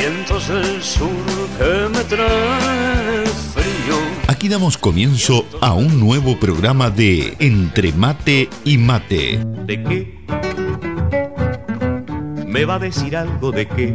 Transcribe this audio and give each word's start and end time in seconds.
vientos 0.00 0.48
del 0.48 0.82
sur 0.82 1.10
que 1.58 1.88
me 1.90 2.04
traen 2.04 3.26
frío. 3.26 3.96
Aquí 4.28 4.48
damos 4.48 4.78
comienzo 4.78 5.44
a 5.60 5.74
un 5.74 6.00
nuevo 6.00 6.40
programa 6.40 6.88
de 6.88 7.36
Entre 7.38 7.92
Mate 7.92 8.48
y 8.64 8.78
Mate. 8.78 9.44
¿De 9.66 9.82
qué? 9.82 10.18
¿Me 12.46 12.64
va 12.64 12.76
a 12.76 12.78
decir 12.78 13.14
algo 13.14 13.52
de 13.52 13.68
qué? 13.68 13.94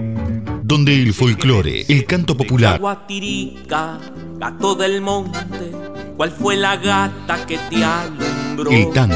Donde 0.62 0.94
el 0.94 1.12
folclore, 1.14 1.86
el 1.88 2.06
canto 2.06 2.38
popular, 2.38 2.80
Guatirica, 2.80 3.98
gato 4.38 4.76
del 4.76 5.02
monte, 5.02 5.72
¿cuál 6.16 6.32
fue 6.32 6.56
la 6.56 6.78
gata 6.78 7.46
que 7.48 7.58
te 7.70 7.84
alumbró? 7.84 8.70
el 8.72 8.92
tango, 8.92 9.16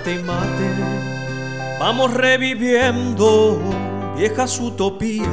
Mate 0.00 0.14
y 0.14 0.18
mate 0.22 1.78
vamos 1.78 2.14
reviviendo 2.14 3.60
viejas 4.16 4.58
utopías, 4.58 5.26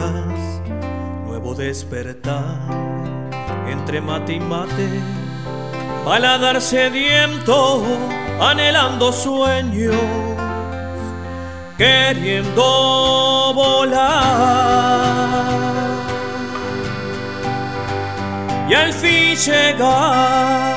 nuevo 1.26 1.56
despertar. 1.56 2.58
Entre 3.70 4.02
mate 4.02 4.34
y 4.34 4.40
mate, 4.40 4.90
paladar 6.06 6.62
sediento, 6.62 7.84
anhelando 8.42 9.12
sueños, 9.12 9.96
queriendo 11.78 13.54
volar. 13.54 14.28
Y 18.70 18.74
al 18.74 18.94
fin 18.94 19.36
llegar 19.36 20.77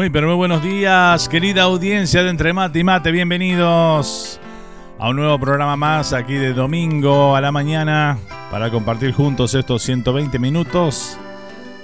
Muy, 0.00 0.08
pero 0.08 0.28
muy 0.28 0.36
buenos 0.36 0.62
días, 0.62 1.28
querida 1.28 1.64
audiencia 1.64 2.22
de 2.22 2.30
Entre 2.30 2.54
Mate 2.54 2.78
y 2.78 2.84
Mate. 2.84 3.12
Bienvenidos 3.12 4.40
a 4.98 5.10
un 5.10 5.16
nuevo 5.16 5.38
programa 5.38 5.76
más 5.76 6.14
aquí 6.14 6.32
de 6.36 6.54
domingo 6.54 7.36
a 7.36 7.40
la 7.42 7.52
mañana 7.52 8.16
para 8.50 8.70
compartir 8.70 9.12
juntos 9.12 9.54
estos 9.54 9.82
120 9.82 10.38
minutos 10.38 11.18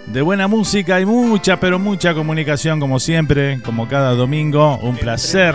de 0.06 0.22
buena 0.22 0.48
música 0.48 0.98
y 0.98 1.04
mucha, 1.04 1.60
pero 1.60 1.78
mucha 1.78 2.14
comunicación 2.14 2.80
como 2.80 3.00
siempre, 3.00 3.60
como 3.60 3.86
cada 3.86 4.14
domingo. 4.14 4.78
Un 4.78 4.96
placer 4.96 5.54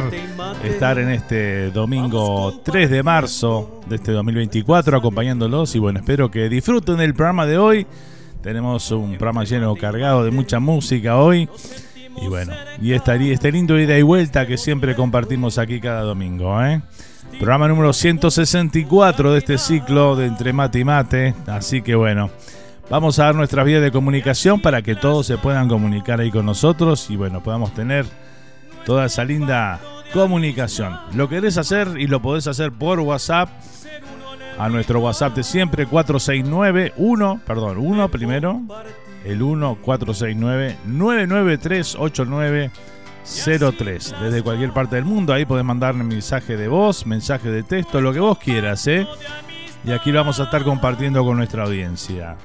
estar 0.64 1.00
en 1.00 1.10
este 1.10 1.72
domingo 1.72 2.62
3 2.64 2.92
de 2.92 3.02
marzo 3.02 3.82
de 3.88 3.96
este 3.96 4.12
2024 4.12 4.96
acompañándolos 4.96 5.74
y 5.74 5.80
bueno, 5.80 5.98
espero 5.98 6.30
que 6.30 6.48
disfruten 6.48 6.98
del 6.98 7.16
programa 7.16 7.48
de 7.48 7.58
hoy. 7.58 7.88
Tenemos 8.44 8.92
un 8.92 9.18
programa 9.18 9.46
lleno, 9.46 9.76
cargado 9.76 10.24
de 10.24 10.30
mucha 10.30 10.60
música 10.60 11.18
hoy. 11.18 11.50
Y 12.18 12.28
bueno, 12.28 12.54
y 12.82 12.94
esta, 12.94 13.16
este 13.16 13.52
lindo 13.52 13.80
ida 13.80 13.98
y 13.98 14.02
vuelta 14.02 14.46
que 14.46 14.58
siempre 14.58 14.96
compartimos 14.96 15.58
aquí 15.58 15.80
cada 15.80 16.02
domingo. 16.02 16.62
¿eh? 16.64 16.82
Programa 17.40 17.68
número 17.68 17.94
164 17.94 19.32
de 19.32 19.38
este 19.38 19.58
ciclo 19.58 20.16
de 20.16 20.26
Entre 20.28 20.54
Mate 20.54 20.80
y 20.80 20.84
Mate. 20.84 21.36
Así 21.48 21.82
que 21.82 21.96
bueno, 21.96 22.30
vamos 22.90 23.20
a 23.20 23.26
dar 23.26 23.36
nuestras 23.36 23.66
vías 23.66 23.82
de 23.82 23.92
comunicación 23.92 24.62
para 24.62 24.82
que 24.82 24.96
todos 24.96 25.26
se 25.28 25.38
puedan 25.38 25.68
comunicar 25.68 26.20
ahí 26.20 26.32
con 26.32 26.46
nosotros 26.46 27.10
y 27.10 27.16
bueno, 27.16 27.42
podamos 27.42 27.74
tener 27.74 28.06
toda 28.86 29.06
esa 29.06 29.24
linda 29.24 29.80
comunicación. 30.14 30.98
Lo 31.14 31.30
querés 31.30 31.58
hacer 31.58 31.88
y 31.98 32.08
lo 32.08 32.22
podés 32.22 32.48
hacer 32.48 32.72
por 32.72 33.00
WhatsApp 33.00 33.50
a 34.58 34.70
nuestro 34.70 35.00
WhatsApp 35.00 35.36
de 35.36 35.44
siempre 35.44 35.86
469 35.88 36.94
1, 36.98 37.42
perdón, 37.46 37.78
1 37.78 38.10
primero, 38.10 38.62
el 39.26 39.42
1 39.42 39.78
469 39.82 40.78
99389 40.86 42.72
03. 43.24 44.16
Desde 44.22 44.42
cualquier 44.42 44.72
parte 44.74 44.96
del 44.96 45.06
mundo, 45.06 45.34
ahí 45.34 45.46
podés 45.46 45.64
mandarme 45.64 46.04
mensaje 46.04 46.58
de 46.58 46.68
voz, 46.68 47.06
mensaje 47.06 47.50
de 47.50 47.64
texto, 47.64 48.02
lo 48.02 48.14
que 48.14 48.20
vos 48.20 48.38
quieras, 48.38 48.88
¿eh? 48.88 49.08
Y 49.86 49.92
aquí 49.92 50.12
lo 50.12 50.20
vamos 50.20 50.40
a 50.40 50.44
estar 50.44 50.64
compartiendo 50.64 51.24
con 51.24 51.38
nuestra 51.38 51.64
audiencia. 51.64 52.38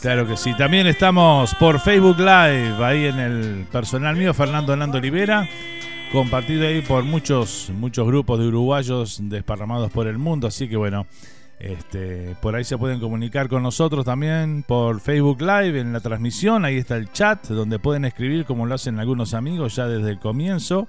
Claro 0.00 0.26
que 0.26 0.36
sí. 0.36 0.54
También 0.54 0.86
estamos 0.86 1.54
por 1.56 1.80
Facebook 1.80 2.18
Live, 2.18 2.84
ahí 2.84 3.06
en 3.06 3.18
el 3.18 3.66
personal 3.70 4.14
mío, 4.14 4.32
Fernando 4.32 4.72
Hernando 4.72 4.98
Olivera, 4.98 5.48
compartido 6.12 6.68
ahí 6.68 6.82
por 6.82 7.02
muchos, 7.02 7.70
muchos 7.74 8.06
grupos 8.06 8.38
de 8.38 8.46
uruguayos 8.46 9.18
desparramados 9.22 9.90
por 9.90 10.06
el 10.06 10.18
mundo. 10.18 10.46
Así 10.46 10.68
que 10.68 10.76
bueno, 10.76 11.06
este, 11.60 12.36
por 12.40 12.54
ahí 12.54 12.64
se 12.64 12.78
pueden 12.78 13.00
comunicar 13.00 13.48
con 13.48 13.62
nosotros 13.62 14.04
también 14.04 14.64
por 14.66 15.00
Facebook 15.00 15.40
Live 15.40 15.80
en 15.80 15.92
la 15.92 16.00
transmisión. 16.00 16.64
Ahí 16.64 16.76
está 16.76 16.96
el 16.96 17.10
chat 17.10 17.48
donde 17.48 17.78
pueden 17.78 18.04
escribir 18.04 18.44
como 18.44 18.66
lo 18.66 18.74
hacen 18.74 18.98
algunos 19.00 19.34
amigos 19.34 19.74
ya 19.74 19.86
desde 19.88 20.10
el 20.10 20.20
comienzo. 20.20 20.86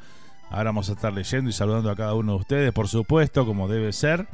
Ahora 0.51 0.65
vamos 0.65 0.89
a 0.89 0.93
estar 0.93 1.13
leyendo 1.13 1.49
y 1.49 1.53
saludando 1.53 1.89
a 1.89 1.95
cada 1.95 2.13
uno 2.13 2.33
de 2.33 2.39
ustedes, 2.39 2.71
por 2.71 2.87
supuesto, 2.87 3.45
como 3.45 3.67
debe 3.67 3.93
ser. 3.93 4.27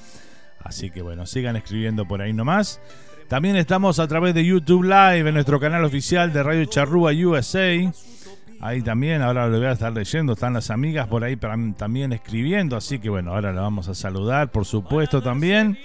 Así 0.59 0.89
que 0.89 1.01
bueno, 1.01 1.25
sigan 1.25 1.55
escribiendo 1.55 2.05
por 2.05 2.21
ahí 2.21 2.33
nomás. 2.33 2.81
También 3.27 3.55
estamos 3.55 3.99
a 3.99 4.07
través 4.07 4.35
de 4.35 4.45
YouTube 4.45 4.83
Live 4.83 5.27
en 5.27 5.33
nuestro 5.33 5.59
canal 5.59 5.83
oficial 5.83 6.31
de 6.33 6.43
Radio 6.43 6.65
Charrúa 6.65 7.11
USA. 7.11 7.91
Ahí 8.61 8.81
también, 8.81 9.21
ahora 9.21 9.47
lo 9.47 9.57
voy 9.57 9.67
a 9.67 9.73
estar 9.73 9.93
leyendo, 9.93 10.33
están 10.33 10.53
las 10.53 10.71
amigas 10.71 11.07
por 11.07 11.23
ahí 11.23 11.35
también 11.35 12.13
escribiendo, 12.13 12.75
así 12.75 12.99
que 12.99 13.09
bueno, 13.09 13.33
ahora 13.33 13.51
la 13.53 13.61
vamos 13.61 13.87
a 13.89 13.93
saludar, 13.93 14.51
por 14.51 14.65
supuesto 14.65 15.21
también. 15.21 15.77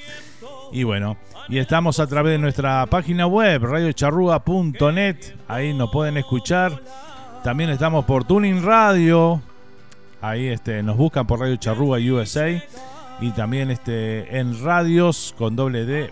Y 0.73 0.85
bueno, 0.85 1.17
y 1.49 1.59
estamos 1.59 1.99
a 1.99 2.07
través 2.07 2.33
de 2.33 2.39
nuestra 2.39 2.87
página 2.87 3.27
web, 3.27 3.63
radiocharrúa.net, 3.65 5.17
ahí 5.49 5.75
nos 5.75 5.91
pueden 5.91 6.17
escuchar. 6.17 6.81
También 7.43 7.71
estamos 7.71 8.05
por 8.05 8.25
Tuning 8.25 8.63
Radio, 8.63 9.43
ahí 10.21 10.47
este, 10.49 10.83
nos 10.83 10.97
buscan 10.97 11.27
por 11.27 11.41
Radio 11.41 11.57
Charrúa 11.57 11.99
USA 11.99 12.63
y 13.21 13.31
también 13.33 13.71
este, 13.71 14.39
en 14.39 14.63
radios 14.63 15.35
con 15.37 15.57
doble 15.57 16.11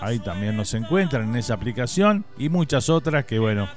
Ahí 0.00 0.18
también 0.18 0.56
nos 0.56 0.72
encuentran 0.74 1.28
en 1.28 1.36
esa 1.36 1.54
aplicación 1.54 2.24
y 2.38 2.48
muchas 2.48 2.88
otras 2.88 3.24
que 3.26 3.38
bueno, 3.38 3.68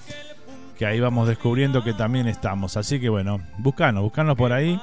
que 0.83 0.87
ahí 0.87 0.99
vamos 0.99 1.29
descubriendo 1.29 1.81
que 1.81 1.93
también 1.93 2.27
estamos. 2.27 2.75
Así 2.75 2.99
que 2.99 3.07
bueno, 3.07 3.39
buscanos, 3.57 4.03
buscanos 4.03 4.35
por 4.35 4.51
ahí, 4.51 4.77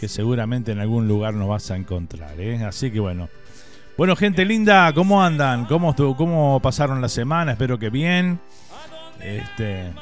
que 0.00 0.08
seguramente 0.08 0.72
en 0.72 0.80
algún 0.80 1.06
lugar 1.06 1.32
nos 1.34 1.46
vas 1.46 1.70
a 1.70 1.76
encontrar. 1.76 2.40
¿eh? 2.40 2.64
Así 2.64 2.90
que 2.90 2.98
bueno. 2.98 3.28
Bueno, 3.96 4.16
gente 4.16 4.44
linda, 4.44 4.92
¿cómo 4.92 5.22
andan? 5.22 5.66
¿Cómo, 5.66 5.94
cómo 5.94 6.58
pasaron 6.60 7.00
la 7.00 7.08
semana? 7.08 7.52
Espero 7.52 7.78
que 7.78 7.88
bien. 7.88 8.40
Este, 9.20 9.92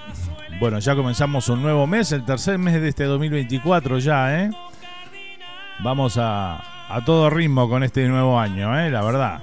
bueno, 0.59 0.79
ya 0.79 0.97
comenzamos 0.97 1.51
un 1.51 1.61
nuevo 1.61 1.87
mes, 1.87 2.13
el 2.13 2.25
tercer 2.25 2.57
mes 2.57 2.81
de 2.81 2.89
este 2.89 3.05
2024 3.05 3.99
ya, 3.99 4.43
¿eh? 4.43 4.51
Vamos 5.81 6.17
a, 6.17 6.95
a 6.95 7.05
todo 7.05 7.29
ritmo 7.29 7.69
con 7.69 7.83
este 7.83 8.09
nuevo 8.09 8.41
año, 8.41 8.79
¿eh? 8.81 8.89
La 8.91 9.03
verdad. 9.03 9.43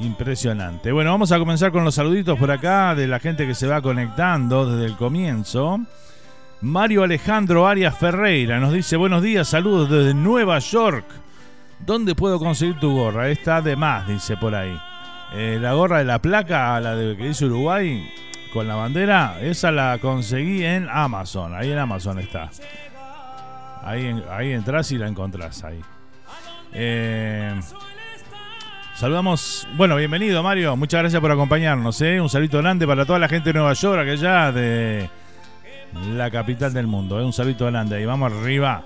Impresionante. 0.00 0.90
Bueno, 0.92 1.10
vamos 1.12 1.30
a 1.32 1.38
comenzar 1.38 1.70
con 1.70 1.84
los 1.84 1.94
saluditos 1.94 2.38
por 2.38 2.50
acá 2.50 2.94
de 2.94 3.06
la 3.06 3.20
gente 3.20 3.46
que 3.46 3.54
se 3.54 3.66
va 3.66 3.80
conectando 3.80 4.66
desde 4.66 4.86
el 4.86 4.96
comienzo. 4.96 5.80
Mario 6.60 7.04
Alejandro 7.04 7.68
Arias 7.68 7.96
Ferreira 7.96 8.58
nos 8.58 8.72
dice 8.72 8.96
buenos 8.96 9.22
días, 9.22 9.48
saludos 9.48 9.90
desde 9.90 10.14
Nueva 10.14 10.58
York. 10.58 11.04
¿Dónde 11.78 12.14
puedo 12.14 12.38
conseguir 12.38 12.78
tu 12.80 12.92
gorra? 12.92 13.28
Está 13.28 13.60
de 13.60 13.76
más, 13.76 14.08
dice 14.08 14.36
por 14.36 14.54
ahí. 14.54 14.76
Eh, 15.34 15.58
la 15.60 15.74
gorra 15.74 15.98
de 15.98 16.04
la 16.04 16.20
placa, 16.20 16.80
la 16.80 16.96
de 16.96 17.16
que 17.16 17.28
dice 17.28 17.44
Uruguay, 17.44 18.08
con 18.52 18.66
la 18.66 18.76
bandera, 18.76 19.38
esa 19.40 19.70
la 19.70 19.98
conseguí 19.98 20.64
en 20.64 20.88
Amazon. 20.88 21.54
Ahí 21.54 21.70
en 21.70 21.78
Amazon 21.78 22.18
está. 22.18 22.50
Ahí, 23.82 24.22
ahí 24.30 24.52
entras 24.52 24.90
y 24.92 24.98
la 24.98 25.06
encontrás 25.06 25.62
ahí. 25.64 25.80
Eh, 26.72 27.60
Saludamos, 28.94 29.66
bueno, 29.76 29.96
bienvenido 29.96 30.40
Mario, 30.44 30.76
muchas 30.76 31.00
gracias 31.00 31.20
por 31.20 31.30
acompañarnos, 31.32 32.00
¿eh? 32.00 32.20
un 32.20 32.28
saludo 32.28 32.58
grande 32.58 32.86
para 32.86 33.04
toda 33.04 33.18
la 33.18 33.26
gente 33.26 33.48
de 33.48 33.54
Nueva 33.54 33.72
York, 33.72 34.00
aquella 34.00 34.52
de 34.52 35.10
la 36.14 36.30
capital 36.30 36.72
del 36.72 36.86
mundo, 36.86 37.18
¿eh? 37.18 37.24
un 37.24 37.32
saludo 37.32 37.66
grande, 37.66 37.96
ahí 37.96 38.04
vamos 38.04 38.32
arriba. 38.32 38.84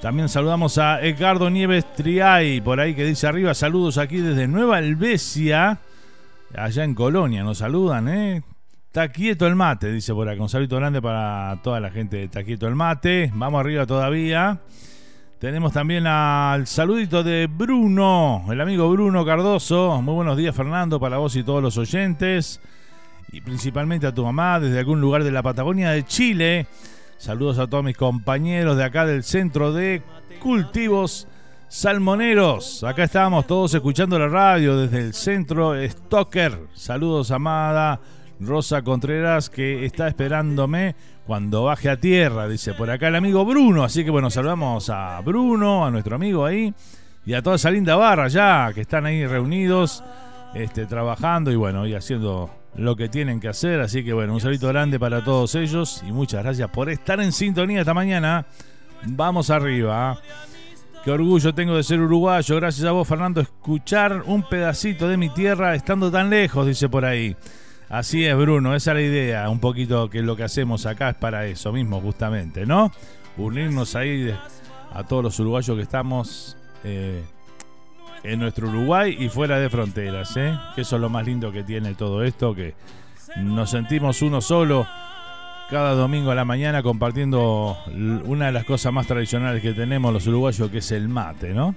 También 0.00 0.28
saludamos 0.28 0.78
a 0.78 1.00
Edgardo 1.00 1.48
Nieves 1.48 1.84
Triay, 1.94 2.60
por 2.60 2.80
ahí 2.80 2.92
que 2.96 3.04
dice 3.04 3.28
arriba, 3.28 3.54
saludos 3.54 3.98
aquí 3.98 4.16
desde 4.16 4.48
Nueva 4.48 4.78
Albesia, 4.78 5.78
allá 6.56 6.82
en 6.82 6.96
Colonia, 6.96 7.44
nos 7.44 7.58
saludan, 7.58 8.08
¿eh? 8.08 8.42
Está 8.88 9.10
quieto 9.10 9.46
el 9.46 9.54
mate, 9.54 9.92
dice 9.92 10.12
por 10.12 10.28
acá, 10.28 10.42
un 10.42 10.48
saludo 10.48 10.74
grande 10.74 11.00
para 11.00 11.56
toda 11.62 11.78
la 11.78 11.90
gente 11.90 12.16
de 12.16 12.24
Está 12.24 12.42
quieto 12.42 12.66
el 12.66 12.74
mate, 12.74 13.30
vamos 13.32 13.60
arriba 13.60 13.86
todavía. 13.86 14.58
Tenemos 15.40 15.72
también 15.72 16.06
al 16.06 16.66
saludito 16.66 17.22
de 17.22 17.48
Bruno, 17.50 18.44
el 18.50 18.60
amigo 18.60 18.90
Bruno 18.90 19.24
Cardoso. 19.24 20.02
Muy 20.02 20.12
buenos 20.12 20.36
días, 20.36 20.54
Fernando, 20.54 21.00
para 21.00 21.16
vos 21.16 21.34
y 21.34 21.42
todos 21.42 21.62
los 21.62 21.78
oyentes. 21.78 22.60
Y 23.32 23.40
principalmente 23.40 24.06
a 24.06 24.12
tu 24.12 24.22
mamá 24.22 24.60
desde 24.60 24.80
algún 24.80 25.00
lugar 25.00 25.24
de 25.24 25.30
la 25.32 25.42
Patagonia 25.42 25.92
de 25.92 26.04
Chile. 26.04 26.66
Saludos 27.16 27.58
a 27.58 27.66
todos 27.66 27.82
mis 27.82 27.96
compañeros 27.96 28.76
de 28.76 28.84
acá 28.84 29.06
del 29.06 29.24
Centro 29.24 29.72
de 29.72 30.02
Cultivos 30.42 31.26
Salmoneros. 31.68 32.84
Acá 32.84 33.04
estamos 33.04 33.46
todos 33.46 33.72
escuchando 33.72 34.18
la 34.18 34.28
radio 34.28 34.76
desde 34.76 34.98
el 34.98 35.14
Centro 35.14 35.72
Stoker. 35.88 36.66
Saludos, 36.74 37.30
amada 37.30 37.98
Rosa 38.40 38.82
Contreras, 38.82 39.48
que 39.48 39.86
está 39.86 40.06
esperándome 40.06 40.94
cuando 41.30 41.62
baje 41.62 41.88
a 41.88 41.96
tierra, 41.96 42.48
dice 42.48 42.74
por 42.74 42.90
acá 42.90 43.06
el 43.06 43.14
amigo 43.14 43.44
Bruno. 43.44 43.84
Así 43.84 44.02
que 44.02 44.10
bueno, 44.10 44.30
saludamos 44.30 44.90
a 44.90 45.20
Bruno, 45.20 45.86
a 45.86 45.90
nuestro 45.92 46.16
amigo 46.16 46.44
ahí, 46.44 46.74
y 47.24 47.34
a 47.34 47.40
toda 47.40 47.54
esa 47.54 47.70
linda 47.70 47.94
barra 47.94 48.26
ya, 48.26 48.72
que 48.74 48.80
están 48.80 49.06
ahí 49.06 49.24
reunidos, 49.24 50.02
este, 50.54 50.86
trabajando 50.86 51.52
y 51.52 51.54
bueno, 51.54 51.86
y 51.86 51.94
haciendo 51.94 52.50
lo 52.74 52.96
que 52.96 53.08
tienen 53.08 53.38
que 53.38 53.46
hacer. 53.46 53.78
Así 53.78 54.02
que 54.02 54.12
bueno, 54.12 54.34
un 54.34 54.40
saludo 54.40 54.66
grande 54.66 54.98
para 54.98 55.22
todos 55.22 55.54
ellos 55.54 56.02
y 56.04 56.10
muchas 56.10 56.42
gracias 56.42 56.68
por 56.70 56.90
estar 56.90 57.20
en 57.20 57.30
sintonía 57.30 57.78
esta 57.78 57.94
mañana. 57.94 58.44
Vamos 59.06 59.50
arriba. 59.50 60.18
Qué 61.04 61.12
orgullo 61.12 61.54
tengo 61.54 61.76
de 61.76 61.84
ser 61.84 62.00
uruguayo. 62.00 62.56
Gracias 62.56 62.84
a 62.88 62.90
vos, 62.90 63.06
Fernando, 63.06 63.40
escuchar 63.40 64.24
un 64.26 64.42
pedacito 64.42 65.06
de 65.06 65.16
mi 65.16 65.28
tierra 65.28 65.76
estando 65.76 66.10
tan 66.10 66.28
lejos, 66.28 66.66
dice 66.66 66.88
por 66.88 67.04
ahí. 67.04 67.36
Así 67.90 68.24
es, 68.24 68.36
Bruno, 68.36 68.76
esa 68.76 68.92
es 68.92 68.94
la 68.94 69.02
idea, 69.02 69.50
un 69.50 69.58
poquito 69.58 70.08
que 70.08 70.22
lo 70.22 70.36
que 70.36 70.44
hacemos 70.44 70.86
acá 70.86 71.10
es 71.10 71.16
para 71.16 71.46
eso 71.46 71.72
mismo, 71.72 72.00
justamente, 72.00 72.64
¿no? 72.64 72.92
Unirnos 73.36 73.96
ahí 73.96 74.32
a 74.92 75.02
todos 75.02 75.24
los 75.24 75.40
uruguayos 75.40 75.76
que 75.76 75.82
estamos 75.82 76.56
eh, 76.84 77.24
en 78.22 78.38
nuestro 78.38 78.68
Uruguay 78.68 79.16
y 79.18 79.28
fuera 79.28 79.58
de 79.58 79.68
fronteras, 79.68 80.36
¿eh? 80.36 80.56
Que 80.76 80.82
eso 80.82 80.96
es 80.96 81.02
lo 81.02 81.08
más 81.08 81.26
lindo 81.26 81.50
que 81.50 81.64
tiene 81.64 81.96
todo 81.96 82.22
esto, 82.22 82.54
que 82.54 82.74
nos 83.38 83.70
sentimos 83.70 84.22
uno 84.22 84.40
solo 84.40 84.86
cada 85.68 85.94
domingo 85.94 86.30
a 86.30 86.36
la 86.36 86.44
mañana 86.44 86.84
compartiendo 86.84 87.76
una 88.24 88.46
de 88.46 88.52
las 88.52 88.64
cosas 88.66 88.92
más 88.92 89.08
tradicionales 89.08 89.62
que 89.62 89.72
tenemos 89.72 90.12
los 90.12 90.28
uruguayos, 90.28 90.70
que 90.70 90.78
es 90.78 90.92
el 90.92 91.08
mate, 91.08 91.52
¿no? 91.54 91.74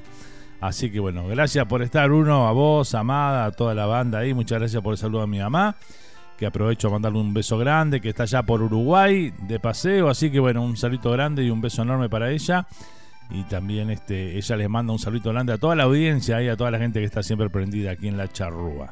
Así 0.61 0.91
que 0.91 0.99
bueno, 0.99 1.27
gracias 1.27 1.65
por 1.65 1.81
estar, 1.81 2.07
Bruno, 2.07 2.47
a 2.47 2.51
vos, 2.51 2.93
Amada, 2.93 3.45
a 3.45 3.51
toda 3.51 3.73
la 3.73 3.87
banda 3.87 4.19
ahí. 4.19 4.35
Muchas 4.35 4.59
gracias 4.59 4.81
por 4.83 4.93
el 4.93 4.99
saludo 4.99 5.23
a 5.23 5.27
mi 5.27 5.39
mamá 5.39 5.75
que 6.43 6.47
aprovecho 6.47 6.89
a 6.89 6.91
mandarle 6.91 7.19
un 7.19 7.33
beso 7.33 7.57
grande, 7.57 8.01
que 8.01 8.09
está 8.09 8.23
allá 8.23 8.43
por 8.43 8.61
Uruguay 8.61 9.31
de 9.47 9.61
paseo, 9.61 10.09
así 10.09 10.29
que 10.29 10.41
bueno, 10.41 10.61
un 10.61 10.75
saludo 10.75 11.09
grande 11.11 11.41
y 11.41 11.49
un 11.49 11.61
beso 11.61 11.83
enorme 11.83 12.09
para 12.09 12.31
ella. 12.31 12.67
Y 13.29 13.43
también 13.43 13.89
este, 13.89 14.37
ella 14.37 14.57
les 14.57 14.69
manda 14.69 14.91
un 14.91 14.99
saludo 14.99 15.31
grande 15.31 15.53
a 15.53 15.57
toda 15.57 15.73
la 15.73 15.83
audiencia 15.83 16.43
y 16.43 16.49
a 16.49 16.57
toda 16.57 16.69
la 16.69 16.79
gente 16.79 16.99
que 16.99 17.05
está 17.05 17.23
siempre 17.23 17.49
prendida 17.49 17.91
aquí 17.91 18.09
en 18.09 18.17
la 18.17 18.27
charrúa. 18.27 18.91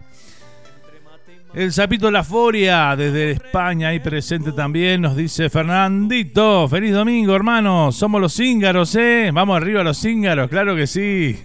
El 1.53 1.73
Zapito 1.73 2.09
La 2.09 2.23
Foria, 2.23 2.95
desde 2.95 3.31
España, 3.31 3.89
ahí 3.89 3.99
presente 3.99 4.53
también, 4.53 5.01
nos 5.01 5.17
dice 5.17 5.49
Fernandito, 5.49 6.69
feliz 6.69 6.93
domingo, 6.93 7.35
hermanos, 7.35 7.97
somos 7.97 8.21
los 8.21 8.33
cíngaros, 8.33 8.95
¿eh? 8.95 9.29
Vamos 9.33 9.57
arriba 9.57 9.83
los 9.83 9.99
cíngaros, 9.99 10.49
claro 10.49 10.73
que 10.73 10.87
sí. 10.87 11.37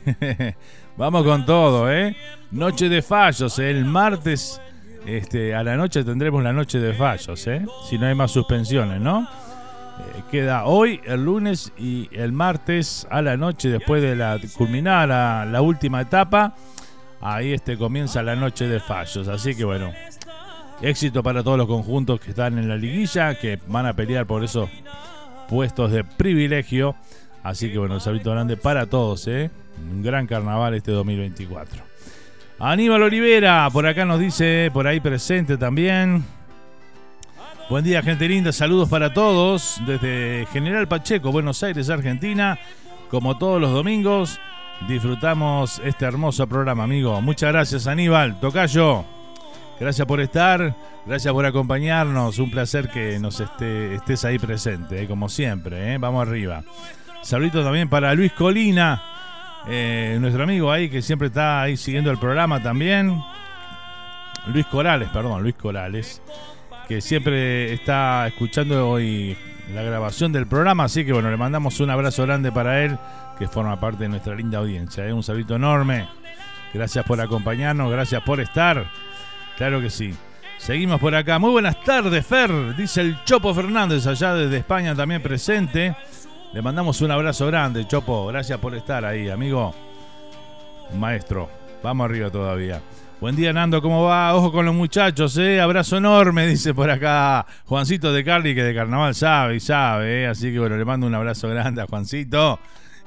Vamos 0.97 1.25
con 1.25 1.45
todo, 1.45 1.93
¿eh? 1.93 2.15
Noche 2.53 2.89
de 2.89 3.03
fallos, 3.03 3.59
el 3.59 3.85
martes 3.85 4.61
este, 5.07 5.55
a 5.55 5.63
la 5.63 5.77
noche 5.77 6.05
tendremos 6.05 6.43
la 6.43 6.53
noche 6.53 6.79
de 6.79 6.93
fallos, 6.93 7.47
¿eh? 7.47 7.65
Si 7.89 7.99
no 7.99 8.07
hay 8.07 8.15
más 8.15 8.31
suspensiones, 8.31 9.01
¿no? 9.01 9.27
queda 10.31 10.65
hoy, 10.65 11.01
el 11.05 11.25
lunes 11.25 11.73
y 11.79 12.09
el 12.13 12.33
martes 12.33 13.07
a 13.11 13.23
la 13.23 13.37
noche, 13.37 13.69
después 13.69 14.03
de 14.03 14.17
la, 14.17 14.39
culminar 14.57 15.09
la, 15.09 15.63
última 15.63 16.01
etapa. 16.01 16.55
Ahí 17.21 17.53
este 17.53 17.79
comienza 17.79 18.23
la 18.23 18.37
noche 18.37 18.69
de 18.69 18.81
fallos. 18.81 19.29
Así 19.29 19.55
que 19.55 19.65
bueno, 19.65 19.93
éxito 20.83 21.23
para 21.23 21.43
todos 21.43 21.59
los 21.59 21.67
conjuntos 21.67 22.21
que 22.21 22.31
están 22.31 22.59
en 22.59 22.69
la 22.69 22.77
liguilla, 22.77 23.39
que 23.39 23.59
van 23.69 23.87
a 23.87 23.95
pelear 23.95 24.27
por 24.27 24.45
esos 24.45 24.69
puestos 25.49 25.91
de 25.93 26.05
privilegio. 26.05 26.95
Así 27.43 27.71
que 27.71 27.79
bueno, 27.79 27.95
un 27.95 28.01
saludo 28.01 28.33
grande 28.33 28.57
para 28.57 28.87
todos, 28.87 29.27
¿eh? 29.29 29.51
Un 29.91 30.03
gran 30.03 30.27
carnaval 30.27 30.75
este 30.75 30.93
2024. 30.93 31.96
Aníbal 32.59 33.03
Olivera, 33.03 33.69
por 33.71 33.87
acá 33.87 34.07
nos 34.07 34.19
dice, 34.19 34.71
por 34.73 34.87
ahí 34.87 34.99
presente 34.99 35.59
también. 35.59 36.25
Buen 37.69 37.85
día, 37.85 38.03
gente 38.03 38.27
linda. 38.29 38.51
Saludos 38.51 38.89
para 38.89 39.13
todos 39.13 39.79
desde 39.87 40.47
General 40.53 40.89
Pacheco, 40.89 41.31
Buenos 41.31 41.63
Aires, 41.63 41.91
Argentina. 41.91 42.59
Como 43.11 43.37
todos 43.37 43.61
los 43.61 43.73
domingos, 43.73 44.41
disfrutamos 44.89 45.83
este 45.85 46.07
hermoso 46.07 46.47
programa, 46.47 46.85
amigo. 46.85 47.21
Muchas 47.21 47.53
gracias, 47.53 47.87
Aníbal. 47.87 48.41
Tocayo, 48.41 49.05
gracias 49.79 50.07
por 50.07 50.21
estar, 50.21 50.75
gracias 51.05 51.35
por 51.35 51.45
acompañarnos. 51.45 52.39
Un 52.39 52.51
placer 52.51 52.89
que 52.89 53.19
nos 53.19 53.39
estés 53.39 54.25
ahí 54.25 54.39
presente, 54.39 55.03
eh, 55.03 55.07
como 55.07 55.29
siempre. 55.29 55.93
Eh. 55.93 55.99
Vamos 55.99 56.27
arriba. 56.27 56.65
Saludito 57.21 57.63
también 57.63 57.91
para 57.91 58.15
Luis 58.15 58.33
Colina, 58.33 59.03
eh, 59.69 60.17
nuestro 60.21 60.43
amigo 60.43 60.71
ahí 60.71 60.89
que 60.89 61.03
siempre 61.03 61.29
está 61.29 61.63
ahí 61.63 61.77
siguiendo 61.77 62.11
el 62.11 62.19
programa 62.19 62.63
también. 62.63 63.21
Luis 64.53 64.67
Corales, 64.67 65.09
perdón, 65.09 65.43
Luis 65.43 65.57
Corales 65.57 66.23
que 66.87 67.01
siempre 67.01 67.73
está 67.73 68.27
escuchando 68.29 68.89
hoy 68.89 69.37
la 69.75 69.83
grabación 69.83 70.33
del 70.33 70.47
programa, 70.47 70.85
así 70.85 71.05
que 71.05 71.13
bueno, 71.13 71.31
le 71.31 71.37
mandamos 71.37 71.81
un 71.81 71.91
abrazo 71.91 72.23
grande 72.23 72.53
para 72.53 72.85
él, 72.85 72.97
que 73.39 73.49
forma 73.49 73.79
parte 73.81 74.05
de 74.05 74.09
nuestra 74.09 74.35
linda 74.35 74.59
audiencia. 74.59 75.07
¿eh? 75.07 75.13
Un 75.13 75.23
saludo 75.23 75.57
enorme. 75.57 76.07
Gracias 76.73 77.05
por 77.05 77.21
acompañarnos, 77.21 77.91
gracias 77.91 78.23
por 78.23 78.41
estar. 78.41 78.87
Claro 79.57 79.81
que 79.81 79.91
sí. 79.91 80.15
Seguimos 80.59 81.01
por 81.01 81.15
acá. 81.15 81.39
Muy 81.39 81.51
buenas 81.51 81.83
tardes, 81.83 82.25
Fer, 82.25 82.77
dice 82.77 83.01
el 83.01 83.23
Chopo 83.25 83.53
Fernández, 83.53 84.07
allá 84.07 84.35
desde 84.35 84.59
España 84.59 84.95
también 84.95 85.23
presente. 85.23 85.95
Le 86.57 86.63
mandamos 86.63 87.03
un 87.03 87.11
abrazo 87.11 87.47
grande, 87.49 87.87
Chopo. 87.87 88.29
Gracias 88.29 88.59
por 88.59 88.75
estar 88.75 89.05
ahí, 89.05 89.29
amigo. 89.29 89.75
Maestro, 90.99 91.51
vamos 91.83 92.07
arriba 92.07 92.31
todavía. 92.31 92.81
Buen 93.21 93.37
día, 93.37 93.53
Nando, 93.53 93.83
¿cómo 93.83 94.05
va? 94.05 94.35
Ojo 94.35 94.51
con 94.51 94.65
los 94.65 94.75
muchachos, 94.75 95.37
¿eh? 95.37 95.61
Abrazo 95.61 95.99
enorme, 95.99 96.47
dice 96.47 96.73
por 96.73 96.91
acá 96.91 97.45
Juancito 97.67 98.11
de 98.11 98.25
Carly, 98.25 98.55
que 98.55 98.63
de 98.63 98.75
carnaval 98.75 99.15
sabe 99.15 99.57
y 99.57 99.61
sabe, 99.61 100.23
¿eh? 100.23 100.29
Así 100.29 100.51
que 100.51 100.59
bueno, 100.59 100.79
le 100.79 100.87
mando 100.87 101.07
un 101.07 101.15
abrazo 101.15 101.47
grande 101.51 101.83
a 101.83 101.87
Juancito. 101.87 102.59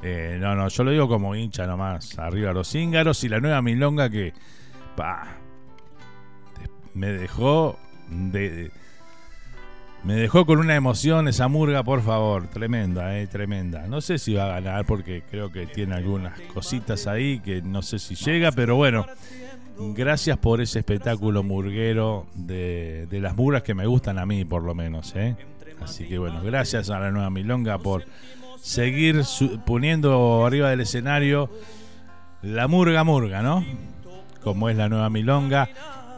Eh, 0.04 0.38
no, 0.40 0.54
no, 0.54 0.68
yo 0.68 0.84
lo 0.84 0.92
digo 0.92 1.08
como 1.08 1.34
hincha 1.34 1.66
nomás. 1.66 2.20
Arriba 2.20 2.54
los 2.54 2.70
cíngaros 2.70 3.24
y 3.24 3.30
la 3.30 3.40
nueva 3.40 3.64
milonga 3.64 4.12
que. 4.12 4.32
Pa, 4.96 5.24
me 6.94 7.08
dejó. 7.08 7.80
De, 8.12 8.70
me 10.04 10.16
dejó 10.16 10.46
con 10.46 10.60
una 10.60 10.76
emoción 10.76 11.28
esa 11.28 11.48
murga, 11.48 11.84
por 11.84 12.02
favor. 12.02 12.48
Tremenda, 12.48 13.20
eh, 13.20 13.28
tremenda. 13.28 13.88
No 13.88 14.02
sé 14.02 14.18
si 14.18 14.34
va 14.34 14.46
a 14.46 14.62
ganar 14.62 14.86
porque 14.86 15.24
creo 15.30 15.52
que 15.52 15.66
tiene 15.66 15.96
algunas 15.96 16.40
cositas 16.54 17.08
ahí 17.08 17.40
que 17.40 17.62
no 17.62 17.82
sé 17.82 18.00
si 18.00 18.16
llega, 18.16 18.52
pero 18.52 18.76
bueno. 18.76 19.06
Gracias 19.82 20.38
por 20.38 20.60
ese 20.60 20.80
espectáculo 20.80 21.42
murguero 21.42 22.28
de, 22.34 23.08
las 23.12 23.34
murgas 23.38 23.64
que 23.64 23.74
me 23.74 23.86
gustan 23.86 24.20
a 24.20 24.26
mí, 24.26 24.44
por 24.44 24.62
lo 24.62 24.76
menos. 24.76 25.16
¿eh? 25.16 25.38
Así 25.82 26.06
que 26.06 26.18
bueno, 26.18 26.42
gracias 26.44 26.90
a 26.90 27.00
la 27.00 27.12
nueva 27.12 27.30
Milonga 27.30 27.78
por 27.78 28.04
seguir 28.62 29.24
poniendo 29.66 30.46
arriba 30.46 30.70
del 30.70 30.82
escenario 30.82 31.50
la 32.42 32.68
murga 32.68 33.04
murga, 33.04 33.42
¿no? 33.42 33.66
Como 34.44 34.70
es 34.70 34.78
la 34.78 34.90
nueva 34.90 35.10
Milonga, 35.10 35.70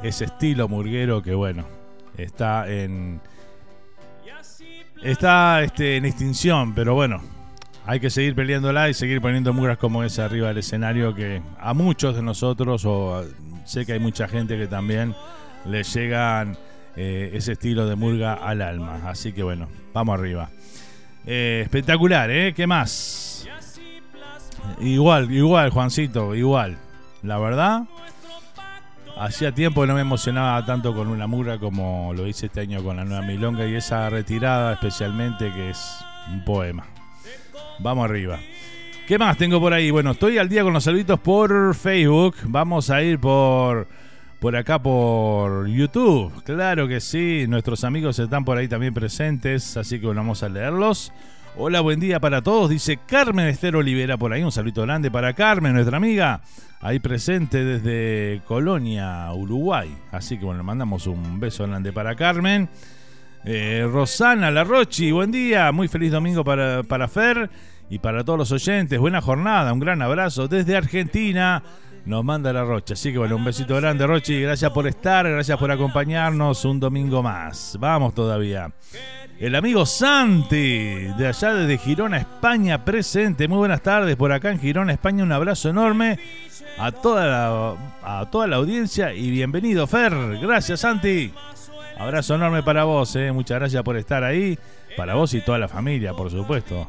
ese 0.04 0.26
estilo 0.26 0.68
murguero 0.68 1.22
que 1.22 1.34
bueno, 1.34 1.66
está 2.18 2.68
en 2.68 3.22
está 5.04 5.64
este, 5.64 5.98
en 5.98 6.06
extinción, 6.06 6.74
pero 6.74 6.94
bueno, 6.94 7.22
hay 7.86 8.00
que 8.00 8.10
seguir 8.10 8.36
peleándola 8.36 8.90
y 8.90 8.94
seguir 8.94 9.22
poniendo 9.22 9.54
murgas 9.54 9.78
como 9.78 10.04
esa 10.04 10.26
arriba 10.26 10.50
del 10.50 10.60
escenario 10.60 11.16
que 11.16 11.42
a 11.60 11.74
muchos 11.74 12.16
de 12.16 12.22
nosotros 12.22 12.84
o 12.86 13.24
sé 13.66 13.86
que 13.86 13.94
hay 13.94 14.00
mucha 14.00 14.28
gente 14.28 14.58
que 14.58 14.68
también 14.68 15.16
le 15.66 15.84
llegan 15.84 16.58
eh, 16.96 17.32
ese 17.34 17.54
estilo 17.54 17.88
de 17.88 17.96
murga 17.96 18.34
al 18.34 18.62
alma. 18.62 19.02
Así 19.06 19.34
que 19.34 19.44
bueno, 19.44 19.68
vamos 19.94 20.20
arriba. 20.20 20.50
Eh, 21.26 21.62
espectacular, 21.64 22.30
¿eh? 22.32 22.54
¿Qué 22.54 22.68
más? 22.68 23.48
Igual, 24.80 25.32
igual, 25.32 25.70
Juancito, 25.70 26.36
igual. 26.36 26.78
La 27.24 27.38
verdad, 27.38 27.84
hacía 29.26 29.52
tiempo 29.52 29.82
que 29.82 29.88
no 29.88 29.94
me 29.94 30.02
emocionaba 30.02 30.66
tanto 30.66 30.96
con 30.96 31.08
una 31.08 31.28
murga 31.28 31.60
como 31.60 32.12
lo 32.16 32.26
hice 32.28 32.48
este 32.48 32.62
año 32.62 32.84
con 32.84 32.98
la 32.98 33.06
nueva 33.06 33.22
Milonga 33.22 33.68
y 33.68 33.76
esa 33.76 34.10
retirada 34.10 34.74
especialmente 34.74 35.52
que 35.54 35.70
es 35.70 35.98
un 36.32 36.44
poema. 36.44 36.86
Vamos 37.80 38.06
arriba. 38.06 38.40
¿Qué 39.08 39.20
más 39.20 39.38
tengo 39.38 39.60
por 39.60 39.74
ahí? 39.74 39.92
Bueno, 39.92 40.12
estoy 40.12 40.38
al 40.38 40.50
día 40.50 40.64
con 40.64 40.74
los 40.74 40.84
saluditos 40.84 41.20
por 41.20 41.76
Facebook. 41.76 42.36
Vamos 42.46 42.90
a 42.90 43.02
ir 43.04 43.20
por 43.20 43.88
por 44.40 44.56
acá 44.56 44.82
por 44.82 45.68
YouTube. 45.68 46.44
Claro 46.44 46.88
que 46.88 47.00
sí, 47.00 47.46
nuestros 47.48 47.84
amigos 47.84 48.18
están 48.18 48.44
por 48.44 48.58
ahí 48.58 48.68
también 48.68 48.92
presentes, 48.92 49.78
así 49.78 50.00
que 50.00 50.08
vamos 50.08 50.42
a 50.42 50.50
leerlos. 50.50 51.14
Hola, 51.58 51.82
buen 51.82 52.00
día 52.00 52.22
para 52.22 52.42
todos, 52.42 52.70
dice 52.70 52.98
Carmen 53.06 53.48
Esther 53.48 53.76
Olivera 53.76 54.18
por 54.18 54.32
ahí. 54.32 54.42
Un 54.42 54.54
saludo 54.54 54.84
grande 54.84 55.12
para 55.12 55.34
Carmen, 55.34 55.74
nuestra 55.74 55.98
amiga, 55.98 56.40
ahí 56.80 57.00
presente 57.00 57.66
desde 57.66 58.42
Colonia, 58.48 59.30
Uruguay. 59.34 59.94
Así 60.14 60.38
que 60.38 60.46
bueno, 60.46 60.60
le 60.60 60.64
mandamos 60.64 61.08
un 61.08 61.42
beso 61.42 61.68
grande 61.68 61.92
para 61.92 62.16
Carmen. 62.16 62.70
Eh, 63.44 63.86
Rosana 63.92 64.50
Larrochi, 64.50 65.12
buen 65.12 65.30
día, 65.30 65.74
muy 65.74 65.90
feliz 65.90 66.14
domingo 66.14 66.46
para, 66.46 66.84
para 66.84 67.10
Fer 67.10 67.50
y 67.90 68.00
para 68.00 68.24
todos 68.24 68.40
los 68.40 68.52
oyentes, 68.54 68.98
buena 68.98 69.20
jornada, 69.20 69.74
un 69.74 69.82
gran 69.82 70.02
abrazo 70.02 70.48
desde 70.48 70.78
Argentina. 70.78 71.62
Nos 72.06 72.24
manda 72.24 72.52
la 72.52 72.64
Rocha. 72.64 72.94
Así 72.94 73.12
que 73.12 73.20
bueno, 73.20 73.36
un 73.36 73.46
besito 73.46 73.76
grande, 73.76 74.08
Rochi. 74.08 74.42
Gracias 74.42 74.72
por 74.72 74.88
estar, 74.88 75.30
gracias 75.30 75.58
por 75.58 75.72
acompañarnos 75.72 76.66
un 76.66 76.80
domingo 76.80 77.22
más. 77.22 77.78
Vamos 77.80 78.16
todavía. 78.16 78.72
El 79.40 79.56
amigo 79.56 79.86
Santi, 79.86 81.08
de 81.18 81.28
allá 81.28 81.54
desde 81.54 81.78
Girona, 81.78 82.18
España, 82.18 82.84
presente. 82.84 83.48
Muy 83.48 83.60
buenas 83.60 83.82
tardes 83.82 84.16
por 84.16 84.32
acá 84.32 84.52
en 84.52 84.60
Girona, 84.60 84.94
España. 84.94 85.24
Un 85.24 85.32
abrazo 85.32 85.70
enorme 85.70 86.20
a 86.78 86.92
toda 86.92 87.28
la, 87.28 87.94
a 88.04 88.30
toda 88.30 88.48
la 88.48 88.58
audiencia 88.58 89.14
y 89.14 89.30
bienvenido, 89.30 89.86
Fer. 89.88 90.14
Gracias, 90.42 90.80
Santi. 90.80 91.32
Abrazo 92.00 92.36
enorme 92.36 92.64
para 92.64 92.84
vos, 92.84 93.16
eh. 93.16 93.32
muchas 93.32 93.60
gracias 93.60 93.84
por 93.84 93.96
estar 93.96 94.24
ahí. 94.24 94.58
Para 94.98 95.14
vos 95.14 95.34
y 95.34 95.42
toda 95.42 95.58
la 95.60 95.68
familia, 95.68 96.14
por 96.14 96.30
supuesto 96.30 96.88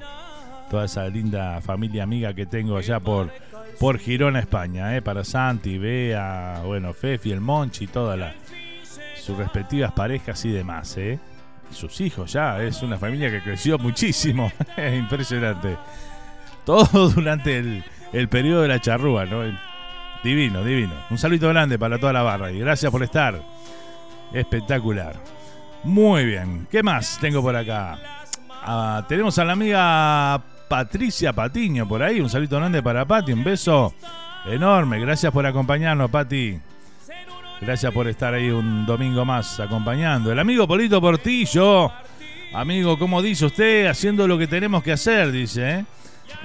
toda 0.73 0.87
esa 0.87 1.07
linda 1.07 1.61
familia 1.61 2.03
amiga 2.03 2.33
que 2.33 2.47
tengo 2.47 2.79
allá 2.79 2.99
por, 2.99 3.31
por 3.79 3.99
Girona, 3.99 4.41
España, 4.41 4.97
¿eh? 4.97 5.03
para 5.03 5.25
Santi, 5.25 5.79
Bea, 5.79 6.63
bueno, 6.65 6.93
Fefi, 6.95 7.33
el 7.33 7.41
Monchi, 7.41 7.87
todas 7.87 8.19
las 8.19 8.35
sus 9.21 9.37
respectivas 9.37 9.93
parejas 9.93 10.45
y 10.45 10.51
demás, 10.51 10.97
¿eh? 10.97 11.19
sus 11.71 12.01
hijos 12.01 12.33
ya, 12.33 12.63
es 12.63 12.83
una 12.83 12.99
familia 12.99 13.31
que 13.31 13.41
creció 13.43 13.79
muchísimo, 13.79 14.53
impresionante. 14.99 15.77
Todo 16.65 17.09
durante 17.11 17.59
el, 17.59 17.85
el, 18.13 18.29
periodo 18.29 18.63
de 18.63 18.69
la 18.69 18.81
charrúa, 18.81 19.25
¿no? 19.25 19.43
Divino, 20.23 20.63
divino. 20.63 20.95
Un 21.11 21.19
saludo 21.19 21.49
grande 21.49 21.79
para 21.79 21.99
toda 21.99 22.13
la 22.13 22.23
barra 22.23 22.53
y 22.53 22.61
gracias 22.61 22.93
por 22.93 23.03
estar. 23.03 23.43
Espectacular. 24.33 25.17
Muy 25.85 26.25
bien, 26.25 26.69
¿qué 26.71 26.83
más 26.83 27.19
tengo 27.21 27.43
por 27.43 27.57
acá? 27.57 27.99
Ah, 28.51 29.05
tenemos 29.09 29.37
a 29.39 29.45
la 29.45 29.53
amiga 29.53 30.41
Patricia 30.73 31.35
Patiño 31.35 31.87
por 31.87 32.03
ahí. 32.03 32.19
Un 32.19 32.31
saludo 32.31 32.57
grande 32.57 32.83
para 32.83 33.05
Pati, 33.05 33.35
un 33.35 33.45
beso 33.45 33.93
enorme. 34.47 34.99
Gracias 35.01 35.31
por 35.31 35.45
acompañarnos, 35.45 36.11
Pati. 36.11 36.59
Gracias 37.61 37.93
por 37.93 38.09
estar 38.09 38.33
ahí 38.33 38.49
un 38.49 38.87
domingo 38.87 39.23
más 39.27 39.61
acompañando. 39.61 40.33
El 40.33 40.39
amigo 40.39 40.67
Polito 40.67 40.99
Portillo. 40.99 41.93
Amigo, 42.55 42.99
¿cómo 42.99 43.21
dice 43.21 43.45
usted? 43.45 43.87
Haciendo 43.87 44.27
lo 44.27 44.39
que 44.39 44.47
tenemos 44.47 44.83
que 44.83 44.93
hacer, 44.93 45.31
dice. 45.31 45.71
¿eh? 45.71 45.85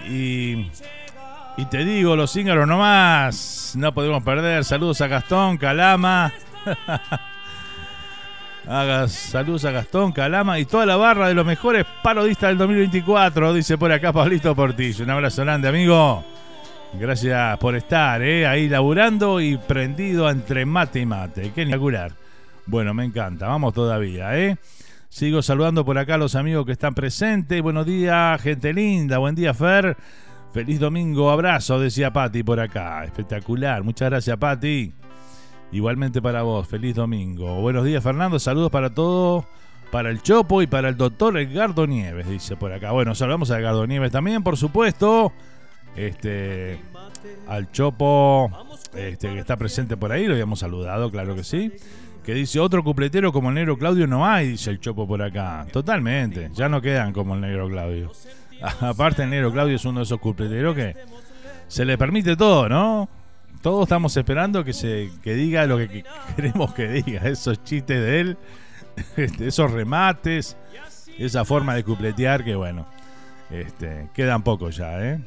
Y, 0.10 1.62
y 1.62 1.66
te 1.68 1.86
digo, 1.86 2.18
los 2.18 2.34
cíngaros 2.34 2.68
nomás. 2.68 3.76
No 3.78 3.94
podemos 3.94 4.22
perder. 4.24 4.66
Saludos 4.66 5.00
a 5.00 5.08
Gastón, 5.08 5.58
Calama. 5.58 6.34
Haga 8.70 9.08
saludos 9.08 9.64
a 9.64 9.72
Gastón, 9.72 10.12
Calama 10.12 10.60
y 10.60 10.66
toda 10.66 10.86
la 10.86 10.98
barra 10.98 11.30
de 11.30 11.34
los 11.34 11.46
mejores 11.46 11.86
parodistas 12.04 12.50
del 12.50 12.58
2024, 12.58 13.54
dice 13.54 13.78
por 13.78 13.94
acá 13.94 14.12
Pablito 14.12 14.54
Portillo. 14.54 15.06
Un 15.06 15.12
abrazo 15.12 15.44
grande, 15.44 15.70
amigo. 15.70 16.26
Gracias 17.00 17.58
por 17.60 17.76
estar 17.76 18.22
¿eh? 18.22 18.46
ahí 18.46 18.68
laburando 18.68 19.40
y 19.40 19.58
prendido 19.58 20.30
entre 20.30 20.66
mate 20.66 21.00
y 21.00 21.06
mate. 21.06 21.42
Qué 21.54 21.62
espectacular. 21.62 22.12
Bueno, 22.66 22.94
me 22.94 23.06
encanta. 23.06 23.48
Vamos 23.48 23.74
todavía, 23.74 24.38
¿eh? 24.38 24.58
Sigo 25.08 25.42
saludando 25.42 25.86
por 25.86 25.98
acá 25.98 26.16
a 26.16 26.18
los 26.18 26.36
amigos 26.36 26.66
que 26.66 26.74
están 26.74 26.94
presentes. 26.94 27.62
Buenos 27.62 27.86
días, 27.86 28.42
gente 28.42 28.74
linda. 28.74 29.18
Buen 29.18 29.36
día, 29.36 29.54
Fer. 29.54 29.96
Feliz 30.52 30.78
domingo, 30.78 31.32
abrazo, 31.32 31.80
decía 31.80 32.12
Patti 32.12 32.44
por 32.44 32.60
acá. 32.60 33.06
Espectacular. 33.06 33.82
Muchas 33.84 34.10
gracias, 34.10 34.36
Patti. 34.36 34.94
Igualmente 35.72 36.22
para 36.22 36.44
vos, 36.44 36.68
feliz 36.68 36.96
domingo. 36.96 37.62
Buenos 37.62 37.86
días, 37.86 38.04
Fernando. 38.04 38.40
Saludos 38.40 38.72
para 38.72 38.94
todos 38.94 39.46
para 39.92 40.10
el 40.10 40.22
Chopo 40.22 40.62
y 40.62 40.68
para 40.68 40.90
el 40.90 40.98
doctor 40.98 41.38
Edgardo 41.38 41.88
Nieves, 41.88 42.28
dice 42.30 42.56
por 42.56 42.72
acá. 42.74 42.92
Bueno, 42.92 43.16
saludamos 43.16 43.52
a 43.52 43.60
Edgardo 43.60 43.86
Nieves 43.88 44.12
también, 44.12 44.44
por 44.44 44.58
supuesto. 44.58 45.32
Este, 45.96 46.80
al 47.48 47.72
Chopo, 47.72 48.52
este, 48.96 49.34
que 49.34 49.40
está 49.40 49.58
presente 49.58 49.98
por 49.98 50.12
ahí, 50.12 50.26
lo 50.26 50.34
habíamos 50.34 50.60
saludado, 50.60 51.10
claro 51.10 51.36
que 51.36 51.44
sí. 51.44 51.72
Que 52.24 52.34
dice, 52.34 52.60
otro 52.60 52.84
cupletero 52.84 53.32
como 53.32 53.50
el 53.50 53.56
negro 53.56 53.78
Claudio 53.78 54.06
no 54.06 54.26
hay, 54.26 54.50
dice 54.50 54.70
el 54.70 54.80
Chopo 54.80 55.08
por 55.08 55.22
acá. 55.22 55.66
Totalmente, 55.72 56.50
ya 56.54 56.68
no 56.70 56.82
quedan 56.82 57.14
como 57.14 57.36
el 57.36 57.42
negro 57.42 57.70
Claudio. 57.70 58.12
Aparte, 58.82 59.24
el 59.24 59.30
negro 59.30 59.52
Claudio 59.52 59.76
es 59.76 59.86
uno 59.86 60.00
de 60.00 60.04
esos 60.04 60.20
cupleteros 60.20 60.76
que 60.76 60.96
se 61.68 61.86
le 61.86 61.98
permite 61.98 62.36
todo, 62.36 62.68
¿no? 62.68 63.10
Todos 63.62 63.84
estamos 63.84 64.16
esperando 64.16 64.64
que 64.64 64.74
se 64.74 65.12
que 65.24 65.34
diga 65.34 65.66
lo 65.66 65.78
que 65.78 66.04
queremos 66.36 66.74
que 66.74 66.88
diga, 66.88 67.28
esos 67.28 67.64
chistes 67.64 68.00
de 68.00 68.20
él 68.20 68.38
este, 69.18 69.48
esos 69.48 69.72
remates, 69.72 70.58
esa 71.18 71.46
forma 71.46 71.76
de 71.76 71.84
cupletear 71.84 72.44
que 72.44 72.56
bueno, 72.56 72.86
este, 73.50 74.10
quedan 74.14 74.44
pocos 74.44 74.76
ya, 74.78 75.04
¿eh? 75.04 75.20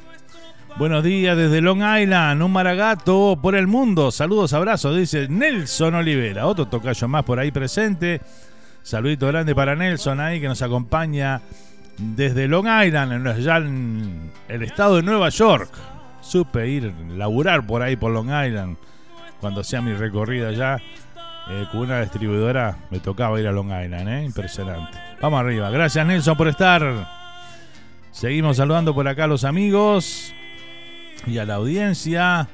Buenos 0.79 1.03
días 1.03 1.37
desde 1.37 1.61
Long 1.61 1.83
Island, 1.83 2.41
un 2.43 2.53
maragato 2.53 3.37
por 3.43 3.57
el 3.57 3.67
mundo. 3.67 4.13
Saludos, 4.13 4.53
abrazos, 4.53 4.97
dice 4.97 5.27
Nelson 5.29 5.97
Olivera, 5.97 6.47
otro 6.47 6.69
tocayo 6.69 7.09
más 7.09 7.25
por 7.25 7.41
ahí 7.41 7.51
presente. 7.51 8.21
Saludito 8.83 9.27
grande 9.27 9.55
para 9.55 9.75
Nelson 9.75 10.21
ahí 10.21 10.41
que 10.41 10.47
nos 10.47 10.63
acompaña 10.63 11.41
desde 11.99 12.47
Long 12.47 12.67
Island, 12.67 13.27
en 13.27 14.31
el 14.49 14.63
estado 14.63 14.97
de 14.97 15.03
Nueva 15.03 15.29
York. 15.29 15.71
Supe 16.31 16.69
ir, 16.69 16.95
laburar 17.17 17.67
por 17.67 17.83
ahí 17.83 17.97
por 17.97 18.13
Long 18.13 18.29
Island 18.29 18.77
cuando 19.41 19.65
sea 19.65 19.81
mi 19.81 19.95
recorrida 19.95 20.51
allá. 20.51 20.77
Eh, 21.51 21.67
con 21.73 21.81
una 21.81 22.03
distribuidora 22.03 22.77
me 22.89 23.01
tocaba 23.01 23.41
ir 23.41 23.49
a 23.49 23.51
Long 23.51 23.67
Island, 23.67 24.09
¿eh? 24.09 24.25
Impresionante. 24.27 24.97
Vamos 25.21 25.41
arriba. 25.41 25.71
Gracias 25.71 26.07
Nelson 26.07 26.37
por 26.37 26.47
estar. 26.47 27.09
Seguimos 28.13 28.59
saludando 28.59 28.95
por 28.95 29.09
acá 29.09 29.25
a 29.25 29.27
los 29.27 29.43
amigos 29.43 30.33
y 31.27 31.37
a 31.39 31.45
la 31.45 31.55
audiencia. 31.55 32.47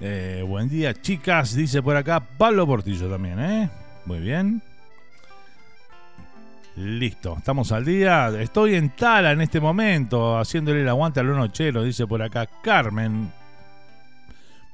Eh, 0.00 0.44
buen 0.46 0.68
día, 0.68 0.94
chicas, 0.94 1.56
dice 1.56 1.82
por 1.82 1.96
acá 1.96 2.20
Pablo 2.20 2.68
Portillo 2.68 3.10
también, 3.10 3.40
¿eh? 3.40 3.68
Muy 4.06 4.20
bien. 4.20 4.62
Listo, 6.78 7.34
estamos 7.36 7.72
al 7.72 7.84
día. 7.84 8.28
Estoy 8.40 8.76
en 8.76 8.90
Tala 8.90 9.32
en 9.32 9.40
este 9.40 9.58
momento, 9.60 10.38
haciéndole 10.38 10.82
el 10.82 10.88
aguante 10.88 11.18
a 11.18 11.24
los 11.24 11.36
nocheros, 11.36 11.84
dice 11.84 12.06
por 12.06 12.22
acá 12.22 12.48
Carmen. 12.62 13.32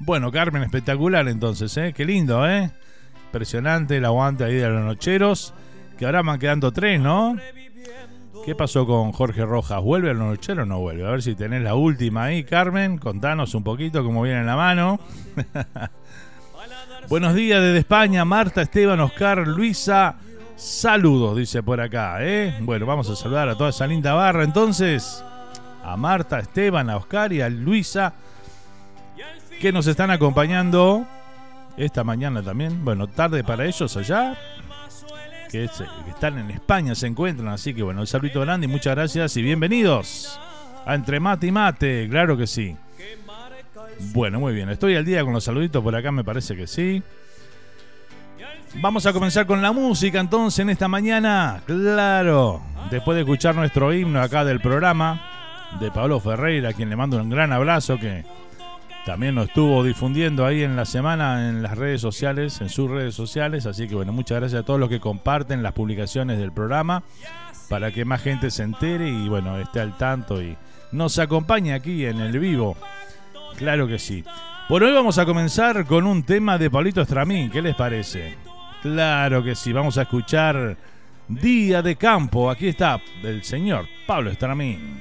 Bueno, 0.01 0.31
Carmen, 0.31 0.63
espectacular 0.63 1.27
entonces, 1.29 1.75
¿eh? 1.79 1.95
Qué 1.97 2.05
lindo, 2.05 2.47
¿eh? 2.47 2.71
impresionante 3.25 3.97
el 3.97 4.05
aguante 4.05 4.45
ahí 4.45 4.55
de 4.55 4.69
los 4.69 4.85
nocheros. 4.85 5.55
Que 5.97 6.05
ahora 6.05 6.21
van 6.21 6.39
quedando 6.39 6.73
tres, 6.73 7.01
¿no? 7.01 7.37
¿Qué 8.45 8.55
pasó 8.55 8.85
con 8.85 9.13
Jorge 9.13 9.47
Rojas? 9.47 9.81
¿Vuelve 9.83 10.11
a 10.11 10.15
los 10.15 10.29
nocheros 10.29 10.65
o 10.65 10.67
no 10.67 10.81
vuelve? 10.81 11.07
A 11.07 11.11
ver 11.11 11.23
si 11.23 11.35
tenés 11.35 11.63
la 11.63 11.75
última 11.75 12.25
ahí, 12.25 12.45
Carmen. 12.45 12.99
Contanos 12.99 13.55
un 13.55 13.65
poquito 13.65 14.05
cómo 14.05 14.23
viene 14.23 14.41
en 14.41 14.47
la 14.47 14.57
mano. 14.57 15.01
Buenos 17.09 17.35
días 17.35 17.63
desde 17.63 17.79
España, 17.79 18.27
Marta, 18.27 18.61
Esteban, 18.61 19.01
Oscar, 19.01 19.49
Luisa. 19.49 20.17
Saludos, 20.57 21.37
dice 21.37 21.63
por 21.63 21.81
acá, 21.81 22.19
¿eh? 22.21 22.57
Bueno, 22.61 22.87
vamos 22.87 23.11
a 23.11 23.17
saludar 23.17 23.49
a 23.49 23.57
toda 23.57 23.71
esa 23.71 23.87
linda 23.87 24.15
barra 24.15 24.45
entonces. 24.45 25.25
A 25.83 25.97
Marta, 25.97 26.39
Esteban, 26.39 26.89
a 26.89 26.97
Oscar 26.97 27.33
y 27.33 27.43
a 27.43 27.49
Luisa 27.49 28.15
que 29.61 29.73
nos 29.73 29.87
están 29.87 30.11
acompañando 30.11 31.07
esta 31.77 32.05
mañana 32.05 32.43
también. 32.43 32.85
Bueno, 32.85 33.09
tarde 33.09 33.43
para 33.43 33.67
ellos 33.67 33.97
allá, 33.97 34.39
que, 35.51 35.65
están 35.65 36.39
en 36.39 36.51
España, 36.51 36.95
se 36.95 37.09
encuentran. 37.09 37.49
Así 37.49 37.75
que 37.75 37.83
bueno, 37.83 38.01
un 38.01 38.07
saludito 38.07 38.41
grande 38.41 38.67
y 38.67 38.69
muchas 38.69 38.95
gracias 38.95 39.37
y 39.37 39.43
bienvenidos 39.43 40.41
a 40.87 40.95
Entre 40.95 41.19
Mate 41.19 41.49
y 41.49 41.53
Mate, 41.53 42.09
claro 42.09 42.37
que 42.37 42.47
sí. 42.47 42.77
Bueno, 44.13 44.41
muy 44.41 44.55
bien, 44.55 44.71
estoy 44.71 44.97
al 44.97 45.05
día 45.05 45.23
con 45.25 45.33
los 45.33 45.45
saluditos 45.45 45.83
por 45.83 45.95
acá, 45.95 46.13
me 46.13 46.25
parece 46.25 46.57
que 46.57 46.67
sí. 46.67 47.03
Vamos 48.81 49.07
a 49.07 49.13
comenzar 49.13 49.47
con 49.47 49.63
la 49.63 49.73
música 49.73 50.21
entonces 50.21 50.59
en 50.61 50.71
esta 50.71 50.89
mañana. 50.89 51.63
Claro, 51.67 52.61
después 52.91 53.15
de 53.15 53.23
escuchar 53.23 53.55
nuestro 53.55 53.93
himno 53.93 54.21
acá 54.21 54.45
del 54.45 54.61
programa 54.61 55.23
de 55.81 55.91
Pablo 55.91 56.21
Ferreira, 56.21 56.71
a 56.71 56.73
quien 56.73 56.91
le 56.91 56.97
mando 56.97 57.17
un 57.17 57.31
gran 57.31 57.53
abrazo 57.53 57.99
que 57.99 58.25
también 59.07 59.35
nos 59.35 59.49
estuvo 59.49 59.85
difundiendo 59.85 60.45
ahí 60.45 60.63
en 60.63 60.77
la 60.77 60.85
semana 60.85 61.49
en 61.49 61.63
las 61.63 61.79
redes 61.79 62.01
sociales, 62.01 62.61
en 62.61 62.69
sus 62.69 62.91
redes 62.91 63.15
sociales. 63.15 63.67
Así 63.67 63.87
que 63.89 63.95
bueno, 63.95 64.13
muchas 64.13 64.41
gracias 64.41 64.63
a 64.63 64.65
todos 64.65 64.81
los 64.81 64.89
que 64.89 65.01
comparten 65.01 65.63
las 65.63 65.73
publicaciones 65.73 66.39
del 66.39 66.53
programa 66.53 67.03
para 67.69 67.93
que 67.93 68.05
más 68.05 68.23
gente 68.23 68.51
se 68.51 68.65
entere 68.65 69.09
y 69.09 69.29
bueno, 69.29 69.59
esté 69.59 69.81
al 69.81 69.97
tanto 69.97 70.43
y 70.43 70.57
nos 70.93 71.19
acompañe 71.19 71.75
aquí 71.75 72.05
en 72.05 72.21
el 72.21 72.39
vivo. 72.39 72.77
Claro 73.57 73.87
que 73.87 73.99
sí. 73.99 74.25
Por 74.69 74.83
hoy 74.83 74.93
vamos 74.93 75.19
a 75.19 75.27
comenzar 75.27 75.87
con 75.87 76.07
un 76.07 76.23
tema 76.23 76.59
de 76.59 76.71
Pablito 76.71 77.03
Estramín. 77.03 77.51
¿Qué 77.51 77.63
les 77.63 77.75
parece? 77.75 78.44
Claro 78.85 79.43
que 79.43 79.55
sí. 79.55 79.73
Vamos 79.73 79.97
a 79.97 80.03
escuchar 80.03 80.77
Día 81.27 81.81
de 81.81 81.97
Campo. 81.97 82.51
Aquí 82.51 82.69
está 82.69 83.01
el 83.23 83.43
señor 83.43 83.87
Pablo 84.07 84.31
Estramín. 84.31 85.01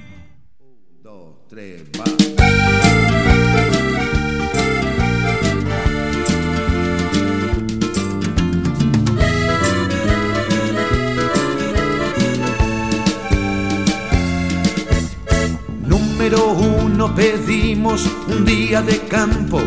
dos, 1.02 1.46
tres, 1.50 1.82
número 15.86 16.52
uno 16.52 17.14
pedimos 17.14 18.06
un 18.28 18.46
día 18.46 18.80
de 18.80 18.98
campo. 19.00 19.60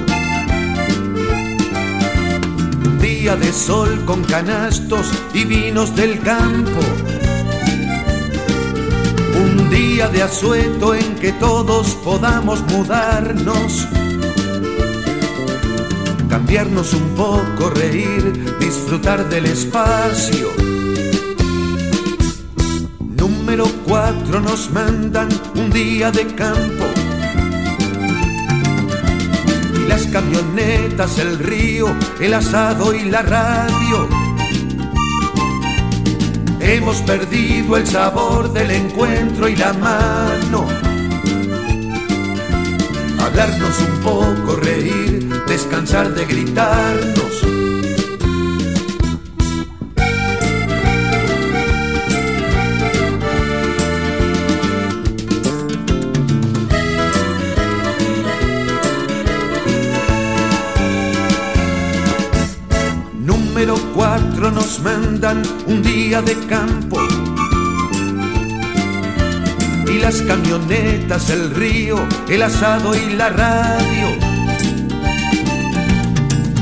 Día 3.19 3.35
de 3.35 3.51
sol 3.51 4.05
con 4.05 4.23
canastos 4.23 5.07
y 5.33 5.43
vinos 5.43 5.95
del 5.95 6.19
campo. 6.19 6.79
Un 9.41 9.71
día 9.71 10.07
de 10.07 10.21
asueto 10.21 10.93
en 10.93 11.15
que 11.15 11.31
todos 11.33 11.95
podamos 12.05 12.61
mudarnos. 12.71 13.87
Cambiarnos 16.29 16.93
un 16.93 17.15
poco, 17.15 17.71
reír, 17.71 18.55
disfrutar 18.59 19.27
del 19.29 19.47
espacio 19.47 20.49
número 23.47 23.65
cuatro 23.87 24.41
nos 24.41 24.69
mandan 24.71 25.29
un 25.55 25.71
día 25.71 26.11
de 26.11 26.27
campo. 26.35 27.06
Las 29.87 30.05
camionetas, 30.07 31.17
el 31.19 31.39
río, 31.39 31.87
el 32.19 32.33
asado 32.33 32.93
y 32.93 33.03
la 33.09 33.21
radio. 33.21 34.07
Hemos 36.59 36.97
perdido 37.03 37.77
el 37.77 37.87
sabor 37.87 38.51
del 38.51 38.71
encuentro 38.71 39.47
y 39.47 39.55
la 39.55 39.73
mano. 39.73 40.67
Hablarnos 43.19 43.79
un 43.79 43.99
poco, 44.03 44.55
reír, 44.57 45.29
descansar 45.47 46.13
de 46.13 46.25
gritarnos 46.25 47.46
nos 64.19 64.79
mandan 64.81 65.41
un 65.67 65.83
día 65.83 66.21
de 66.21 66.33
campo. 66.47 66.97
Y 69.87 69.99
las 69.99 70.21
camionetas, 70.21 71.29
el 71.29 71.53
río, 71.53 71.97
el 72.27 72.41
asado 72.41 72.95
y 72.95 73.13
la 73.13 73.29
radio. 73.29 74.07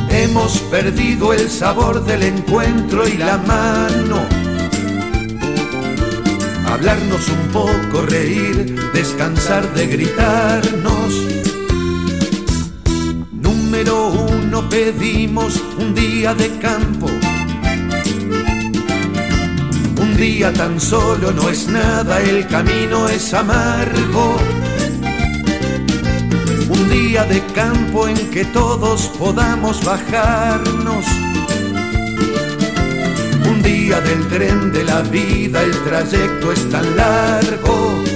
Hemos 0.10 0.60
perdido 0.72 1.34
el 1.34 1.50
sabor 1.50 2.06
del 2.06 2.24
encuentro 2.24 3.08
y 3.08 3.18
la 3.18 3.38
mano. 3.38 4.22
Hablarnos 6.72 7.30
un 7.30 7.52
poco, 7.52 8.06
reír, 8.06 8.76
descansar 8.94 9.74
de 9.74 9.88
gritarnos 9.88 11.36
número 13.76 14.08
uno 14.08 14.70
pedimos 14.70 15.62
un 15.78 15.94
día 15.94 16.34
de 16.34 16.50
campo. 16.60 17.08
Un 20.15 20.21
día 20.21 20.54
tan 20.54 20.80
solo 20.80 21.34
no 21.34 21.49
es 21.49 21.67
nada, 21.67 22.21
el 22.21 22.47
camino 22.47 23.10
es 23.10 23.34
amargo. 23.34 24.38
Un 26.69 26.89
día 26.89 27.25
de 27.25 27.45
campo 27.54 28.08
en 28.08 28.15
que 28.30 28.45
todos 28.45 29.12
podamos 29.19 29.84
bajarnos. 29.84 31.06
Un 33.45 33.62
día 33.62 33.99
del 33.99 34.25
tren 34.30 34.71
de 34.71 34.86
la 34.86 35.01
vida, 35.01 35.62
el 35.62 35.84
trayecto 35.84 36.54
es 36.54 36.69
tan 36.69 36.95
largo 36.95 38.14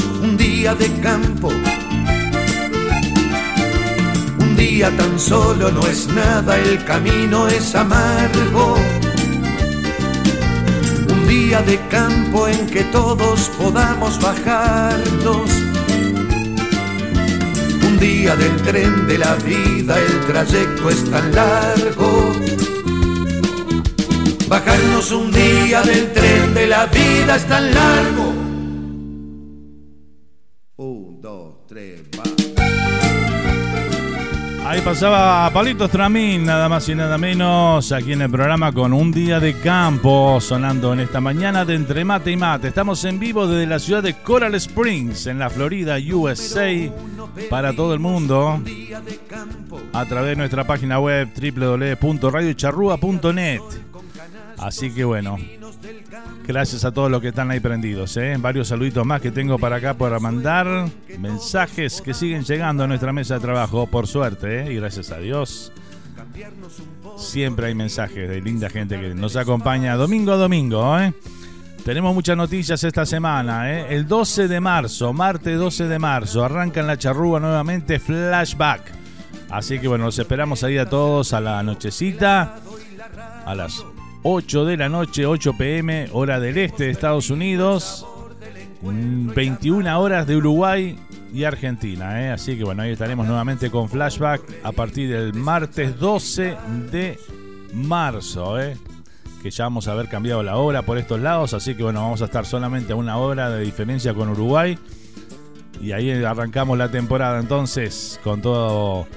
un 0.00 0.36
día 0.36 0.74
de 0.74 0.88
campo. 1.00 1.48
Un 4.38 4.56
día 4.56 4.90
tan 4.96 5.18
solo 5.18 5.70
no 5.70 5.86
es 5.86 6.08
nada, 6.08 6.58
el 6.58 6.82
camino 6.84 7.48
es 7.48 7.74
amargo. 7.74 8.76
Un 11.10 11.28
día 11.28 11.60
de 11.62 11.78
campo 11.88 12.48
en 12.48 12.66
que 12.68 12.84
todos 12.84 13.50
podamos 13.58 14.18
bajarnos. 14.20 15.50
Un 17.86 17.98
día 17.98 18.34
del 18.36 18.56
tren 18.62 19.06
de 19.06 19.18
la 19.18 19.34
vida, 19.36 19.98
el 19.98 20.20
trayecto 20.26 20.90
es 20.90 21.10
tan 21.10 21.34
largo. 21.34 22.32
Bajarnos 24.48 25.10
un 25.12 25.30
día 25.32 25.82
del 25.82 26.12
tren 26.12 26.54
de 26.54 26.66
la 26.66 26.86
vida 26.86 27.36
es 27.36 27.46
tan 27.46 27.74
largo 27.74 28.41
Ahí 34.72 34.80
pasaba 34.80 35.52
Palito 35.52 35.86
Stramín, 35.86 36.46
nada 36.46 36.66
más 36.66 36.88
y 36.88 36.94
nada 36.94 37.18
menos, 37.18 37.92
aquí 37.92 38.14
en 38.14 38.22
el 38.22 38.30
programa 38.30 38.72
con 38.72 38.94
un 38.94 39.12
día 39.12 39.38
de 39.38 39.52
campo, 39.58 40.40
sonando 40.40 40.94
en 40.94 41.00
esta 41.00 41.20
mañana 41.20 41.66
de 41.66 41.74
Entre 41.74 42.06
Mate 42.06 42.30
y 42.30 42.38
Mate. 42.38 42.68
Estamos 42.68 43.04
en 43.04 43.18
vivo 43.18 43.46
desde 43.46 43.66
la 43.66 43.78
ciudad 43.78 44.02
de 44.02 44.14
Coral 44.14 44.54
Springs, 44.54 45.26
en 45.26 45.38
la 45.38 45.50
Florida, 45.50 45.98
USA, 45.98 46.70
para 47.50 47.74
todo 47.74 47.92
el 47.92 48.00
mundo, 48.00 48.62
a 49.92 50.06
través 50.06 50.30
de 50.30 50.36
nuestra 50.36 50.66
página 50.66 50.98
web 50.98 51.28
www.radiocharrúa.net. 51.36 53.60
Así 54.62 54.90
que 54.92 55.04
bueno, 55.04 55.36
Gracias 56.46 56.84
a 56.84 56.92
todos 56.92 57.10
los 57.10 57.20
que 57.20 57.28
están 57.28 57.50
ahí 57.50 57.60
prendidos. 57.60 58.16
¿eh? 58.16 58.36
Varios 58.38 58.68
saluditos 58.68 59.06
más 59.06 59.20
que 59.20 59.30
tengo 59.30 59.58
para 59.58 59.76
acá 59.76 59.94
para 59.94 60.18
mandar. 60.18 60.88
Mensajes 61.18 62.00
que 62.00 62.14
siguen 62.14 62.44
llegando 62.44 62.84
a 62.84 62.86
nuestra 62.86 63.12
mesa 63.12 63.34
de 63.34 63.40
trabajo, 63.40 63.86
por 63.86 64.06
suerte, 64.06 64.62
¿eh? 64.62 64.72
y 64.72 64.76
gracias 64.76 65.10
a 65.10 65.18
Dios. 65.18 65.72
Siempre 67.16 67.66
hay 67.66 67.74
mensajes 67.74 68.28
de 68.28 68.40
linda 68.40 68.70
gente 68.70 69.00
que 69.00 69.14
nos 69.14 69.36
acompaña 69.36 69.94
domingo 69.96 70.32
a 70.32 70.36
domingo. 70.36 70.98
¿eh? 70.98 71.12
Tenemos 71.84 72.14
muchas 72.14 72.36
noticias 72.36 72.82
esta 72.84 73.06
semana. 73.06 73.72
¿eh? 73.72 73.86
El 73.90 74.06
12 74.06 74.48
de 74.48 74.60
marzo, 74.60 75.12
martes 75.12 75.58
12 75.58 75.88
de 75.88 75.98
marzo, 75.98 76.44
arranca 76.44 76.80
en 76.80 76.86
la 76.86 76.96
charrúa 76.96 77.40
nuevamente 77.40 77.98
Flashback. 77.98 78.82
Así 79.50 79.78
que 79.78 79.88
bueno, 79.88 80.06
los 80.06 80.18
esperamos 80.18 80.64
ahí 80.64 80.78
a 80.78 80.88
todos 80.88 81.32
a 81.32 81.40
la 81.40 81.62
nochecita. 81.62 82.56
A 83.44 83.54
las 83.54 83.84
8 84.24 84.64
de 84.64 84.76
la 84.76 84.88
noche, 84.88 85.26
8 85.26 85.54
pm, 85.58 86.08
hora 86.12 86.38
del 86.38 86.56
este 86.58 86.84
de 86.84 86.90
Estados 86.90 87.30
Unidos, 87.30 88.06
21 88.82 89.90
mm, 89.90 90.00
horas 90.00 90.26
de 90.26 90.36
Uruguay 90.36 90.96
y 91.32 91.44
Argentina. 91.44 92.22
¿eh? 92.22 92.30
Así 92.30 92.56
que 92.56 92.64
bueno, 92.64 92.82
ahí 92.82 92.92
estaremos 92.92 93.26
nuevamente 93.26 93.70
con 93.70 93.88
Flashback 93.88 94.42
a 94.62 94.72
partir 94.72 95.10
del 95.10 95.34
martes 95.34 95.98
12 95.98 96.56
de 96.90 97.18
marzo. 97.74 98.60
¿eh? 98.60 98.76
Que 99.42 99.50
ya 99.50 99.64
vamos 99.64 99.88
a 99.88 99.92
haber 99.92 100.08
cambiado 100.08 100.42
la 100.44 100.56
hora 100.56 100.82
por 100.82 100.98
estos 100.98 101.18
lados, 101.18 101.52
así 101.52 101.74
que 101.74 101.82
bueno, 101.82 102.02
vamos 102.02 102.22
a 102.22 102.26
estar 102.26 102.46
solamente 102.46 102.92
a 102.92 102.96
una 102.96 103.16
hora 103.16 103.50
de 103.50 103.64
diferencia 103.64 104.14
con 104.14 104.28
Uruguay. 104.28 104.78
Y 105.80 105.90
ahí 105.90 106.12
arrancamos 106.22 106.78
la 106.78 106.90
temporada 106.90 107.40
entonces 107.40 108.20
con 108.22 108.40
todo 108.40 109.08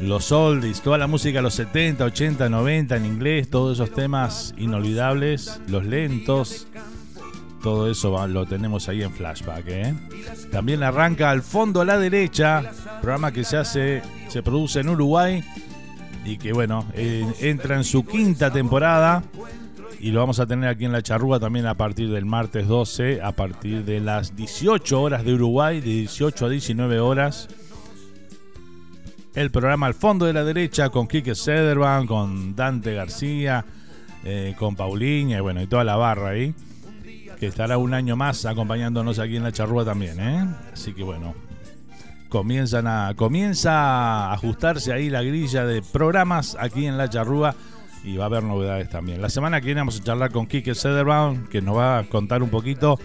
los 0.00 0.32
oldies, 0.32 0.80
toda 0.80 0.98
la 0.98 1.06
música 1.06 1.38
de 1.38 1.42
los 1.42 1.54
70, 1.54 2.04
80, 2.04 2.48
90 2.48 2.96
en 2.96 3.06
inglés, 3.06 3.50
todos 3.50 3.78
esos 3.78 3.94
temas 3.94 4.54
inolvidables, 4.56 5.60
los 5.68 5.84
lentos, 5.84 6.66
todo 7.62 7.90
eso 7.90 8.26
lo 8.26 8.46
tenemos 8.46 8.88
ahí 8.88 9.02
en 9.02 9.12
flashback. 9.12 9.64
¿eh? 9.68 9.94
También 10.50 10.82
arranca 10.82 11.30
al 11.30 11.42
fondo 11.42 11.82
a 11.82 11.84
la 11.84 11.98
derecha, 11.98 12.72
programa 13.00 13.32
que 13.32 13.44
se 13.44 13.58
hace, 13.58 14.02
se 14.28 14.42
produce 14.42 14.80
en 14.80 14.88
Uruguay 14.88 15.44
y 16.24 16.38
que 16.38 16.52
bueno, 16.52 16.86
entra 16.94 17.76
en 17.76 17.84
su 17.84 18.04
quinta 18.04 18.50
temporada 18.50 19.22
y 19.98 20.12
lo 20.12 20.20
vamos 20.20 20.40
a 20.40 20.46
tener 20.46 20.70
aquí 20.70 20.86
en 20.86 20.92
la 20.92 21.02
charrúa 21.02 21.38
también 21.38 21.66
a 21.66 21.74
partir 21.74 22.10
del 22.10 22.24
martes 22.24 22.66
12, 22.66 23.20
a 23.20 23.32
partir 23.32 23.84
de 23.84 24.00
las 24.00 24.34
18 24.34 25.00
horas 25.00 25.24
de 25.24 25.34
Uruguay, 25.34 25.80
de 25.80 25.90
18 25.90 26.46
a 26.46 26.48
19 26.48 27.00
horas 27.00 27.48
el 29.34 29.50
programa 29.50 29.86
Al 29.86 29.94
Fondo 29.94 30.26
de 30.26 30.32
la 30.32 30.44
Derecha 30.44 30.90
con 30.90 31.06
Quique 31.06 31.34
Sederban, 31.34 32.06
con 32.06 32.56
Dante 32.56 32.94
García, 32.94 33.64
eh, 34.24 34.54
con 34.58 34.76
Paulinha 34.76 35.38
y 35.38 35.40
bueno, 35.40 35.62
y 35.62 35.66
toda 35.66 35.84
la 35.84 35.96
barra 35.96 36.30
ahí, 36.30 36.54
que 37.38 37.46
estará 37.46 37.78
un 37.78 37.94
año 37.94 38.16
más 38.16 38.44
acompañándonos 38.44 39.18
aquí 39.18 39.36
en 39.36 39.44
la 39.44 39.52
charrúa 39.52 39.84
también, 39.84 40.20
¿eh? 40.20 40.46
Así 40.72 40.92
que 40.92 41.02
bueno, 41.02 41.34
a, 42.32 43.14
comienza 43.16 43.72
a 43.72 44.32
ajustarse 44.32 44.92
ahí 44.92 45.10
la 45.10 45.22
grilla 45.22 45.64
de 45.64 45.82
programas 45.82 46.56
aquí 46.58 46.86
en 46.86 46.98
la 46.98 47.08
charrúa 47.08 47.54
y 48.04 48.16
va 48.16 48.24
a 48.24 48.26
haber 48.26 48.42
novedades 48.42 48.88
también. 48.88 49.22
La 49.22 49.28
semana 49.28 49.60
que 49.60 49.66
viene 49.66 49.80
vamos 49.80 50.00
a 50.00 50.04
charlar 50.04 50.32
con 50.32 50.46
Quique 50.46 50.74
Sederban, 50.74 51.46
que 51.46 51.62
nos 51.62 51.76
va 51.76 51.98
a 51.98 52.04
contar 52.04 52.42
un 52.42 52.50
poquito 52.50 52.98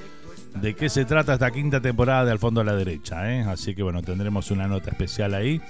de 0.56 0.74
qué 0.74 0.90
se 0.90 1.06
trata 1.06 1.34
esta 1.34 1.52
quinta 1.52 1.82
temporada 1.82 2.26
de 2.26 2.32
Al 2.32 2.40
Fondo 2.40 2.62
de 2.62 2.66
la 2.66 2.76
Derecha. 2.76 3.32
¿eh? 3.32 3.42
Así 3.42 3.76
que 3.76 3.84
bueno, 3.84 4.02
tendremos 4.02 4.52
una 4.52 4.68
nota 4.68 4.90
especial 4.90 5.34
ahí. 5.34 5.62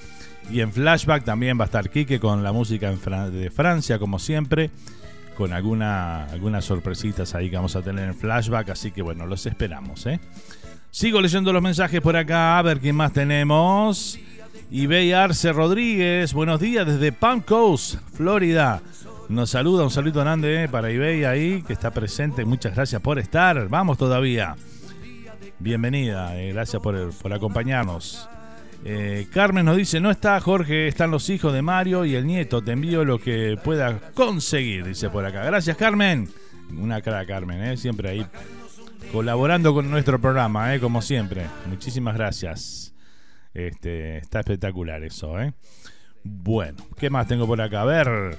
Y 0.49 0.61
en 0.61 0.71
flashback 0.71 1.23
también 1.23 1.59
va 1.59 1.63
a 1.63 1.65
estar 1.65 1.89
Quique 1.89 2.19
con 2.19 2.43
la 2.43 2.51
música 2.51 2.91
de 2.91 3.49
Francia, 3.49 3.97
como 3.99 4.19
siempre, 4.19 4.69
con 5.35 5.53
alguna, 5.53 6.25
algunas 6.25 6.65
sorpresitas 6.65 7.33
ahí 7.35 7.49
que 7.49 7.55
vamos 7.55 7.75
a 7.75 7.81
tener 7.81 8.07
en 8.07 8.15
flashback. 8.15 8.69
Así 8.69 8.91
que 8.91 9.01
bueno, 9.01 9.25
los 9.25 9.45
esperamos. 9.45 10.05
¿eh? 10.05 10.19
Sigo 10.91 11.19
leyendo 11.19 11.51
los 11.51 11.61
mensajes 11.61 11.99
por 12.01 12.15
acá, 12.15 12.57
a 12.57 12.61
ver 12.61 12.79
quién 12.79 12.95
más 12.95 13.11
tenemos. 13.11 14.19
Ibey 14.71 15.13
Arce 15.13 15.51
Rodríguez, 15.51 16.33
buenos 16.33 16.59
días 16.59 16.87
desde 16.87 17.11
Palm 17.11 17.41
Coast, 17.41 17.95
Florida. 18.13 18.81
Nos 19.29 19.49
saluda, 19.49 19.83
un 19.83 19.91
saludo 19.91 20.21
grande 20.21 20.63
¿eh? 20.63 20.69
para 20.69 20.91
Ibey 20.91 21.25
ahí, 21.25 21.63
que 21.63 21.73
está 21.73 21.91
presente. 21.91 22.45
Muchas 22.45 22.75
gracias 22.75 23.01
por 23.01 23.19
estar. 23.19 23.67
Vamos 23.67 23.97
todavía. 23.97 24.55
Bienvenida, 25.59 26.39
eh, 26.39 26.51
gracias 26.51 26.81
por, 26.81 27.11
por 27.13 27.33
acompañarnos. 27.33 28.29
Eh, 28.87 29.25
Carmen 29.33 29.65
nos 29.65 29.77
dice, 29.77 29.99
no 29.99 30.11
está 30.11 30.39
Jorge, 30.39 30.87
están 30.87 31.09
los 31.09 31.27
hijos 31.31 31.51
de 31.51 31.63
Mario 31.63 32.05
y 32.05 32.13
el 32.13 32.27
nieto, 32.27 32.61
te 32.61 32.71
envío 32.71 33.03
lo 33.03 33.17
que 33.17 33.57
pueda 33.63 33.99
conseguir, 34.13 34.85
dice 34.85 35.09
por 35.09 35.25
acá. 35.25 35.43
Gracias 35.43 35.75
Carmen. 35.75 36.29
Una 36.77 37.01
cara 37.01 37.25
Carmen, 37.25 37.63
¿eh? 37.63 37.77
siempre 37.77 38.11
ahí 38.11 38.25
colaborando 39.11 39.73
con 39.73 39.89
nuestro 39.89 40.21
programa, 40.21 40.75
¿eh? 40.75 40.79
como 40.79 41.01
siempre. 41.01 41.47
Muchísimas 41.67 42.15
gracias. 42.15 42.93
Este, 43.55 44.17
está 44.17 44.41
espectacular 44.41 45.03
eso. 45.03 45.39
¿eh? 45.39 45.53
Bueno, 46.23 46.77
¿qué 46.99 47.09
más 47.09 47.27
tengo 47.27 47.47
por 47.47 47.59
acá? 47.61 47.81
A 47.81 47.85
ver. 47.85 48.37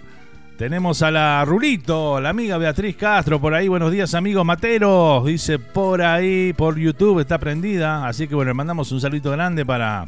Tenemos 0.56 1.02
a 1.02 1.10
la 1.10 1.44
Rulito, 1.44 2.18
la 2.18 2.30
amiga 2.30 2.56
Beatriz 2.56 2.96
Castro 2.96 3.38
por 3.38 3.52
ahí. 3.52 3.68
Buenos 3.68 3.92
días, 3.92 4.14
amigos 4.14 4.46
materos. 4.46 5.26
Dice 5.26 5.58
por 5.58 6.00
ahí, 6.00 6.54
por 6.54 6.78
YouTube, 6.78 7.20
está 7.20 7.36
prendida. 7.36 8.06
Así 8.06 8.26
que 8.26 8.34
bueno, 8.34 8.52
le 8.52 8.54
mandamos 8.54 8.90
un 8.90 9.00
saludo 9.00 9.32
grande 9.32 9.66
para 9.66 10.06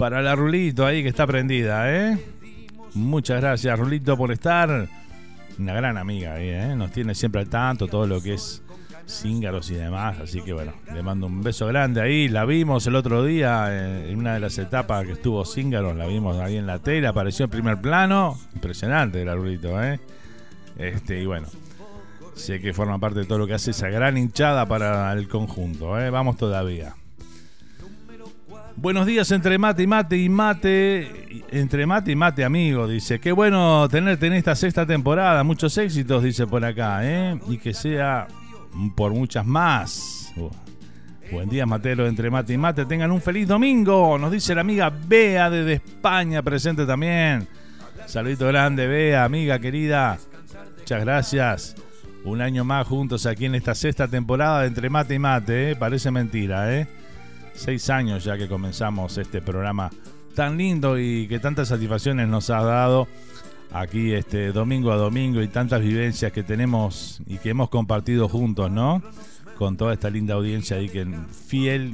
para 0.00 0.22
la 0.22 0.34
Rulito 0.34 0.86
ahí 0.86 1.02
que 1.02 1.10
está 1.10 1.26
prendida, 1.26 1.94
¿eh? 1.94 2.18
Muchas 2.94 3.38
gracias, 3.42 3.78
Rulito, 3.78 4.16
por 4.16 4.32
estar. 4.32 4.88
Una 5.58 5.74
gran 5.74 5.98
amiga 5.98 6.36
ahí, 6.36 6.48
¿eh? 6.48 6.74
Nos 6.74 6.90
tiene 6.90 7.14
siempre 7.14 7.42
al 7.42 7.50
tanto 7.50 7.86
todo 7.86 8.06
lo 8.06 8.22
que 8.22 8.32
es 8.32 8.62
cíngaros 9.06 9.70
y 9.70 9.74
demás. 9.74 10.18
Así 10.18 10.40
que 10.40 10.54
bueno, 10.54 10.72
le 10.94 11.02
mando 11.02 11.26
un 11.26 11.42
beso 11.42 11.66
grande 11.66 12.00
ahí. 12.00 12.30
La 12.30 12.46
vimos 12.46 12.86
el 12.86 12.94
otro 12.94 13.22
día 13.24 13.66
eh, 13.68 14.10
en 14.10 14.18
una 14.18 14.32
de 14.32 14.40
las 14.40 14.56
etapas 14.56 15.04
que 15.04 15.12
estuvo 15.12 15.44
cíngaros. 15.44 15.94
La 15.94 16.06
vimos 16.06 16.38
ahí 16.38 16.56
en 16.56 16.66
la 16.66 16.78
tele, 16.78 17.06
apareció 17.06 17.44
en 17.44 17.50
primer 17.50 17.78
plano. 17.82 18.38
Impresionante 18.54 19.20
el 19.20 19.30
Rulito, 19.34 19.82
¿eh? 19.82 20.00
Este, 20.78 21.20
y 21.20 21.26
bueno, 21.26 21.46
sé 22.34 22.58
que 22.58 22.72
forma 22.72 22.98
parte 22.98 23.18
de 23.18 23.26
todo 23.26 23.36
lo 23.36 23.46
que 23.46 23.52
hace 23.52 23.72
esa 23.72 23.90
gran 23.90 24.16
hinchada 24.16 24.64
para 24.64 25.12
el 25.12 25.28
conjunto, 25.28 26.00
¿eh? 26.00 26.08
Vamos 26.08 26.38
todavía. 26.38 26.94
Buenos 28.76 29.06
días 29.06 29.30
entre 29.30 29.58
mate 29.58 29.82
y 29.82 29.86
mate 29.86 30.16
y 30.16 30.28
mate. 30.28 31.44
Entre 31.50 31.86
mate 31.86 32.12
y 32.12 32.16
mate, 32.16 32.44
amigo. 32.44 32.88
Dice, 32.88 33.20
qué 33.20 33.32
bueno 33.32 33.88
tenerte 33.88 34.26
en 34.26 34.34
esta 34.34 34.54
sexta 34.54 34.86
temporada. 34.86 35.44
Muchos 35.44 35.76
éxitos, 35.76 36.22
dice 36.22 36.46
por 36.46 36.64
acá, 36.64 37.00
¿eh? 37.02 37.38
Y 37.48 37.58
que 37.58 37.74
sea 37.74 38.26
por 38.96 39.12
muchas 39.12 39.44
más. 39.44 40.32
Uh, 40.36 40.50
buen 41.30 41.48
día, 41.48 41.66
Matero, 41.66 42.06
entre 42.06 42.30
mate 42.30 42.54
y 42.54 42.58
mate. 42.58 42.86
Tengan 42.86 43.10
un 43.10 43.20
feliz 43.20 43.46
domingo. 43.46 44.16
Nos 44.18 44.32
dice 44.32 44.54
la 44.54 44.62
amiga 44.62 44.90
Bea 44.90 45.50
desde 45.50 45.74
España, 45.74 46.42
presente 46.42 46.86
también. 46.86 47.46
Saludito 48.06 48.46
grande, 48.46 48.86
Bea, 48.86 49.24
amiga 49.24 49.58
querida. 49.58 50.18
Muchas 50.78 51.00
gracias. 51.00 51.76
Un 52.24 52.40
año 52.40 52.64
más 52.64 52.86
juntos 52.86 53.26
aquí 53.26 53.46
en 53.46 53.54
esta 53.54 53.74
sexta 53.74 54.08
temporada 54.08 54.60
de 54.60 54.68
Entre 54.68 54.90
Mate 54.90 55.14
y 55.14 55.18
Mate, 55.18 55.70
¿eh? 55.70 55.76
Parece 55.76 56.10
mentira, 56.10 56.74
¿eh? 56.74 56.86
Seis 57.60 57.90
años 57.90 58.24
ya 58.24 58.38
que 58.38 58.48
comenzamos 58.48 59.18
este 59.18 59.40
programa 59.40 59.90
tan 60.34 60.56
lindo 60.56 60.98
y 60.98 61.28
que 61.28 61.38
tantas 61.38 61.68
satisfacciones 61.68 62.28
nos 62.28 62.50
ha 62.50 62.62
dado 62.62 63.06
aquí 63.72 64.12
este 64.12 64.52
domingo 64.52 64.92
a 64.92 64.96
domingo 64.96 65.42
y 65.42 65.48
tantas 65.48 65.80
vivencias 65.82 66.32
que 66.32 66.42
tenemos 66.42 67.20
y 67.26 67.38
que 67.38 67.50
hemos 67.50 67.68
compartido 67.68 68.28
juntos, 68.28 68.70
¿no? 68.70 69.02
Con 69.56 69.76
toda 69.76 69.92
esta 69.92 70.08
linda 70.10 70.34
audiencia 70.34 70.78
ahí 70.78 70.88
que 70.88 71.06
fiel 71.46 71.92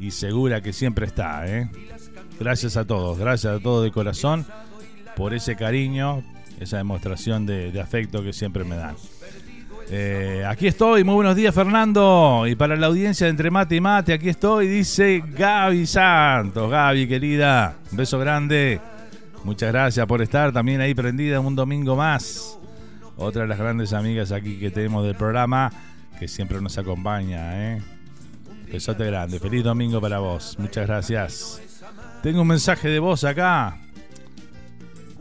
y, 0.00 0.10
segura 0.10 0.60
que 0.60 0.72
siempre 0.72 1.06
está, 1.06 1.46
¿eh? 1.48 1.68
Gracias 2.38 2.76
a 2.76 2.84
todos, 2.84 3.18
gracias 3.18 3.54
a 3.54 3.60
todos 3.60 3.82
de 3.82 3.90
corazón 3.90 4.46
por 5.16 5.34
ese 5.34 5.56
cariño, 5.56 6.22
esa 6.60 6.76
demostración 6.76 7.46
de 7.46 7.80
afecto 7.80 8.22
que 8.22 8.32
siempre 8.32 8.62
me 8.64 8.76
dan. 8.76 8.94
Eh, 9.88 10.44
aquí 10.44 10.66
estoy, 10.66 11.04
muy 11.04 11.14
buenos 11.14 11.36
días 11.36 11.54
Fernando. 11.54 12.44
Y 12.46 12.56
para 12.56 12.76
la 12.76 12.88
audiencia 12.88 13.26
de 13.26 13.30
Entre 13.30 13.50
Mate 13.50 13.76
y 13.76 13.80
Mate, 13.80 14.12
aquí 14.12 14.28
estoy, 14.28 14.66
dice 14.66 15.22
Gaby 15.24 15.86
Santos. 15.86 16.70
Gaby, 16.70 17.06
querida, 17.06 17.76
un 17.90 17.96
beso 17.96 18.18
grande. 18.18 18.80
Muchas 19.44 19.72
gracias 19.72 20.04
por 20.06 20.22
estar 20.22 20.52
también 20.52 20.80
ahí 20.80 20.92
prendida 20.92 21.38
un 21.38 21.54
domingo 21.54 21.94
más. 21.94 22.58
Otra 23.16 23.42
de 23.42 23.48
las 23.48 23.58
grandes 23.58 23.92
amigas 23.92 24.32
aquí 24.32 24.58
que 24.58 24.70
tenemos 24.70 25.04
del 25.04 25.14
programa, 25.14 25.70
que 26.18 26.26
siempre 26.26 26.60
nos 26.60 26.76
acompaña. 26.78 27.74
¿eh? 27.76 27.82
Besote 28.70 29.06
grande, 29.06 29.38
feliz 29.38 29.62
domingo 29.62 30.00
para 30.00 30.18
vos. 30.18 30.56
Muchas 30.58 30.88
gracias. 30.88 31.62
Tengo 32.22 32.42
un 32.42 32.48
mensaje 32.48 32.88
de 32.88 32.98
voz 32.98 33.22
acá. 33.22 33.78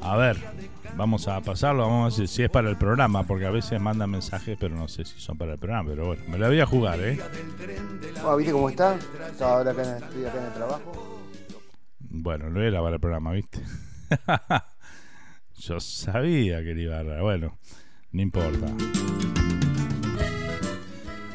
A 0.02 0.18
ver, 0.18 0.38
Vamos 0.98 1.28
a 1.28 1.42
pasarlo, 1.42 1.84
vamos 1.84 2.16
a 2.16 2.20
ver 2.20 2.28
si 2.30 2.44
es 2.44 2.50
para 2.50 2.70
el 2.70 2.78
programa, 2.78 3.24
porque 3.24 3.46
a 3.46 3.52
veces 3.52 3.82
mandan 3.82 4.10
mensajes, 4.12 4.58
pero 4.58 4.76
no 4.76 4.88
sé 4.88 5.04
si 5.04 5.20
son 5.20 5.38
para 5.38 5.54
el 5.54 5.60
programa. 5.60 5.90
Pero 5.90 6.06
bueno, 6.08 6.24
me 6.30 6.38
la 6.38 6.48
voy 6.48 6.62
a 6.62 6.66
jugar, 6.66 7.00
¿eh? 7.02 7.20
Ah, 8.24 8.36
¿Viste 8.36 8.54
cómo 8.54 8.70
está? 8.70 8.96
Estaba 9.30 9.58
ahora 9.58 9.72
acá 9.72 9.84
en, 9.84 10.04
estoy 10.04 10.26
acá 10.26 10.40
en 10.40 10.46
el 10.46 10.54
trabajo. 10.54 11.22
Bueno, 12.00 12.50
no 12.50 12.62
era 12.62 12.82
para 12.82 12.96
el 12.96 13.02
programa, 13.02 13.34
¿viste? 13.34 13.60
Yo 15.58 15.80
sabía 15.82 16.64
que 16.64 16.72
iba 16.72 17.00
a... 17.00 17.22
Bueno, 17.22 17.58
no 18.12 18.22
importa. 18.22 18.68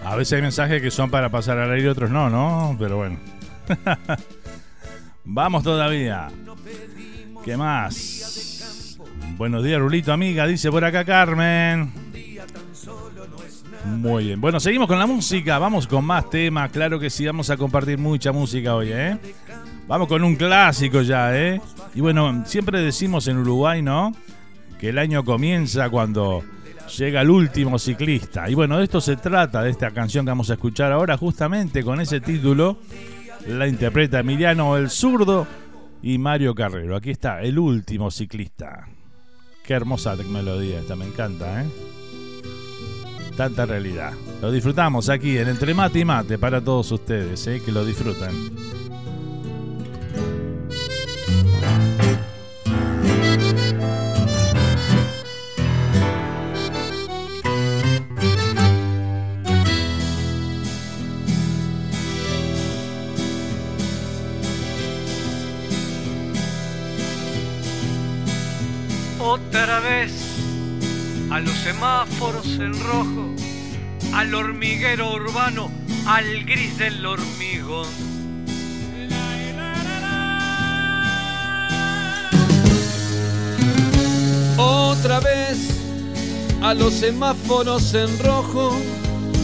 A 0.04 0.16
veces 0.16 0.32
hay 0.32 0.42
mensajes 0.42 0.80
que 0.80 0.90
son 0.90 1.10
para 1.10 1.28
pasar 1.28 1.58
al 1.58 1.70
aire 1.70 1.84
y 1.84 1.88
otros 1.88 2.10
no, 2.10 2.30
¿no? 2.30 2.76
Pero 2.78 2.96
bueno. 2.96 3.18
Vamos 5.24 5.62
todavía. 5.62 6.28
¿Qué 7.44 7.56
más? 7.58 8.59
Buenos 9.40 9.64
días, 9.64 9.80
Rulito, 9.80 10.12
amiga, 10.12 10.46
dice 10.46 10.70
por 10.70 10.84
acá 10.84 11.02
Carmen. 11.02 11.90
Muy 13.86 14.24
bien. 14.24 14.38
Bueno, 14.38 14.60
seguimos 14.60 14.86
con 14.86 14.98
la 14.98 15.06
música. 15.06 15.58
Vamos 15.58 15.86
con 15.86 16.04
más 16.04 16.28
temas. 16.28 16.70
Claro 16.70 17.00
que 17.00 17.08
sí, 17.08 17.24
vamos 17.24 17.48
a 17.48 17.56
compartir 17.56 17.96
mucha 17.96 18.32
música 18.32 18.74
hoy, 18.74 18.90
¿eh? 18.92 19.16
Vamos 19.88 20.08
con 20.08 20.22
un 20.24 20.36
clásico 20.36 21.00
ya, 21.00 21.34
¿eh? 21.34 21.58
Y 21.94 22.02
bueno, 22.02 22.44
siempre 22.44 22.82
decimos 22.82 23.28
en 23.28 23.38
Uruguay, 23.38 23.80
¿no? 23.80 24.14
Que 24.78 24.90
el 24.90 24.98
año 24.98 25.24
comienza 25.24 25.88
cuando 25.88 26.44
llega 26.98 27.22
el 27.22 27.30
último 27.30 27.78
ciclista. 27.78 28.46
Y 28.50 28.54
bueno, 28.54 28.76
de 28.76 28.84
esto 28.84 29.00
se 29.00 29.16
trata, 29.16 29.62
de 29.62 29.70
esta 29.70 29.90
canción 29.90 30.26
que 30.26 30.32
vamos 30.32 30.50
a 30.50 30.52
escuchar 30.52 30.92
ahora, 30.92 31.16
justamente 31.16 31.82
con 31.82 31.98
ese 32.02 32.20
título. 32.20 32.76
La 33.46 33.66
interpreta 33.66 34.20
Emiliano 34.20 34.76
el 34.76 34.90
Zurdo 34.90 35.46
y 36.02 36.18
Mario 36.18 36.54
Carrero. 36.54 36.94
Aquí 36.94 37.10
está, 37.10 37.40
el 37.40 37.58
último 37.58 38.10
ciclista. 38.10 38.86
Qué 39.62 39.74
hermosa 39.74 40.16
melodía 40.16 40.80
esta, 40.80 40.96
me 40.96 41.06
encanta, 41.06 41.62
¿eh? 41.62 41.66
Tanta 43.36 43.66
realidad. 43.66 44.12
Lo 44.42 44.50
disfrutamos 44.50 45.08
aquí 45.08 45.38
en 45.38 45.48
Entre 45.48 45.72
Mate 45.74 46.00
y 46.00 46.04
Mate 46.04 46.38
para 46.38 46.60
todos 46.60 46.90
ustedes, 46.92 47.46
¿eh? 47.46 47.62
Que 47.64 47.72
lo 47.72 47.84
disfruten. 47.84 48.79
Otra 69.32 69.78
vez 69.78 70.10
a 71.30 71.38
los 71.38 71.54
semáforos 71.58 72.46
en 72.46 72.72
rojo, 72.80 73.32
al 74.12 74.34
hormiguero 74.34 75.14
urbano, 75.14 75.70
al 76.04 76.44
gris 76.44 76.76
del 76.78 77.06
hormigón. 77.06 77.86
Otra 84.56 85.20
vez 85.20 85.58
a 86.60 86.74
los 86.74 86.92
semáforos 86.94 87.94
en 87.94 88.18
rojo, 88.18 88.76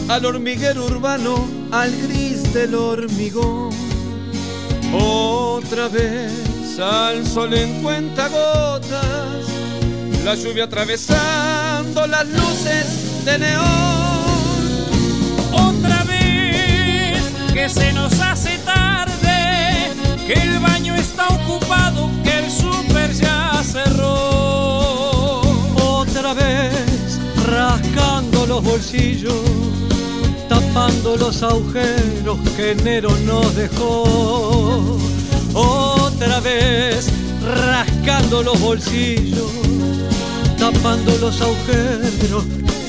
al 0.09 0.25
hormiguero 0.25 0.85
urbano, 0.85 1.47
al 1.71 1.95
gris 2.01 2.53
del 2.53 2.75
hormigón. 2.75 3.69
Otra 4.93 5.87
vez 5.87 6.77
al 6.77 7.25
sol 7.25 7.53
en 7.53 7.81
cuenta 7.81 8.27
gotas 8.27 9.47
la 10.27 10.35
lluvia 10.35 10.65
atravesando 10.65 12.05
las 12.05 12.27
luces 12.27 13.23
de 13.23 13.39
neón. 13.39 13.63
Otra 15.53 16.03
vez 16.03 17.21
que 17.53 17.69
se 17.69 17.93
nos 17.93 18.19
hace 18.19 18.57
tarde, 18.57 19.93
que 20.27 20.33
el 20.33 20.59
baño 20.59 20.95
está 20.95 21.29
ocupado, 21.29 22.09
que 22.25 22.39
el 22.39 22.51
súper 22.51 23.13
ya 23.13 23.63
cerró. 23.63 25.43
Otra 25.75 26.33
vez 26.33 27.19
rascando 27.49 28.45
los 28.47 28.61
bolsillos, 28.65 29.45
tapando 30.49 31.15
los 31.15 31.41
agujeros 31.41 32.37
que 32.57 32.71
enero 32.71 33.11
nos 33.23 33.55
dejó. 33.55 34.97
Otra 35.53 36.41
vez 36.41 37.07
rascando 37.47 38.43
los 38.43 38.59
bolsillos 38.59 39.67
tapando 40.57 41.15
los 41.19 41.39
agujeros 41.41 42.45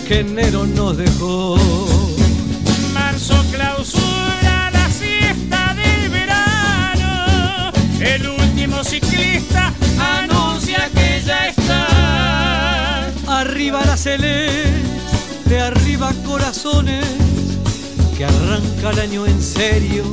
que 0.07 0.21
enero 0.21 0.67
nos 0.67 0.97
dejó. 0.97 1.57
Marzo 2.93 3.35
clausura 3.53 4.71
la 4.73 4.91
siesta 4.91 5.75
del 5.75 6.11
verano, 6.11 7.71
el 8.01 8.29
último 8.29 8.83
ciclista 8.83 9.73
anuncia 9.99 10.89
que 10.95 11.23
ya 11.25 11.49
está. 11.49 13.07
Arriba 13.27 13.85
la 13.85 13.97
celeste, 13.97 15.61
arriba 15.61 16.13
corazones, 16.27 17.05
que 18.17 18.25
arranca 18.25 18.91
el 18.91 18.99
año 19.01 19.27
en 19.27 19.43
serio, 19.43 20.05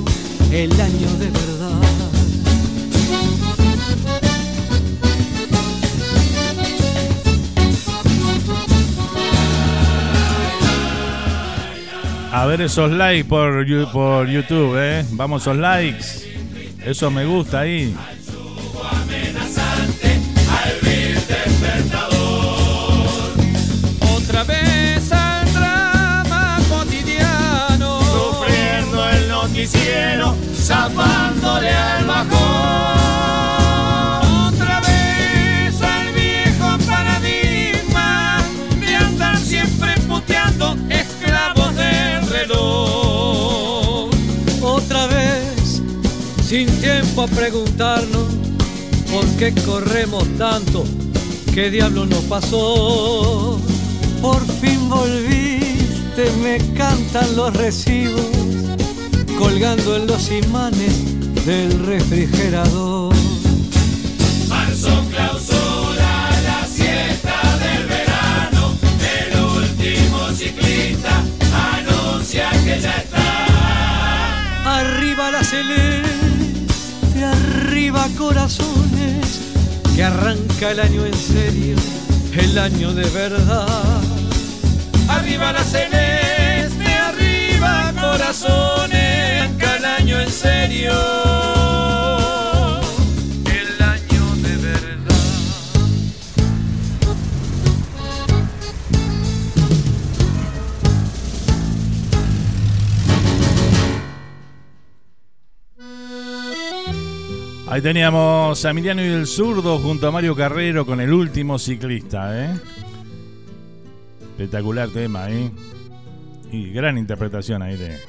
el 0.51 0.71
año 0.79 1.09
de 1.19 1.29
verdad. 1.31 2.14
A 12.37 12.45
ver 12.47 12.59
esos 12.59 12.91
likes 12.91 13.29
por, 13.29 13.65
por 13.93 14.27
YouTube, 14.27 14.75
¿eh? 14.77 15.05
Vamos 15.11 15.43
esos 15.43 15.55
likes. 15.55 16.05
Eso 16.83 17.09
me 17.09 17.23
gusta 17.23 17.61
ahí. 17.61 17.95
Otra 24.17 24.43
vez 24.43 25.11
al 25.13 25.53
drama 25.53 26.59
cotidiano. 26.67 28.01
Sufriendo 28.01 29.09
el 29.11 29.29
noticiero, 29.29 30.35
zapándole 30.57 31.69
al 31.69 32.03
bajón. 32.03 32.44
Sin 46.45 46.67
tiempo 46.79 47.23
a 47.23 47.27
preguntarnos 47.27 48.27
por 49.11 49.25
qué 49.37 49.51
corremos 49.65 50.23
tanto, 50.37 50.83
qué 51.53 51.71
diablo 51.71 52.05
nos 52.05 52.23
pasó. 52.25 53.59
Por 54.21 54.45
fin 54.59 54.87
volviste, 54.87 56.29
me 56.43 56.57
cantan 56.75 57.35
los 57.35 57.51
recibos, 57.55 58.27
colgando 59.39 59.95
en 59.95 60.05
los 60.05 60.31
imanes 60.31 61.45
del 61.45 61.83
refrigerador. 61.85 63.15
Marzo 64.47 65.03
clausura 65.09 66.29
la 66.43 66.67
siesta 66.67 67.57
del 67.57 67.87
verano, 67.87 68.75
el 69.19 69.39
último 69.63 70.29
ciclista 70.35 71.23
anuncia 71.77 72.51
que 72.63 72.79
ya 72.79 72.97
está. 72.97 73.15
Arriba 74.65 75.31
la 75.31 75.43
celeste, 75.43 75.94
corazones, 78.17 79.41
que 79.95 80.03
arranca 80.03 80.71
el 80.71 80.79
año 80.79 81.05
en 81.05 81.13
serio, 81.13 81.75
el 82.33 82.57
año 82.57 82.93
de 82.93 83.09
verdad. 83.09 84.01
Arriba 85.09 85.51
la 85.51 85.63
celeste, 85.63 86.85
arriba 86.85 87.93
corazones, 87.99 89.41
arranca 89.41 89.77
el 89.77 89.85
año 89.85 90.19
en 90.21 90.31
serio. 90.31 91.64
Ahí 107.75 107.81
teníamos 107.81 108.63
a 108.63 108.69
Emiliano 108.69 109.03
y 109.03 109.07
el 109.07 109.27
zurdo 109.27 109.79
junto 109.79 110.07
a 110.07 110.11
Mario 110.11 110.33
Carrero 110.33 110.85
con 110.85 111.01
el 111.01 111.11
último 111.11 111.59
ciclista, 111.59 112.45
¿eh? 112.45 112.57
Espectacular 114.21 114.87
tema, 114.91 115.29
¿eh? 115.29 115.51
Y 116.53 116.69
gran 116.69 116.97
interpretación 116.97 117.61
ahí 117.61 117.75
de, 117.75 117.99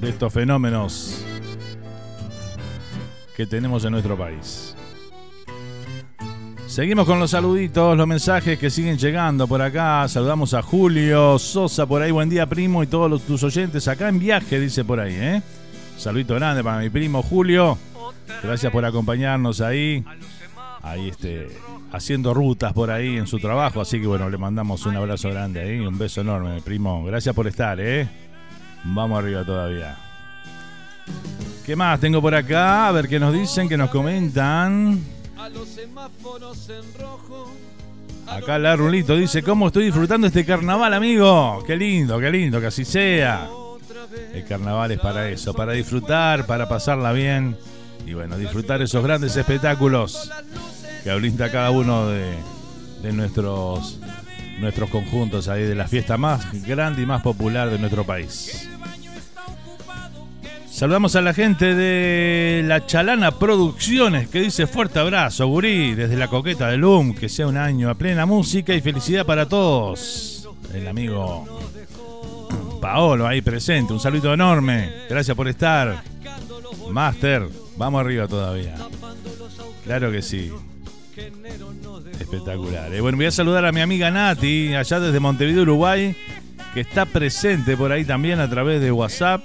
de 0.00 0.08
estos 0.08 0.32
fenómenos 0.32 1.24
que 3.36 3.48
tenemos 3.48 3.84
en 3.84 3.90
nuestro 3.90 4.16
país. 4.16 4.76
Seguimos 6.68 7.04
con 7.04 7.18
los 7.18 7.32
saluditos, 7.32 7.96
los 7.96 8.06
mensajes 8.06 8.60
que 8.60 8.70
siguen 8.70 8.96
llegando 8.96 9.48
por 9.48 9.60
acá. 9.60 10.06
Saludamos 10.06 10.54
a 10.54 10.62
Julio 10.62 11.36
Sosa 11.40 11.84
por 11.84 12.00
ahí. 12.00 12.12
Buen 12.12 12.28
día, 12.28 12.46
primo, 12.46 12.84
y 12.84 12.86
todos 12.86 13.22
tus 13.22 13.42
oyentes 13.42 13.88
acá 13.88 14.08
en 14.08 14.20
viaje, 14.20 14.60
dice 14.60 14.84
por 14.84 15.00
ahí, 15.00 15.16
¿eh? 15.18 15.42
Saludito 15.96 16.36
grande 16.36 16.62
para 16.62 16.78
mi 16.78 16.90
primo 16.90 17.24
Julio. 17.24 17.76
Gracias 18.42 18.72
por 18.72 18.84
acompañarnos 18.84 19.60
ahí. 19.60 20.04
Ahí 20.82 21.08
este, 21.08 21.48
haciendo 21.92 22.32
rutas 22.34 22.72
por 22.72 22.90
ahí 22.90 23.16
en 23.16 23.26
su 23.26 23.38
trabajo. 23.38 23.80
Así 23.80 24.00
que 24.00 24.06
bueno, 24.06 24.30
le 24.30 24.38
mandamos 24.38 24.86
un 24.86 24.96
abrazo 24.96 25.30
grande 25.30 25.60
ahí. 25.60 25.80
Un 25.80 25.98
beso 25.98 26.20
enorme, 26.20 26.60
primo. 26.62 27.04
Gracias 27.04 27.34
por 27.34 27.46
estar, 27.46 27.78
¿eh? 27.80 28.08
Vamos 28.84 29.18
arriba 29.18 29.44
todavía. 29.44 29.96
¿Qué 31.66 31.76
más 31.76 32.00
tengo 32.00 32.22
por 32.22 32.34
acá? 32.34 32.88
A 32.88 32.92
ver 32.92 33.08
qué 33.08 33.18
nos 33.18 33.32
dicen, 33.32 33.68
qué 33.68 33.76
nos 33.76 33.90
comentan. 33.90 35.00
A 35.36 35.48
los 35.48 35.68
semáforos 35.68 36.68
en 36.70 37.00
rojo. 37.00 37.52
Acá 38.26 38.58
la 38.58 38.76
Rulito 38.76 39.16
dice, 39.16 39.42
¿cómo 39.42 39.68
estoy 39.68 39.86
disfrutando 39.86 40.26
este 40.26 40.44
carnaval, 40.44 40.92
amigo? 40.92 41.62
Qué 41.66 41.76
lindo, 41.76 42.18
qué 42.18 42.30
lindo, 42.30 42.60
que 42.60 42.66
así 42.66 42.84
sea. 42.84 43.48
El 44.34 44.44
carnaval 44.44 44.92
es 44.92 45.00
para 45.00 45.28
eso, 45.30 45.54
para 45.54 45.72
disfrutar, 45.72 46.46
para 46.46 46.68
pasarla 46.68 47.12
bien 47.12 47.56
y 48.06 48.14
bueno, 48.14 48.38
disfrutar 48.38 48.82
esos 48.82 49.02
grandes 49.02 49.36
espectáculos 49.36 50.30
que 51.04 51.14
brinda 51.14 51.50
cada 51.50 51.70
uno 51.70 52.08
de, 52.08 52.34
de 53.02 53.12
nuestros, 53.12 53.98
nuestros 54.60 54.90
conjuntos 54.90 55.48
ahí, 55.48 55.62
de 55.62 55.74
la 55.74 55.88
fiesta 55.88 56.16
más 56.16 56.62
grande 56.66 57.02
y 57.02 57.06
más 57.06 57.22
popular 57.22 57.70
de 57.70 57.78
nuestro 57.78 58.04
país. 58.04 58.68
Saludamos 60.70 61.16
a 61.16 61.22
la 61.22 61.34
gente 61.34 61.74
de 61.74 62.62
La 62.64 62.86
Chalana 62.86 63.32
Producciones 63.32 64.28
que 64.28 64.40
dice 64.40 64.68
fuerte 64.68 65.00
abrazo, 65.00 65.48
gurí, 65.48 65.96
desde 65.96 66.16
la 66.16 66.28
coqueta 66.28 66.68
de 66.68 66.76
LUM, 66.76 67.14
que 67.14 67.28
sea 67.28 67.48
un 67.48 67.56
año 67.56 67.90
a 67.90 67.96
plena 67.96 68.26
música 68.26 68.72
y 68.72 68.80
felicidad 68.80 69.26
para 69.26 69.48
todos. 69.48 70.48
El 70.72 70.86
amigo 70.86 71.46
Paolo 72.80 73.26
ahí 73.26 73.42
presente, 73.42 73.92
un 73.92 73.98
saludo 73.98 74.32
enorme, 74.32 74.92
gracias 75.10 75.36
por 75.36 75.48
estar. 75.48 76.00
Master, 76.92 77.48
vamos 77.78 78.00
arriba 78.00 78.26
todavía. 78.28 78.74
Claro 79.84 80.12
que 80.12 80.20
sí. 80.20 80.52
Espectacular. 82.20 82.92
Eh, 82.92 83.00
bueno, 83.00 83.16
voy 83.16 83.26
a 83.26 83.30
saludar 83.30 83.64
a 83.64 83.72
mi 83.72 83.80
amiga 83.80 84.10
Nati, 84.10 84.74
allá 84.74 85.00
desde 85.00 85.20
Montevideo, 85.20 85.62
Uruguay, 85.62 86.14
que 86.74 86.80
está 86.80 87.06
presente 87.06 87.76
por 87.76 87.90
ahí 87.92 88.04
también 88.04 88.40
a 88.40 88.50
través 88.50 88.80
de 88.80 88.92
WhatsApp. 88.92 89.44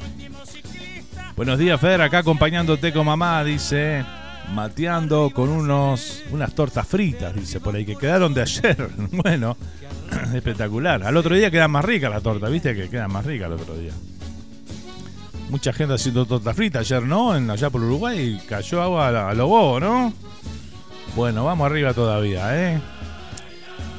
Buenos 1.35 1.57
días, 1.57 1.79
Fer, 1.79 2.01
acá 2.01 2.19
acompañándote 2.19 2.91
con 2.91 3.05
mamá, 3.05 3.43
dice. 3.43 4.05
Mateando 4.53 5.31
con 5.33 5.49
unos 5.49 6.21
unas 6.31 6.53
tortas 6.53 6.85
fritas, 6.85 7.33
dice 7.33 7.59
por 7.59 7.75
ahí, 7.75 7.85
que 7.85 7.95
quedaron 7.95 8.33
de 8.33 8.41
ayer. 8.41 8.89
Bueno, 9.11 9.57
espectacular. 10.35 11.03
Al 11.03 11.17
otro 11.17 11.35
día 11.35 11.49
queda 11.49 11.67
más 11.67 11.85
rica 11.85 12.09
la 12.09 12.21
torta, 12.21 12.49
¿viste? 12.49 12.75
Que 12.75 12.89
queda 12.89 13.07
más 13.07 13.25
rica 13.25 13.47
el 13.47 13.53
otro 13.53 13.75
día. 13.77 13.93
Mucha 15.49 15.73
gente 15.73 15.93
haciendo 15.93 16.25
torta 16.25 16.53
frita 16.53 16.79
ayer, 16.79 17.03
¿no? 17.03 17.35
En, 17.35 17.49
allá 17.49 17.69
por 17.69 17.81
Uruguay 17.81 18.41
cayó 18.47 18.81
agua 18.81 19.09
a, 19.09 19.29
a 19.29 19.33
lo 19.33 19.47
bobo, 19.47 19.79
¿no? 19.79 20.13
Bueno, 21.15 21.45
vamos 21.45 21.65
arriba 21.65 21.93
todavía, 21.93 22.73
¿eh? 22.73 22.81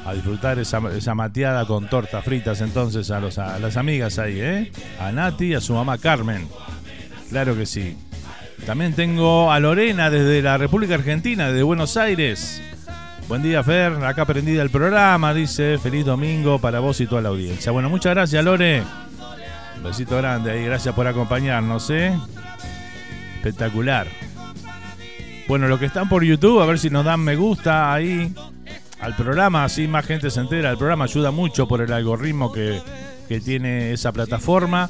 A 0.04 0.12
disfrutar 0.12 0.58
esa, 0.58 0.80
mateada 1.14 1.64
con 1.64 1.88
tortas 1.88 2.24
fritas 2.24 2.60
entonces 2.60 3.10
a 3.10 3.20
las 3.20 3.76
amigas 3.76 4.18
ahí, 4.18 4.40
¿eh? 4.40 4.72
A 5.00 5.12
Nati 5.12 5.46
y 5.46 5.54
a 5.54 5.60
su 5.60 5.74
mamá 5.74 5.96
Carmen. 5.98 6.48
Claro 7.30 7.56
que 7.56 7.66
sí. 7.66 7.96
También 8.66 8.94
tengo 8.94 9.52
a 9.52 9.60
Lorena 9.60 10.10
desde 10.10 10.42
la 10.42 10.58
República 10.58 10.94
Argentina, 10.94 11.48
desde 11.48 11.62
Buenos 11.62 11.96
Aires. 11.96 12.60
Buen 13.28 13.42
día, 13.42 13.62
Fer. 13.62 13.92
Acá 14.04 14.26
prendida 14.26 14.62
el 14.62 14.70
programa, 14.70 15.32
dice. 15.32 15.78
Feliz 15.78 16.04
domingo 16.04 16.58
para 16.58 16.80
vos 16.80 17.00
y 17.00 17.06
toda 17.06 17.22
la 17.22 17.30
audiencia. 17.30 17.72
Bueno, 17.72 17.88
muchas 17.88 18.14
gracias, 18.14 18.44
Lore. 18.44 18.82
Besito 19.84 20.16
grande 20.16 20.50
ahí. 20.50 20.64
Gracias 20.64 20.94
por 20.94 21.06
acompañarnos, 21.06 21.90
¿eh? 21.90 22.18
Espectacular. 23.36 24.06
Bueno, 25.46 25.68
los 25.68 25.78
que 25.78 25.84
están 25.84 26.08
por 26.08 26.24
YouTube, 26.24 26.62
a 26.62 26.66
ver 26.66 26.78
si 26.78 26.88
nos 26.88 27.04
dan 27.04 27.20
me 27.20 27.36
gusta 27.36 27.92
ahí 27.92 28.32
al 28.98 29.14
programa, 29.14 29.64
así 29.64 29.86
más 29.86 30.06
gente 30.06 30.30
se 30.30 30.40
entera. 30.40 30.70
El 30.70 30.78
programa 30.78 31.04
ayuda 31.04 31.30
mucho 31.30 31.68
por 31.68 31.82
el 31.82 31.92
algoritmo 31.92 32.50
que, 32.50 32.80
que 33.28 33.40
tiene 33.40 33.92
esa 33.92 34.10
plataforma. 34.10 34.88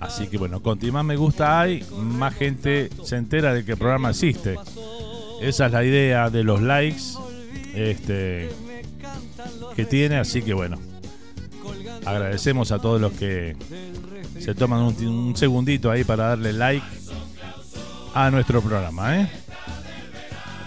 Así 0.00 0.28
que 0.28 0.38
bueno, 0.38 0.62
cuanto 0.62 0.86
más 0.86 1.04
me 1.04 1.16
gusta 1.16 1.60
hay, 1.60 1.84
más 1.92 2.34
gente 2.34 2.88
se 3.04 3.16
entera 3.16 3.52
de 3.52 3.66
que 3.66 3.72
el 3.72 3.78
programa 3.78 4.10
existe. 4.10 4.56
Esa 5.42 5.66
es 5.66 5.72
la 5.72 5.84
idea 5.84 6.30
de 6.30 6.42
los 6.42 6.62
likes 6.62 7.02
este, 7.74 8.48
que 9.76 9.84
tiene, 9.84 10.16
así 10.16 10.40
que 10.40 10.54
bueno, 10.54 10.78
agradecemos 12.06 12.72
a 12.72 12.78
todos 12.78 13.00
los 13.00 13.12
que 13.12 13.56
se 14.42 14.54
toman 14.54 14.80
un, 14.80 15.06
un 15.06 15.36
segundito 15.36 15.90
ahí 15.90 16.04
para 16.04 16.28
darle 16.28 16.52
like 16.52 16.84
a 18.14 18.30
nuestro 18.30 18.60
programa, 18.60 19.20
¿eh? 19.20 19.28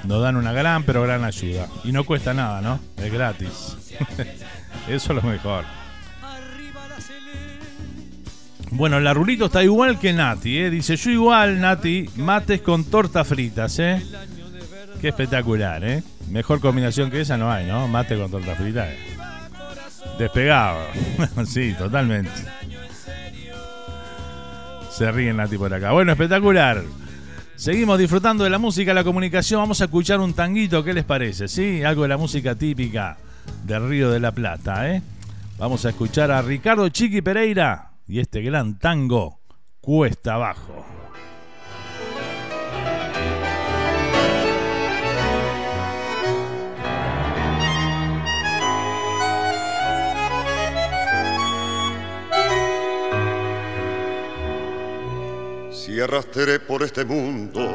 Nos 0.06 0.22
dan 0.22 0.36
una 0.36 0.52
gran 0.52 0.84
pero 0.84 1.02
gran 1.02 1.24
ayuda. 1.24 1.68
Y 1.84 1.92
no 1.92 2.04
cuesta 2.04 2.34
nada, 2.34 2.62
¿no? 2.62 2.80
Es 2.98 3.12
gratis. 3.12 3.76
Eso 4.88 5.14
es 5.14 5.24
lo 5.24 5.30
mejor. 5.30 5.66
Bueno, 8.72 9.00
la 9.00 9.14
Rulito 9.14 9.46
está 9.46 9.64
igual 9.64 10.00
que 10.00 10.12
Nati, 10.14 10.58
¿eh? 10.58 10.70
Dice, 10.70 10.96
yo 10.98 11.12
igual, 11.12 11.62
Nati, 11.62 12.10
mates 12.18 12.62
con 12.62 12.84
tortas 12.84 13.28
fritas, 13.28 13.80
¿eh? 13.80 14.02
Qué 15.00 15.10
espectacular, 15.10 15.84
¿eh? 15.84 16.04
Mejor 16.30 16.60
combinación 16.60 17.12
que 17.12 17.22
esa 17.22 17.38
no 17.38 17.52
hay, 17.52 17.66
¿no? 17.66 17.88
Mate 17.88 18.18
con 18.18 18.32
tortas 18.32 18.58
fritas. 18.58 18.90
¿eh? 18.90 18.98
Despegado. 20.18 20.80
sí, 21.45 21.74
totalmente. 21.78 22.32
Se 24.96 25.12
ríen 25.12 25.36
Nati 25.36 25.58
por 25.58 25.74
acá. 25.74 25.91
Bueno, 25.91 26.14
espectacular. 26.14 26.82
Seguimos 27.58 28.00
disfrutando 28.00 28.46
de 28.46 28.50
la 28.50 28.60
música, 28.60 28.93
la 28.93 29.04
comunicación. 29.04 29.60
Vamos 29.60 29.82
a 29.82 29.86
escuchar 29.86 30.22
un 30.22 30.34
tanguito, 30.34 30.86
¿qué 30.86 30.93
les 30.93 31.04
parece? 31.04 31.50
¿Sí? 31.50 31.84
Algo 31.84 32.04
de 32.04 32.08
la 32.08 32.18
música 32.18 32.56
típica 32.56 33.18
del 33.66 33.89
Río 33.89 34.10
de 34.10 34.22
la 34.22 34.32
Plata, 34.32 34.89
¿eh? 34.89 35.02
Vamos 35.58 35.86
a 35.86 35.89
escuchar 35.89 36.32
a 36.32 36.41
Ricardo 36.41 36.88
Chiqui 36.88 37.22
Pereira 37.22 37.91
y 38.08 38.20
este 38.20 38.41
gran 38.41 38.80
tango, 38.80 39.41
Cuesta 39.82 40.36
Abajo. 40.36 40.86
Y 55.96 56.02
arrastré 56.02 56.60
por 56.60 56.84
este 56.84 57.06
mundo 57.06 57.72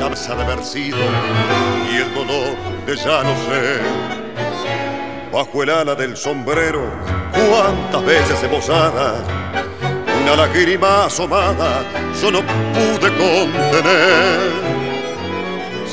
la 0.00 0.08
mesa 0.08 0.34
de 0.34 0.42
haber 0.42 0.64
sido 0.64 0.96
y 1.92 1.96
el 1.96 2.14
dolor 2.14 2.56
de 2.86 2.96
ya 2.96 3.22
no 3.22 3.34
sé. 3.44 3.80
Bajo 5.30 5.62
el 5.62 5.68
ala 5.68 5.94
del 5.94 6.16
sombrero, 6.16 6.90
cuántas 7.30 8.04
veces 8.06 8.42
embosada, 8.42 9.22
una 10.22 10.36
lágrima 10.36 11.04
asomada, 11.04 11.84
yo 12.22 12.30
no 12.30 12.40
pude 12.40 13.10
contener. 13.18 14.50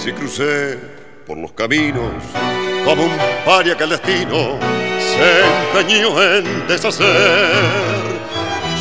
Si 0.01 0.13
crucé 0.13 0.79
por 1.27 1.37
los 1.37 1.51
caminos 1.51 2.13
como 2.85 3.03
un 3.03 3.11
paria 3.45 3.75
que 3.75 3.83
el 3.83 3.89
destino 3.89 4.57
se 4.97 5.73
empeñó 5.73 6.23
en 6.23 6.67
deshacer. 6.67 7.94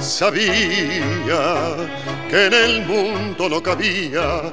Sabía 0.00 1.76
que 2.30 2.46
en 2.46 2.54
el 2.54 2.86
mundo 2.86 3.48
no 3.48 3.62
cabía 3.62 4.52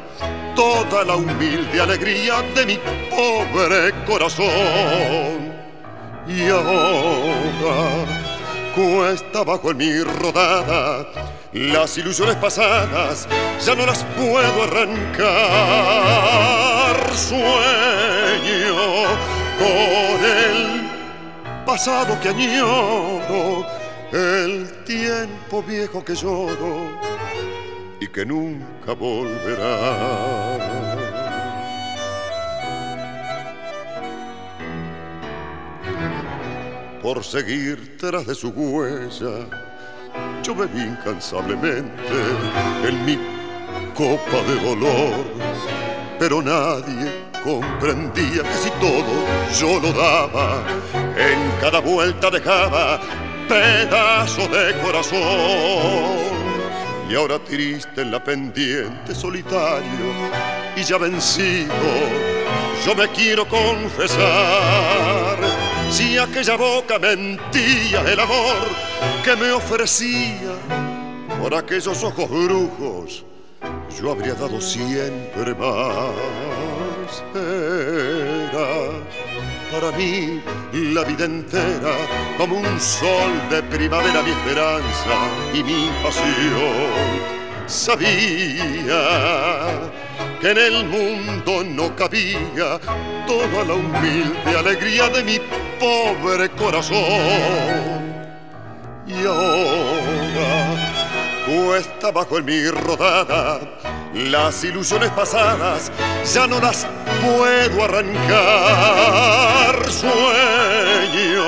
toda 0.56 1.04
la 1.06 1.16
humilde 1.16 1.80
alegría 1.80 2.42
de 2.54 2.66
mi 2.66 2.78
pobre 3.10 3.94
corazón. 4.06 5.56
Y 6.28 6.50
ahora 6.50 8.06
cuesta 8.76 9.44
bajo 9.46 9.72
en 9.72 9.78
mi 9.78 10.02
rodada, 10.02 11.06
las 11.54 11.98
ilusiones 11.98 12.36
pasadas 12.36 13.28
ya 13.66 13.74
no 13.74 13.86
las 13.86 14.04
puedo 14.04 14.64
arrancar. 14.64 15.28
Sueño 17.16 18.76
con 19.58 20.26
el 20.26 20.88
pasado 21.66 22.20
que 22.20 22.30
añoro, 22.30 23.66
el 24.12 24.84
tiempo 24.86 25.62
viejo 25.62 26.04
que 26.04 26.16
lloro 26.16 26.92
y 28.00 28.08
que 28.08 28.26
nunca 28.26 28.94
volverá. 28.94 30.58
Por 37.02 37.24
seguir 37.24 37.98
tras 37.98 38.26
de 38.28 38.36
su 38.36 38.50
huella, 38.50 39.48
yo 40.44 40.56
bebí 40.56 40.82
incansablemente 40.82 42.14
en 42.88 43.06
mi 43.06 43.18
copa 43.94 44.42
de 44.48 44.56
dolor, 44.62 45.26
pero 46.20 46.42
nadie 46.42 47.12
comprendía 47.44 48.44
que 48.44 48.54
si 48.54 48.70
todo 48.72 49.06
yo 49.58 49.80
lo 49.80 49.94
daba, 49.94 50.64
en 51.16 51.62
cada 51.62 51.80
vuelta 51.80 52.30
dejaba 52.30 53.00
pedazo 53.48 54.48
de 54.48 54.74
corazón. 54.82 56.38
Y 57.10 57.16
ahora 57.16 57.40
triste 57.40 58.02
en 58.02 58.12
la 58.12 58.22
pendiente, 58.22 59.16
solitario 59.16 60.12
y 60.76 60.84
ya 60.84 60.98
vencido, 60.98 61.74
yo 62.86 62.94
me 62.96 63.08
quiero 63.10 63.48
confesar. 63.48 65.38
Si 65.90 66.18
aquella 66.18 66.58
boca 66.58 67.00
mentía 67.00 68.02
el 68.02 68.20
amor 68.20 68.68
que 69.24 69.36
me 69.38 69.52
ofrecía 69.52 70.52
por 71.42 71.56
aquellos 71.56 72.04
ojos 72.04 72.30
brujos, 72.30 73.24
yo 74.00 74.12
habría 74.12 74.34
dado 74.34 74.60
siempre 74.60 75.56
más. 75.56 76.12
Para 79.72 79.92
mí 79.92 80.42
la 80.74 81.04
vida 81.04 81.26
entera 81.26 81.96
como 82.38 82.58
un 82.58 82.80
sol 82.80 83.32
de 83.50 83.62
primavera 83.64 84.22
mi 84.22 84.32
esperanza 84.32 85.16
y 85.54 85.64
mi 85.64 85.90
pasión. 86.04 87.38
Sabía 87.66 89.02
que 90.40 90.52
en 90.52 90.58
el 90.58 90.86
mundo 90.86 91.64
no 91.64 91.96
cabía 91.96 92.80
toda 93.28 93.66
la 93.66 93.74
humilde 93.74 94.58
alegría 94.58 95.10
de 95.10 95.24
mi 95.24 95.40
pobre 95.80 96.50
corazón. 96.50 96.98
Y 99.08 99.26
ahora 99.26 100.87
cuesta 101.48 102.12
bajo 102.12 102.38
en 102.38 102.46
mi 102.46 102.70
rodada 102.70 103.60
las 104.14 104.64
ilusiones 104.64 105.10
pasadas 105.12 105.92
ya 106.34 106.48
no 106.48 106.60
las 106.60 106.88
puedo 107.22 107.84
arrancar. 107.86 108.96
Sueño 109.90 111.44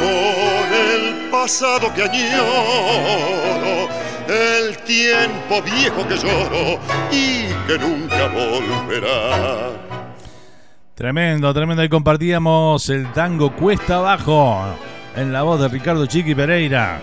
con 0.00 0.72
el 0.72 1.30
pasado 1.30 1.92
que 1.94 2.02
añoro, 2.02 3.88
el 4.28 4.78
tiempo 4.78 5.62
viejo 5.62 6.06
que 6.08 6.16
lloro 6.16 6.80
y 7.10 7.44
que 7.66 7.78
nunca 7.78 8.28
volverá. 8.28 9.70
Tremendo, 10.94 11.52
tremendo. 11.52 11.82
Ahí 11.82 11.88
compartíamos 11.88 12.88
el 12.88 13.12
tango 13.12 13.54
Cuesta 13.54 13.96
Abajo 13.96 14.64
en 15.16 15.32
la 15.32 15.42
voz 15.42 15.60
de 15.60 15.68
Ricardo 15.68 16.06
Chiqui 16.06 16.34
Pereira. 16.34 17.00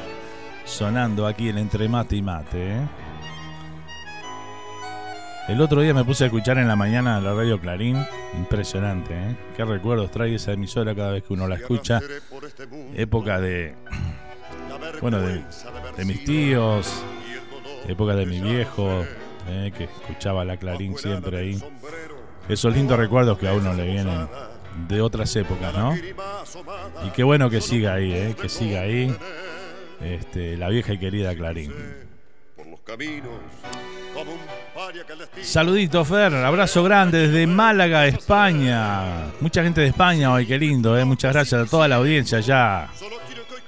Sonando 0.69 1.25
aquí 1.25 1.49
en 1.49 1.57
Entre 1.57 1.89
Mate 1.89 2.15
y 2.15 2.21
Mate. 2.21 2.77
¿eh? 2.77 2.87
El 5.49 5.61
otro 5.61 5.81
día 5.81 5.95
me 5.95 6.05
puse 6.05 6.25
a 6.25 6.27
escuchar 6.27 6.59
en 6.59 6.67
la 6.67 6.75
mañana 6.75 7.19
la 7.19 7.33
radio 7.33 7.59
Clarín. 7.59 8.05
Impresionante, 8.37 9.13
¿eh? 9.13 9.35
Qué 9.57 9.65
recuerdos 9.65 10.11
trae 10.11 10.35
esa 10.35 10.53
emisora 10.53 10.95
cada 10.95 11.11
vez 11.11 11.23
que 11.23 11.33
uno 11.33 11.47
la 11.47 11.55
escucha. 11.55 11.99
Época 12.93 13.41
de. 13.41 13.75
Bueno, 15.01 15.19
de, 15.19 15.43
mis 16.05 16.23
tíos. 16.23 17.03
Época 17.87 18.15
de 18.15 18.27
mi 18.27 18.39
viejo. 18.39 19.03
¿eh? 19.49 19.73
Que 19.75 19.85
escuchaba 19.85 20.45
la 20.45 20.57
Clarín 20.57 20.95
siempre 20.95 21.39
ahí. 21.39 21.63
Esos 22.47 22.73
lindos 22.73 22.97
recuerdos 22.97 23.39
que 23.39 23.47
a 23.47 23.53
uno 23.53 23.73
le 23.73 23.85
vienen 23.85 24.27
de 24.87 25.01
otras 25.01 25.35
épocas, 25.35 25.73
¿no? 25.73 25.95
Y 27.05 27.09
qué 27.09 27.23
bueno 27.23 27.49
que 27.49 27.59
siga 27.59 27.95
ahí, 27.95 28.13
¿eh? 28.13 28.35
Que 28.39 28.47
siga 28.47 28.81
ahí. 28.81 29.13
Este, 30.01 30.57
la 30.57 30.69
vieja 30.69 30.93
y 30.93 30.97
querida 30.97 31.35
Clarín. 31.35 31.73
Saludito, 35.41 36.05
Fer. 36.05 36.33
Abrazo 36.33 36.83
grande 36.83 37.27
desde 37.27 37.47
Málaga, 37.47 38.07
España. 38.07 39.27
Mucha 39.39 39.63
gente 39.63 39.81
de 39.81 39.87
España 39.87 40.33
hoy, 40.33 40.45
qué 40.45 40.57
lindo, 40.57 40.97
¿eh? 40.97 41.05
Muchas 41.05 41.33
gracias 41.33 41.67
a 41.67 41.69
toda 41.69 41.87
la 41.87 41.97
audiencia 41.97 42.39
allá 42.39 42.89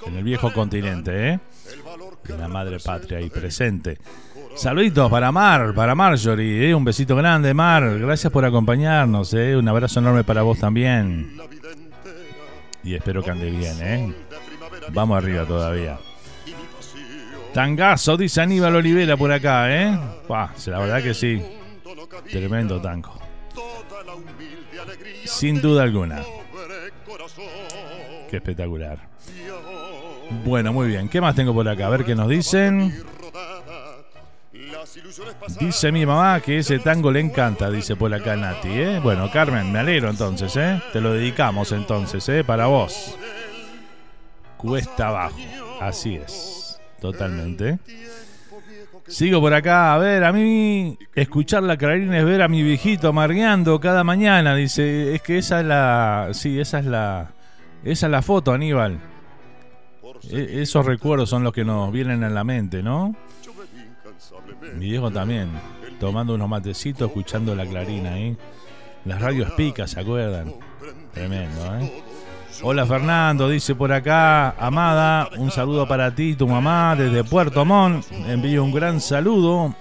en 0.05 0.15
el 0.17 0.23
viejo 0.23 0.51
continente, 0.51 1.29
¿eh? 1.29 1.39
la 2.38 2.47
madre 2.47 2.77
patria 2.79 3.17
ahí 3.17 3.29
presente. 3.29 3.97
Saluditos 4.55 5.09
para 5.09 5.32
Mar, 5.32 5.73
para 5.73 5.95
Marjorie, 5.95 6.69
¿eh? 6.69 6.75
un 6.75 6.84
besito 6.84 7.15
grande, 7.15 7.53
Mar. 7.53 7.99
Gracias 7.99 8.32
por 8.32 8.45
acompañarnos, 8.45 9.34
¿eh? 9.34 9.55
un 9.55 9.67
abrazo 9.67 9.99
enorme 9.99 10.23
para 10.23 10.41
vos 10.41 10.59
también. 10.59 11.38
Y 12.84 12.95
espero 12.95 13.23
que 13.23 13.32
ande 13.32 13.49
bien, 13.49 13.75
¿eh? 13.82 14.13
Vamos 14.89 15.17
arriba 15.17 15.45
todavía. 15.45 15.97
Tangazo, 17.54 18.16
dice 18.16 18.41
Aníbal 18.41 18.76
Olivera 18.76 19.18
por 19.18 19.32
acá, 19.32 19.70
¿eh? 19.70 19.97
la 20.30 20.80
verdad 20.80 21.04
que 21.04 21.14
sí. 21.14 21.41
Tremendo 22.32 22.82
tango. 22.82 23.20
Sin 25.26 25.62
duda 25.62 25.84
alguna. 25.84 26.22
Qué 28.30 28.38
espectacular. 28.38 28.99
Bueno, 30.45 30.72
muy 30.72 30.88
bien. 30.88 31.10
¿Qué 31.10 31.20
más 31.20 31.36
tengo 31.36 31.54
por 31.54 31.68
acá? 31.68 31.88
A 31.88 31.89
ver 31.89 32.06
qué 32.06 32.16
nos 32.16 32.30
dicen. 32.30 33.04
Dice 35.60 35.91
mi 35.91 36.06
mamá 36.06 36.39
que 36.39 36.60
ese 36.60 36.80
tango 36.80 37.12
le 37.12 37.20
encanta, 37.20 37.70
dice 37.70 37.95
por 37.95 38.14
acá 38.14 38.36
Nati, 38.36 38.70
¿eh? 38.70 38.99
Bueno, 39.02 39.30
Carmen, 39.32 39.72
me 39.72 39.80
alegro 39.80 40.10
entonces, 40.10 40.56
¿eh? 40.56 40.82
Te 40.93 41.02
lo 41.02 41.14
dedicamos 41.14 41.72
entonces, 41.72 42.28
¿eh? 42.30 42.43
Para 42.43 42.68
vos. 42.68 43.18
Cuesta 44.58 45.10
abajo. 45.10 45.38
Así 45.80 46.16
es. 46.16 46.61
Totalmente. 47.02 47.80
Sigo 49.08 49.41
por 49.41 49.54
acá. 49.54 49.95
A 49.95 49.97
ver, 49.97 50.24
a 50.24 50.32
mí 50.32 50.97
escuchar 51.16 51.64
la 51.64 51.76
clarina 51.76 52.20
es 52.20 52.26
ver 52.26 52.43
a 52.43 52.47
mi 52.47 52.62
viejito 52.62 53.10
amargueando 53.10 53.80
cada 53.80 54.04
mañana. 54.04 54.56
Dice, 54.56 55.16
es 55.16 55.22
que 55.24 55.39
esa 55.39 55.62
es 55.62 55.66
la... 55.66 56.30
Sí, 56.34 56.60
esa 56.60 56.80
es 56.80 56.86
la... 56.86 57.32
Esa 57.84 58.06
es 58.06 58.12
la 58.12 58.22
foto, 58.22 58.54
Aníbal. 58.54 58.99
E, 60.30 60.62
esos 60.62 60.86
recuerdos 60.86 61.28
son 61.28 61.43
los 61.43 61.52
que 61.52 61.66
nos 61.66 61.91
vienen 61.91 62.24
a 62.24 62.30
la 62.30 62.43
mente, 62.43 62.84
¿no? 62.84 63.16
Mi 64.76 64.91
viejo 64.91 65.10
también, 65.10 65.49
tomando 65.99 66.36
unos 66.36 66.47
matecitos, 66.47 67.08
escuchando 67.08 67.56
la 67.56 67.66
clarina 67.66 68.14
ahí. 68.14 68.38
Las 69.06 69.20
radios 69.20 69.52
picas, 69.54 69.89
¿se 69.89 69.99
acuerdan? 69.99 70.54
Tremendo, 71.12 71.76
¿eh? 71.78 72.04
Hola 72.64 72.86
Fernando, 72.86 73.49
dice 73.49 73.74
por 73.74 73.91
acá, 73.91 74.51
Amada, 74.51 75.30
un 75.38 75.49
saludo 75.49 75.88
para 75.88 76.14
ti 76.14 76.30
y 76.30 76.36
tu 76.36 76.47
mamá 76.47 76.95
desde 76.95 77.24
Puerto 77.24 77.66
Montt. 77.66 78.05
Envío 78.12 78.64
un 78.64 78.72
gran 78.72 79.01
saludo 79.01 79.74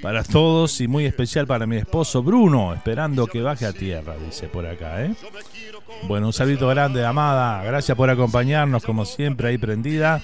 para 0.00 0.22
todos 0.22 0.80
y 0.80 0.86
muy 0.86 1.06
especial 1.06 1.48
para 1.48 1.66
mi 1.66 1.76
esposo 1.76 2.22
Bruno, 2.22 2.72
esperando 2.72 3.26
que 3.26 3.42
baje 3.42 3.66
a 3.66 3.72
tierra, 3.72 4.14
dice 4.16 4.46
por 4.46 4.64
acá. 4.64 5.04
¿eh? 5.04 5.14
Bueno, 6.04 6.28
un 6.28 6.32
saludo 6.32 6.68
grande, 6.68 7.04
Amada. 7.04 7.64
Gracias 7.64 7.96
por 7.96 8.08
acompañarnos, 8.08 8.84
como 8.84 9.04
siempre, 9.04 9.48
ahí 9.48 9.58
prendida. 9.58 10.22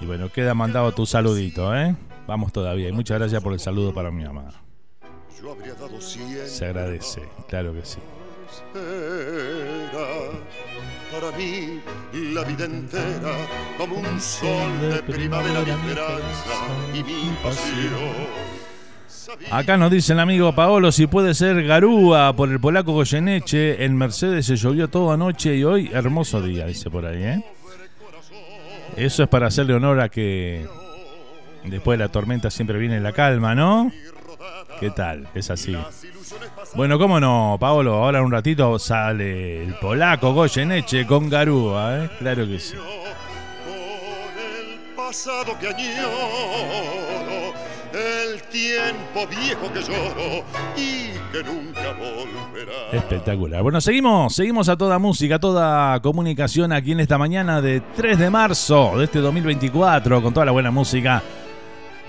Y 0.00 0.06
bueno, 0.06 0.30
queda 0.30 0.54
mandado 0.54 0.92
tu 0.92 1.04
saludito, 1.04 1.76
¿eh? 1.76 1.96
Vamos 2.28 2.52
todavía. 2.52 2.88
Y 2.88 2.92
muchas 2.92 3.18
gracias 3.18 3.42
por 3.42 3.52
el 3.52 3.58
saludo 3.58 3.92
para 3.92 4.12
mi 4.12 4.24
amada. 4.24 4.62
Se 6.46 6.66
agradece, 6.66 7.28
claro 7.48 7.74
que 7.74 7.84
sí 7.84 7.98
para 11.12 11.36
mí 11.36 11.80
la 12.32 12.42
vida 12.44 12.64
entera 12.64 13.36
como 13.76 13.96
un 13.96 14.20
sol 14.20 14.80
de 14.80 15.02
primavera 15.02 15.60
mi 15.60 15.70
esperanza 15.70 16.54
y 16.94 17.02
mi 17.04 17.36
pasión. 17.42 18.62
Acá 19.50 19.76
nos 19.76 19.90
dice 19.90 20.14
el 20.14 20.20
amigo 20.20 20.54
Paolo 20.54 20.90
si 20.90 21.06
puede 21.06 21.34
ser 21.34 21.64
Garúa 21.64 22.34
por 22.34 22.50
el 22.50 22.60
polaco 22.60 22.92
Goyeneche. 22.92 23.84
En 23.84 23.96
Mercedes 23.96 24.46
se 24.46 24.56
llovió 24.56 24.88
toda 24.88 25.16
noche 25.16 25.54
y 25.54 25.64
hoy 25.64 25.90
hermoso 25.92 26.40
día, 26.40 26.66
dice 26.66 26.90
por 26.90 27.04
ahí. 27.04 27.22
¿eh? 27.22 27.44
Eso 28.96 29.22
es 29.22 29.28
para 29.28 29.48
hacerle 29.48 29.74
honor 29.74 30.00
a 30.00 30.08
que 30.08 30.66
después 31.64 31.98
de 31.98 32.04
la 32.04 32.10
tormenta 32.10 32.50
siempre 32.50 32.78
viene 32.78 33.00
la 33.00 33.12
calma, 33.12 33.54
¿no? 33.54 33.92
¿Qué 34.80 34.90
tal? 34.90 35.28
Es 35.34 35.50
así. 35.50 35.76
Bueno, 36.74 36.98
cómo 36.98 37.20
no, 37.20 37.56
Paolo, 37.60 37.94
ahora 37.94 38.18
en 38.18 38.24
un 38.24 38.32
ratito 38.32 38.78
sale 38.78 39.62
el 39.62 39.74
polaco 39.74 40.32
Goyeneche 40.32 41.06
con 41.06 41.28
Garúa, 41.28 42.04
¿eh? 42.04 42.10
Claro 42.18 42.46
que 42.46 42.58
sí. 42.58 42.74
pasado 44.96 45.58
que 45.60 45.68
añoro, 45.68 47.52
el 47.92 48.42
tiempo 48.44 49.26
viejo 49.28 49.72
que 49.72 49.82
lloro 49.82 50.44
y 50.76 51.12
que 51.30 51.44
nunca 51.44 51.92
volverá. 51.92 52.90
Espectacular. 52.92 53.62
Bueno, 53.62 53.80
seguimos, 53.80 54.34
seguimos 54.34 54.68
a 54.68 54.76
toda 54.76 54.98
música, 54.98 55.36
a 55.36 55.38
toda 55.38 56.00
comunicación 56.00 56.72
aquí 56.72 56.92
en 56.92 57.00
esta 57.00 57.18
mañana 57.18 57.60
de 57.60 57.82
3 57.94 58.18
de 58.18 58.30
marzo 58.30 58.96
de 58.96 59.04
este 59.04 59.20
2024 59.20 60.22
con 60.22 60.32
toda 60.32 60.46
la 60.46 60.52
buena 60.52 60.70
música 60.70 61.22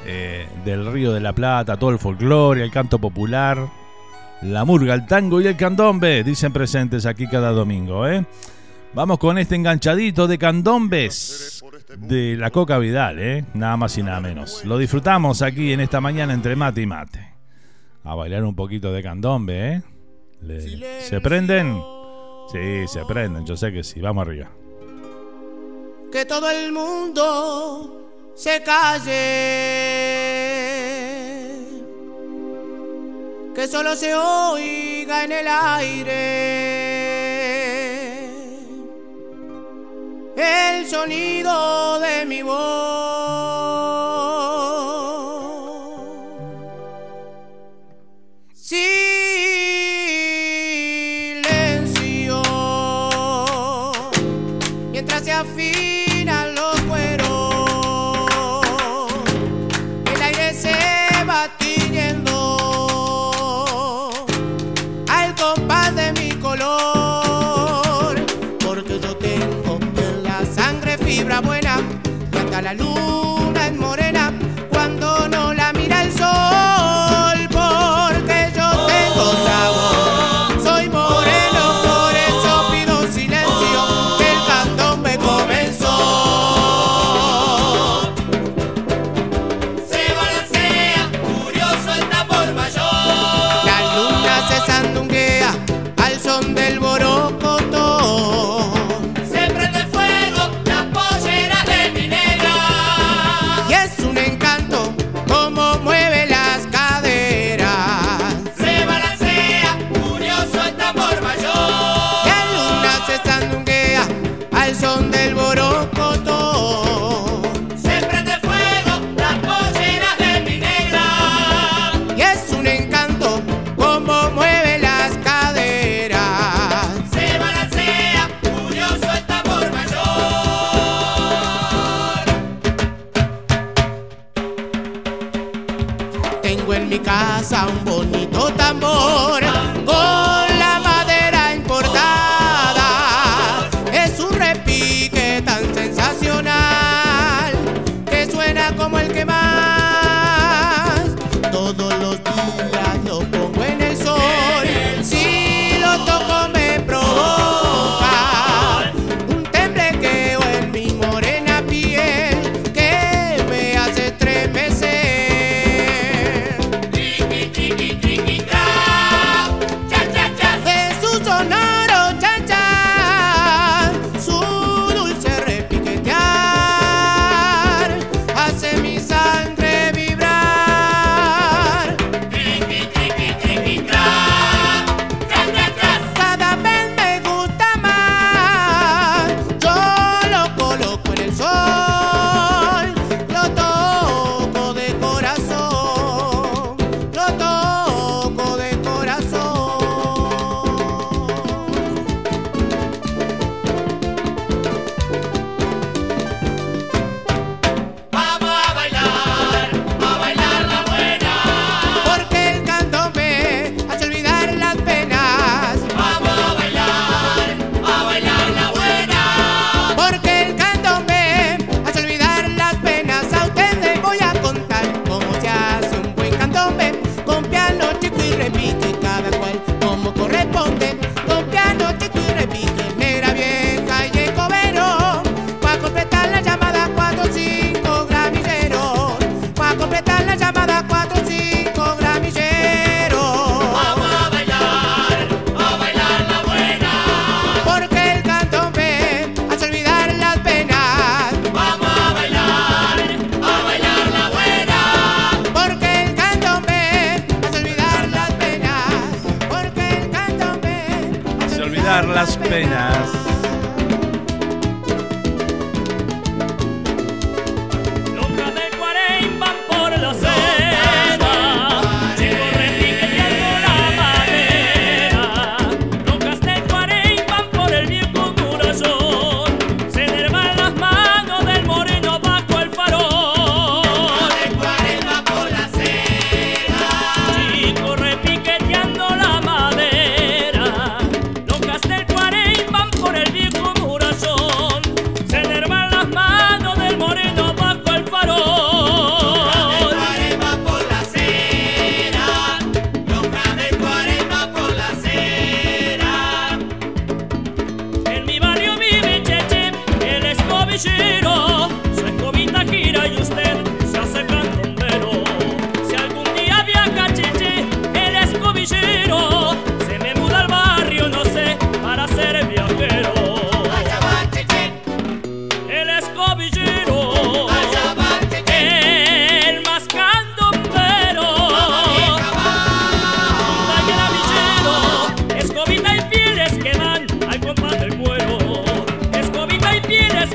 eh, 0.05 0.47
del 0.65 0.91
Río 0.91 1.13
de 1.13 1.19
la 1.19 1.33
Plata, 1.33 1.77
todo 1.77 1.89
el 1.91 1.99
folclore, 1.99 2.63
el 2.63 2.71
canto 2.71 2.99
popular 2.99 3.67
la 4.43 4.65
murga, 4.65 4.93
el 4.93 5.05
tango 5.05 5.41
y 5.41 5.47
el 5.47 5.55
candombe, 5.55 6.23
dicen 6.23 6.51
presentes 6.51 7.05
aquí 7.05 7.27
cada 7.27 7.51
domingo, 7.51 8.07
¿eh? 8.07 8.25
Vamos 8.93 9.17
con 9.17 9.37
este 9.37 9.55
enganchadito 9.55 10.27
de 10.27 10.37
candombes 10.37 11.63
de 11.97 12.35
la 12.35 12.51
Coca 12.51 12.77
Vidal, 12.77 13.19
¿eh? 13.19 13.45
Nada 13.53 13.77
más 13.77 13.97
y 13.97 14.03
nada 14.03 14.19
menos. 14.19 14.63
Lo 14.65 14.77
disfrutamos 14.77 15.41
aquí 15.41 15.71
en 15.71 15.79
esta 15.79 15.99
mañana 16.01 16.33
entre 16.33 16.55
mate 16.55 16.81
y 16.81 16.85
mate. 16.85 17.33
A 18.03 18.15
bailar 18.15 18.43
un 18.43 18.55
poquito 18.55 18.91
de 18.91 19.01
candombe, 19.01 19.73
¿eh? 19.75 19.81
¿Se 21.01 21.21
prenden? 21.21 21.81
Sí, 22.51 22.87
se 22.87 23.05
prenden, 23.05 23.45
yo 23.45 23.55
sé 23.55 23.71
que 23.71 23.83
sí. 23.83 24.01
Vamos 24.01 24.27
arriba. 24.27 24.51
Que 26.11 26.25
todo 26.25 26.51
el 26.51 26.71
mundo 26.71 28.02
se 28.35 28.61
calle 28.63 29.13
que 33.53 33.67
solo 33.67 33.95
se 33.95 34.15
oiga 34.15 35.23
en 35.23 35.31
el 35.31 35.47
aire 35.47 36.73
el 40.35 40.87
sonido 40.87 41.99
de 41.99 42.25
mi 42.25 42.41
voz. 42.41 44.32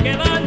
que 0.02 0.16
va. 0.16 0.37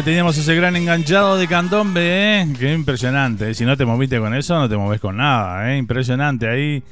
Ahí 0.00 0.04
teníamos 0.04 0.38
ese 0.38 0.54
gran 0.54 0.76
enganchado 0.76 1.36
de 1.36 1.46
candombe, 1.46 2.00
¿eh? 2.40 2.48
Qué 2.58 2.72
impresionante. 2.72 3.50
¿eh? 3.50 3.54
Si 3.54 3.66
no 3.66 3.76
te 3.76 3.84
moviste 3.84 4.18
con 4.18 4.34
eso, 4.34 4.58
no 4.58 4.66
te 4.66 4.78
moves 4.78 4.98
con 4.98 5.18
nada, 5.18 5.70
¿eh? 5.70 5.76
Impresionante 5.76 6.48
ahí. 6.48 6.82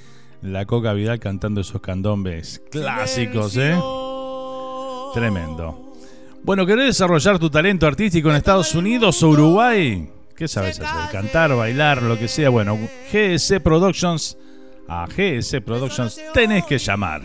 La 0.42 0.66
Coca 0.66 0.92
Vidal 0.92 1.18
cantando 1.18 1.62
esos 1.62 1.80
candombes 1.80 2.61
clásicos, 2.70 3.56
¿eh? 3.56 3.74
Tremendo. 5.14 5.94
Bueno, 6.42 6.66
¿querés 6.66 6.84
desarrollar 6.84 7.38
tu 7.38 7.48
talento 7.48 7.86
artístico 7.86 8.28
en 8.28 8.36
Estados 8.36 8.74
Unidos 8.74 9.22
o 9.22 9.30
Uruguay? 9.30 10.06
¿Qué 10.36 10.46
sabes 10.46 10.78
hacer? 10.78 11.11
Cantar, 11.11 11.56
bailar, 11.56 12.02
lo 12.02 12.18
que 12.18 12.28
sea. 12.28 12.50
Bueno, 12.50 12.78
GS 13.11 13.59
Productions. 13.61 14.36
A 14.86 15.06
GS 15.06 15.62
Productions 15.62 16.20
tenés 16.34 16.66
que 16.66 16.76
llamar. 16.76 17.22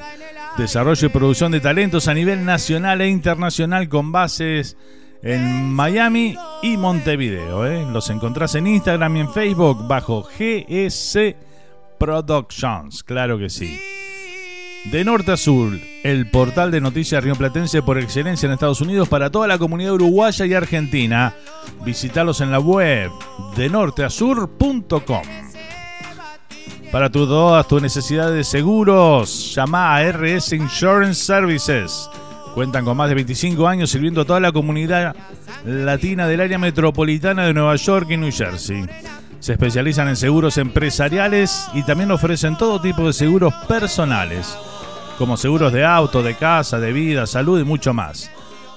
Desarrollo 0.58 1.08
y 1.08 1.12
producción 1.12 1.52
de 1.52 1.60
talentos 1.60 2.08
a 2.08 2.14
nivel 2.14 2.46
nacional 2.46 3.02
e 3.02 3.10
internacional 3.10 3.90
con 3.90 4.14
bases 4.14 4.78
en 5.24 5.72
Miami 5.74 6.36
y 6.62 6.78
Montevideo. 6.78 7.66
¿eh? 7.66 7.86
Los 7.92 8.10
encontrás 8.10 8.54
en 8.56 8.68
Instagram 8.68 9.18
y 9.18 9.20
en 9.22 9.32
Facebook 9.34 9.88
bajo 9.88 10.24
GS 10.38 11.18
Productions. 11.98 13.04
Claro 13.04 13.38
que 13.40 13.50
sí. 13.50 13.80
De 14.92 15.06
norte 15.06 15.32
a 15.32 15.38
sur, 15.38 15.72
el 16.04 16.30
portal 16.30 16.70
de 16.70 16.82
noticias 16.82 17.24
rioplatense 17.24 17.82
por 17.82 17.98
excelencia 17.98 18.48
en 18.48 18.52
Estados 18.52 18.82
Unidos 18.82 19.08
para 19.08 19.30
toda 19.30 19.48
la 19.48 19.58
comunidad 19.58 19.94
uruguaya 19.94 20.46
y 20.46 20.54
argentina. 20.54 21.34
Visitalos 21.86 22.42
en 22.42 22.52
la 22.52 22.60
web 22.60 23.10
de 23.56 23.70
norteasur.com. 23.70 25.22
Para 26.92 27.10
tu- 27.10 27.26
todas 27.26 27.66
tus 27.68 27.82
necesidades 27.82 28.36
de 28.36 28.44
seguros, 28.44 29.56
llama 29.56 29.96
a 29.96 30.04
RS 30.04 30.54
Insurance 30.58 31.24
Services. 31.24 32.10
Cuentan 32.54 32.86
con 32.86 32.96
más 32.96 33.10
de 33.10 33.16
25 33.16 33.68
años 33.68 33.90
sirviendo 33.90 34.22
a 34.22 34.26
toda 34.26 34.40
la 34.40 34.52
comunidad 34.52 35.16
latina 35.66 36.28
del 36.28 36.42
área 36.42 36.60
metropolitana 36.60 37.46
de 37.46 37.54
Nueva 37.54 37.76
York 37.76 38.08
y 38.12 38.18
New 38.18 38.32
Jersey. 38.32 38.86
Se 39.40 39.54
especializan 39.54 40.08
en 40.08 40.16
seguros 40.16 40.60
empresariales 40.60 41.68
y 41.74 41.82
también 41.84 42.12
ofrecen 42.12 42.56
todo 42.56 42.80
tipo 42.80 43.08
de 43.08 43.14
seguros 43.14 43.52
personales, 43.68 44.56
como 45.18 45.36
seguros 45.36 45.74
de 45.74 45.84
auto, 45.84 46.22
de 46.22 46.36
casa, 46.36 46.80
de 46.80 46.94
vida, 46.94 47.26
salud 47.26 47.60
y 47.60 47.64
mucho 47.64 47.92
más. 47.94 48.30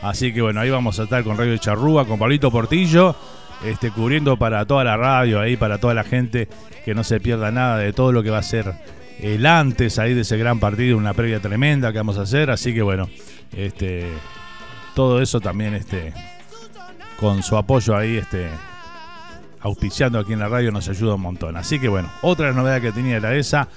Así 0.00 0.32
que 0.32 0.42
bueno, 0.42 0.60
ahí 0.60 0.70
vamos 0.70 0.98
a 0.98 1.04
estar 1.04 1.22
con 1.22 1.36
Radio 1.36 1.56
Charrúa, 1.58 2.06
con 2.06 2.18
Pablito 2.18 2.50
Portillo, 2.50 3.14
este, 3.64 3.90
cubriendo 3.92 4.36
para 4.36 4.64
toda 4.64 4.82
la 4.82 4.96
radio, 4.96 5.40
ahí 5.40 5.56
para 5.56 5.78
toda 5.78 5.94
la 5.94 6.02
gente 6.04 6.48
que 6.84 6.94
no 6.94 7.04
se 7.04 7.20
pierda 7.20 7.50
nada 7.52 7.76
de 7.78 7.92
todo 7.92 8.10
lo 8.10 8.22
que 8.22 8.30
va 8.30 8.38
a 8.38 8.42
ser 8.42 8.72
el 9.20 9.46
antes 9.46 10.00
ahí 10.00 10.14
de 10.14 10.22
ese 10.22 10.36
gran 10.36 10.58
partido, 10.58 10.96
una 10.96 11.14
previa 11.14 11.38
tremenda 11.38 11.92
que 11.92 11.98
vamos 11.98 12.18
a 12.18 12.22
hacer. 12.22 12.50
Así 12.50 12.74
que 12.74 12.82
bueno, 12.82 13.08
este, 13.56 14.08
todo 14.96 15.22
eso 15.22 15.38
también 15.40 15.74
este, 15.74 16.12
con 17.20 17.42
su 17.44 17.56
apoyo 17.56 17.96
ahí, 17.96 18.16
este, 18.16 18.48
auspiciando 19.62 20.18
aquí 20.18 20.32
en 20.32 20.40
la 20.40 20.48
radio 20.48 20.70
nos 20.70 20.88
ayuda 20.88 21.14
un 21.14 21.22
montón. 21.22 21.56
Así 21.56 21.78
que 21.78 21.88
bueno, 21.88 22.10
otra 22.22 22.52
novedad 22.52 22.80
que 22.80 22.92
tenía 22.92 23.16
era 23.16 23.34
esa, 23.34 23.68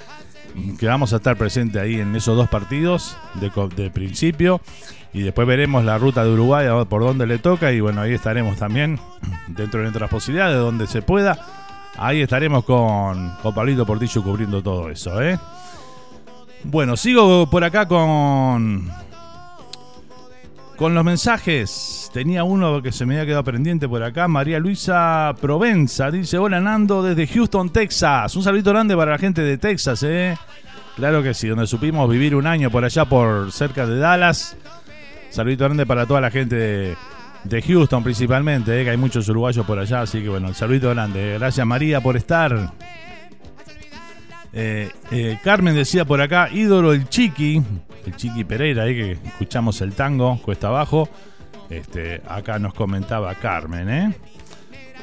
que 0.80 0.88
vamos 0.88 1.14
a 1.14 1.18
estar 1.18 1.36
presente 1.38 1.80
ahí 1.80 2.00
en 2.00 2.16
esos 2.16 2.36
dos 2.36 2.50
partidos 2.50 3.18
de, 3.36 3.90
principio. 3.90 4.62
Y 5.14 5.22
después 5.22 5.48
veremos 5.48 5.86
la 5.86 5.98
ruta 5.98 6.24
de 6.26 6.32
Uruguay, 6.32 6.68
por 6.90 7.02
dónde 7.02 7.26
le 7.26 7.40
toca. 7.40 7.72
Y 7.72 7.80
bueno, 7.80 8.02
ahí 8.02 8.14
estaremos 8.14 8.58
también, 8.58 9.00
dentro 9.48 9.80
de 9.80 9.86
nuestras 9.86 10.10
posibilidades, 10.10 10.58
donde 10.58 10.88
se 10.88 11.02
pueda. 11.02 11.40
Ahí 11.98 12.22
estaremos 12.22 12.66
con, 12.66 13.32
con 13.42 13.56
Pablito 13.56 13.86
Portillo 13.86 14.22
cubriendo 14.22 14.62
todo 14.62 14.90
eso, 14.90 15.22
¿eh? 15.22 15.40
Bueno, 16.66 16.98
sigo 16.98 17.48
por 17.50 17.64
acá 17.64 17.88
con. 17.88 18.90
Con 20.78 20.94
los 20.94 21.06
mensajes. 21.06 22.10
Tenía 22.14 22.44
uno 22.44 22.82
que 22.82 22.92
se 22.92 23.06
me 23.06 23.16
había 23.16 23.26
quedado 23.26 23.44
pendiente 23.46 23.88
por 23.88 24.04
acá. 24.04 24.28
María 24.28 24.60
Luisa 24.60 25.34
Provenza 25.40 26.12
dice: 26.12 26.38
Hola 26.38 26.60
Nando 26.60 27.02
desde 27.02 27.28
Houston, 27.28 27.70
Texas. 27.70 28.36
Un 28.36 28.44
saludito 28.44 28.72
grande 28.72 28.96
para 28.96 29.12
la 29.12 29.18
gente 29.18 29.42
de 29.42 29.58
Texas, 29.58 30.04
¿eh? 30.04 30.38
Claro 30.98 31.24
que 31.24 31.34
sí, 31.34 31.48
donde 31.48 31.66
supimos 31.66 32.10
vivir 32.10 32.36
un 32.36 32.46
año 32.46 32.70
por 32.70 32.84
allá, 32.84 33.06
por 33.06 33.54
cerca 33.54 33.88
de 33.88 33.98
Dallas. 34.00 34.58
Saludito 35.30 35.64
grande 35.64 35.86
para 35.86 36.06
toda 36.06 36.20
la 36.20 36.32
gente 36.32 36.56
de, 37.44 37.62
Houston 37.62 38.04
principalmente, 38.04 38.80
¿eh? 38.80 38.84
que 38.84 38.90
hay 38.90 38.98
muchos 38.98 39.30
uruguayos 39.30 39.66
por 39.66 39.80
allá. 39.80 40.02
Así 40.02 40.22
que 40.22 40.30
bueno, 40.30 40.54
saludito 40.54 40.90
grande. 40.90 41.38
Gracias 41.38 41.66
María 41.66 42.02
por 42.02 42.18
estar. 42.18 42.74
Eh, 44.58 44.90
eh, 45.12 45.38
Carmen 45.44 45.76
decía 45.76 46.06
por 46.06 46.22
acá, 46.22 46.48
ídolo 46.50 46.94
el 46.94 47.10
Chiqui, 47.10 47.62
el 48.06 48.16
Chiqui 48.16 48.46
Pereira, 48.46 48.84
ahí 48.84 48.96
que 48.96 49.12
escuchamos 49.28 49.82
el 49.82 49.94
tango, 49.94 50.40
cuesta 50.42 50.68
abajo. 50.68 51.10
Este, 51.70 52.22
acá 52.26 52.58
nos 52.58 52.74
comentaba 52.74 53.36
Carmen, 53.36 53.90
¿eh? 53.90 54.14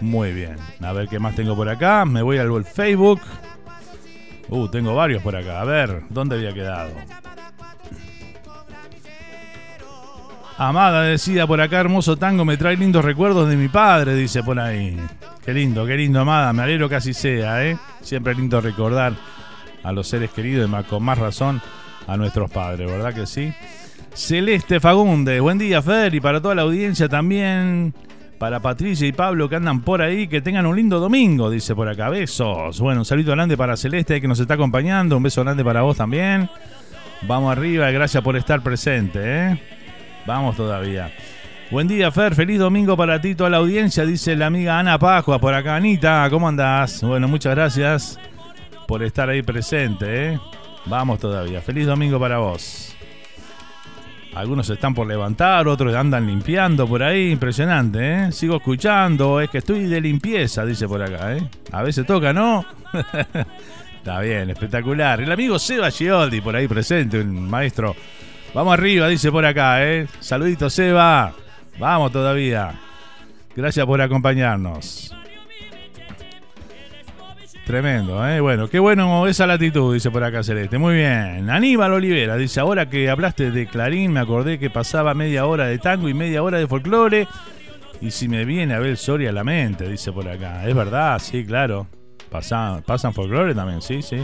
Muy 0.00 0.32
bien. 0.32 0.56
A 0.80 0.92
ver 0.92 1.06
qué 1.06 1.18
más 1.18 1.34
tengo 1.34 1.54
por 1.54 1.68
acá. 1.68 2.06
Me 2.06 2.22
voy 2.22 2.38
al 2.38 2.64
Facebook. 2.64 3.20
Uh, 4.48 4.68
tengo 4.68 4.94
varios 4.94 5.22
por 5.22 5.36
acá. 5.36 5.60
A 5.60 5.64
ver, 5.64 6.02
¿dónde 6.08 6.36
había 6.36 6.54
quedado? 6.54 6.92
Amada 10.56 11.02
decía 11.02 11.46
por 11.46 11.60
acá, 11.60 11.80
hermoso 11.80 12.16
tango, 12.16 12.44
me 12.44 12.56
trae 12.56 12.76
lindos 12.76 13.04
recuerdos 13.04 13.48
de 13.48 13.56
mi 13.56 13.68
padre, 13.68 14.14
dice 14.14 14.42
por 14.42 14.58
ahí. 14.60 14.96
Qué 15.44 15.52
lindo, 15.52 15.84
qué 15.84 15.96
lindo, 15.96 16.20
Amada, 16.20 16.52
me 16.52 16.62
alegro 16.62 16.88
que 16.88 16.94
así 16.94 17.12
sea, 17.12 17.66
¿eh? 17.66 17.76
Siempre 18.00 18.34
lindo 18.34 18.60
recordar 18.60 19.14
a 19.82 19.92
los 19.92 20.08
seres 20.08 20.30
queridos 20.30 20.68
y 20.68 20.84
con 20.84 21.02
más 21.02 21.18
razón 21.18 21.60
a 22.06 22.16
nuestros 22.16 22.50
padres, 22.50 22.90
¿verdad 22.90 23.14
que 23.14 23.26
sí? 23.26 23.52
Celeste 24.14 24.80
Fagunde, 24.80 25.40
buen 25.40 25.58
día 25.58 25.80
Fer 25.80 26.14
y 26.14 26.20
para 26.20 26.40
toda 26.40 26.54
la 26.54 26.62
audiencia 26.62 27.08
también, 27.08 27.94
para 28.38 28.60
Patricia 28.60 29.06
y 29.06 29.12
Pablo 29.12 29.48
que 29.48 29.56
andan 29.56 29.80
por 29.80 30.02
ahí, 30.02 30.28
que 30.28 30.42
tengan 30.42 30.66
un 30.66 30.76
lindo 30.76 31.00
domingo, 31.00 31.50
dice 31.50 31.74
por 31.74 31.88
acá, 31.88 32.08
besos. 32.10 32.80
Bueno, 32.80 33.00
un 33.00 33.04
saludo 33.04 33.32
grande 33.32 33.56
para 33.56 33.76
Celeste 33.76 34.20
que 34.20 34.28
nos 34.28 34.40
está 34.40 34.54
acompañando, 34.54 35.16
un 35.16 35.22
beso 35.22 35.42
grande 35.42 35.64
para 35.64 35.82
vos 35.82 35.96
también. 35.96 36.48
Vamos 37.22 37.52
arriba 37.52 37.90
gracias 37.90 38.22
por 38.22 38.36
estar 38.36 38.62
presente, 38.62 39.20
¿eh? 39.22 39.62
Vamos 40.26 40.56
todavía. 40.56 41.10
Buen 41.70 41.88
día, 41.88 42.10
Fer. 42.10 42.34
Feliz 42.34 42.58
domingo 42.58 42.96
para 42.96 43.20
ti, 43.20 43.34
toda 43.34 43.48
la 43.48 43.56
audiencia, 43.56 44.04
dice 44.04 44.36
la 44.36 44.46
amiga 44.46 44.78
Ana 44.78 44.98
Pascua 44.98 45.38
por 45.38 45.54
acá. 45.54 45.76
Anita, 45.76 46.26
¿cómo 46.28 46.48
andás? 46.48 47.02
Bueno, 47.02 47.28
muchas 47.28 47.54
gracias 47.54 48.18
por 48.86 49.02
estar 49.02 49.28
ahí 49.28 49.42
presente, 49.42 50.32
¿eh? 50.32 50.40
Vamos 50.86 51.20
todavía. 51.20 51.60
Feliz 51.60 51.86
domingo 51.86 52.18
para 52.18 52.38
vos. 52.38 52.94
Algunos 54.34 54.68
están 54.70 54.94
por 54.94 55.06
levantar, 55.06 55.68
otros 55.68 55.94
andan 55.94 56.26
limpiando 56.26 56.86
por 56.88 57.02
ahí. 57.02 57.30
Impresionante, 57.30 57.98
¿eh? 58.00 58.32
Sigo 58.32 58.56
escuchando. 58.56 59.40
Es 59.40 59.50
que 59.50 59.58
estoy 59.58 59.84
de 59.84 60.00
limpieza, 60.00 60.64
dice 60.64 60.88
por 60.88 61.02
acá, 61.02 61.36
¿eh? 61.36 61.48
A 61.70 61.82
veces 61.82 62.06
toca, 62.06 62.32
¿no? 62.32 62.64
Está 63.98 64.20
bien, 64.20 64.50
espectacular. 64.50 65.20
El 65.20 65.30
amigo 65.30 65.58
Seba 65.58 65.90
Gioldi 65.90 66.40
por 66.40 66.56
ahí 66.56 66.66
presente, 66.66 67.20
un 67.20 67.48
maestro. 67.48 67.94
Vamos 68.54 68.72
arriba, 68.72 69.06
dice 69.08 69.30
por 69.30 69.44
acá, 69.44 69.86
¿eh? 69.86 70.06
Saludito, 70.20 70.70
Seba. 70.70 71.34
Vamos 71.78 72.10
todavía. 72.10 72.72
Gracias 73.54 73.84
por 73.84 74.00
acompañarnos. 74.00 75.14
Tremendo, 77.64 78.26
¿eh? 78.28 78.40
Bueno, 78.40 78.68
qué 78.68 78.80
bueno 78.80 79.26
esa 79.28 79.46
latitud, 79.46 79.94
dice 79.94 80.10
por 80.10 80.24
acá 80.24 80.42
Celeste. 80.42 80.78
Muy 80.78 80.96
bien. 80.96 81.48
Aníbal 81.48 81.92
Olivera 81.92 82.36
dice, 82.36 82.58
ahora 82.58 82.88
que 82.88 83.08
hablaste 83.08 83.52
de 83.52 83.66
Clarín, 83.68 84.12
me 84.12 84.20
acordé 84.20 84.58
que 84.58 84.68
pasaba 84.68 85.14
media 85.14 85.46
hora 85.46 85.66
de 85.66 85.78
tango 85.78 86.08
y 86.08 86.14
media 86.14 86.42
hora 86.42 86.58
de 86.58 86.66
folclore. 86.66 87.28
Y 88.00 88.10
si 88.10 88.28
me 88.28 88.44
viene 88.44 88.74
Abel 88.74 88.96
Soria 88.96 89.30
a 89.30 89.32
la 89.32 89.44
mente, 89.44 89.88
dice 89.88 90.10
por 90.10 90.28
acá. 90.28 90.66
Es 90.66 90.74
verdad, 90.74 91.20
sí, 91.20 91.44
claro. 91.46 91.86
Pasan, 92.30 92.82
pasan 92.82 93.14
folclore 93.14 93.54
también, 93.54 93.80
sí, 93.80 94.02
sí. 94.02 94.16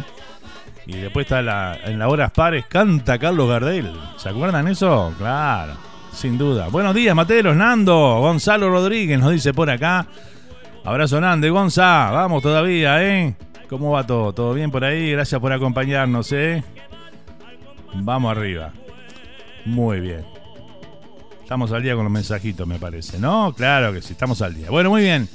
Y 0.86 0.96
después 0.96 1.26
está 1.26 1.40
la, 1.40 1.78
en 1.84 1.98
las 1.98 2.08
horas 2.08 2.32
pares, 2.32 2.64
canta 2.66 3.18
Carlos 3.20 3.48
Gardel. 3.48 3.92
¿Se 4.16 4.30
acuerdan 4.30 4.66
eso? 4.66 5.14
Claro, 5.16 5.74
sin 6.12 6.38
duda. 6.38 6.68
Buenos 6.68 6.92
días, 6.92 7.14
Materos, 7.14 7.54
Nando, 7.54 8.18
Gonzalo 8.20 8.68
Rodríguez 8.68 9.20
nos 9.20 9.30
dice 9.30 9.54
por 9.54 9.70
acá. 9.70 10.08
Abrazo 10.88 11.20
Nando 11.20 11.52
Gonza, 11.52 12.10
vamos 12.12 12.42
todavía, 12.42 13.04
¿eh? 13.04 13.34
¿Cómo 13.68 13.90
va 13.90 14.06
todo? 14.06 14.32
¿Todo 14.32 14.54
bien 14.54 14.70
por 14.70 14.86
ahí? 14.86 15.12
Gracias 15.12 15.38
por 15.38 15.52
acompañarnos, 15.52 16.32
¿eh? 16.32 16.64
Vamos 17.96 18.34
arriba. 18.34 18.72
Muy 19.66 20.00
bien. 20.00 20.24
Estamos 21.42 21.72
al 21.72 21.82
día 21.82 21.94
con 21.94 22.04
los 22.04 22.12
mensajitos, 22.12 22.66
me 22.66 22.78
parece, 22.78 23.18
¿no? 23.18 23.52
Claro 23.54 23.92
que 23.92 24.00
sí, 24.00 24.14
estamos 24.14 24.40
al 24.40 24.54
día. 24.54 24.70
Bueno, 24.70 24.88
muy 24.88 25.02
bien. 25.02 25.28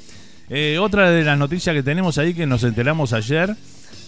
Eh, 0.50 0.76
otra 0.80 1.08
de 1.10 1.22
las 1.22 1.38
noticias 1.38 1.72
que 1.72 1.84
tenemos 1.84 2.18
ahí 2.18 2.34
que 2.34 2.46
nos 2.46 2.64
enteramos 2.64 3.12
ayer 3.12 3.54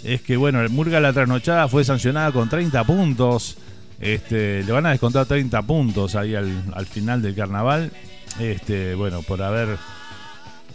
es 0.02 0.22
que, 0.22 0.36
bueno, 0.36 0.68
Murga 0.68 0.98
La 0.98 1.12
Trasnochada 1.12 1.68
fue 1.68 1.84
sancionada 1.84 2.32
con 2.32 2.48
30 2.48 2.82
puntos. 2.82 3.56
Este, 4.00 4.64
le 4.64 4.72
van 4.72 4.86
a 4.86 4.90
descontar 4.90 5.26
30 5.26 5.62
puntos 5.62 6.16
ahí 6.16 6.34
al, 6.34 6.64
al 6.74 6.86
final 6.86 7.22
del 7.22 7.36
carnaval. 7.36 7.92
Este, 8.40 8.96
bueno, 8.96 9.22
por 9.22 9.40
haber 9.42 9.78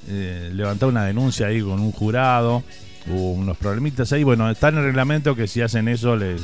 eh, 0.08 0.50
levantado 0.54 0.92
una 0.92 1.06
denuncia 1.06 1.48
ahí 1.48 1.62
con 1.62 1.80
un 1.80 1.92
jurado. 1.92 2.64
Hubo 3.08 3.32
unos 3.34 3.58
problemitas 3.58 4.12
ahí. 4.14 4.24
Bueno, 4.24 4.50
está 4.50 4.70
en 4.70 4.78
el 4.78 4.84
reglamento 4.86 5.36
que 5.36 5.48
si 5.48 5.62
hacen 5.62 5.88
eso 5.88 6.16
les, 6.16 6.42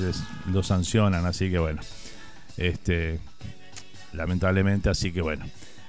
lo 0.52 0.64
sancionan. 0.64 1.26
Así 1.26 1.50
que 1.50 1.60
bueno. 1.60 1.82
Este. 2.58 3.20
Lamentablemente, 4.14 4.90
así 4.90 5.12
que 5.12 5.22
bueno. 5.22 5.46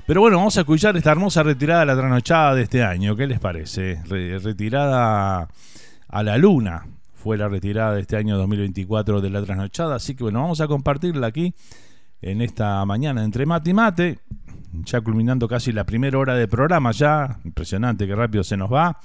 Pero 0.07 0.21
bueno, 0.21 0.39
vamos 0.39 0.57
a 0.57 0.61
escuchar 0.61 0.97
esta 0.97 1.11
hermosa 1.13 1.43
retirada 1.43 1.81
de 1.81 1.87
la 1.87 1.97
trasnochada 1.97 2.55
de 2.55 2.63
este 2.63 2.83
año. 2.83 3.15
¿Qué 3.17 3.27
les 3.27 3.39
parece? 3.41 4.01
Re- 4.07 4.39
retirada 4.39 5.49
a 6.09 6.23
la 6.23 6.39
luna. 6.39 6.87
Fue 7.23 7.37
la 7.37 7.49
retirada 7.49 7.95
de 7.95 8.03
este 8.03 8.17
año 8.17 8.37
2024 8.39 9.21
de 9.21 9.31
la 9.31 9.43
trasnochada. 9.43 9.97
Así 9.97 10.15
que 10.15 10.25
bueno, 10.25 10.43
vamos 10.43 10.61
a 10.61 10.67
compartirla 10.69 11.27
aquí 11.29 11.55
en 12.23 12.43
esta 12.43 12.85
mañana 12.85 13.23
entre 13.25 13.45
mate 13.47 13.71
y 13.71 13.75
mate. 13.75 14.19
Ya 14.73 15.01
culminando 15.01 15.49
casi 15.49 15.73
la 15.73 15.85
primera 15.85 16.19
hora 16.19 16.35
de 16.35 16.47
programa 16.47 16.93
ya. 16.93 17.39
Impresionante, 17.45 18.07
que 18.07 18.15
rápido 18.15 18.45
se 18.45 18.57
nos 18.57 18.73
va. 18.73 18.99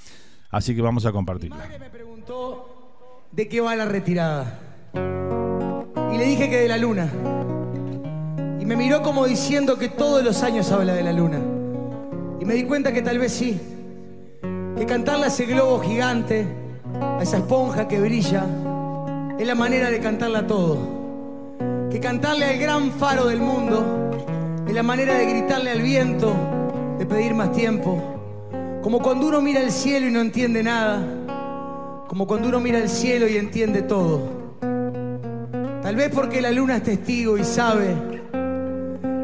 Así 0.49 0.75
que 0.75 0.81
vamos 0.81 1.05
a 1.05 1.11
compartirla. 1.11 1.67
¿De 3.31 3.47
qué 3.47 3.61
va 3.61 3.75
la 3.75 3.85
retirada? 3.85 4.59
Y 6.13 6.17
le 6.17 6.25
dije 6.25 6.49
que 6.49 6.57
de 6.57 6.67
la 6.67 6.77
luna. 6.77 7.09
Y 8.59 8.65
me 8.65 8.75
miró 8.75 9.01
como 9.01 9.25
diciendo 9.25 9.77
que 9.77 9.89
todos 9.89 10.23
los 10.23 10.43
años 10.43 10.71
habla 10.71 10.93
de 10.93 11.03
la 11.03 11.11
luna. 11.11 11.39
Y 12.39 12.45
me 12.45 12.53
di 12.53 12.65
cuenta 12.65 12.93
que 12.93 13.01
tal 13.01 13.17
vez 13.17 13.33
sí. 13.33 13.59
Que 14.77 14.85
cantarle 14.85 15.25
a 15.25 15.27
ese 15.27 15.45
globo 15.45 15.79
gigante, 15.79 16.47
a 16.99 17.19
esa 17.21 17.37
esponja 17.37 17.87
que 17.87 17.99
brilla, 17.99 18.45
es 19.39 19.47
la 19.47 19.55
manera 19.55 19.89
de 19.89 19.99
cantarle 19.99 20.37
a 20.37 20.47
todo. 20.47 21.87
Que 21.89 21.99
cantarle 21.99 22.45
al 22.45 22.59
gran 22.59 22.91
faro 22.91 23.25
del 23.25 23.39
mundo 23.39 24.03
es 24.67 24.73
la 24.73 24.83
manera 24.83 25.17
de 25.17 25.25
gritarle 25.25 25.71
al 25.71 25.81
viento, 25.81 26.33
de 26.97 27.05
pedir 27.05 27.33
más 27.33 27.51
tiempo. 27.51 28.79
Como 28.81 28.99
cuando 28.99 29.27
uno 29.27 29.41
mira 29.41 29.61
el 29.61 29.71
cielo 29.71 30.07
y 30.07 30.11
no 30.11 30.21
entiende 30.21 30.63
nada. 30.63 32.05
Como 32.07 32.27
cuando 32.27 32.49
uno 32.49 32.59
mira 32.59 32.79
el 32.79 32.89
cielo 32.89 33.27
y 33.27 33.37
entiende 33.37 33.81
todo. 33.81 34.43
Tal 35.81 35.95
vez 35.95 36.09
porque 36.13 36.41
la 36.41 36.51
luna 36.51 36.77
es 36.77 36.83
testigo 36.83 37.37
y 37.37 37.43
sabe 37.43 37.95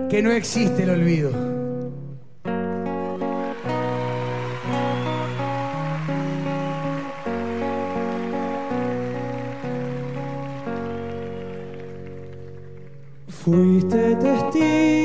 que 0.09 0.21
no 0.21 0.31
existe 0.31 0.83
el 0.83 0.89
olvido. 0.89 1.31
Fuiste 13.29 14.15
testigo 14.15 14.98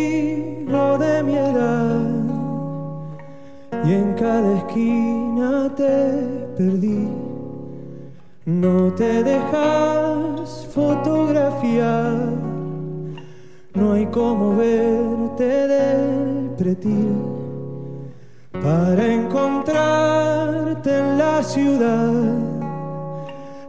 y 3.86 3.92
en 3.92 4.14
cada 4.14 4.58
esquina 4.58 5.72
te 5.76 6.10
perdí. 6.56 7.08
No 8.46 8.92
te 8.92 9.22
dejas 9.22 10.66
fotografiar, 10.72 12.14
no 13.74 13.92
hay 13.92 14.06
como 14.06 14.56
verte 14.56 15.68
del 15.68 16.50
pretil. 16.56 17.16
Para 18.52 19.06
encontrarte 19.06 20.98
en 20.98 21.18
la 21.18 21.42
ciudad 21.42 22.12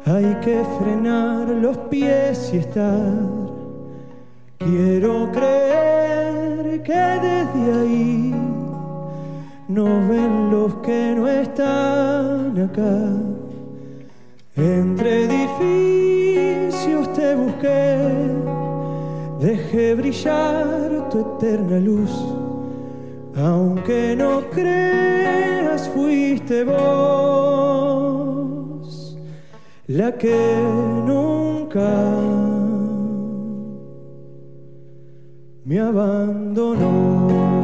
hay 0.05 0.35
que 0.41 0.63
frenar 0.79 1.47
los 1.49 1.77
pies 1.89 2.51
y 2.53 2.57
estar. 2.57 3.13
Quiero 4.59 5.31
creer 5.31 6.83
que 6.83 6.93
ahí 6.93 7.34
nos 9.75 10.07
ven 10.07 10.49
los 10.51 10.73
que 10.75 11.13
no 11.17 11.27
están 11.27 12.57
acá. 12.57 13.11
Entre 14.55 15.25
edificios 15.25 17.11
te 17.11 17.35
busqué, 17.35 17.97
dejé 19.41 19.95
brillar 19.95 21.09
tu 21.09 21.19
eterna 21.19 21.77
luz. 21.79 22.13
Aunque 23.35 24.15
no 24.15 24.49
creas, 24.49 25.89
fuiste 25.89 26.63
vos 26.63 27.65
la 29.87 30.13
que 30.13 30.61
nunca 31.05 31.91
me 35.65 35.79
abandonó. 35.81 37.54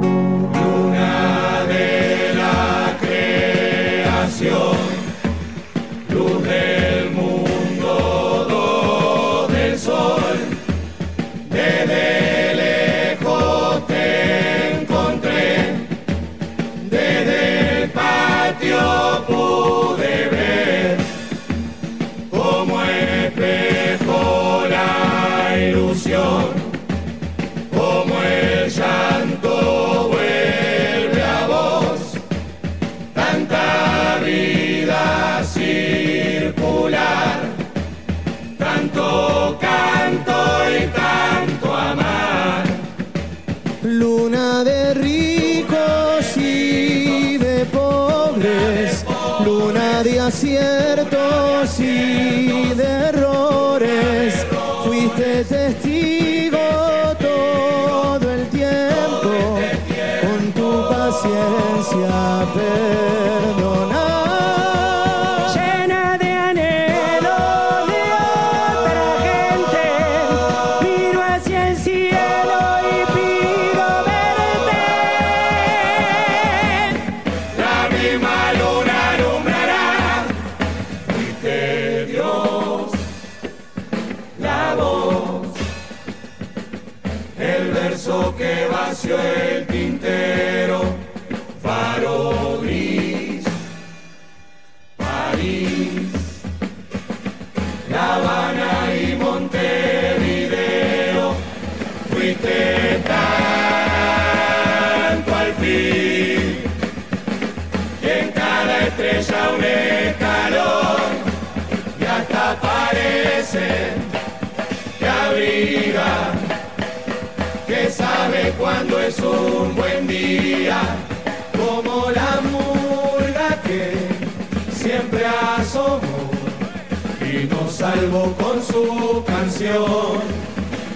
Salvó 127.93 128.33
con 128.41 128.63
su 128.63 129.23
canción. 129.25 130.19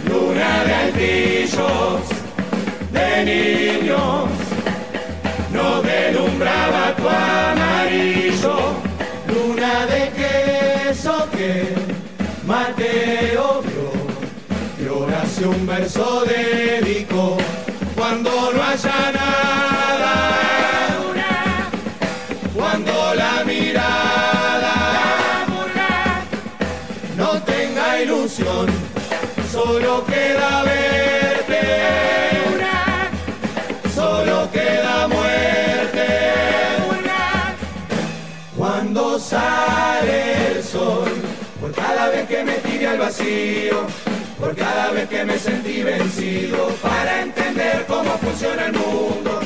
Luna 0.07 0.63
de 0.65 0.73
altillos 0.73 2.01
de 2.95 3.09
niños 3.31 4.29
no 5.51 5.81
deslumbraba 5.81 6.95
tu 6.95 7.07
amarillo, 7.09 8.57
luna 9.27 9.85
de 9.87 10.01
queso 10.19 11.27
que 11.35 11.73
Mateo 12.45 13.61
vio, 13.67 14.85
y 14.85 14.87
Horacio 14.87 15.49
un 15.49 15.65
verso 15.65 16.23
dedicó, 16.25 17.37
cuando 17.95 18.29
no 18.53 18.63
haya 18.63 19.11
nada, 19.11 20.44
al 42.85 42.97
vacío, 42.99 43.87
por 44.39 44.55
cada 44.55 44.91
vez 44.91 45.07
que 45.09 45.25
me 45.25 45.37
sentí 45.39 45.81
vencido, 45.83 46.67
para 46.81 47.21
entender 47.21 47.85
cómo 47.87 48.11
funciona 48.17 48.67
el 48.67 48.73
mundo, 48.73 49.39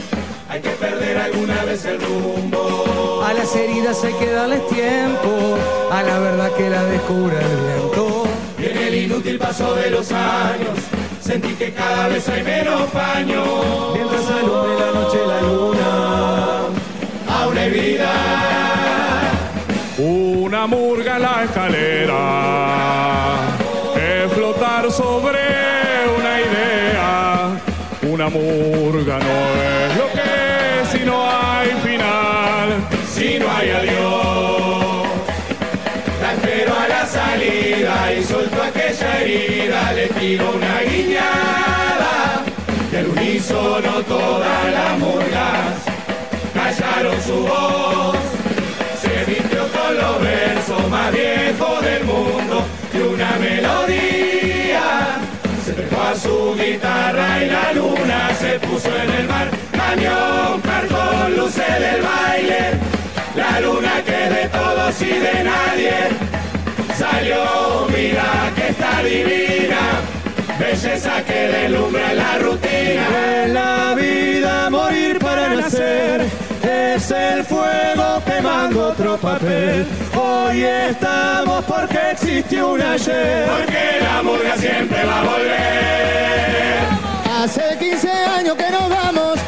hay 0.50 0.62
que 0.62 0.70
perder 0.70 1.18
alguna 1.18 1.64
vez 1.64 1.86
el 1.86 2.02
rumbo. 2.02 3.24
A 3.26 3.34
las 3.34 3.56
heridas 3.56 4.04
hay 4.04 4.14
que 4.14 4.32
darles 4.32 4.68
tiempo, 4.68 5.58
a 5.92 6.04
la 6.04 6.20
verdad 6.20 6.52
que 6.54 6.70
la 6.70 6.84
descubra 6.86 7.40
el 7.40 7.58
viento. 7.58 8.24
Y 8.58 8.66
en 8.66 8.78
el 8.78 8.96
inútil 8.96 9.38
paso 9.38 9.74
de 9.76 9.92
los 9.92 10.12
años, 10.12 10.78
sentí 11.22 11.54
que 11.54 11.72
cada 11.74 12.08
vez 12.10 12.28
hay 12.28 12.44
menos 12.44 12.90
paño. 12.92 13.94
Mientras 13.94 14.26
alumbre 14.28 14.80
la 14.80 15.00
noche 15.00 15.18
la 15.26 15.42
luna, 15.42 16.62
aún 17.28 17.58
hay 17.58 17.70
vida. 17.70 18.40
Una 20.50 20.66
murga 20.66 21.18
en 21.18 21.22
la 21.22 21.44
escalera, 21.44 22.16
es 23.96 24.34
flotar 24.34 24.92
sobre 24.92 25.38
una 26.18 26.42
idea. 26.42 27.52
Una 28.02 28.30
murga 28.30 29.20
no 29.20 29.36
es 29.62 29.96
lo 29.96 30.08
que 30.12 30.88
si 30.92 31.06
no 31.06 31.24
hay 31.24 31.70
final. 31.84 32.68
Si 33.14 33.38
no 33.38 33.46
hay 33.48 33.70
adiós, 33.70 35.06
la 36.20 36.34
espero 36.34 36.74
a 36.80 36.88
la 36.88 37.06
salida 37.06 38.12
y 38.12 38.24
suelto 38.24 38.64
aquella 38.64 39.20
herida, 39.20 39.94
le 39.94 40.08
tiro 40.08 40.52
una 40.56 40.82
guiñada. 40.82 42.44
Y 42.92 42.96
al 42.96 43.08
unísono 43.08 44.02
todas 44.08 44.72
las 44.72 44.98
murgas 44.98 45.86
callaron 46.56 47.22
su 47.22 47.36
voz. 47.36 48.39
Los 49.92 50.22
versos 50.22 50.90
más 50.90 51.12
viejos 51.12 51.82
del 51.82 52.04
mundo 52.04 52.64
y 52.94 52.98
una 52.98 53.32
melodía. 53.40 55.18
Se 55.66 55.74
trepó 55.74 56.02
a 56.02 56.16
su 56.16 56.56
guitarra 56.56 57.44
y 57.44 57.50
la 57.50 57.74
luna 57.74 58.30
se 58.40 58.60
puso 58.60 58.90
en 58.96 59.10
el 59.10 59.28
mar. 59.28 59.50
Cañón, 59.72 60.62
cartón, 60.62 61.36
luces 61.36 61.80
del 61.80 62.02
baile. 62.02 62.78
La 63.36 63.60
luna 63.62 63.94
que 64.06 64.34
de 64.36 64.50
todos 64.50 65.02
y 65.02 65.06
de 65.06 65.44
nadie. 65.44 65.94
Salió, 66.98 67.88
mira 67.96 68.52
que 68.56 68.68
está 68.70 69.04
divina. 69.04 69.80
Belleza 70.60 71.24
que 71.26 71.48
deslumbra 71.48 72.14
la 72.14 72.38
rutina. 72.40 73.44
en 73.44 73.54
la 73.54 73.96
vida 73.96 74.70
morir 74.70 75.18
para 75.20 75.56
nacer. 75.56 76.49
Es 76.64 77.12
el 77.12 77.44
fuego 77.46 78.22
quemando 78.26 78.88
otro 78.90 79.18
papel. 79.18 79.86
Hoy 80.16 80.64
estamos 80.64 81.64
porque 81.66 81.98
existió 82.12 82.72
un 82.74 82.82
ayer. 82.82 83.48
Porque 83.48 84.00
la 84.02 84.24
murga 84.24 84.58
siempre 84.58 85.06
va 85.06 85.20
a 85.20 85.24
volver. 85.24 85.80
Hace 87.44 87.78
15 87.80 88.10
años 88.10 88.56
que 88.58 88.70
nos 88.70 88.90
vamos 88.90 89.40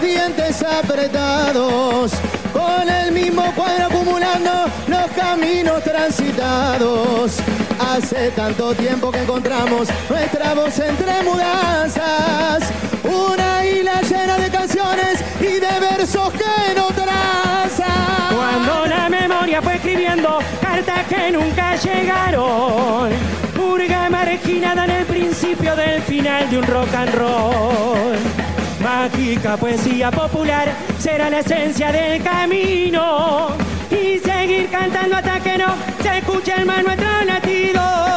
dientes 0.00 0.62
apretados, 0.62 2.12
con 2.52 2.88
el 2.88 3.12
mismo 3.12 3.42
cuadro 3.54 3.86
acumulando 3.86 4.50
los 4.86 5.10
caminos 5.12 5.82
transitados. 5.84 7.36
Hace 7.78 8.30
tanto 8.30 8.74
tiempo 8.74 9.10
que 9.10 9.22
encontramos 9.22 9.88
nuestra 10.08 10.54
voz 10.54 10.78
entre 10.78 11.22
mudanzas, 11.22 12.64
una 13.04 13.64
isla 13.64 14.00
llena 14.02 14.38
de 14.38 14.50
canciones 14.50 15.24
y 15.40 15.60
de 15.60 15.80
versos 15.80 16.32
que 16.32 16.74
no 16.74 16.88
trazan. 16.88 18.34
Cuando 18.34 18.86
la 18.86 19.08
memoria 19.08 19.62
fue 19.62 19.76
escribiendo 19.76 20.38
cartas 20.60 21.06
que 21.08 21.32
nunca 21.32 21.76
llegaron. 21.76 23.10
Purga 23.54 24.08
marginada 24.10 24.84
en 24.84 24.90
el 24.90 25.06
principio 25.06 25.76
del 25.76 26.02
final 26.02 26.50
de 26.50 26.58
un 26.58 26.66
rock 26.66 26.94
and 26.94 27.14
roll. 27.14 28.49
Mágica 28.80 29.56
poesía 29.56 30.10
popular 30.10 30.72
será 30.98 31.28
la 31.28 31.40
esencia 31.40 31.92
del 31.92 32.22
camino. 32.22 33.48
Y 33.90 34.18
seguir 34.18 34.68
cantando 34.70 35.16
hasta 35.16 35.40
que 35.40 35.58
no 35.58 35.74
se 36.02 36.18
escuche 36.18 36.52
el 36.56 36.64
más 36.64 36.82
nuestro 36.82 37.24
latido. 37.24 38.09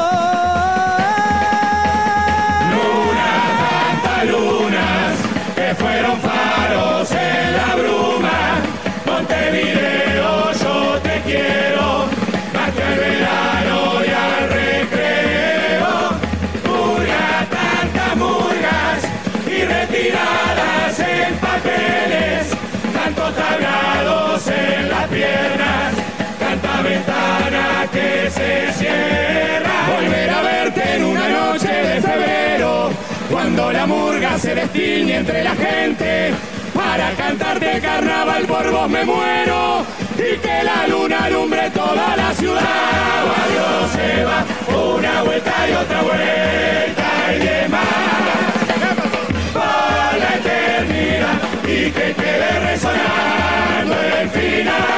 Se 28.30 28.72
cierra. 28.74 30.00
Volver 30.00 30.30
a 30.30 30.42
verte 30.42 30.96
en 30.96 31.04
una 31.04 31.28
noche 31.30 31.68
de 31.68 32.02
febrero, 32.02 32.90
cuando 33.32 33.72
la 33.72 33.86
murga 33.86 34.38
se 34.40 34.56
destiñe 34.56 35.18
entre 35.18 35.44
la 35.44 35.56
gente. 35.56 36.34
Para 36.74 37.12
cantarte 37.12 37.80
carnaval 37.82 38.44
por 38.46 38.72
vos 38.72 38.90
me 38.90 39.06
muero 39.06 39.86
y 40.18 40.38
que 40.38 40.64
la 40.64 40.88
luna 40.88 41.26
alumbre 41.26 41.70
toda 41.72 42.16
la 42.18 42.34
ciudad. 42.34 42.64
Adiós 43.44 43.92
se 43.92 44.24
va, 44.26 44.46
una 44.76 45.24
vuelta 45.24 45.54
y 45.70 45.74
otra 45.74 46.02
vuelta 46.02 47.08
y 47.36 47.40
demás. 47.40 47.82
Por 49.54 50.20
la 50.20 50.36
eternidad 50.36 51.40
y 51.64 51.92
que 51.92 52.14
quede 52.16 52.60
resonando 52.72 53.96
el 54.20 54.30
final. 54.30 54.93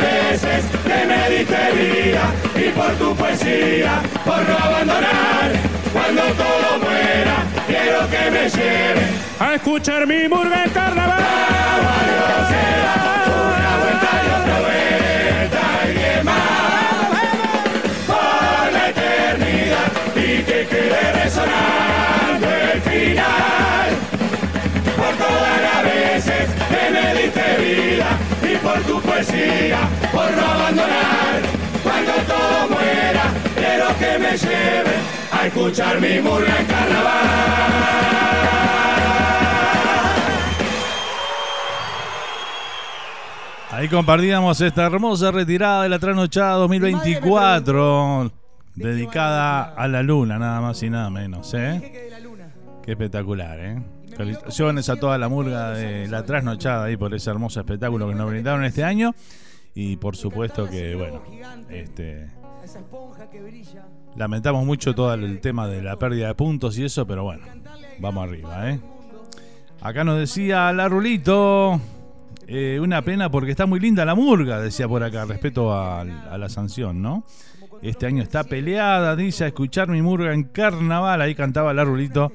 Por 0.00 0.08
todas 0.08 0.22
las 0.22 0.40
veces 0.40 0.64
que 0.82 1.06
me 1.06 1.20
diste 1.30 1.62
vida 1.76 2.24
y 2.56 2.70
por 2.70 2.90
tu 2.94 3.14
poesía, 3.16 4.00
por 4.24 4.48
no 4.48 4.56
abandonar. 4.56 5.52
Cuando 5.92 6.22
todo 6.22 6.78
muera, 6.80 7.36
quiero 7.66 8.08
que 8.08 8.30
me 8.30 8.48
lleve 8.48 9.02
A 9.40 9.54
escuchar 9.54 10.06
mi 10.06 10.28
murga 10.28 10.64
en 10.64 10.70
carnaval. 10.70 11.18
una 13.58 13.76
vuelta 13.76 14.10
y 14.24 14.28
otra 14.40 14.58
vuelta 14.60 15.62
y 15.84 15.92
demás. 16.16 16.40
Por 18.06 18.72
la 18.72 18.88
eternidad 18.88 19.90
y 20.16 20.42
que 20.44 20.66
quede 20.70 21.12
resonando 21.24 22.46
el 22.72 22.80
final. 22.82 23.88
Por 24.96 25.12
todas 25.16 25.56
las 25.62 25.82
veces 25.84 26.48
que 26.70 26.90
me 26.90 27.22
diste 27.22 27.46
vida 27.58 28.10
por 28.70 28.82
tu 28.82 29.00
poesía, 29.00 29.78
por 30.12 30.30
no 30.36 30.44
abandonar. 30.44 31.40
Cuando 31.82 32.12
todo 32.26 32.68
muera, 32.70 33.22
quiero 33.56 33.86
que 33.98 34.18
me 34.18 34.36
lleve 34.36 34.94
a 35.32 35.46
escuchar 35.46 36.00
mi 36.00 36.20
murga 36.20 36.60
en 36.60 36.66
carnaval. 36.66 37.10
Ahí 43.72 43.88
compartíamos 43.88 44.60
esta 44.60 44.86
hermosa 44.86 45.30
retirada 45.30 45.84
de 45.84 45.88
la 45.88 45.98
trasnochada 45.98 46.54
2024, 46.56 48.30
dedicada 48.74 49.74
a 49.74 49.88
la 49.88 50.02
luna, 50.02 50.38
nada 50.38 50.60
más 50.60 50.82
y 50.82 50.90
nada 50.90 51.08
menos, 51.08 51.54
¿eh? 51.54 52.10
Qué 52.84 52.92
espectacular, 52.92 53.58
¿eh? 53.58 53.82
Felicitaciones 54.16 54.88
a 54.88 54.96
toda 54.96 55.18
la 55.18 55.28
murga 55.28 55.70
de 55.70 56.08
la 56.08 56.24
trasnochada 56.24 56.84
ahí 56.84 56.96
por 56.96 57.14
ese 57.14 57.30
hermoso 57.30 57.60
espectáculo 57.60 58.08
que 58.08 58.14
nos 58.14 58.28
brindaron 58.28 58.64
este 58.64 58.84
año. 58.84 59.14
Y 59.74 59.96
por 59.96 60.16
supuesto 60.16 60.68
que, 60.68 60.96
bueno, 60.96 61.22
este, 61.70 62.28
lamentamos 64.16 64.64
mucho 64.66 64.94
todo 64.94 65.14
el 65.14 65.40
tema 65.40 65.68
de 65.68 65.82
la 65.82 65.96
pérdida 65.96 66.28
de 66.28 66.34
puntos 66.34 66.76
y 66.78 66.84
eso, 66.84 67.06
pero 67.06 67.24
bueno, 67.24 67.44
vamos 68.00 68.24
arriba, 68.24 68.70
¿eh? 68.70 68.80
Acá 69.80 70.04
nos 70.04 70.18
decía 70.18 70.72
la 70.72 70.88
Rulito, 70.88 71.80
eh, 72.46 72.78
una 72.82 73.00
pena 73.02 73.30
porque 73.30 73.52
está 73.52 73.64
muy 73.64 73.80
linda 73.80 74.04
la 74.04 74.14
murga, 74.14 74.60
decía 74.60 74.86
por 74.88 75.02
acá, 75.02 75.24
respeto 75.24 75.72
a, 75.72 76.00
a 76.00 76.36
la 76.36 76.48
sanción, 76.48 77.00
¿no? 77.00 77.24
Este 77.80 78.06
año 78.06 78.22
está 78.22 78.44
peleada, 78.44 79.16
dice, 79.16 79.44
a 79.44 79.46
escuchar 79.46 79.88
mi 79.88 80.02
murga 80.02 80.34
en 80.34 80.44
carnaval, 80.44 81.22
ahí 81.22 81.34
cantaba 81.34 81.72
la 81.72 81.84
Rulito, 81.84 82.30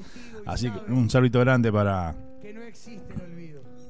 así 0.45 0.69
que 0.69 0.91
un 0.91 1.09
saludito 1.09 1.39
grande 1.39 1.71
para, 1.71 2.15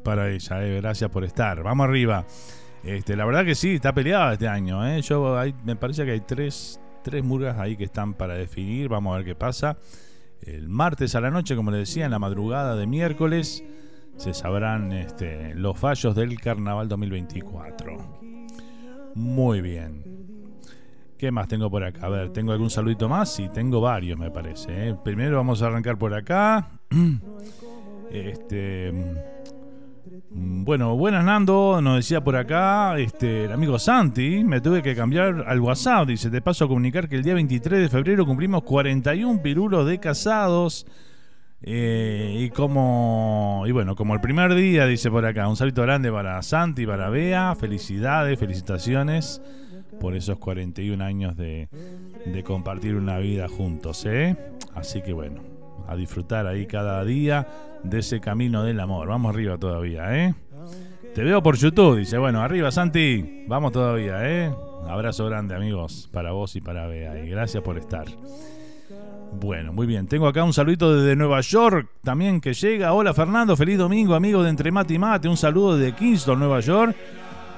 para 0.04 0.30
ella, 0.30 0.66
eh, 0.66 0.82
gracias 0.82 1.10
por 1.10 1.24
estar, 1.24 1.64
vamos 1.64 1.88
arriba. 1.88 2.26
Este, 2.84 3.16
la 3.16 3.26
verdad 3.26 3.44
que 3.44 3.56
sí, 3.56 3.76
está 3.76 3.94
peleada 3.94 4.34
este 4.34 4.48
año, 4.48 4.86
¿eh? 4.88 5.02
Yo, 5.02 5.36
me 5.64 5.76
parece 5.76 6.06
que 6.06 6.12
hay 6.12 6.22
tres, 6.22 6.80
tres 7.04 7.24
murgas 7.24 7.58
ahí 7.58 7.76
que 7.76 7.86
están 7.86 8.14
para 8.14 8.36
definir, 8.36 8.90
vamos 8.90 9.14
a 9.14 9.18
ver 9.18 9.26
qué 9.26 9.36
pasa. 9.36 9.78
El 10.42 10.70
martes 10.70 11.16
a 11.16 11.22
la 11.22 11.32
noche, 11.32 11.56
como 11.56 11.72
le 11.72 11.78
decía, 11.80 12.06
en 12.06 12.12
la 12.12 12.20
madrugada 12.20 12.76
de 12.76 12.86
miércoles, 12.86 13.64
se 14.18 14.34
sabrán 14.34 14.94
este, 14.94 15.56
los 15.56 15.78
fallos 15.78 16.16
del 16.16 16.40
Carnaval 16.40 16.88
2024. 16.88 18.20
Muy 19.16 19.62
bien. 19.62 20.25
¿Qué 21.18 21.32
más 21.32 21.48
tengo 21.48 21.70
por 21.70 21.84
acá? 21.84 22.06
A 22.06 22.10
ver, 22.10 22.30
¿tengo 22.32 22.52
algún 22.52 22.70
saludito 22.70 23.08
más? 23.08 23.34
Sí, 23.34 23.50
tengo 23.54 23.80
varios, 23.80 24.20
me 24.20 24.30
parece. 24.32 24.90
¿eh? 24.90 24.96
Primero 25.04 25.38
vamos 25.38 25.62
a 25.62 25.68
arrancar 25.68 25.98
por 25.98 26.14
acá. 26.14 26.70
Este. 28.12 28.92
mm, 30.30 30.64
Bueno, 30.64 30.96
buenas 30.96 31.26
Nando, 31.26 31.80
nos 31.82 31.98
decía 31.98 32.24
por 32.24 32.36
acá 32.38 32.98
este, 33.00 33.46
el 33.46 33.52
amigo 33.52 33.78
Santi, 33.80 34.44
me 34.44 34.62
tuve 34.62 34.82
que 34.82 34.96
cambiar 34.96 35.44
al 35.48 35.60
WhatsApp, 35.60 36.08
dice, 36.08 36.30
te 36.30 36.42
paso 36.42 36.66
a 36.66 36.68
comunicar 36.68 37.10
que 37.10 37.16
el 37.18 37.24
día 37.24 37.34
23 37.34 37.80
de 37.82 37.90
febrero 37.90 38.26
cumplimos 38.26 38.64
41 38.64 39.42
pirulos 39.42 39.86
de 39.88 40.00
casados. 40.00 40.86
eh, 41.62 42.38
y 42.46 42.50
como 42.52 43.64
y 43.66 43.72
bueno, 43.72 43.96
como 43.96 44.14
el 44.14 44.22
primer 44.22 44.54
día, 44.54 44.86
dice 44.86 45.10
por 45.10 45.26
acá, 45.26 45.48
un 45.50 45.56
saludo 45.58 45.82
grande 45.82 46.12
para 46.12 46.42
Santi, 46.44 46.86
para 46.86 47.10
Bea, 47.10 47.56
felicidades, 47.56 48.40
felicitaciones 48.40 49.42
por 50.00 50.16
esos 50.16 50.38
41 50.38 51.04
años 51.04 51.36
de, 51.38 51.70
de 52.26 52.44
compartir 52.44 52.96
una 52.96 53.18
vida 53.18 53.48
juntos, 53.48 54.06
¿eh? 54.06 54.36
Así 54.74 55.02
que 55.02 55.14
bueno, 55.14 55.42
a 55.88 55.96
disfrutar 55.96 56.48
ahí 56.48 56.66
cada 56.66 57.04
día 57.04 57.48
de 57.84 58.00
ese 58.00 58.20
camino 58.20 58.64
del 58.64 58.80
amor. 58.80 59.08
Vamos 59.08 59.34
arriba 59.34 59.58
todavía, 59.58 60.26
¿eh? 60.26 60.34
Te 61.14 61.24
veo 61.24 61.42
por 61.42 61.56
YouTube, 61.56 62.00
dice, 62.00 62.18
bueno, 62.18 62.42
arriba 62.42 62.72
Santi, 62.72 63.46
vamos 63.48 63.72
todavía, 63.72 64.18
¿eh? 64.30 64.54
Abrazo 64.88 65.26
grande 65.26 65.56
amigos 65.56 66.10
para 66.12 66.32
vos 66.32 66.56
y 66.56 66.62
para 66.62 66.88
Bea 66.88 67.24
y 67.24 67.30
gracias 67.30 67.64
por 67.64 67.78
estar. 67.78 68.06
Bueno, 69.40 69.74
muy 69.74 69.88
bien. 69.88 70.08
Tengo 70.08 70.28
acá 70.28 70.44
un 70.44 70.54
saludito 70.54 70.96
desde 70.96 71.16
Nueva 71.16 71.42
York 71.42 71.90
también 72.04 72.40
que 72.40 72.54
llega. 72.54 72.94
Hola 72.94 73.14
Fernando, 73.14 73.56
feliz 73.56 73.78
domingo, 73.78 74.14
amigo 74.16 74.44
de 74.44 74.50
Entre 74.50 74.72
Mate 74.72 74.94
y 74.94 75.00
Mate. 75.00 75.28
Un 75.28 75.38
saludo 75.38 75.78
desde 75.78 75.96
Kingston, 75.96 76.40
Nueva 76.40 76.60
York, 76.60 76.96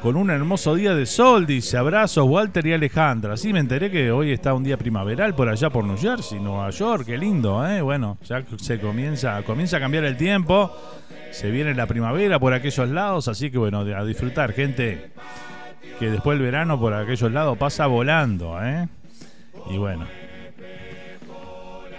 con 0.02 0.16
un 0.16 0.30
hermoso 0.30 0.76
día 0.76 0.94
de 0.96 1.06
sol. 1.06 1.46
Dice 1.46 1.78
abrazos, 1.78 2.26
Walter 2.28 2.66
y 2.66 2.74
Alejandra. 2.74 3.38
Sí, 3.38 3.54
me 3.54 3.60
enteré 3.60 3.90
que 3.90 4.12
hoy 4.12 4.32
está 4.32 4.54
un 4.54 4.64
día 4.64 4.78
primaveral 4.78 5.36
por 5.36 5.50
allá 5.50 5.70
por 5.70 5.84
New 5.84 5.98
Jersey, 5.98 6.40
Nueva 6.40 6.70
York. 6.70 7.06
Qué 7.06 7.18
lindo, 7.18 7.66
¿eh? 7.68 7.82
Bueno, 7.82 8.18
ya 8.24 8.44
se 8.58 8.80
comienza, 8.80 9.42
comienza 9.44 9.78
a 9.78 9.80
cambiar 9.80 10.06
el 10.06 10.18
tiempo. 10.18 10.72
Se 11.32 11.52
viene 11.52 11.74
la 11.74 11.88
primavera 11.88 12.40
por 12.40 12.54
aquellos 12.54 12.90
lados, 12.90 13.28
así 13.28 13.52
que 13.52 13.58
bueno, 13.58 13.80
a 13.80 14.06
disfrutar, 14.06 14.54
gente. 14.54 15.12
Que 16.00 16.12
después 16.12 16.38
el 16.38 16.44
verano 16.44 16.80
por 16.80 16.94
aquellos 16.94 17.32
lados 17.32 17.58
pasa 17.58 17.88
volando, 17.88 18.58
¿eh? 18.64 18.88
Y 19.70 19.78
bueno, 19.78 20.06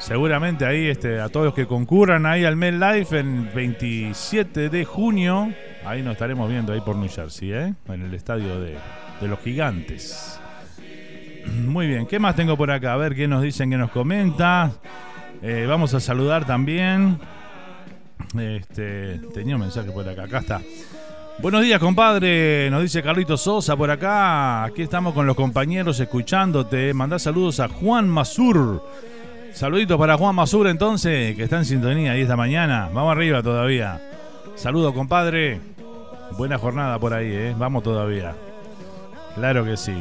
Seguramente 0.08 0.64
ahí 0.64 0.86
este, 0.86 1.20
a 1.20 1.28
todos 1.28 1.44
los 1.44 1.54
que 1.54 1.66
concurran 1.66 2.24
ahí 2.24 2.42
al 2.46 2.56
MedLife 2.56 3.20
el 3.20 3.50
27 3.54 4.70
de 4.70 4.84
junio, 4.86 5.52
ahí 5.84 6.02
nos 6.02 6.12
estaremos 6.12 6.48
viendo 6.48 6.72
ahí 6.72 6.80
por 6.80 6.96
New 6.96 7.10
Jersey, 7.10 7.52
¿eh? 7.52 7.74
en 7.88 8.02
el 8.02 8.14
estadio 8.14 8.58
de, 8.58 8.78
de 9.20 9.28
los 9.28 9.38
gigantes. 9.40 10.40
Muy 11.66 11.88
bien, 11.88 12.06
¿qué 12.06 12.18
más 12.18 12.34
tengo 12.34 12.56
por 12.56 12.70
acá? 12.70 12.94
A 12.94 12.96
ver 12.96 13.14
qué 13.14 13.28
nos 13.28 13.42
dicen, 13.42 13.68
qué 13.68 13.76
nos 13.76 13.90
comenta. 13.90 14.72
Eh, 15.42 15.66
vamos 15.68 15.92
a 15.92 16.00
saludar 16.00 16.46
también. 16.46 17.18
Este, 18.34 19.20
tenía 19.34 19.56
un 19.56 19.60
mensaje 19.60 19.90
por 19.90 20.08
acá, 20.08 20.24
acá 20.24 20.38
está. 20.38 20.62
Buenos 21.40 21.60
días, 21.60 21.78
compadre. 21.78 22.70
Nos 22.70 22.80
dice 22.80 23.02
Carlito 23.02 23.36
Sosa 23.36 23.76
por 23.76 23.90
acá. 23.90 24.64
Aquí 24.64 24.80
estamos 24.80 25.12
con 25.12 25.26
los 25.26 25.36
compañeros 25.36 26.00
escuchándote. 26.00 26.94
Mandá 26.94 27.18
saludos 27.18 27.60
a 27.60 27.68
Juan 27.68 28.08
Masur. 28.08 28.82
Saluditos 29.52 29.98
para 29.98 30.16
Juan 30.16 30.34
Masur 30.34 30.68
entonces, 30.68 31.34
que 31.34 31.44
está 31.44 31.56
en 31.56 31.64
sintonía 31.64 32.12
ahí 32.12 32.22
esta 32.22 32.36
mañana. 32.36 32.88
Vamos 32.92 33.12
arriba 33.12 33.42
todavía. 33.42 34.00
Saludos, 34.54 34.92
compadre. 34.92 35.60
Buena 36.36 36.58
jornada 36.58 36.98
por 36.98 37.14
ahí, 37.14 37.30
¿eh? 37.32 37.54
Vamos 37.56 37.82
todavía. 37.82 38.34
Claro 39.34 39.64
que 39.64 39.76
sí. 39.76 39.96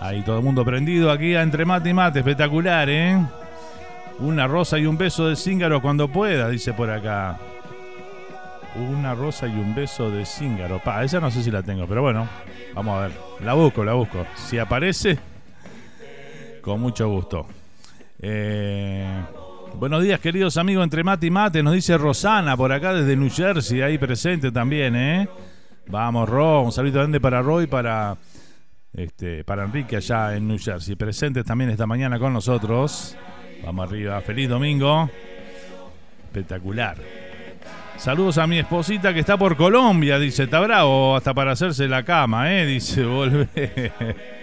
Ahí 0.00 0.22
todo 0.22 0.38
el 0.38 0.44
mundo 0.44 0.64
prendido 0.64 1.10
aquí 1.10 1.34
a 1.34 1.42
entre 1.42 1.64
mate 1.64 1.90
y 1.90 1.94
mate. 1.94 2.18
Espectacular, 2.18 2.88
¿eh? 2.90 3.18
Una 4.18 4.46
rosa 4.46 4.78
y 4.78 4.86
un 4.86 4.98
beso 4.98 5.28
de 5.28 5.36
cíngaro 5.36 5.80
cuando 5.80 6.08
pueda, 6.08 6.48
dice 6.48 6.72
por 6.72 6.90
acá. 6.90 7.38
Una 8.74 9.14
rosa 9.14 9.46
y 9.46 9.52
un 9.52 9.74
beso 9.74 10.10
de 10.10 10.26
cíngaro. 10.26 10.80
Pa, 10.80 11.04
esa 11.04 11.20
no 11.20 11.30
sé 11.30 11.42
si 11.42 11.50
la 11.50 11.62
tengo, 11.62 11.86
pero 11.86 12.02
bueno, 12.02 12.28
vamos 12.74 12.98
a 12.98 13.02
ver. 13.02 13.12
La 13.44 13.54
busco, 13.54 13.84
la 13.84 13.92
busco. 13.94 14.26
Si 14.34 14.58
aparece, 14.58 15.18
con 16.62 16.80
mucho 16.80 17.08
gusto. 17.08 17.46
Eh, 18.24 19.04
buenos 19.74 20.00
días, 20.00 20.20
queridos 20.20 20.56
amigos 20.56 20.84
entre 20.84 21.02
mate 21.02 21.26
y 21.26 21.30
mate. 21.32 21.60
Nos 21.60 21.74
dice 21.74 21.98
Rosana 21.98 22.56
por 22.56 22.70
acá 22.72 22.94
desde 22.94 23.16
New 23.16 23.28
Jersey, 23.28 23.82
ahí 23.82 23.98
presente 23.98 24.52
también, 24.52 24.94
¿eh? 24.94 25.28
Vamos, 25.88 26.28
Ro. 26.28 26.62
Un 26.62 26.70
saludo 26.70 27.00
grande 27.00 27.20
para 27.20 27.42
Roy 27.42 27.66
para, 27.66 28.16
este, 28.92 29.42
para 29.42 29.64
Enrique 29.64 29.96
allá 29.96 30.36
en 30.36 30.46
New 30.46 30.58
Jersey. 30.60 30.94
Presentes 30.94 31.44
también 31.44 31.70
esta 31.70 31.84
mañana 31.84 32.20
con 32.20 32.32
nosotros. 32.32 33.16
Vamos 33.64 33.88
arriba. 33.88 34.20
Feliz 34.20 34.48
domingo. 34.48 35.10
Espectacular. 36.26 36.98
Saludos 37.96 38.38
a 38.38 38.46
mi 38.46 38.60
esposita 38.60 39.12
que 39.12 39.20
está 39.20 39.36
por 39.36 39.56
Colombia, 39.56 40.18
dice, 40.18 40.44
está 40.44 40.60
bravo 40.60 41.16
hasta 41.16 41.34
para 41.34 41.52
hacerse 41.52 41.88
la 41.88 42.04
cama, 42.04 42.52
¿eh? 42.52 42.66
Dice, 42.66 43.04
volvé. 43.04 43.92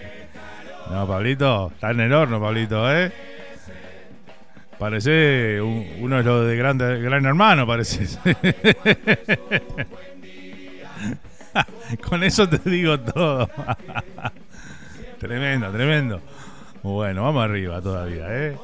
No, 0.90 1.06
Pablito, 1.06 1.70
está 1.72 1.92
en 1.92 2.00
el 2.00 2.12
horno, 2.12 2.40
Pablito, 2.40 2.92
¿eh? 2.92 3.12
Parece 4.80 5.60
un- 5.60 5.86
uno 6.00 6.16
de 6.16 6.22
los 6.22 6.46
de 6.48 6.56
grande, 6.56 7.02
Gran 7.02 7.26
Hermano, 7.26 7.66
parece. 7.66 8.06
Con 12.08 12.24
eso 12.24 12.48
te 12.48 12.70
digo 12.70 12.98
todo. 12.98 13.50
tremendo, 15.20 15.70
tremendo. 15.70 16.22
Bueno, 16.82 17.24
vamos 17.24 17.44
arriba 17.44 17.82
todavía, 17.82 18.24
¿eh? 18.30 18.56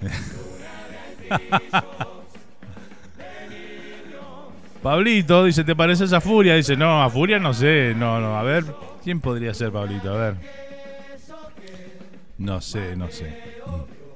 Pablito 4.82 5.44
dice, 5.44 5.64
¿te 5.64 5.74
pareces 5.74 6.12
a 6.12 6.20
Furia? 6.20 6.54
Dice, 6.56 6.76
no, 6.76 7.02
a 7.02 7.08
Furia 7.08 7.38
no 7.38 7.54
sé, 7.54 7.94
no, 7.96 8.20
no, 8.20 8.36
a 8.36 8.42
ver, 8.42 8.64
¿quién 9.02 9.18
podría 9.20 9.54
ser 9.54 9.72
Pablito? 9.72 10.12
A 10.12 10.16
ver. 10.18 10.34
No 12.38 12.60
sé, 12.60 12.96
no 12.96 13.10
sé. 13.10 13.36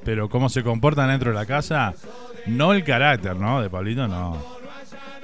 Pero 0.05 0.29
cómo 0.29 0.49
se 0.49 0.63
comportan 0.63 1.09
dentro 1.09 1.31
de 1.31 1.37
la 1.37 1.47
casa, 1.47 1.95
no 2.47 2.73
el 2.73 2.85
carácter, 2.85 3.37
¿no? 3.37 3.61
De 3.63 3.71
Pablito 3.71 4.09
no. 4.09 4.37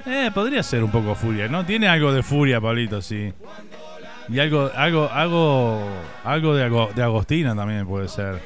Eh, 0.05 0.29
podría 0.33 0.61
ser 0.61 0.83
un 0.83 0.91
poco 0.91 1.15
Furia, 1.15 1.47
¿no? 1.47 1.65
Tiene 1.65 1.87
algo 1.87 2.13
de 2.13 2.21
Furia, 2.21 2.61
Pablito, 2.61 3.01
sí. 3.01 3.33
Y 4.29 4.39
algo, 4.39 4.71
algo, 4.75 5.09
algo, 5.11 5.89
algo 6.23 6.55
de, 6.55 6.93
de 6.95 7.03
Agostina 7.03 7.55
también 7.55 7.85
puede 7.87 8.07
ser. 8.07 8.41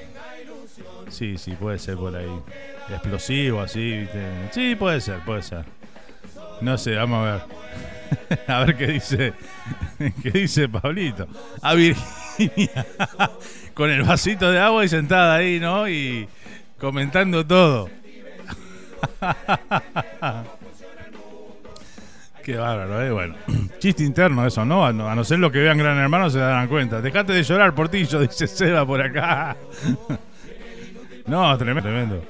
Sí, 1.10 1.38
sí, 1.38 1.52
puede 1.52 1.80
ser 1.80 1.96
por 1.96 2.16
ahí. 2.16 2.30
Explosivo, 2.90 3.62
así, 3.62 4.00
¿viste? 4.00 4.50
Sí, 4.52 4.76
puede 4.76 5.02
ser, 5.02 5.20
puede 5.20 5.42
ser. 5.42 5.66
No 6.62 6.78
sé, 6.78 6.96
vamos 6.96 7.28
a 7.28 7.32
ver. 7.32 8.40
a 8.48 8.66
ver 8.66 8.78
qué 8.78 8.88
dice. 8.88 9.34
¿Qué 10.24 10.32
dice 10.32 10.68
Pablito? 10.68 11.28
A. 11.62 11.76
Con 13.74 13.90
el 13.90 14.04
vasito 14.04 14.52
de 14.52 14.60
agua 14.60 14.86
y 14.86 14.90
sentada 14.90 15.36
ahí, 15.36 15.60
¿no? 15.60 15.90
Y 15.90 16.28
comentando 16.80 17.46
todo. 17.46 17.90
Qué 22.44 22.56
bárbaro, 22.56 23.06
¿eh? 23.06 23.12
Bueno, 23.12 23.36
chiste 23.80 24.04
interno 24.04 24.46
eso, 24.46 24.66
¿no? 24.66 24.86
A, 24.86 24.92
no 24.92 25.24
ser 25.24 25.40
lo 25.40 25.52
que 25.52 25.60
vean 25.60 25.78
Gran 25.78 25.98
Hermano 25.98 26.30
se 26.30 26.40
darán 26.40 26.68
cuenta. 26.68 27.02
Dejate 27.02 27.34
de 27.34 27.44
llorar, 27.44 27.76
Portillo, 27.76 28.20
dice 28.28 28.48
Seba 28.48 28.86
por 28.86 29.02
acá. 29.02 29.56
no, 31.28 31.58
tremendo, 31.58 31.82
tremendo. 31.82 32.24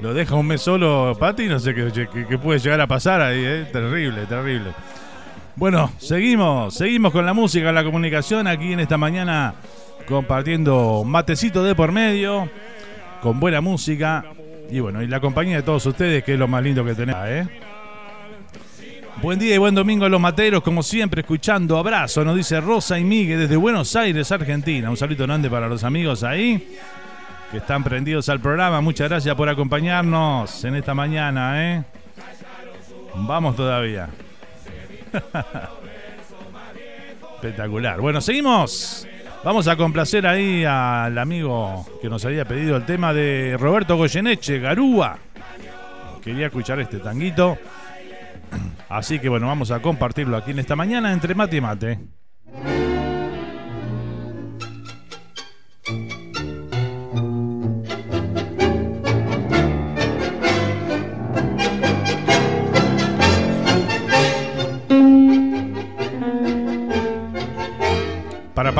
Lo 0.00 0.12
deja 0.12 0.34
un 0.34 0.46
mes 0.48 0.60
solo, 0.60 1.16
Pati, 1.18 1.46
no 1.46 1.60
sé 1.60 1.74
qué, 1.74 2.38
puede 2.38 2.58
llegar 2.58 2.80
a 2.80 2.88
pasar 2.88 3.22
ahí, 3.22 3.42
¿eh? 3.44 3.68
Terrible, 3.72 4.26
terrible. 4.26 4.72
Bueno, 5.56 5.92
seguimos, 5.98 6.74
seguimos 6.74 7.12
con 7.12 7.26
la 7.26 7.34
música, 7.34 7.70
la 7.72 7.84
comunicación 7.84 8.46
aquí 8.46 8.72
en 8.72 8.80
esta 8.80 8.96
mañana 8.96 9.54
compartiendo 10.08 11.04
matecito 11.04 11.62
de 11.62 11.74
por 11.74 11.92
medio, 11.92 12.48
con 13.20 13.38
buena 13.38 13.60
música 13.60 14.24
y 14.70 14.80
bueno, 14.80 15.02
y 15.02 15.06
la 15.06 15.20
compañía 15.20 15.56
de 15.56 15.62
todos 15.62 15.84
ustedes, 15.84 16.24
que 16.24 16.32
es 16.32 16.38
lo 16.38 16.48
más 16.48 16.62
lindo 16.62 16.84
que 16.84 16.94
tenemos, 16.94 17.22
¿eh? 17.26 17.46
Buen 19.20 19.38
día 19.38 19.54
y 19.54 19.58
buen 19.58 19.74
domingo 19.74 20.06
a 20.06 20.08
los 20.08 20.20
materos, 20.20 20.62
como 20.62 20.82
siempre, 20.82 21.20
escuchando. 21.20 21.76
Abrazo, 21.76 22.24
nos 22.24 22.34
dice 22.34 22.60
Rosa 22.60 22.98
y 22.98 23.04
Miguel 23.04 23.40
desde 23.40 23.56
Buenos 23.56 23.94
Aires, 23.94 24.32
Argentina. 24.32 24.90
Un 24.90 24.96
saludo 24.96 25.26
grande 25.26 25.50
para 25.50 25.68
los 25.68 25.84
amigos 25.84 26.24
ahí 26.24 26.76
que 27.50 27.58
están 27.58 27.84
prendidos 27.84 28.30
al 28.30 28.40
programa. 28.40 28.80
Muchas 28.80 29.10
gracias 29.10 29.34
por 29.36 29.48
acompañarnos 29.48 30.64
en 30.64 30.76
esta 30.76 30.94
mañana, 30.94 31.74
¿eh? 31.74 31.84
Vamos 33.14 33.54
todavía. 33.54 34.08
Espectacular. 37.34 38.00
Bueno, 38.00 38.20
seguimos. 38.20 39.06
Vamos 39.44 39.66
a 39.66 39.76
complacer 39.76 40.26
ahí 40.26 40.64
al 40.64 41.18
amigo 41.18 41.84
que 42.00 42.08
nos 42.08 42.24
había 42.24 42.44
pedido 42.44 42.76
el 42.76 42.86
tema 42.86 43.12
de 43.12 43.56
Roberto 43.58 43.96
Goyeneche, 43.96 44.60
Garúa. 44.60 45.18
Quería 46.22 46.46
escuchar 46.46 46.78
este 46.78 46.98
tanguito. 47.00 47.58
Así 48.88 49.18
que 49.18 49.28
bueno, 49.28 49.48
vamos 49.48 49.72
a 49.72 49.82
compartirlo 49.82 50.36
aquí 50.36 50.52
en 50.52 50.60
esta 50.60 50.76
mañana 50.76 51.12
entre 51.12 51.34
mate 51.34 51.56
y 51.56 51.60
mate. 51.60 51.98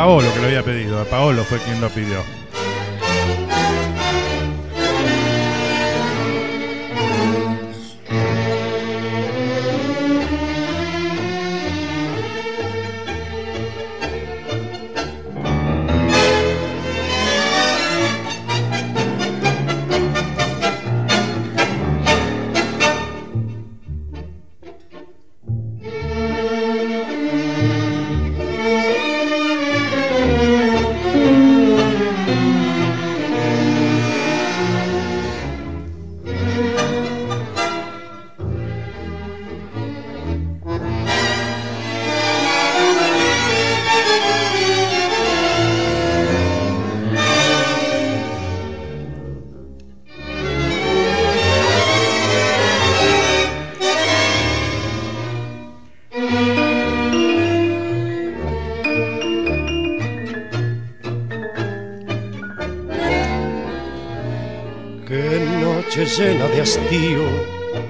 Paolo 0.03 0.35
que 0.35 0.41
lo 0.41 0.47
había 0.47 0.65
pedido. 0.65 1.05
Paolo 1.05 1.45
fue 1.45 1.61
quien 1.61 1.81
lo 1.81 1.89
pidió. 1.89 2.42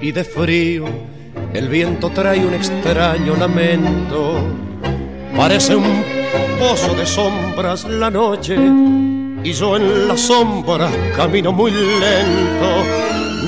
Y 0.03 0.11
de 0.11 0.25
frío, 0.25 0.85
el 1.53 1.69
viento 1.69 2.09
trae 2.09 2.45
un 2.45 2.53
extraño 2.53 3.37
lamento. 3.37 4.35
Parece 5.35 5.77
un 5.77 6.03
pozo 6.59 6.93
de 6.93 7.05
sombras 7.05 7.85
la 7.85 8.11
noche 8.11 8.57
y 9.43 9.53
yo 9.53 9.77
en 9.77 10.09
las 10.09 10.19
sombras 10.19 10.91
camino 11.15 11.53
muy 11.53 11.71
lento. 11.71 12.83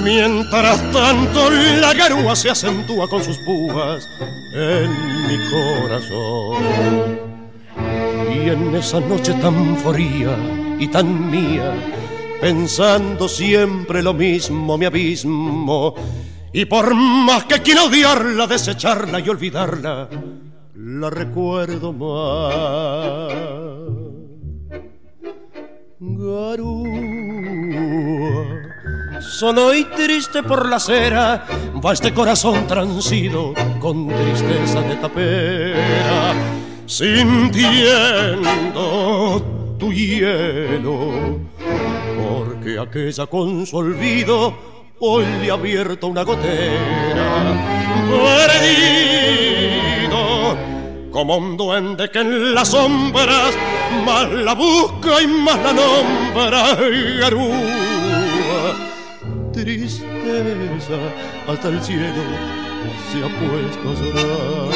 Mientras 0.01 0.79
tanto 0.93 1.49
la 1.81 1.93
garúa 1.93 2.33
se 2.37 2.49
acentúa 2.49 3.09
con 3.09 3.21
sus 3.21 3.37
púas 3.39 4.07
en 4.53 4.89
mi 5.27 5.37
corazón. 5.51 7.19
Y 8.33 8.49
en 8.49 8.73
esa 8.75 9.01
noche 9.01 9.33
tan 9.41 9.75
fría 9.75 10.37
y 10.79 10.87
tan 10.87 11.29
mía, 11.29 11.73
pensando 12.39 13.27
siempre 13.27 14.01
lo 14.01 14.13
mismo, 14.13 14.77
mi 14.77 14.85
abismo. 14.85 15.95
Y 16.57 16.63
por 16.63 16.95
más 16.95 17.43
que 17.43 17.61
quiero 17.61 17.87
odiarla, 17.87 18.47
desecharla 18.47 19.19
y 19.19 19.27
olvidarla, 19.27 20.07
la 20.73 21.09
recuerdo 21.09 21.91
más. 21.91 23.33
Garúa, 25.99 26.87
solo 29.19 29.73
y 29.73 29.83
triste 29.83 30.43
por 30.43 30.69
la 30.69 30.77
acera, 30.77 31.45
va 31.85 31.91
este 31.91 32.13
corazón 32.13 32.65
transido 32.67 33.53
con 33.81 34.07
tristeza 34.07 34.79
de 34.79 34.95
tapera, 34.95 36.33
sintiendo 36.85 37.35
tu 39.77 39.91
hielo 39.91 41.37
porque 42.29 42.79
aquella 42.79 43.25
con 43.27 43.65
su 43.65 43.75
olvido 43.75 44.74
hoy 44.99 45.25
le 45.41 45.49
ha 45.51 45.53
abierto 45.53 46.07
una 46.07 46.23
gotera. 46.23 47.53
Perdido, 50.07 50.57
como 51.11 51.37
un 51.37 51.57
duende 51.57 52.09
que 52.09 52.19
en 52.19 52.53
las 52.53 52.69
sombras 52.69 53.53
más 54.05 54.31
la 54.31 54.53
busca 54.53 55.21
y 55.21 55.27
más 55.27 55.59
la 55.61 55.73
nombra. 55.73 56.75
Garúa, 57.19 58.75
tristeza, 59.53 60.99
hasta 61.47 61.67
el 61.69 61.81
cielo 61.81 62.23
se 63.11 63.23
ha 63.23 63.29
puesto 63.39 63.89
a 63.89 63.93
llorar. 63.93 64.74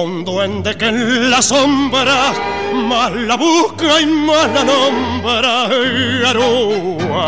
Un 0.00 0.24
duende 0.24 0.76
que 0.76 0.88
en 0.88 1.30
la 1.30 1.42
sombra 1.42 2.32
más 2.88 3.12
la 3.12 3.36
busca 3.36 4.00
y 4.00 4.06
más 4.06 4.48
la 4.54 4.64
nombra. 4.64 5.68
Garúa, 6.22 7.26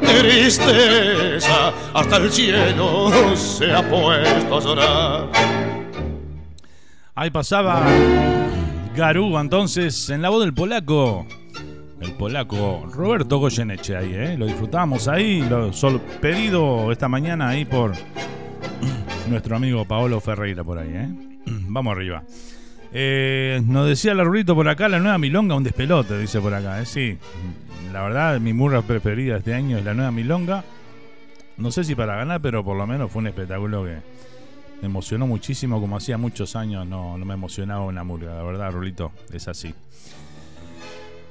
tristeza, 0.00 1.72
hasta 1.92 2.16
el 2.16 2.32
cielo 2.32 3.36
se 3.36 3.70
ha 3.70 3.82
puesto 3.88 4.56
a 4.56 4.60
llorar. 4.60 5.28
Ahí 7.14 7.30
pasaba 7.30 7.82
Garúa 8.96 9.40
entonces 9.40 10.08
en 10.08 10.22
la 10.22 10.30
voz 10.30 10.42
del 10.42 10.54
polaco. 10.54 11.26
El 12.00 12.12
polaco 12.12 12.86
Roberto 12.92 13.38
Goyeneche 13.38 13.96
ahí, 13.96 14.12
¿eh? 14.14 14.36
Lo 14.36 14.46
disfrutamos 14.46 15.08
ahí, 15.08 15.42
lo 15.42 15.72
solo 15.72 16.00
pedido 16.20 16.90
esta 16.92 17.08
mañana 17.08 17.48
ahí 17.50 17.64
por 17.64 17.92
nuestro 19.28 19.56
amigo 19.56 19.84
Paolo 19.84 20.20
Ferreira 20.20 20.62
por 20.64 20.78
ahí, 20.78 20.90
¿eh? 20.92 21.33
Vamos 21.68 21.96
arriba. 21.96 22.22
Eh, 22.92 23.60
nos 23.66 23.88
decía 23.88 24.14
Larrulito 24.14 24.54
por 24.54 24.68
acá, 24.68 24.88
la 24.88 25.00
nueva 25.00 25.18
Milonga, 25.18 25.56
un 25.56 25.64
despelote, 25.64 26.18
dice 26.18 26.40
por 26.40 26.54
acá, 26.54 26.80
¿eh? 26.80 26.86
Sí, 26.86 27.18
la 27.92 28.02
verdad, 28.02 28.40
mi 28.40 28.52
murra 28.52 28.82
preferida 28.82 29.36
este 29.36 29.52
año 29.52 29.78
es 29.78 29.84
la 29.84 29.94
nueva 29.94 30.12
Milonga. 30.12 30.64
No 31.56 31.70
sé 31.70 31.84
si 31.84 31.94
para 31.94 32.16
ganar, 32.16 32.40
pero 32.40 32.64
por 32.64 32.76
lo 32.76 32.86
menos 32.86 33.10
fue 33.10 33.20
un 33.20 33.28
espectáculo 33.28 33.84
que 33.84 33.96
me 34.80 34.86
emocionó 34.86 35.26
muchísimo, 35.26 35.80
como 35.80 35.96
hacía 35.96 36.18
muchos 36.18 36.56
años 36.56 36.86
no, 36.86 37.18
no 37.18 37.24
me 37.24 37.34
emocionaba 37.34 37.84
una 37.84 38.04
murga, 38.04 38.34
la 38.34 38.42
verdad, 38.42 38.70
Rulito, 38.72 39.12
es 39.32 39.48
así. 39.48 39.74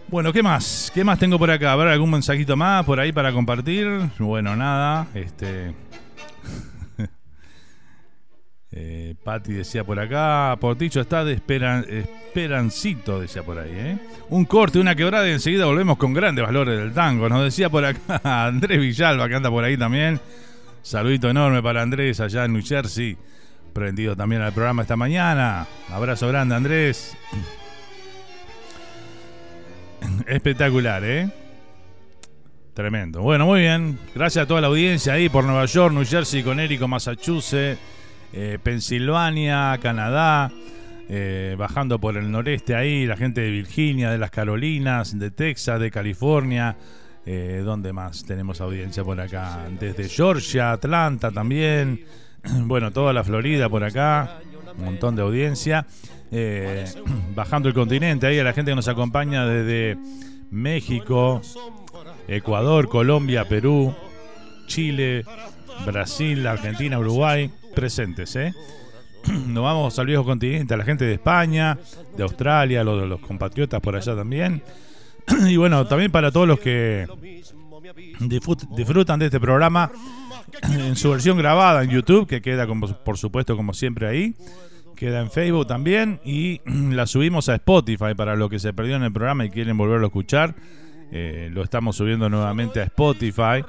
Bueno, 0.10 0.31
¿qué 0.31 0.44
más? 0.44 0.91
¿Qué 0.94 1.03
más 1.03 1.18
tengo 1.18 1.40
por 1.40 1.49
acá? 1.49 1.72
A 1.72 1.76
ver, 1.76 1.88
algún 1.88 2.11
mensajito 2.11 2.56
más 2.56 2.85
por 2.85 2.99
ahí 2.99 3.11
para 3.11 3.31
compartir. 3.31 3.88
Bueno, 4.19 4.56
nada, 4.56 5.07
este... 5.15 5.73
Eh, 8.76 9.14
Patti 9.24 9.54
decía 9.54 9.84
por 9.84 10.00
acá, 10.00 10.58
Portillo 10.60 11.02
está 11.02 11.24
de 11.24 11.34
esperan, 11.34 11.86
esperancito, 11.88 13.20
decía 13.20 13.44
por 13.44 13.60
ahí, 13.60 13.70
¿eh? 13.72 13.98
Un 14.30 14.45
corte, 14.45 14.80
una 14.80 14.95
quebrada 14.95 15.30
y 15.30 15.34
enseguida 15.34 15.66
volvemos 15.66 15.95
con 15.98 16.12
grandes 16.12 16.44
valores 16.44 16.80
del 16.80 16.91
tango. 16.91 17.30
Nos 17.30 17.44
decía 17.44 17.70
por 17.70 17.86
acá 17.86 18.20
Andrés 18.48 18.80
Villalba, 18.80 19.30
que 19.30 19.36
anda 19.36 19.52
por 19.52 19.64
ahí 19.64 19.78
también. 19.78 20.20
Saludito 20.82 21.30
enorme 21.30 21.62
para 21.62 21.84
Andrés 21.84 22.20
allá 22.20 22.45
en 22.45 22.54
New 22.54 22.64
Jersey. 22.66 23.16
Prendido 23.74 24.16
también 24.16 24.41
al 24.41 24.54
programa 24.54 24.82
esta 24.82 24.95
mañana. 24.95 25.68
Abrazo 25.91 26.28
grande, 26.30 26.56
Andrés. 26.56 27.16
Espectacular, 30.26 31.04
¿eh? 31.04 31.30
Tremendo. 32.74 33.22
Bueno, 33.22 33.45
muy 33.45 33.62
bien. 33.62 34.00
Gracias 34.16 34.45
a 34.45 34.48
toda 34.48 34.62
la 34.62 34.68
audiencia 34.68 35.14
ahí 35.14 35.30
por 35.30 35.44
Nueva 35.44 35.66
York, 35.66 35.94
New 35.94 36.06
Jersey, 36.06 36.41
Conérico, 36.41 36.88
Massachusetts, 36.88 37.80
eh, 38.34 38.57
Pensilvania, 38.61 39.80
Canadá, 39.81 40.51
eh, 41.10 41.55
bajando 41.57 41.99
por 41.99 42.18
el 42.18 42.31
noreste 42.31 42.76
ahí, 42.76 43.05
la 43.05 43.18
gente 43.18 43.41
de 43.41 43.51
Virginia, 43.51 44.10
de 44.10 44.18
las 44.18 44.31
Carolinas, 44.31 45.18
de 45.18 45.31
Texas, 45.31 45.80
de 45.80 45.91
California. 45.91 46.76
Eh, 47.26 47.61
¿Dónde 47.64 47.93
más 47.93 48.26
tenemos 48.26 48.60
audiencia 48.61 49.03
por 49.03 49.19
acá? 49.19 49.65
Desde 49.80 50.10
Georgia, 50.10 50.72
Atlanta 50.72 51.31
también. 51.31 52.05
Bueno, 52.65 52.91
toda 52.91 53.14
la 53.14 53.23
Florida 53.23 53.69
por 53.69 53.85
acá. 53.85 54.39
Un 54.77 54.84
montón 54.84 55.15
de 55.15 55.22
audiencia. 55.22 55.85
Eh, 56.30 56.85
bajando 57.35 57.69
el 57.69 57.73
continente 57.73 58.27
ahí 58.27 58.38
a 58.38 58.43
la 58.43 58.51
gente 58.51 58.72
que 58.72 58.76
nos 58.76 58.89
acompaña 58.89 59.45
desde 59.45 59.97
México, 60.51 61.41
Ecuador, 62.27 62.89
Colombia, 62.89 63.47
Perú, 63.47 63.95
Chile, 64.68 65.23
Brasil, 65.85 66.45
Argentina, 66.45 66.99
Uruguay, 66.99 67.49
presentes, 67.74 68.36
¿eh? 68.36 68.54
Nos 69.48 69.64
vamos 69.64 69.98
al 70.00 70.06
viejo 70.06 70.24
continente, 70.24 70.74
a 70.74 70.78
la 70.78 70.84
gente 70.84 71.06
de 71.06 71.14
España, 71.14 71.78
de 72.16 72.24
Australia, 72.24 72.84
los, 72.84 73.08
los 73.08 73.20
compatriotas 73.20 73.80
por 73.82 73.95
allá 73.95 74.16
también. 74.16 74.62
Y 75.48 75.58
bueno, 75.58 75.86
también 75.88 76.12
para 76.12 76.32
todos 76.32 76.48
los 76.48 76.60
que 76.60 77.08
disfrutan 78.76 79.20
de 79.20 79.26
este 79.26 79.40
programa 79.40 79.91
en 80.72 80.95
su 80.95 81.12
versión 81.12 81.38
grabada 81.38 81.84
en 81.84 81.90
YouTube, 81.90 82.28
que 82.28 82.41
queda 82.41 82.68
como, 82.68 82.88
por 82.88 83.18
supuesto 83.18 83.56
como 83.56 83.74
siempre 83.74 84.08
ahí. 84.08 84.36
Queda 84.95 85.22
en 85.22 85.32
Facebook 85.32 85.68
también 85.68 86.20
y 86.24 86.62
la 86.66 87.08
subimos 87.08 87.50
a 87.50 87.56
Spotify 87.56 88.14
para 88.16 88.36
los 88.36 88.50
que 88.50 88.60
se 88.60 88.74
perdió 88.74 88.95
en 88.95 89.04
el 89.04 89.12
programa 89.12 89.44
y 89.44 89.50
quieren 89.50 89.76
volverlo 89.76 90.06
a 90.06 90.08
escuchar. 90.08 90.56
Eh, 91.12 91.50
lo 91.52 91.64
estamos 91.64 91.95
subiendo 91.95 92.30
nuevamente 92.30 92.80
a 92.80 92.84
Spotify. 92.84 93.64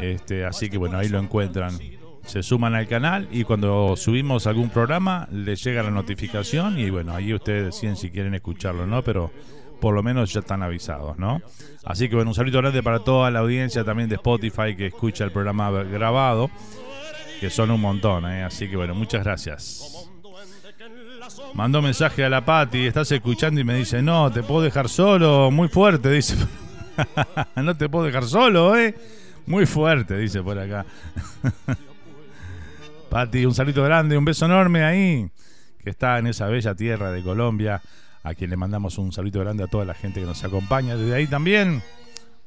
Este, 0.00 0.44
así 0.44 0.68
que 0.68 0.76
bueno, 0.76 0.98
ahí 0.98 1.08
lo 1.08 1.18
encuentran. 1.18 1.78
Se 2.28 2.42
suman 2.42 2.74
al 2.74 2.86
canal 2.86 3.26
y 3.32 3.44
cuando 3.44 3.96
subimos 3.96 4.46
algún 4.46 4.68
programa 4.68 5.26
les 5.32 5.64
llega 5.64 5.82
la 5.82 5.90
notificación 5.90 6.78
y 6.78 6.90
bueno, 6.90 7.14
ahí 7.14 7.32
ustedes 7.32 7.64
deciden 7.64 7.96
si 7.96 8.10
quieren 8.10 8.34
escucharlo 8.34 8.82
o 8.82 8.86
no, 8.86 9.02
pero 9.02 9.30
por 9.80 9.94
lo 9.94 10.02
menos 10.02 10.30
ya 10.34 10.40
están 10.40 10.62
avisados, 10.62 11.16
¿no? 11.18 11.40
Así 11.86 12.06
que 12.06 12.16
bueno, 12.16 12.32
un 12.32 12.34
saludo 12.34 12.58
grande 12.58 12.82
para 12.82 12.98
toda 12.98 13.30
la 13.30 13.38
audiencia 13.38 13.82
también 13.82 14.10
de 14.10 14.16
Spotify 14.16 14.76
que 14.76 14.88
escucha 14.88 15.24
el 15.24 15.30
programa 15.30 15.70
grabado, 15.70 16.50
que 17.40 17.48
son 17.48 17.70
un 17.70 17.80
montón, 17.80 18.30
¿eh? 18.30 18.44
Así 18.44 18.68
que 18.68 18.76
bueno, 18.76 18.94
muchas 18.94 19.24
gracias. 19.24 20.06
Mandó 21.54 21.80
mensaje 21.80 22.26
a 22.26 22.28
la 22.28 22.44
Pati, 22.44 22.88
estás 22.88 23.10
escuchando 23.10 23.58
y 23.58 23.64
me 23.64 23.74
dice, 23.74 24.02
no, 24.02 24.30
te 24.30 24.42
puedo 24.42 24.60
dejar 24.60 24.90
solo, 24.90 25.50
muy 25.50 25.68
fuerte, 25.68 26.10
dice. 26.10 26.36
no 27.56 27.74
te 27.74 27.88
puedo 27.88 28.04
dejar 28.04 28.24
solo, 28.24 28.76
¿eh? 28.76 28.94
Muy 29.46 29.64
fuerte, 29.64 30.18
dice 30.18 30.42
por 30.42 30.58
acá. 30.58 30.84
Pati, 33.08 33.46
un 33.46 33.54
saludo 33.54 33.84
grande, 33.84 34.18
un 34.18 34.24
beso 34.24 34.44
enorme 34.44 34.84
ahí, 34.84 35.30
que 35.82 35.90
está 35.90 36.18
en 36.18 36.26
esa 36.26 36.46
bella 36.46 36.74
tierra 36.74 37.10
de 37.10 37.22
Colombia, 37.22 37.80
a 38.22 38.34
quien 38.34 38.50
le 38.50 38.56
mandamos 38.56 38.98
un 38.98 39.12
saludo 39.12 39.40
grande 39.40 39.64
a 39.64 39.66
toda 39.66 39.86
la 39.86 39.94
gente 39.94 40.20
que 40.20 40.26
nos 40.26 40.44
acompaña 40.44 40.94
desde 40.94 41.14
ahí 41.14 41.26
también. 41.26 41.82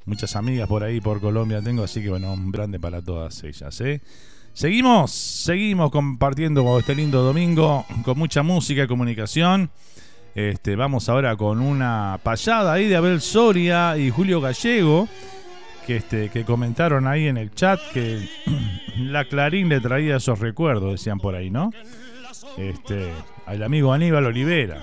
Muchas 0.05 0.35
amigas 0.35 0.67
por 0.67 0.83
ahí, 0.83 1.01
por 1.01 1.19
Colombia 1.19 1.61
tengo, 1.61 1.83
así 1.83 2.01
que 2.01 2.09
bueno, 2.09 2.31
un 2.33 2.51
grande 2.51 2.79
para 2.79 3.01
todas 3.01 3.43
ellas, 3.43 3.81
¿eh? 3.81 4.01
Seguimos, 4.53 5.11
seguimos 5.11 5.91
compartiendo 5.91 6.77
este 6.77 6.93
lindo 6.93 7.23
domingo 7.23 7.85
con 8.03 8.19
mucha 8.19 8.43
música 8.43 8.83
y 8.83 8.87
comunicación. 8.87 9.71
Este, 10.35 10.75
vamos 10.75 11.09
ahora 11.09 11.35
con 11.37 11.59
una 11.61 12.19
payada 12.21 12.73
ahí 12.73 12.87
de 12.87 12.97
Abel 12.97 13.21
Soria 13.21 13.97
y 13.97 14.09
Julio 14.09 14.41
Gallego, 14.41 15.07
que, 15.85 15.97
este, 15.97 16.29
que 16.29 16.45
comentaron 16.45 17.07
ahí 17.07 17.27
en 17.27 17.37
el 17.37 17.51
chat 17.53 17.79
que 17.93 18.27
la 18.97 19.25
Clarín 19.25 19.69
le 19.69 19.79
traía 19.79 20.17
esos 20.17 20.39
recuerdos, 20.39 20.91
decían 20.91 21.19
por 21.19 21.35
ahí, 21.35 21.49
¿no? 21.49 21.71
Este, 22.57 23.11
al 23.45 23.63
amigo 23.63 23.93
Aníbal 23.93 24.25
Olivera, 24.25 24.81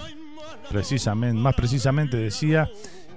más 1.34 1.54
precisamente 1.54 2.16
decía 2.16 2.68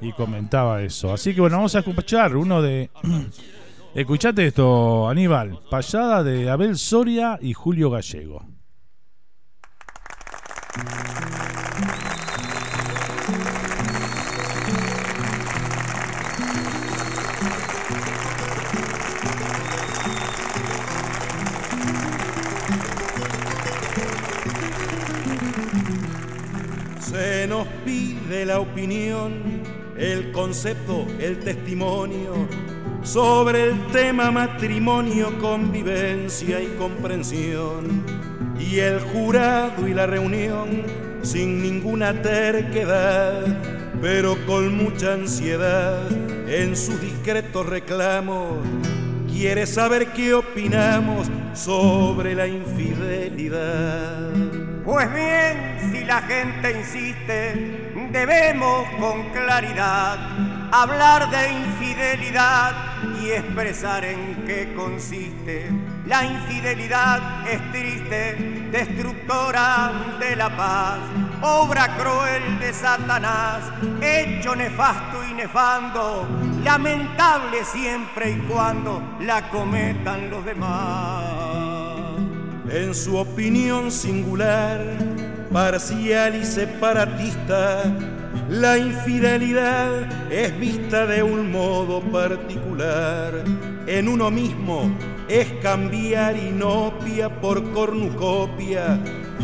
y 0.02 0.12
comentaba 0.14 0.82
eso. 0.82 1.14
Así 1.14 1.34
que 1.34 1.42
bueno, 1.42 1.58
vamos 1.58 1.76
a 1.76 1.80
escuchar 1.80 2.36
uno 2.36 2.62
de 2.62 2.90
Escuchate 3.94 4.48
esto, 4.48 5.10
Aníbal. 5.10 5.60
Payada 5.70 6.24
de 6.24 6.50
Abel 6.50 6.78
Soria 6.78 7.38
y 7.42 7.52
Julio 7.52 7.90
Gallego. 7.90 8.46
Nos 27.62 27.68
pide 27.86 28.44
la 28.44 28.60
opinión, 28.60 29.62
el 29.96 30.32
concepto, 30.32 31.06
el 31.20 31.38
testimonio 31.42 32.48
sobre 33.04 33.66
el 33.70 33.88
tema 33.92 34.32
matrimonio, 34.32 35.38
convivencia 35.40 36.60
y 36.60 36.66
comprensión. 36.80 38.04
Y 38.60 38.80
el 38.80 39.00
jurado 39.00 39.88
y 39.88 39.94
la 39.94 40.08
reunión 40.08 40.70
sin 41.22 41.62
ninguna 41.62 42.20
terquedad, 42.20 43.46
pero 44.02 44.36
con 44.48 44.76
mucha 44.76 45.14
ansiedad 45.14 46.10
en 46.48 46.76
sus 46.76 47.00
discretos 47.00 47.68
reclamos. 47.68 48.58
Quiere 49.32 49.68
saber 49.68 50.14
qué 50.14 50.34
opinamos 50.34 51.28
sobre 51.54 52.34
la 52.34 52.48
infidelidad. 52.48 54.32
Pues 54.84 55.14
bien, 55.14 55.78
si 55.92 56.04
la 56.06 56.22
gente 56.24 56.80
insiste, 56.80 57.92
debemos 58.12 58.90
con 59.00 59.30
claridad 59.30 60.18
hablar 60.72 61.30
de 61.30 61.52
infidelidad 61.52 62.74
y 63.22 63.30
expresar 63.30 64.04
en 64.04 64.44
qué 64.48 64.74
consiste. 64.76 65.70
La 66.08 66.26
infidelidad 66.26 67.48
es 67.48 67.72
triste, 67.72 68.70
destructora 68.72 70.18
de 70.20 70.36
la 70.36 70.50
paz, 70.58 70.98
obra 71.44 71.96
cruel 71.98 72.60
de 72.60 72.74
Satanás, 72.74 73.72
hecho 74.02 74.56
nefasto 74.56 75.24
y 75.30 75.34
nefando, 75.36 76.28
lamentable 76.64 77.64
siempre 77.66 78.32
y 78.32 78.38
cuando 78.40 79.18
la 79.20 79.48
cometan 79.50 80.32
los 80.32 80.44
demás. 80.44 81.81
En 82.74 82.96
su 82.96 83.18
opinión 83.18 83.92
singular, 83.92 84.80
parcial 85.52 86.38
y 86.42 86.46
separatista. 86.46 87.84
La 88.50 88.78
infidelidad 88.78 90.32
es 90.32 90.58
vista 90.58 91.06
de 91.06 91.22
un 91.22 91.52
modo 91.52 92.00
particular. 92.00 93.44
En 93.88 94.08
uno 94.08 94.32
mismo 94.32 94.90
es 95.28 95.52
cambiar 95.62 96.38
inopia 96.38 97.42
por 97.42 97.74
cornucopia. 97.74 98.98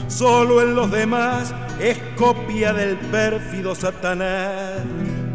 Solo 0.07 0.61
en 0.61 0.73
los 0.73 0.89
demás 0.89 1.53
es 1.81 1.97
copia 2.15 2.71
del 2.71 2.95
pérfido 2.95 3.75
Satanás. 3.75 4.79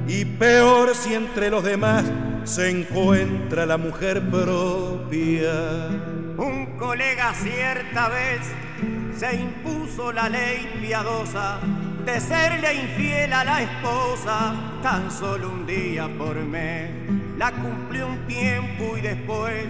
Y 0.08 0.24
peor 0.24 0.94
si 0.94 1.12
entre 1.12 1.50
los 1.50 1.62
demás 1.62 2.04
se 2.44 2.70
encuentra 2.70 3.66
la 3.66 3.76
mujer 3.76 4.22
propia. 4.30 5.90
Un 6.38 6.78
colega 6.78 7.34
cierta 7.34 8.08
vez 8.08 8.40
se 9.16 9.34
impuso 9.36 10.12
la 10.12 10.28
ley 10.28 10.78
piadosa 10.80 11.58
de 12.04 12.20
serle 12.20 12.74
infiel 12.74 13.32
a 13.32 13.44
la 13.44 13.62
esposa 13.62 14.54
tan 14.82 15.10
solo 15.10 15.50
un 15.50 15.66
día 15.66 16.08
por 16.18 16.36
mes. 16.36 16.90
La 17.36 17.52
cumplió 17.52 18.06
un 18.08 18.26
tiempo 18.26 18.96
y 18.96 19.02
después, 19.02 19.66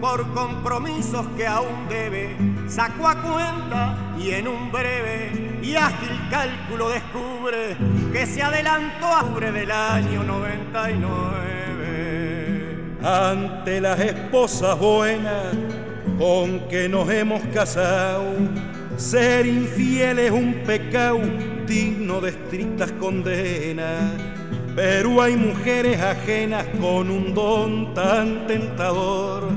por 0.00 0.32
compromisos 0.32 1.26
que 1.36 1.46
aún 1.46 1.86
debe, 1.88 2.34
sacó 2.66 3.08
a 3.08 3.20
cuenta 3.20 4.14
y 4.18 4.30
en 4.30 4.48
un 4.48 4.72
breve 4.72 5.58
y 5.62 5.76
ágil 5.76 6.28
cálculo 6.30 6.88
descubre 6.88 7.76
que 8.12 8.26
se 8.26 8.42
adelantó 8.42 9.06
a 9.06 9.20
octubre 9.20 9.52
del 9.52 9.70
año 9.70 10.22
99. 10.22 11.36
Ante 13.02 13.80
las 13.80 14.00
esposas 14.00 14.78
buenas 14.78 15.54
con 16.18 16.60
que 16.68 16.88
nos 16.88 17.10
hemos 17.10 17.42
casado, 17.54 18.24
ser 18.96 19.46
infiel 19.46 20.18
es 20.18 20.30
un 20.30 20.54
pecado 20.66 21.20
digno 21.66 22.20
de 22.20 22.30
estrictas 22.30 22.92
condenas. 22.92 24.12
Pero 24.74 25.22
hay 25.22 25.36
mujeres 25.36 26.00
ajenas 26.00 26.66
con 26.80 27.10
un 27.10 27.34
don 27.34 27.94
tan 27.94 28.46
tentador 28.46 29.48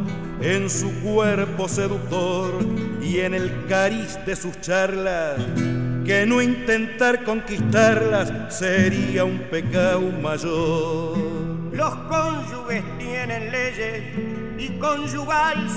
en 0.42 0.70
su 0.70 0.94
cuerpo 1.02 1.68
seductor 1.68 2.54
y 3.02 3.20
en 3.20 3.34
el 3.34 3.66
cariz 3.68 4.18
de 4.26 4.36
sus 4.36 4.60
charlas, 4.62 5.38
que 6.06 6.26
no 6.26 6.42
intentar 6.42 7.24
conquistarlas 7.24 8.32
sería 8.54 9.26
un 9.26 9.40
pecado 9.52 10.02
mayor. 10.22 11.18
Los 11.74 11.96
cónyuges 11.96 12.84
tienen 12.98 13.52
leyes 13.52 14.04
y 14.58 14.70
conyugal 14.80 15.70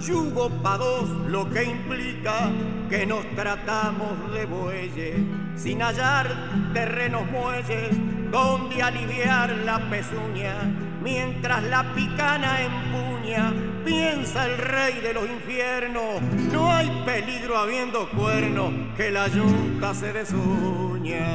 yugo 0.00 0.50
pa' 0.62 0.78
dos, 0.78 1.08
lo 1.28 1.48
que 1.50 1.64
implica 1.64 2.50
que 2.88 3.06
nos 3.06 3.24
tratamos 3.34 4.32
de 4.32 4.46
bueyes. 4.46 5.16
Sin 5.56 5.80
hallar 5.80 6.26
terrenos 6.72 7.30
muelles 7.30 7.90
donde 8.30 8.82
aliviar 8.82 9.50
la 9.64 9.78
pezuña 9.90 10.54
mientras 11.02 11.62
la 11.64 11.94
picana 11.94 12.62
empuña 12.62 13.52
piensa 13.84 14.46
el 14.46 14.56
rey 14.56 15.00
de 15.00 15.12
los 15.12 15.28
infiernos 15.28 16.22
no 16.50 16.72
hay 16.72 16.88
peligro 17.04 17.58
habiendo 17.58 18.08
cuerno 18.10 18.72
que 18.96 19.10
la 19.10 19.28
yunta 19.28 19.94
se 19.94 20.12
desuña 20.12 21.26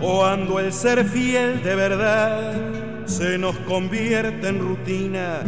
Cuando 0.00 0.58
el 0.58 0.72
ser 0.72 1.04
fiel 1.04 1.62
de 1.62 1.74
verdad 1.74 2.54
se 3.10 3.38
nos 3.38 3.56
convierte 3.58 4.48
en 4.48 4.60
rutina, 4.60 5.40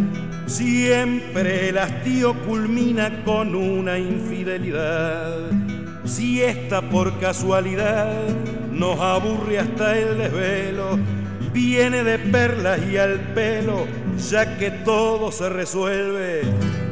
siempre 0.47 1.68
el 1.68 1.78
hastío 1.78 2.34
culmina 2.43 3.22
con 3.24 3.55
una 3.55 3.98
infidelidad. 3.98 5.32
Si 6.05 6.43
esta 6.43 6.82
por 6.82 7.20
casualidad 7.20 8.12
nos 8.72 8.98
aburre 8.98 9.60
hasta 9.60 9.97
el 9.97 10.18
desvelo, 10.18 10.98
viene 11.52 12.02
de 12.02 12.18
perlas 12.18 12.80
y 12.90 12.97
al 12.97 13.20
pelo, 13.32 13.86
ya 14.28 14.59
que 14.59 14.72
todo 14.72 15.30
se 15.30 15.48
resuelve, 15.48 16.43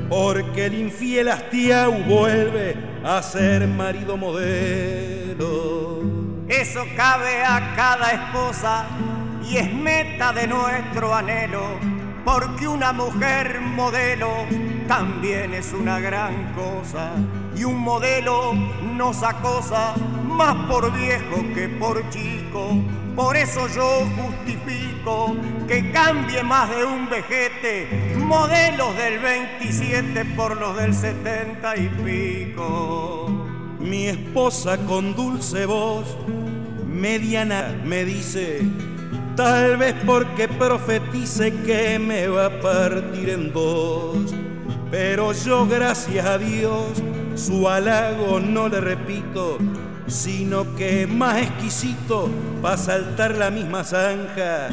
porque 0.09 0.67
el 0.67 0.75
infiel 0.75 1.31
hastiao 1.31 1.93
vuelve 1.93 2.77
a 3.03 3.21
ser 3.25 3.67
marido 3.67 4.17
modelo. 4.17 6.01
Eso 6.49 6.85
cabe 6.97 7.43
a 7.43 7.75
cada 7.75 8.13
esposa 8.13 8.87
y 9.49 9.57
es 9.57 9.73
meta 9.73 10.33
de 10.33 10.47
nuestro 10.47 11.15
anhelo, 11.15 11.63
porque 12.25 12.69
una 12.69 12.93
mujer 12.93 13.61
modelo 13.61 14.29
también 14.87 15.55
es 15.55 15.73
una 15.73 16.01
gran 16.01 16.53
cosa 16.53 17.13
y 17.57 17.65
un 17.65 17.79
modelo 17.79 18.55
nos 18.97 19.23
acosa 19.23 19.95
más 20.25 20.55
por 20.67 20.93
viejo 20.93 21.43
que 21.55 21.69
por 21.69 22.09
chico. 22.11 22.69
Por 23.15 23.37
eso 23.37 23.69
yo 23.69 24.07
justifico 24.17 25.37
que 25.67 25.91
cambie 25.91 26.43
más 26.43 26.71
de 26.71 26.85
un 26.85 27.09
vejete 27.09 28.17
modelos 28.31 28.97
del 28.97 29.19
27 29.19 30.25
por 30.37 30.57
los 30.57 30.77
del 30.77 30.95
70 30.95 31.77
y 31.77 31.89
pico. 31.89 33.29
Mi 33.81 34.07
esposa 34.07 34.79
con 34.87 35.17
dulce 35.17 35.67
voz, 35.67 36.17
mediana, 36.87 37.75
me 37.85 38.05
dice, 38.05 38.63
tal 39.37 39.77
vez 39.77 39.95
porque 40.07 40.49
profetice 40.49 41.53
que 41.65 41.99
me 41.99 42.29
va 42.29 42.47
a 42.47 42.61
partir 42.61 43.31
en 43.31 43.53
dos. 43.53 44.35
Pero 44.91 45.33
yo, 45.33 45.67
gracias 45.67 46.27
a 46.27 46.39
Dios, 46.39 47.03
su 47.37 47.69
halago 47.69 48.41
no 48.41 48.69
le 48.69 48.81
repito, 48.81 49.59
sino 50.07 50.75
que 50.75 51.07
más 51.07 51.43
exquisito 51.43 52.29
para 52.61 52.77
saltar 52.77 53.37
la 53.37 53.51
misma 53.51 53.85
zanja. 53.85 54.69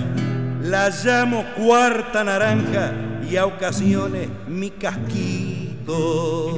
La 0.61 0.89
llamo 0.89 1.45
cuarta 1.55 2.23
naranja 2.23 2.93
y 3.29 3.37
a 3.37 3.45
ocasiones 3.45 4.27
mi 4.47 4.71
casquito. 4.71 6.57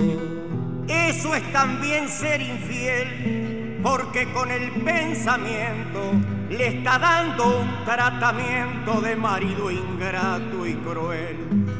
Eso 0.88 1.36
es 1.36 1.52
también 1.52 2.08
ser 2.08 2.42
infiel, 2.42 3.80
porque 3.84 4.32
con 4.34 4.50
el 4.50 4.72
pensamiento 4.84 6.14
le 6.50 6.68
está 6.68 6.98
dando 6.98 7.60
un 7.60 7.86
tratamiento 7.86 9.02
de 9.02 9.16
marido 9.16 9.70
ingrato 9.70 10.66
y 10.66 10.74
cruel. 10.76 11.38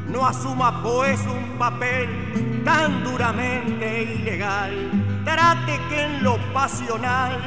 No 0.08 0.26
asuma 0.26 0.82
pues 0.84 1.20
un 1.22 1.58
papel 1.58 2.62
tan 2.64 3.04
duramente 3.04 4.04
ilegal. 4.04 5.22
Trate 5.24 5.80
que 5.90 6.04
en 6.04 6.24
lo 6.24 6.38
pasional 6.54 7.38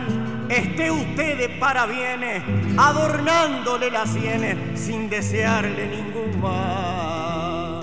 esté 0.48 0.90
usted 0.90 1.38
de 1.38 1.48
parabienes, 1.58 2.42
adornándole 2.76 3.90
las 3.90 4.10
sienes 4.10 4.78
sin 4.78 5.08
desearle 5.08 5.88
ningún 5.88 6.40
mal. 6.40 7.82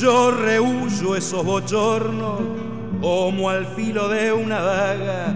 Yo 0.00 0.30
rehuyo 0.30 1.14
esos 1.14 1.44
bochornos 1.44 2.40
como 3.00 3.50
al 3.50 3.66
filo 3.66 4.08
de 4.08 4.32
una 4.32 4.60
daga, 4.60 5.34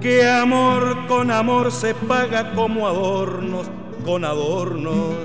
que 0.00 0.28
amor 0.28 1.06
con 1.06 1.30
amor 1.30 1.72
se 1.72 1.94
paga 1.94 2.52
como 2.52 2.86
adornos 2.86 3.68
con 4.06 4.24
adornos, 4.24 5.16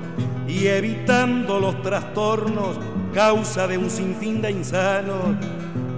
y 0.48 0.66
evitando 0.66 1.60
los 1.60 1.82
trastornos, 1.84 2.80
causa 3.14 3.68
de 3.68 3.78
un 3.78 3.92
sinfín 3.92 4.42
de 4.42 4.52
insanos, 4.52 5.36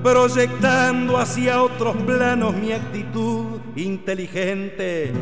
proyectando 0.03 1.17
hacia 1.17 1.63
otros 1.63 1.95
planos 2.05 2.53
mi 2.53 2.73
actitud 2.73 3.61
inteligente. 3.77 5.13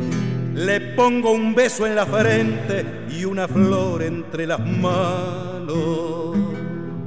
Le 0.54 0.80
pongo 0.96 1.30
un 1.30 1.54
beso 1.54 1.86
en 1.86 1.94
la 1.94 2.04
frente 2.04 3.06
y 3.08 3.24
una 3.24 3.46
flor 3.46 4.02
entre 4.02 4.46
las 4.46 4.60
manos. 4.60 6.36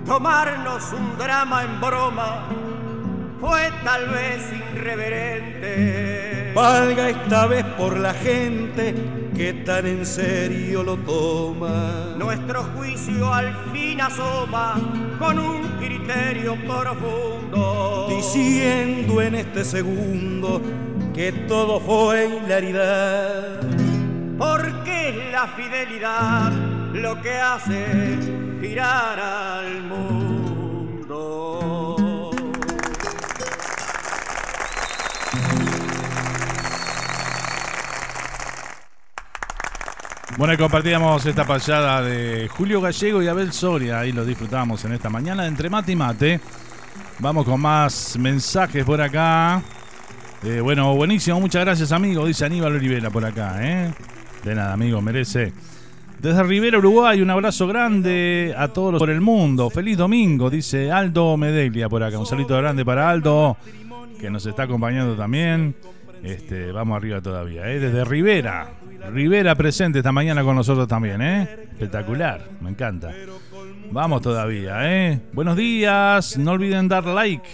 Tomarnos 0.05 0.93
un 0.93 1.17
drama 1.17 1.63
en 1.63 1.81
broma 1.81 2.47
fue 3.45 3.69
tal 3.84 4.07
vez 4.09 4.41
irreverente. 4.73 6.51
Valga 6.55 7.09
esta 7.09 7.45
vez 7.45 7.63
por 7.77 7.97
la 7.97 8.13
gente 8.13 8.95
que 9.35 9.53
tan 9.53 9.85
en 9.85 10.05
serio 10.05 10.81
lo 10.84 10.97
toma. 10.97 12.15
Nuestro 12.17 12.63
juicio 12.76 13.31
al 13.31 13.53
fin 13.72 14.01
asoma 14.01 14.76
con 15.19 15.38
un 15.38 15.61
criterio 15.77 16.55
profundo. 16.65 18.07
Diciendo 18.09 19.22
en 19.22 19.35
este 19.35 19.63
segundo 19.63 20.61
que 21.13 21.31
todo 21.47 21.80
fue 21.80 22.39
hilaridad. 22.43 23.61
Porque 24.38 25.09
es 25.09 25.31
la 25.31 25.47
fidelidad 25.49 26.51
lo 26.93 27.22
que 27.22 27.38
hace 27.38 28.17
girar 28.59 29.19
al 29.19 29.84
mundo. 29.84 31.64
Bueno, 40.38 40.53
y 40.53 40.57
compartíamos 40.57 41.26
esta 41.26 41.45
payada 41.45 42.02
de 42.02 42.49
Julio 42.49 42.82
Gallego 42.82 43.24
y 43.24 43.28
Abel 43.28 43.53
Soria. 43.53 43.99
Ahí 43.99 44.12
lo 44.12 44.26
disfrutamos 44.26 44.84
en 44.84 44.91
esta 44.91 45.10
mañana 45.10 45.48
entre 45.48 45.70
mate 45.70 45.94
y 45.94 45.95
mate. 45.95 46.41
Vamos 47.20 47.45
con 47.45 47.62
más 47.62 48.18
mensajes 48.20 48.84
por 48.84 48.99
acá. 48.99 49.64
Eh, 50.44 50.60
bueno, 50.60 50.94
buenísimo, 50.94 51.40
muchas 51.40 51.64
gracias 51.64 51.94
amigo, 51.94 52.26
dice 52.26 52.44
Aníbal 52.44 52.76
Olivera 52.76 53.10
por 53.10 53.24
acá, 53.24 53.60
¿eh? 53.62 53.94
De 54.44 54.53
nada, 54.53 54.74
amigo, 54.74 55.02
merece. 55.02 55.53
Desde 56.20 56.44
Rivera, 56.44 56.80
Uruguay, 56.80 57.22
un 57.22 57.30
abrazo 57.30 57.66
grande 57.66 58.53
a 58.57 58.68
todos 58.68 58.99
por 58.99 59.10
el 59.10 59.22
mundo. 59.22 59.70
Feliz 59.70 59.98
domingo, 59.98 60.49
dice 60.49 60.91
Aldo 60.91 61.38
Medelia 61.38 61.88
por 61.88 62.03
acá. 62.03 62.20
Un 62.20 62.26
saludo 62.26 62.57
grande 62.57 62.84
para 62.84 63.10
Aldo, 63.10 63.56
que 64.20 64.30
nos 64.30 64.45
está 64.45 64.64
acompañando 64.64 65.16
también. 65.16 65.76
Este, 66.23 66.71
vamos 66.71 66.97
arriba 66.97 67.21
todavía, 67.21 67.69
¿eh? 67.71 67.79
Desde 67.79 68.03
Rivera. 68.03 68.73
Rivera 69.11 69.55
presente 69.55 69.99
esta 69.99 70.11
mañana 70.11 70.43
con 70.43 70.55
nosotros 70.55 70.87
también, 70.87 71.21
¿eh? 71.21 71.43
Espectacular, 71.71 72.49
me 72.61 72.71
encanta. 72.71 73.11
Vamos 73.91 74.21
todavía, 74.21 74.77
¿eh? 74.81 75.21
Buenos 75.33 75.55
días, 75.55 76.37
no 76.37 76.51
olviden 76.51 76.87
dar 76.87 77.05
like. 77.05 77.47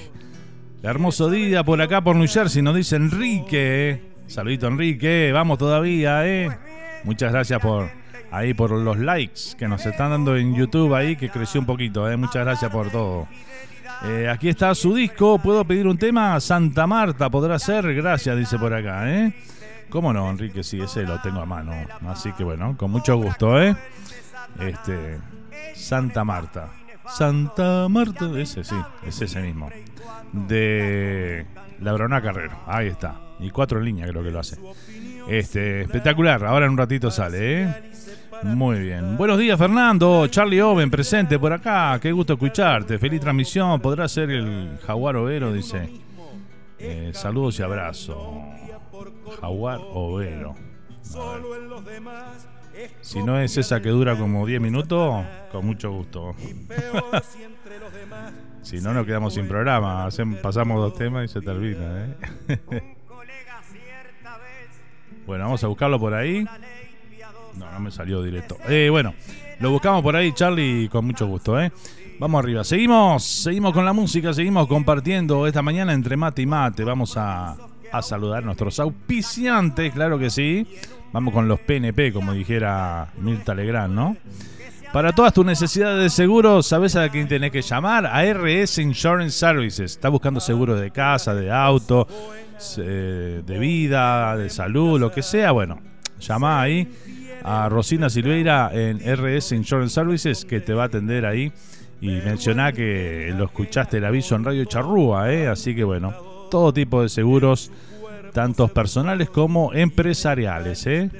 Hermoso 0.83 1.29
día 1.29 1.63
por 1.63 1.81
acá, 1.81 2.01
por 2.01 2.15
New 2.15 2.27
Jersey, 2.27 2.61
nos 2.61 2.75
dice 2.75 2.95
Enrique. 2.95 4.01
Saludito 4.27 4.67
Enrique, 4.67 5.31
vamos 5.33 5.57
todavía, 5.57 6.25
¿eh? 6.25 6.49
Muchas 7.03 7.31
gracias 7.31 7.59
por 7.59 7.89
ahí 8.31 8.53
por 8.53 8.71
los 8.71 8.97
likes 8.97 9.41
que 9.57 9.67
nos 9.67 9.85
están 9.85 10.11
dando 10.11 10.37
en 10.37 10.55
YouTube 10.55 10.95
ahí, 10.95 11.17
que 11.17 11.29
creció 11.29 11.59
un 11.59 11.67
poquito, 11.67 12.09
¿eh? 12.09 12.15
Muchas 12.15 12.45
gracias 12.45 12.71
por 12.71 12.89
todo. 12.89 13.27
Eh, 14.03 14.27
aquí 14.27 14.49
está 14.49 14.73
su 14.73 14.95
disco, 14.95 15.37
¿puedo 15.37 15.63
pedir 15.63 15.85
un 15.87 15.97
tema? 15.97 16.39
Santa 16.39 16.87
Marta, 16.87 17.29
¿podrá 17.29 17.59
ser? 17.59 17.93
Gracias, 17.93 18.35
dice 18.35 18.57
por 18.57 18.73
acá, 18.73 19.11
¿eh? 19.11 19.33
¿Cómo 19.89 20.11
no, 20.11 20.29
Enrique? 20.29 20.63
Sí, 20.63 20.79
ese 20.81 21.03
lo 21.03 21.21
tengo 21.21 21.41
a 21.41 21.45
mano. 21.45 21.73
Así 22.07 22.31
que 22.33 22.43
bueno, 22.43 22.75
con 22.77 22.89
mucho 22.89 23.17
gusto, 23.17 23.61
¿eh? 23.61 23.75
Este, 24.59 25.19
Santa 25.75 26.23
Marta. 26.23 26.69
Santa 27.07 27.87
Marta, 27.89 28.31
ese 28.39 28.63
sí, 28.63 28.75
es 29.05 29.21
ese 29.21 29.41
mismo. 29.41 29.69
De 30.31 31.45
La 31.81 31.93
Brona 31.93 32.21
Carrero, 32.21 32.57
ahí 32.65 32.87
está. 32.87 33.19
Y 33.39 33.51
cuatro 33.51 33.79
líneas 33.79 34.09
creo 34.09 34.23
que 34.23 34.31
lo 34.31 34.39
hace. 34.39 34.57
Este, 35.27 35.81
espectacular, 35.81 36.43
ahora 36.45 36.65
en 36.65 36.71
un 36.71 36.77
ratito 36.77 37.11
sale, 37.11 37.63
¿eh? 37.63 37.91
Muy 38.43 38.79
bien. 38.79 39.17
Buenos 39.17 39.37
días, 39.37 39.57
Fernando. 39.57 40.27
Charlie 40.27 40.61
Oven 40.61 40.89
presente 40.89 41.37
por 41.37 41.53
acá. 41.53 41.99
Qué 42.01 42.11
gusto 42.11 42.33
escucharte. 42.33 42.97
Feliz 42.97 43.21
transmisión. 43.21 43.79
Podrá 43.79 44.07
ser 44.07 44.31
el 44.31 44.79
Jaguar 44.85 45.15
Overo, 45.17 45.53
dice. 45.53 45.89
Eh, 46.79 47.11
saludos 47.13 47.59
y 47.59 47.63
abrazos. 47.63 48.17
Jaguar 49.39 49.79
Overo. 49.93 50.55
Si 53.01 53.21
no 53.21 53.39
es 53.39 53.57
esa 53.57 53.81
que 53.81 53.89
dura 53.89 54.15
como 54.15 54.45
10 54.45 54.61
minutos, 54.61 55.23
con 55.51 55.65
mucho 55.65 55.91
gusto. 55.91 56.35
si 58.61 58.81
no, 58.81 58.93
nos 58.93 59.05
quedamos 59.05 59.33
sin 59.35 59.47
programa. 59.47 60.07
pasamos 60.41 60.77
dos 60.77 60.97
temas 60.97 61.25
y 61.25 61.27
se 61.27 61.41
termina. 61.41 62.15
¿eh? 62.47 62.57
bueno, 65.27 65.43
vamos 65.43 65.63
a 65.63 65.67
buscarlo 65.67 65.99
por 65.99 66.13
ahí. 66.13 66.45
No, 67.61 67.71
no 67.71 67.79
me 67.79 67.91
salió 67.91 68.23
directo. 68.23 68.57
Eh, 68.67 68.89
bueno, 68.89 69.13
lo 69.59 69.69
buscamos 69.69 70.01
por 70.01 70.15
ahí, 70.15 70.33
Charlie, 70.33 70.89
con 70.89 71.05
mucho 71.05 71.27
gusto, 71.27 71.61
¿eh? 71.61 71.71
Vamos 72.19 72.43
arriba. 72.43 72.63
Seguimos, 72.63 73.23
seguimos 73.23 73.71
con 73.71 73.85
la 73.85 73.93
música, 73.93 74.33
seguimos 74.33 74.67
compartiendo 74.67 75.45
esta 75.45 75.61
mañana 75.61 75.93
entre 75.93 76.17
mate 76.17 76.41
y 76.41 76.47
mate. 76.47 76.83
Vamos 76.83 77.17
a, 77.17 77.55
a 77.91 78.01
saludar 78.01 78.41
a 78.41 78.45
nuestros 78.47 78.79
auspiciantes, 78.79 79.93
claro 79.93 80.17
que 80.17 80.31
sí. 80.31 80.67
Vamos 81.13 81.33
con 81.33 81.47
los 81.47 81.59
PNP, 81.59 82.11
como 82.11 82.33
dijera 82.33 83.09
Mirta 83.19 83.53
Legrand, 83.53 83.93
¿no? 83.93 84.17
Para 84.91 85.13
todas 85.13 85.33
tus 85.33 85.45
necesidades 85.45 86.01
de 86.01 86.09
seguro, 86.09 86.61
¿sabes 86.63 86.95
a 86.95 87.07
quién 87.09 87.27
tenés 87.27 87.51
que 87.51 87.61
llamar? 87.61 88.07
A 88.07 88.23
RS 88.25 88.79
Insurance 88.79 89.37
Services. 89.37 89.91
Está 89.91 90.09
buscando 90.09 90.39
seguros 90.39 90.81
de 90.81 90.89
casa, 90.89 91.35
de 91.35 91.51
auto, 91.51 92.07
eh, 92.77 93.43
de 93.45 93.59
vida, 93.59 94.35
de 94.35 94.49
salud, 94.49 94.99
lo 94.99 95.11
que 95.11 95.21
sea. 95.21 95.51
Bueno, 95.51 95.79
llama 96.19 96.61
ahí 96.61 96.87
a 97.43 97.69
Rosina 97.69 98.09
Silveira 98.09 98.71
en 98.73 98.99
RS 98.99 99.53
Insurance 99.53 99.93
Services 99.93 100.45
que 100.45 100.59
te 100.59 100.73
va 100.73 100.83
a 100.83 100.85
atender 100.87 101.25
ahí 101.25 101.51
y 102.01 102.07
menciona 102.07 102.73
que 102.73 103.33
lo 103.37 103.45
escuchaste 103.45 103.97
el 103.97 104.05
aviso 104.05 104.35
en 104.35 104.43
Radio 104.43 104.65
Charrúa, 104.65 105.31
¿eh? 105.31 105.47
así 105.47 105.75
que 105.75 105.83
bueno, 105.83 106.15
todo 106.49 106.73
tipo 106.73 107.03
de 107.03 107.09
seguros, 107.09 107.69
tantos 108.33 108.71
personales 108.71 109.29
como 109.29 109.71
empresariales. 109.73 110.87
¿eh? 110.87 111.11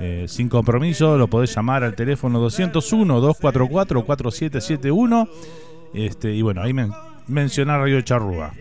Eh, 0.00 0.24
sin 0.28 0.48
compromiso, 0.48 1.16
lo 1.16 1.28
podés 1.28 1.54
llamar 1.54 1.84
al 1.84 1.94
teléfono 1.94 2.44
201-244-4771 2.48 5.28
este, 5.94 6.34
y 6.34 6.42
bueno, 6.42 6.62
ahí 6.62 6.74
menciona 7.28 7.78
Radio 7.78 8.00
Charrúa. 8.00 8.52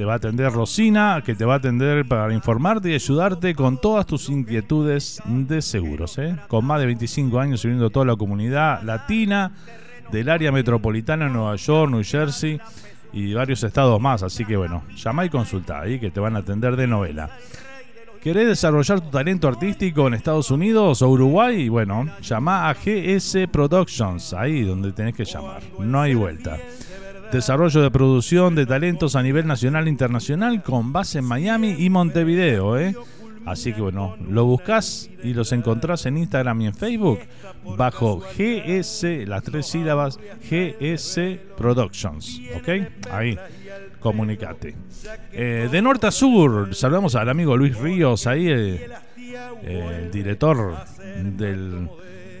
Te 0.00 0.06
va 0.06 0.14
a 0.14 0.16
atender 0.16 0.50
Rosina, 0.50 1.22
que 1.22 1.34
te 1.34 1.44
va 1.44 1.52
a 1.52 1.56
atender 1.58 2.06
para 2.08 2.32
informarte 2.32 2.90
y 2.90 2.94
ayudarte 2.94 3.54
con 3.54 3.78
todas 3.78 4.06
tus 4.06 4.30
inquietudes 4.30 5.22
de 5.26 5.60
seguros. 5.60 6.16
¿eh? 6.16 6.38
Con 6.48 6.64
más 6.64 6.80
de 6.80 6.86
25 6.86 7.38
años 7.38 7.60
sirviendo 7.60 7.90
toda 7.90 8.06
la 8.06 8.16
comunidad 8.16 8.82
latina 8.82 9.52
del 10.10 10.30
área 10.30 10.52
metropolitana 10.52 11.26
de 11.26 11.32
Nueva 11.32 11.54
York, 11.56 11.90
New 11.90 12.02
Jersey 12.02 12.58
y 13.12 13.34
varios 13.34 13.62
estados 13.62 14.00
más. 14.00 14.22
Así 14.22 14.46
que 14.46 14.56
bueno, 14.56 14.84
llama 14.96 15.26
y 15.26 15.28
consulta 15.28 15.80
ahí 15.82 16.00
que 16.00 16.10
te 16.10 16.18
van 16.18 16.34
a 16.34 16.38
atender 16.38 16.76
de 16.76 16.86
novela. 16.86 17.28
¿Querés 18.22 18.48
desarrollar 18.48 19.02
tu 19.02 19.10
talento 19.10 19.48
artístico 19.48 20.06
en 20.06 20.14
Estados 20.14 20.50
Unidos 20.50 21.02
o 21.02 21.10
Uruguay? 21.10 21.68
Bueno, 21.68 22.06
llama 22.22 22.70
a 22.70 22.72
GS 22.72 23.48
Productions, 23.52 24.32
ahí 24.32 24.62
donde 24.62 24.92
tenés 24.92 25.14
que 25.14 25.26
llamar. 25.26 25.60
No 25.78 26.00
hay 26.00 26.14
vuelta 26.14 26.56
desarrollo 27.32 27.82
de 27.82 27.90
producción 27.90 28.54
de 28.54 28.66
talentos 28.66 29.16
a 29.16 29.22
nivel 29.22 29.46
nacional 29.46 29.86
e 29.86 29.90
internacional 29.90 30.62
con 30.62 30.92
base 30.92 31.18
en 31.18 31.24
Miami 31.24 31.76
y 31.78 31.90
Montevideo. 31.90 32.78
¿eh? 32.78 32.94
Así 33.46 33.72
que 33.72 33.80
bueno, 33.80 34.16
lo 34.28 34.44
buscas 34.44 35.08
y 35.22 35.32
los 35.32 35.52
encontrás 35.52 36.06
en 36.06 36.18
Instagram 36.18 36.60
y 36.60 36.66
en 36.66 36.74
Facebook 36.74 37.20
bajo 37.76 38.20
GS, 38.20 39.26
las 39.26 39.42
tres 39.42 39.66
sílabas 39.66 40.18
GS 40.48 41.38
Productions. 41.56 42.40
¿Ok? 42.56 42.68
Ahí, 43.10 43.38
comunicate. 43.98 44.76
Eh, 45.32 45.68
de 45.70 45.82
norte 45.82 46.06
a 46.06 46.10
sur, 46.10 46.74
saludamos 46.74 47.14
al 47.14 47.28
amigo 47.28 47.56
Luis 47.56 47.76
Ríos, 47.78 48.26
ahí 48.26 48.48
eh, 48.48 48.88
el 49.62 50.10
director 50.10 50.76
del 51.22 51.88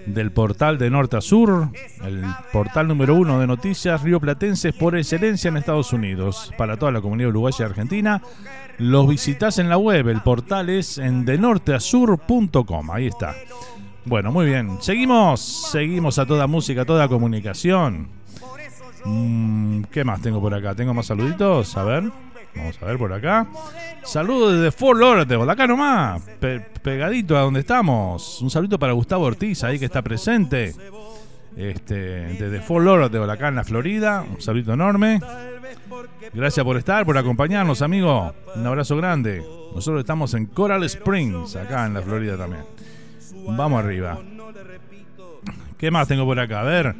del 0.06 0.32
portal 0.32 0.78
de 0.78 0.90
norte 0.90 1.16
a 1.16 1.20
sur, 1.20 1.68
el 2.04 2.24
portal 2.52 2.88
número 2.88 3.14
uno 3.14 3.38
de 3.38 3.46
noticias 3.46 4.02
rioplatenses 4.02 4.74
por 4.74 4.96
excelencia 4.96 5.48
en 5.48 5.56
Estados 5.56 5.92
Unidos. 5.92 6.52
Para 6.56 6.76
toda 6.76 6.92
la 6.92 7.00
comunidad 7.00 7.30
uruguaya 7.30 7.56
y 7.60 7.62
argentina, 7.68 8.22
los 8.78 9.08
visitas 9.08 9.58
en 9.58 9.68
la 9.68 9.76
web. 9.76 10.08
El 10.08 10.22
portal 10.22 10.70
es 10.70 10.98
en 10.98 11.24
denorteasur.com. 11.24 12.90
Ahí 12.90 13.06
está. 13.06 13.34
Bueno, 14.04 14.32
muy 14.32 14.46
bien. 14.46 14.78
Seguimos, 14.80 15.40
seguimos 15.70 16.18
a 16.18 16.26
toda 16.26 16.46
música, 16.46 16.82
a 16.82 16.86
toda 16.86 17.08
comunicación. 17.08 18.08
Mm, 19.04 19.82
¿Qué 19.84 20.04
más 20.04 20.20
tengo 20.20 20.40
por 20.40 20.54
acá? 20.54 20.74
¿Tengo 20.74 20.94
más 20.94 21.06
saluditos? 21.06 21.76
A 21.76 21.84
ver. 21.84 22.10
Vamos 22.54 22.78
a 22.82 22.86
ver 22.86 22.98
por 22.98 23.12
acá. 23.12 23.46
Saludos 24.04 24.54
desde 24.54 24.72
Fort 24.72 24.98
Lauderdale, 24.98 25.50
acá 25.50 25.66
nomás, 25.66 26.22
pegadito 26.82 27.36
a 27.36 27.42
donde 27.42 27.60
estamos. 27.60 28.40
Un 28.42 28.50
saludo 28.50 28.78
para 28.78 28.92
Gustavo 28.92 29.24
Ortiz, 29.24 29.62
ahí 29.64 29.78
que 29.78 29.84
está 29.84 30.02
presente. 30.02 30.74
Este, 31.56 31.94
desde 31.94 32.60
Fort 32.60 32.84
Lauderdale, 32.84 33.32
acá 33.32 33.48
en 33.48 33.56
la 33.56 33.64
Florida. 33.64 34.24
Un 34.28 34.40
saludo 34.40 34.72
enorme. 34.72 35.20
Gracias 36.32 36.64
por 36.64 36.76
estar, 36.76 37.04
por 37.04 37.18
acompañarnos, 37.18 37.82
amigo. 37.82 38.32
Un 38.54 38.66
abrazo 38.66 38.96
grande. 38.96 39.44
Nosotros 39.74 40.00
estamos 40.00 40.34
en 40.34 40.46
Coral 40.46 40.84
Springs, 40.84 41.56
acá 41.56 41.86
en 41.86 41.94
la 41.94 42.02
Florida 42.02 42.36
también. 42.36 42.64
Vamos 43.46 43.84
arriba. 43.84 44.18
¿Qué 45.80 45.90
más 45.90 46.06
tengo 46.06 46.26
por 46.26 46.38
acá? 46.38 46.60
A 46.60 46.64
ver. 46.64 46.94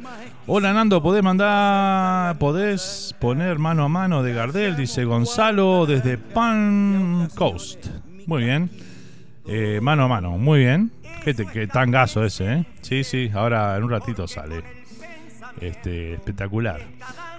Hola 0.47 0.73
Nando, 0.73 1.03
¿podés 1.03 1.21
mandar, 1.21 2.35
podés 2.39 3.15
poner 3.19 3.59
mano 3.59 3.83
a 3.83 3.89
mano 3.89 4.23
de 4.23 4.33
Gardel? 4.33 4.75
Dice 4.75 5.05
Gonzalo 5.05 5.85
desde 5.85 6.17
Pan 6.17 7.29
Coast. 7.35 7.85
Muy 8.25 8.45
bien. 8.45 8.71
Eh, 9.45 9.77
mano 9.83 10.05
a 10.05 10.07
mano, 10.07 10.31
muy 10.39 10.61
bien. 10.61 10.91
Qué, 11.23 11.35
qué 11.35 11.67
tangazo 11.67 12.25
ese, 12.25 12.53
¿eh? 12.53 12.65
Sí, 12.81 13.03
sí, 13.03 13.29
ahora 13.31 13.77
en 13.77 13.83
un 13.83 13.91
ratito 13.91 14.27
sale. 14.27 14.63
Este, 15.59 16.13
espectacular. 16.13 16.81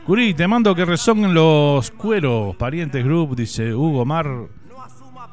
Curí, 0.06 0.34
te 0.34 0.46
mando 0.46 0.76
que 0.76 0.84
resonen 0.84 1.34
los 1.34 1.90
cueros, 1.90 2.54
parientes 2.54 3.04
group, 3.04 3.34
dice 3.34 3.74
Hugo 3.74 4.04
Mar 4.04 4.28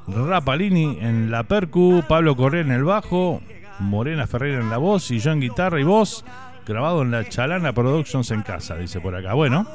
Rapalini 0.07 0.98
en 1.02 1.30
la 1.30 1.44
percu, 1.44 2.03
Pablo 2.07 2.36
Correa 2.36 2.61
en 2.61 2.72
el 2.72 2.84
bajo, 2.84 3.44
Morena 3.80 4.27
Ferreira 4.27 4.60
en 4.60 4.69
la 4.69 4.77
voz 4.77 5.10
y 5.11 5.19
yo 5.19 5.31
en 5.31 5.41
guitarra 5.41 5.80
y 5.80 5.84
voz, 5.84 6.26
grabado 6.65 7.01
en 7.01 7.11
la 7.11 7.27
Chalana 7.27 7.73
Productions 7.73 8.31
en 8.31 8.41
casa, 8.41 8.76
dice 8.76 8.99
por 8.99 9.15
acá. 9.15 9.34
Bueno, 9.34 9.65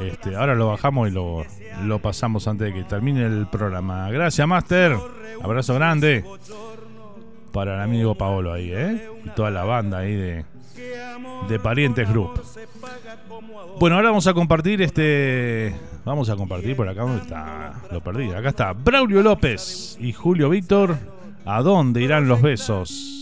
este, 0.00 0.36
ahora 0.36 0.54
lo 0.54 0.68
bajamos 0.68 1.08
y 1.08 1.12
lo, 1.12 1.44
lo 1.84 1.98
pasamos 2.00 2.46
antes 2.48 2.68
de 2.68 2.74
que 2.74 2.84
termine 2.84 3.24
el 3.24 3.46
programa. 3.46 4.10
Gracias, 4.10 4.46
Master. 4.46 4.96
Abrazo 5.42 5.74
grande 5.74 6.24
para 7.52 7.76
el 7.76 7.80
amigo 7.80 8.14
Paolo 8.14 8.52
ahí, 8.52 8.70
¿eh? 8.72 9.10
Y 9.24 9.28
toda 9.30 9.50
la 9.50 9.64
banda 9.64 9.98
ahí 9.98 10.14
de, 10.14 10.44
de 11.48 11.58
Parientes 11.58 12.08
Group. 12.08 12.42
Bueno, 13.78 13.96
ahora 13.96 14.08
vamos 14.08 14.26
a 14.26 14.34
compartir 14.34 14.82
este. 14.82 15.74
Vamos 16.04 16.30
a 16.30 16.36
compartir 16.36 16.76
por 16.76 16.88
acá. 16.88 17.02
¿Dónde 17.02 17.22
está? 17.22 17.74
Lo 17.90 18.00
perdí. 18.00 18.30
Acá 18.30 18.50
está 18.50 18.72
Braulio 18.72 19.22
López 19.22 19.96
y 20.00 20.12
Julio 20.12 20.48
Víctor. 20.50 20.96
¿A 21.44 21.62
dónde 21.62 22.02
irán 22.02 22.28
los 22.28 22.42
besos? 22.42 23.15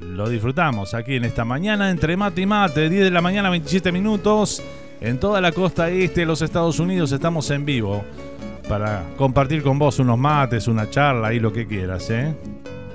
Lo 0.00 0.28
disfrutamos 0.28 0.94
aquí 0.94 1.16
en 1.16 1.24
esta 1.24 1.44
mañana 1.44 1.90
entre 1.90 2.16
mate 2.16 2.40
y 2.40 2.46
mate, 2.46 2.88
10 2.88 3.04
de 3.04 3.10
la 3.10 3.20
mañana, 3.20 3.50
27 3.50 3.92
minutos. 3.92 4.62
En 5.00 5.18
toda 5.18 5.40
la 5.40 5.52
costa 5.52 5.88
este 5.90 6.20
de 6.20 6.26
los 6.26 6.42
Estados 6.42 6.78
Unidos 6.78 7.12
estamos 7.12 7.50
en 7.50 7.64
vivo 7.64 8.04
para 8.68 9.04
compartir 9.16 9.62
con 9.62 9.78
vos 9.78 9.98
unos 9.98 10.18
mates, 10.18 10.68
una 10.68 10.88
charla 10.88 11.32
y 11.32 11.40
lo 11.40 11.52
que 11.52 11.66
quieras, 11.66 12.08
¿eh? 12.10 12.34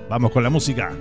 Vamos 0.09 0.31
con 0.31 0.43
la 0.43 0.49
música. 0.49 0.91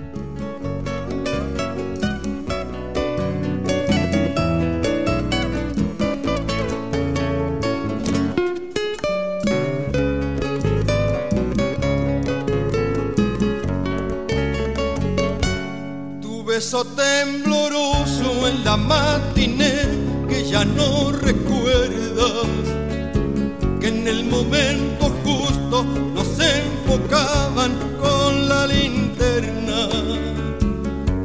Beso 16.55 16.85
tembloroso 16.85 18.47
en 18.47 18.63
la 18.63 18.77
matiné 18.77 19.75
que 20.29 20.49
ya 20.49 20.63
no 20.63 21.11
recuerdas, 21.11 22.47
que 23.81 23.87
en 23.89 24.07
el 24.07 24.23
momento 24.23 25.11
justo 25.25 25.83
nos 25.83 26.29
enfocaban 26.39 27.73
con 27.99 28.47
la 28.47 28.67
linterna. 28.67 29.89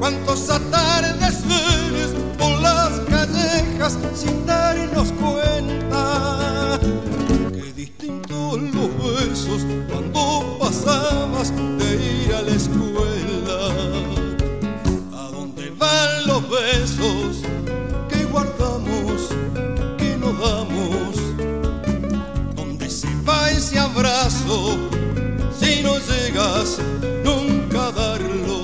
Cuántos 0.01 0.51
atardeceres 0.51 2.11
por 2.36 2.61
las 2.61 2.98
callejas 3.09 3.98
sin 4.16 4.44
darnos 4.44 5.12
cuenta. 5.12 6.81
Qué 7.52 7.73
distintos 7.73 8.61
los 8.74 8.90
besos 9.15 9.62
cuando 9.89 10.59
pasabas 10.59 11.30
que 18.09 18.24
guardamos, 18.24 19.28
que 19.97 20.16
no 20.19 20.32
damos? 20.32 21.16
¿Dónde 22.55 22.91
se 22.91 23.09
va 23.27 23.51
ese 23.51 23.78
abrazo 23.78 24.77
si 25.59 25.82
no 25.82 25.99
llegas 25.99 26.78
nunca 27.24 27.87
a 27.87 27.93
darlo? 27.93 28.60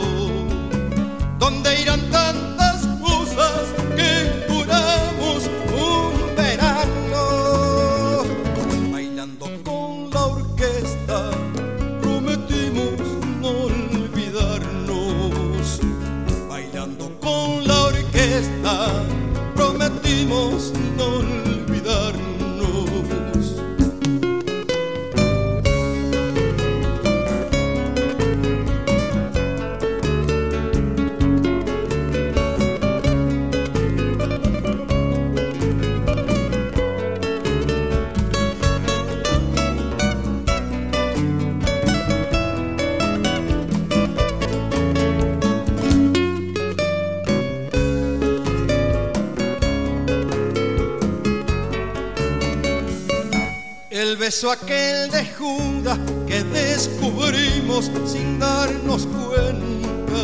Beso 54.27 54.51
aquel 54.51 55.09
de 55.13 55.25
Judas 55.39 55.97
que 56.27 56.43
descubrimos 56.43 57.89
sin 58.05 58.41
darnos 58.41 59.07
cuenta, 59.07 60.21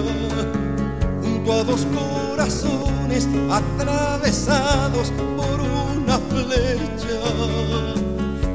junto 1.22 1.52
a 1.52 1.62
dos 1.62 1.86
corazones 1.94 3.28
atravesados 3.48 5.12
por 5.36 5.60
una 5.60 6.18
flecha. 6.18 7.20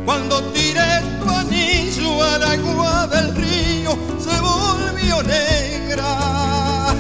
Cuando 0.06 0.44
tiré 0.52 1.02
tu 1.22 1.30
anillo 1.30 2.24
al 2.24 2.44
agua 2.44 3.08
del 3.08 3.34
río, 3.34 3.98
se 4.20 4.38
volvió 4.42 5.24
negra. 5.24 6.94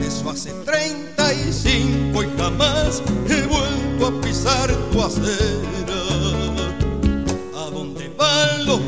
Eso 0.00 0.30
hace 0.30 0.52
35 0.64 2.22
y 2.22 2.38
jamás 2.38 3.02
he 3.28 3.42
vuelto 3.46 4.06
a 4.06 4.20
pisar 4.20 4.72
tu 4.92 5.02
acera. 5.02 5.99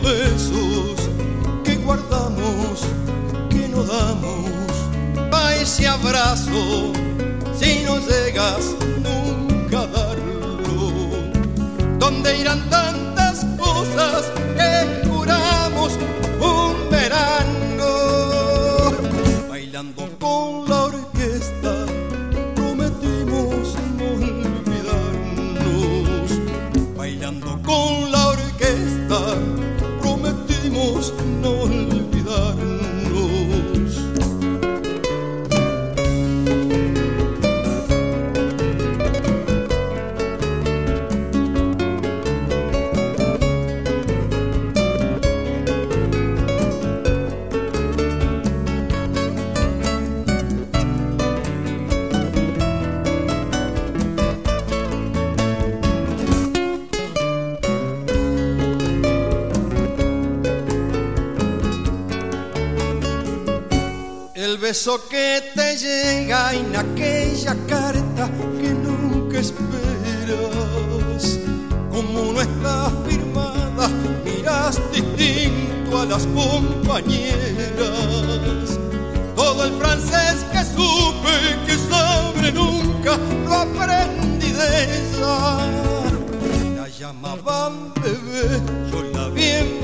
Besos 0.02 0.96
que 1.64 1.76
guardamos, 1.76 2.82
que 3.48 3.68
no 3.68 3.84
damos? 3.84 4.50
Va 5.32 5.54
ese 5.54 5.86
abrazo, 5.86 6.92
si 7.58 7.82
no 7.84 7.98
llegas 8.00 8.74
nunca 9.00 9.80
a 9.80 9.86
darlo. 9.86 10.92
¿Dónde 11.98 12.36
irán 12.38 12.68
tantas 12.68 13.46
cosas 13.56 14.30
que 14.56 15.08
juramos 15.08 15.92
un 16.40 16.90
verano? 16.90 17.88
Bailando 19.48 20.08
con 20.18 20.68
la 20.68 20.82
orquesta, 20.84 21.86
prometimos 22.56 23.76
no 23.96 24.04
olvidarnos. 24.16 26.30
Bailando 26.96 27.62
con 27.62 28.10
la 28.10 28.11
beso 64.72 64.96
que 65.06 65.52
te 65.54 65.76
llega 65.76 66.54
en 66.54 66.74
aquella 66.74 67.54
carta 67.68 68.30
que 68.58 68.70
nunca 68.70 69.38
esperas. 69.38 71.38
Como 71.90 72.32
no 72.32 72.40
está 72.40 72.90
firmada, 73.06 73.90
miras 74.24 74.80
distinto 74.90 76.00
a 76.00 76.06
las 76.06 76.26
compañeras. 76.28 77.36
Todo 79.36 79.66
el 79.66 79.74
francés 79.74 80.42
que 80.52 80.64
supe 80.64 81.34
que 81.66 81.76
sabré 81.90 82.50
nunca 82.52 83.18
lo 83.44 83.52
aprendí 83.52 84.52
de 84.52 84.84
ella. 84.84 85.68
La 86.78 86.88
llamaban 86.88 87.92
bebé, 88.02 88.58
yo 88.90 89.02
la 89.12 89.28
vi 89.28 89.50
en 89.50 89.82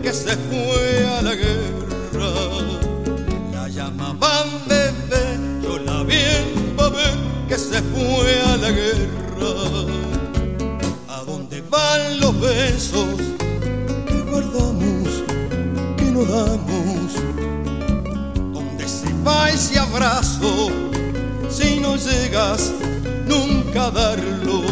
que 0.00 0.12
se 0.14 0.34
fue 0.48 1.06
a 1.18 1.20
la 1.20 1.34
guerra. 1.34 1.79
Se 7.60 7.82
fue 7.82 8.40
a 8.40 8.56
la 8.56 8.70
guerra. 8.70 9.52
¿A 11.08 11.24
dónde 11.24 11.62
van 11.68 12.20
los 12.20 12.40
besos 12.40 13.16
que 14.08 14.20
guardamos, 14.30 15.08
que 15.98 16.04
no 16.04 16.24
damos? 16.24 17.12
¿Dónde 18.54 18.88
se 18.88 19.12
va 19.26 19.50
ese 19.50 19.78
abrazo 19.78 20.70
si 21.50 21.80
no 21.80 21.96
llegas 21.96 22.72
nunca 23.26 23.86
a 23.86 23.90
darlo? 23.90 24.62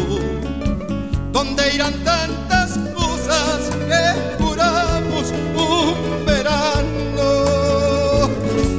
¿Dónde 1.33 1.75
irán 1.75 1.95
tantas 2.05 2.79
cosas 2.95 3.71
que 3.91 4.43
juramos 4.43 5.31
un 5.57 6.25
verano? 6.25 7.27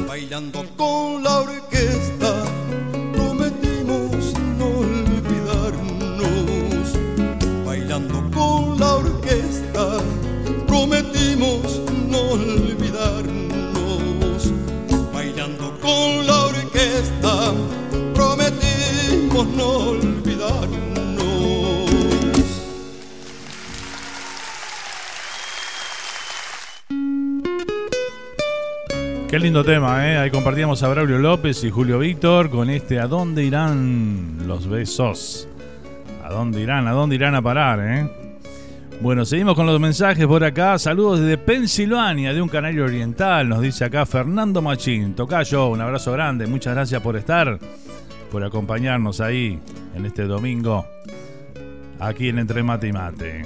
Bailando 0.08 0.64
con 0.76 1.22
la 1.22 1.29
lindo 29.40 29.64
tema, 29.64 30.06
¿eh? 30.06 30.18
Ahí 30.18 30.30
compartíamos 30.30 30.82
a 30.82 30.88
Braulio 30.88 31.18
López 31.18 31.64
y 31.64 31.70
Julio 31.70 31.98
Víctor 31.98 32.50
con 32.50 32.68
este 32.68 33.00
¿A 33.00 33.06
dónde 33.06 33.42
irán 33.42 34.46
los 34.46 34.68
besos? 34.68 35.48
¿A 36.22 36.28
dónde 36.28 36.60
irán? 36.60 36.86
¿A 36.86 36.92
dónde 36.92 37.14
irán 37.14 37.34
a 37.34 37.40
parar, 37.40 37.80
eh? 37.80 38.10
Bueno, 39.00 39.24
seguimos 39.24 39.54
con 39.54 39.64
los 39.64 39.80
mensajes 39.80 40.26
por 40.26 40.44
acá. 40.44 40.78
Saludos 40.78 41.20
desde 41.20 41.38
Pensilvania, 41.38 42.34
de 42.34 42.42
un 42.42 42.50
canario 42.50 42.84
oriental, 42.84 43.48
nos 43.48 43.62
dice 43.62 43.86
acá 43.86 44.04
Fernando 44.04 44.60
Machín. 44.60 45.14
Tocayo, 45.14 45.68
un 45.68 45.80
abrazo 45.80 46.12
grande. 46.12 46.46
Muchas 46.46 46.74
gracias 46.74 47.00
por 47.00 47.16
estar, 47.16 47.58
por 48.30 48.44
acompañarnos 48.44 49.22
ahí 49.22 49.58
en 49.94 50.04
este 50.04 50.24
domingo, 50.24 50.84
aquí 51.98 52.28
en 52.28 52.40
Entre 52.40 52.62
Mate 52.62 52.88
y 52.88 52.92
Mate. 52.92 53.42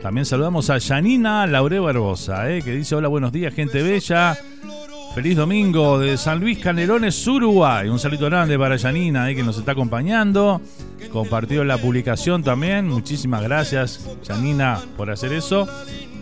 También 0.00 0.24
saludamos 0.24 0.70
a 0.70 0.80
Janina 0.80 1.46
Laure 1.46 1.80
Barbosa, 1.80 2.50
eh, 2.50 2.62
que 2.62 2.72
dice: 2.72 2.94
Hola, 2.94 3.08
buenos 3.08 3.32
días, 3.32 3.52
gente 3.52 3.82
bella. 3.82 4.38
Feliz 5.16 5.34
domingo 5.34 5.98
de 5.98 6.18
San 6.18 6.40
Luis 6.40 6.58
Canelones, 6.58 7.26
Uruguay. 7.26 7.88
Un 7.88 7.98
saludo 7.98 8.26
grande 8.26 8.58
para 8.58 8.78
Janina, 8.78 9.30
eh, 9.30 9.34
que 9.34 9.42
nos 9.42 9.56
está 9.56 9.72
acompañando. 9.72 10.60
Compartió 11.10 11.64
la 11.64 11.78
publicación 11.78 12.42
también. 12.42 12.86
Muchísimas 12.86 13.42
gracias, 13.42 14.06
Janina, 14.28 14.78
por 14.94 15.10
hacer 15.10 15.32
eso. 15.32 15.66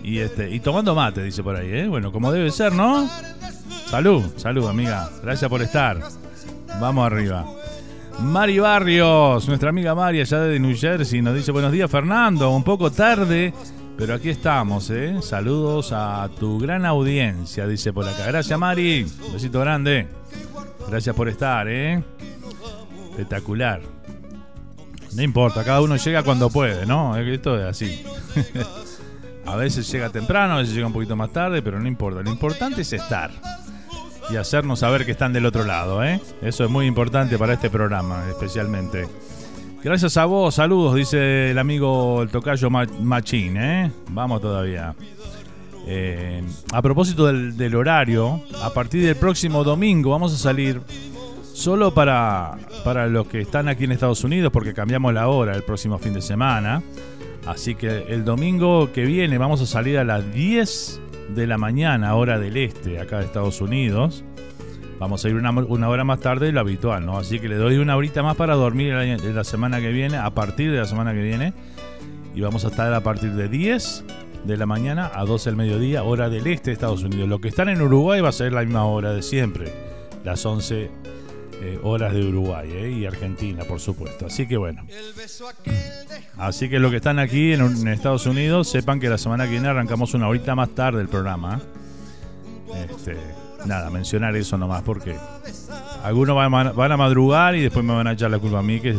Y, 0.04 0.18
este, 0.18 0.48
y 0.48 0.60
tomando 0.60 0.94
mate, 0.94 1.24
dice 1.24 1.42
por 1.42 1.56
ahí. 1.56 1.70
¿eh? 1.72 1.88
Bueno, 1.88 2.12
como 2.12 2.30
debe 2.30 2.52
ser, 2.52 2.72
¿no? 2.72 3.10
Salud, 3.86 4.22
salud, 4.36 4.68
amiga. 4.68 5.10
Gracias 5.24 5.50
por 5.50 5.60
estar. 5.60 5.98
Vamos 6.80 7.04
arriba. 7.04 7.44
Mari 8.20 8.60
Barrios, 8.60 9.48
nuestra 9.48 9.70
amiga 9.70 9.96
Mari 9.96 10.20
allá 10.20 10.38
de 10.38 10.60
New 10.60 10.76
Jersey, 10.76 11.20
nos 11.20 11.34
dice 11.34 11.50
buenos 11.50 11.72
días 11.72 11.90
Fernando, 11.90 12.48
un 12.52 12.62
poco 12.62 12.92
tarde, 12.92 13.52
pero 13.96 14.14
aquí 14.14 14.30
estamos, 14.30 14.90
¿eh? 14.90 15.20
Saludos 15.22 15.92
a 15.92 16.28
tu 16.38 16.58
gran 16.58 16.84
audiencia, 16.84 17.66
dice 17.66 17.92
por 17.92 18.06
acá. 18.08 18.26
Gracias 18.26 18.58
Mari, 18.58 19.06
besito 19.32 19.60
grande. 19.60 20.08
Gracias 20.88 21.14
por 21.14 21.28
estar, 21.28 21.68
¿eh? 21.68 22.02
Espectacular. 23.10 23.80
No 25.14 25.22
importa, 25.22 25.62
cada 25.62 25.80
uno 25.80 25.96
llega 25.96 26.22
cuando 26.24 26.50
puede, 26.50 26.86
¿no? 26.86 27.16
Esto 27.16 27.56
es 27.58 27.64
así. 27.64 28.04
a 29.46 29.56
veces 29.56 29.90
llega 29.90 30.10
temprano, 30.10 30.54
a 30.54 30.58
veces 30.58 30.74
llega 30.74 30.88
un 30.88 30.92
poquito 30.92 31.14
más 31.14 31.32
tarde, 31.32 31.62
pero 31.62 31.78
no 31.78 31.86
importa. 31.86 32.22
Lo 32.22 32.30
importante 32.30 32.82
es 32.82 32.92
estar 32.92 33.30
y 34.30 34.36
hacernos 34.36 34.80
saber 34.80 35.04
que 35.04 35.12
están 35.12 35.32
del 35.32 35.46
otro 35.46 35.64
lado. 35.64 36.02
¿eh? 36.04 36.20
Eso 36.42 36.64
es 36.64 36.70
muy 36.70 36.86
importante 36.86 37.38
para 37.38 37.54
este 37.54 37.70
programa, 37.70 38.24
especialmente. 38.28 39.08
Gracias 39.84 40.16
a 40.16 40.24
vos, 40.24 40.54
saludos, 40.54 40.94
dice 40.94 41.50
el 41.50 41.58
amigo 41.58 42.22
el 42.22 42.30
tocayo 42.30 42.70
Machín. 42.70 43.58
¿eh? 43.58 43.92
Vamos 44.12 44.40
todavía. 44.40 44.94
Eh, 45.86 46.42
a 46.72 46.80
propósito 46.80 47.26
del, 47.26 47.54
del, 47.54 47.74
horario, 47.74 48.40
a 48.62 48.70
partir 48.70 49.04
del 49.04 49.16
próximo 49.16 49.62
domingo 49.62 50.08
vamos 50.08 50.32
a 50.32 50.38
salir 50.38 50.80
solo 51.52 51.92
para, 51.92 52.56
para 52.82 53.08
los 53.08 53.26
que 53.26 53.42
están 53.42 53.68
aquí 53.68 53.84
en 53.84 53.92
Estados 53.92 54.24
Unidos, 54.24 54.50
porque 54.50 54.72
cambiamos 54.72 55.12
la 55.12 55.28
hora 55.28 55.54
el 55.54 55.62
próximo 55.64 55.98
fin 55.98 56.14
de 56.14 56.22
semana. 56.22 56.82
Así 57.44 57.74
que 57.74 58.06
el 58.08 58.24
domingo 58.24 58.90
que 58.90 59.04
viene 59.04 59.36
vamos 59.36 59.60
a 59.60 59.66
salir 59.66 59.98
a 59.98 60.04
las 60.04 60.32
10 60.32 61.00
de 61.34 61.46
la 61.46 61.58
mañana, 61.58 62.14
hora 62.14 62.38
del 62.38 62.56
este, 62.56 62.98
acá 63.00 63.18
de 63.18 63.26
Estados 63.26 63.60
Unidos. 63.60 64.24
Vamos 65.04 65.22
a 65.22 65.28
ir 65.28 65.34
una, 65.34 65.88
hora 65.90 66.02
más 66.02 66.20
tarde 66.20 66.46
de 66.46 66.52
lo 66.52 66.60
habitual, 66.60 67.04
¿no? 67.04 67.18
Así 67.18 67.38
que 67.38 67.46
le 67.46 67.56
doy 67.56 67.76
una 67.76 67.94
horita 67.94 68.22
más 68.22 68.36
para 68.36 68.54
dormir 68.54 68.94
la 68.94 69.44
semana 69.44 69.78
que 69.78 69.92
viene, 69.92 70.16
a 70.16 70.30
partir 70.30 70.72
de 70.72 70.78
la 70.78 70.86
semana 70.86 71.12
que 71.12 71.20
viene. 71.20 71.52
Y 72.34 72.40
vamos 72.40 72.64
a 72.64 72.68
estar 72.68 72.90
a 72.90 73.00
partir 73.02 73.34
de 73.34 73.50
10 73.50 74.02
de 74.44 74.56
la 74.56 74.64
mañana 74.64 75.10
a 75.14 75.26
12 75.26 75.50
del 75.50 75.56
mediodía, 75.58 76.04
hora 76.04 76.30
del 76.30 76.46
este 76.46 76.70
de 76.70 76.72
Estados 76.72 77.02
Unidos. 77.02 77.28
Lo 77.28 77.38
que 77.38 77.48
están 77.48 77.68
en 77.68 77.82
Uruguay 77.82 78.22
va 78.22 78.30
a 78.30 78.32
ser 78.32 78.54
la 78.54 78.62
misma 78.62 78.86
hora 78.86 79.12
de 79.12 79.20
siempre, 79.20 79.70
las 80.24 80.46
11 80.46 80.90
eh, 81.60 81.78
horas 81.82 82.14
de 82.14 82.26
Uruguay 82.26 82.70
eh, 82.72 82.90
y 82.90 83.04
Argentina, 83.04 83.64
por 83.64 83.80
supuesto. 83.80 84.24
Así 84.24 84.46
que 84.46 84.56
bueno. 84.56 84.86
Así 86.38 86.70
que 86.70 86.78
los 86.78 86.90
que 86.90 86.96
están 86.96 87.18
aquí 87.18 87.52
en, 87.52 87.88
Estados 87.88 88.24
Unidos, 88.24 88.70
sepan 88.70 89.00
que 89.00 89.10
la 89.10 89.18
semana 89.18 89.44
que 89.44 89.50
viene 89.50 89.68
arrancamos 89.68 90.14
una 90.14 90.28
horita 90.28 90.54
más 90.54 90.70
tarde 90.70 91.02
el 91.02 91.08
programa. 91.08 91.60
Este, 92.88 93.18
nada, 93.66 93.90
mencionar 93.90 94.36
eso 94.36 94.56
nomás 94.58 94.82
porque 94.82 95.16
algunos 96.02 96.36
van, 96.36 96.92
a 96.92 96.96
madrugar 96.96 97.54
y 97.56 97.62
después 97.62 97.84
me 97.84 97.94
van 97.94 98.06
a 98.06 98.12
echar 98.12 98.30
la 98.30 98.38
culpa 98.38 98.58
a 98.58 98.62
mí 98.62 98.80
que 98.80 98.96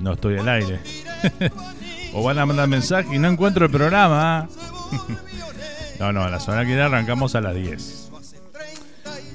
no 0.00 0.12
estoy 0.12 0.38
al 0.38 0.48
aire. 0.48 0.80
o 2.14 2.22
van 2.22 2.38
a 2.38 2.46
mandar 2.46 2.68
mensaje 2.68 3.14
y 3.14 3.18
no 3.18 3.28
encuentro 3.28 3.66
el 3.66 3.70
programa. 3.70 4.48
no, 6.00 6.12
no, 6.12 6.28
la 6.28 6.40
semana 6.40 6.62
que 6.62 6.68
viene 6.68 6.82
arrancamos 6.82 7.34
a 7.34 7.40
las 7.40 7.54
10. 7.54 8.10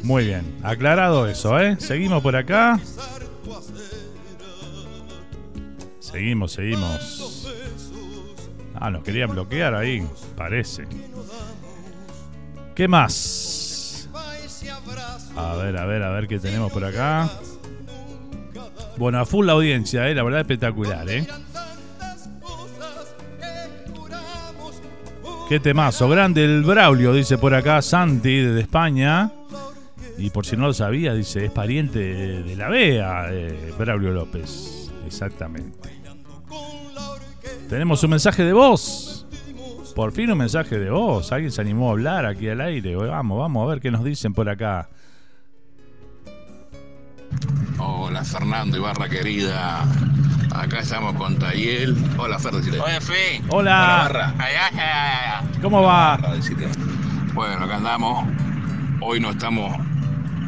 Muy 0.03 0.25
bien, 0.25 0.57
aclarado 0.63 1.27
eso, 1.27 1.57
¿eh? 1.59 1.77
Seguimos 1.79 2.21
por 2.21 2.35
acá. 2.35 2.79
Seguimos, 5.99 6.51
seguimos. 6.51 7.47
Ah, 8.75 8.89
nos 8.89 9.03
querían 9.03 9.31
bloquear 9.31 9.73
ahí, 9.75 10.05
parece. 10.35 10.85
¿Qué 12.75 12.87
más? 12.87 13.62
A 15.35 15.55
ver, 15.55 15.77
a 15.77 15.85
ver, 15.85 16.03
a 16.03 16.09
ver 16.11 16.27
qué 16.27 16.39
tenemos 16.39 16.71
por 16.71 16.85
acá. 16.85 17.29
Bueno, 18.97 19.19
a 19.19 19.25
full 19.25 19.45
la 19.45 19.53
audiencia, 19.53 20.07
¿eh? 20.07 20.15
la 20.15 20.23
verdad 20.23 20.41
espectacular, 20.41 21.09
¿eh? 21.09 21.27
Qué 25.49 25.59
temazo, 25.59 26.07
grande 26.07 26.45
el 26.45 26.63
Braulio, 26.63 27.13
dice 27.13 27.37
por 27.37 27.53
acá 27.53 27.81
Santi 27.81 28.37
desde 28.37 28.61
España. 28.61 29.31
Y 30.17 30.29
por 30.29 30.45
si 30.45 30.55
no 30.55 30.67
lo 30.67 30.73
sabía, 30.73 31.13
dice, 31.13 31.45
es 31.45 31.51
pariente 31.51 31.99
de, 31.99 32.55
la 32.55 32.69
Bea, 32.69 33.27
eh, 33.31 33.73
Braulio 33.77 34.11
López. 34.11 34.91
Exactamente. 35.05 35.89
Tenemos 37.67 38.03
un 38.03 38.11
mensaje 38.11 38.43
de 38.43 38.53
voz. 38.53 39.12
Por 39.95 40.11
fin 40.11 40.31
un 40.31 40.37
mensaje 40.39 40.79
de 40.79 40.89
voz. 40.89 41.31
Alguien 41.31 41.51
se 41.51 41.61
animó 41.61 41.89
a 41.89 41.91
hablar 41.91 42.25
aquí 42.25 42.49
al 42.49 42.61
aire. 42.61 42.95
Vamos, 42.95 43.39
vamos 43.39 43.63
a 43.65 43.69
ver 43.69 43.79
qué 43.79 43.91
nos 43.91 44.03
dicen 44.03 44.33
por 44.33 44.49
acá. 44.49 44.89
Hola 47.77 48.23
Fernando 48.23 48.77
Ibarra 48.77 49.07
querida. 49.09 49.83
Acá 50.55 50.79
estamos 50.79 51.15
con 51.15 51.37
Tayel. 51.37 51.95
Hola 52.17 52.39
Fer, 52.39 52.53
Hola 52.55 53.01
Fe. 53.01 53.41
Hola. 53.49 54.33
Hola 54.35 55.43
¿Cómo 55.61 55.81
va? 55.83 56.19
Bueno, 57.33 57.65
acá 57.65 57.77
andamos. 57.77 58.27
Hoy 59.01 59.19
no 59.19 59.31
estamos 59.31 59.75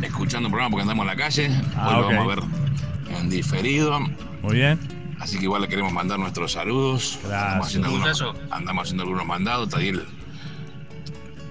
escuchando 0.01 0.47
el 0.47 0.51
programa 0.51 0.71
porque 0.71 0.81
andamos 0.83 1.03
en 1.03 1.07
la 1.07 1.15
calle. 1.15 1.49
Ah, 1.75 1.89
Hoy 1.89 2.01
lo 2.01 2.07
vamos 2.07 2.23
a 2.23 2.35
ver 2.35 3.19
en 3.19 3.29
diferido. 3.29 3.99
Muy 4.41 4.55
bien. 4.55 4.94
Así 5.19 5.37
que 5.37 5.45
igual 5.45 5.61
le 5.61 5.67
queremos 5.67 5.93
mandar 5.93 6.19
nuestros 6.19 6.51
saludos. 6.51 7.19
Andamos 7.23 7.67
haciendo, 7.67 7.87
algunos, 7.87 8.23
andamos 8.51 8.83
haciendo 8.83 9.03
algunos 9.03 9.25
mandados. 9.25 9.69
Tadiel 9.69 10.05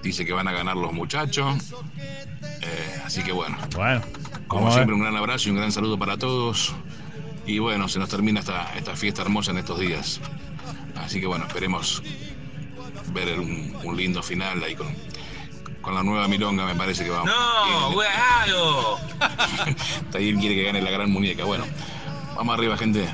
dice 0.03 0.25
que 0.25 0.33
van 0.33 0.47
a 0.47 0.51
ganar 0.51 0.77
los 0.77 0.93
muchachos. 0.93 1.73
Eh, 2.61 3.01
así 3.03 3.23
que 3.23 3.31
bueno. 3.31 3.57
Bueno. 3.75 4.01
Como 4.47 4.71
siempre, 4.71 4.93
un 4.93 5.01
gran 5.01 5.15
abrazo 5.17 5.49
y 5.49 5.51
un 5.51 5.57
gran 5.57 5.71
saludo 5.71 5.97
para 5.97 6.17
todos. 6.17 6.73
Y 7.47 7.59
bueno, 7.59 7.87
se 7.87 7.99
nos 7.99 8.09
termina 8.09 8.39
esta, 8.39 8.75
esta 8.75 8.95
fiesta 8.95 9.21
hermosa 9.23 9.51
en 9.51 9.57
estos 9.57 9.79
días. 9.79 10.21
Así 10.95 11.19
que 11.19 11.27
bueno, 11.27 11.45
esperemos 11.45 12.01
ver 13.13 13.39
un, 13.39 13.75
un 13.83 13.97
lindo 13.97 14.21
final 14.23 14.63
ahí 14.63 14.75
con, 14.75 14.87
con 15.81 15.93
la 15.93 16.03
nueva 16.03 16.27
milonga, 16.27 16.65
me 16.65 16.75
parece 16.75 17.03
que 17.03 17.09
vamos. 17.11 17.27
¡No! 17.27 17.91
¡Bueno! 17.91 18.97
Tayir 20.11 20.37
quiere 20.37 20.55
que 20.55 20.63
gane 20.63 20.81
la 20.81 20.91
gran 20.91 21.11
muñeca. 21.11 21.43
Bueno, 21.45 21.65
vamos 22.35 22.55
arriba, 22.55 22.77
gente. 22.77 23.07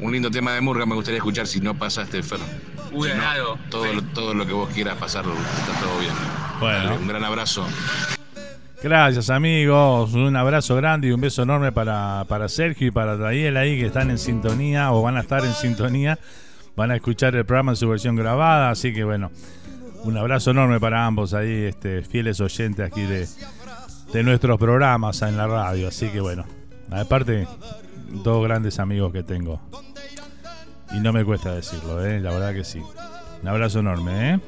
Un 0.00 0.12
lindo 0.12 0.30
tema 0.30 0.52
de 0.52 0.60
Murga 0.60 0.86
me 0.86 0.94
gustaría 0.94 1.18
escuchar 1.18 1.46
si 1.46 1.60
no 1.60 1.74
pasaste, 1.74 2.22
Fer. 2.22 2.40
Uy, 2.92 3.08
si 3.08 3.16
no, 3.16 3.56
todo, 3.70 3.92
lo, 3.92 4.02
todo 4.02 4.34
lo 4.34 4.46
que 4.46 4.52
vos 4.52 4.68
quieras 4.70 4.96
pasar 4.96 5.24
está 5.24 5.80
todo 5.80 5.98
bien. 6.00 6.12
Bueno. 6.60 6.84
Dale, 6.84 6.98
un 6.98 7.08
gran 7.08 7.24
abrazo. 7.24 7.66
Gracias 8.82 9.30
amigos, 9.30 10.12
un 10.12 10.36
abrazo 10.36 10.76
grande 10.76 11.08
y 11.08 11.12
un 11.12 11.20
beso 11.20 11.42
enorme 11.42 11.72
para, 11.72 12.26
para 12.28 12.50
Sergio 12.50 12.88
y 12.88 12.90
para 12.90 13.16
Daniel 13.16 13.56
ahí 13.56 13.78
que 13.78 13.86
están 13.86 14.10
en 14.10 14.18
sintonía 14.18 14.92
o 14.92 15.00
van 15.00 15.16
a 15.16 15.20
estar 15.20 15.42
en 15.42 15.54
sintonía, 15.54 16.18
van 16.76 16.90
a 16.90 16.96
escuchar 16.96 17.34
el 17.34 17.46
programa 17.46 17.72
en 17.72 17.76
su 17.76 17.88
versión 17.88 18.14
grabada, 18.14 18.68
así 18.68 18.92
que 18.92 19.02
bueno, 19.02 19.30
un 20.02 20.18
abrazo 20.18 20.50
enorme 20.50 20.80
para 20.80 21.06
ambos 21.06 21.32
ahí, 21.32 21.64
este, 21.64 22.02
fieles 22.02 22.40
oyentes 22.42 22.86
aquí 22.86 23.00
de, 23.00 23.26
de 24.12 24.22
nuestros 24.22 24.58
programas 24.58 25.22
en 25.22 25.38
la 25.38 25.46
radio. 25.46 25.88
Así 25.88 26.08
que 26.08 26.20
bueno, 26.20 26.44
aparte, 26.90 27.48
dos 28.22 28.44
grandes 28.44 28.78
amigos 28.78 29.12
que 29.12 29.22
tengo. 29.22 29.60
Y 30.92 31.00
no 31.00 31.12
me 31.12 31.24
cuesta 31.24 31.54
decirlo, 31.54 32.04
¿eh? 32.04 32.20
la 32.20 32.30
verdad 32.30 32.54
que 32.54 32.64
sí. 32.64 32.80
Un 33.42 33.48
abrazo 33.48 33.80
enorme. 33.80 34.34
¿eh? 34.34 34.40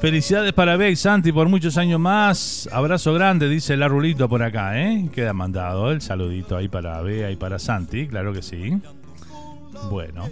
Felicidades 0.00 0.52
para 0.52 0.76
Beck 0.76 0.96
Santi 0.96 1.30
por 1.30 1.48
muchos 1.48 1.76
años 1.76 2.00
más. 2.00 2.68
Abrazo 2.72 3.12
grande, 3.14 3.48
dice 3.48 3.74
el 3.74 3.82
arrulito 3.82 4.28
por 4.28 4.42
acá, 4.42 4.80
¿eh? 4.80 5.08
Queda 5.14 5.32
mandado 5.32 5.92
el 5.92 6.00
saludito 6.00 6.56
ahí 6.56 6.68
para 6.68 7.00
Bea 7.02 7.30
y 7.30 7.36
para 7.36 7.58
Santi, 7.58 8.08
claro 8.08 8.32
que 8.32 8.42
sí. 8.42 8.80
Bueno, 9.90 10.28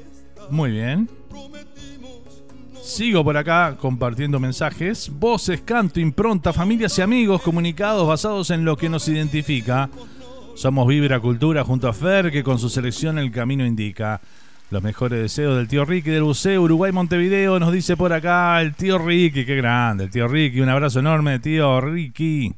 muy 0.51 0.73
bien. 0.73 1.09
Sigo 2.83 3.23
por 3.23 3.37
acá 3.37 3.77
compartiendo 3.79 4.41
mensajes. 4.41 5.09
Voces, 5.09 5.61
canto, 5.61 6.01
impronta, 6.01 6.53
familias 6.53 6.99
y 6.99 7.03
amigos 7.03 7.43
comunicados 7.43 8.09
basados 8.09 8.51
en 8.51 8.65
lo 8.65 8.77
que 8.77 8.89
nos 8.89 9.07
identifica. 9.07 9.89
Somos 10.61 10.87
Vibra 10.87 11.19
Cultura 11.21 11.65
junto 11.65 11.89
a 11.89 11.95
Fer, 11.95 12.31
que 12.31 12.43
con 12.43 12.59
su 12.59 12.69
selección 12.69 13.19
El 13.19 13.33
Camino 13.33 13.65
indica. 13.65 14.21
Los 14.71 14.83
mejores 14.83 15.19
deseos 15.19 15.57
del 15.57 15.69
tío 15.69 15.87
Ricky 15.87 16.11
del 16.11 16.23
Buceo, 16.23 16.61
Uruguay, 16.61 16.93
Montevideo, 16.93 17.59
nos 17.59 17.73
dice 17.73 17.97
por 17.97 18.13
acá 18.13 18.61
el 18.61 18.75
tío 18.75 18.99
Ricky, 18.99 19.47
qué 19.47 19.57
grande, 19.57 20.05
el 20.05 20.11
tío 20.11 20.29
Ricky, 20.29 20.61
un 20.61 20.69
abrazo 20.69 20.99
enorme, 20.99 21.39
tío 21.39 21.81
Ricky. 21.81 22.53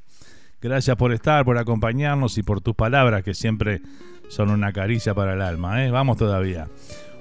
Gracias 0.60 0.96
por 0.96 1.12
estar, 1.12 1.44
por 1.44 1.58
acompañarnos 1.58 2.36
y 2.38 2.42
por 2.42 2.60
tus 2.60 2.74
palabras 2.74 3.22
que 3.22 3.34
siempre 3.34 3.80
son 4.28 4.50
una 4.50 4.72
caricia 4.72 5.14
para 5.14 5.34
el 5.34 5.40
alma, 5.40 5.84
¿eh? 5.84 5.92
Vamos 5.92 6.16
todavía. 6.16 6.66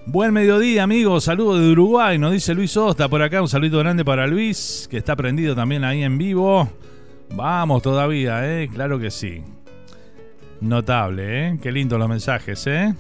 Buen 0.08 0.34
mediodía, 0.34 0.82
amigos. 0.82 1.26
Saludos 1.26 1.60
de 1.60 1.74
Uruguay. 1.74 2.18
Nos 2.18 2.32
dice 2.32 2.56
Luis 2.56 2.76
Osta 2.76 3.08
por 3.08 3.22
acá. 3.22 3.40
Un 3.40 3.50
saludo 3.50 3.78
grande 3.78 4.04
para 4.04 4.26
Luis, 4.26 4.88
que 4.90 4.98
está 4.98 5.16
prendido 5.16 5.54
también 5.54 5.84
ahí 5.84 6.02
en 6.02 6.18
vivo. 6.18 6.68
Vamos 7.36 7.84
todavía, 7.84 8.42
¿eh? 8.52 8.68
Claro 8.74 8.98
que 8.98 9.12
sí. 9.12 9.44
Notable, 10.62 11.48
¿eh? 11.48 11.60
Qué 11.62 11.72
lindo 11.72 11.98
los 11.98 12.08
mensajes, 12.08 12.66
¿eh? 12.68 12.94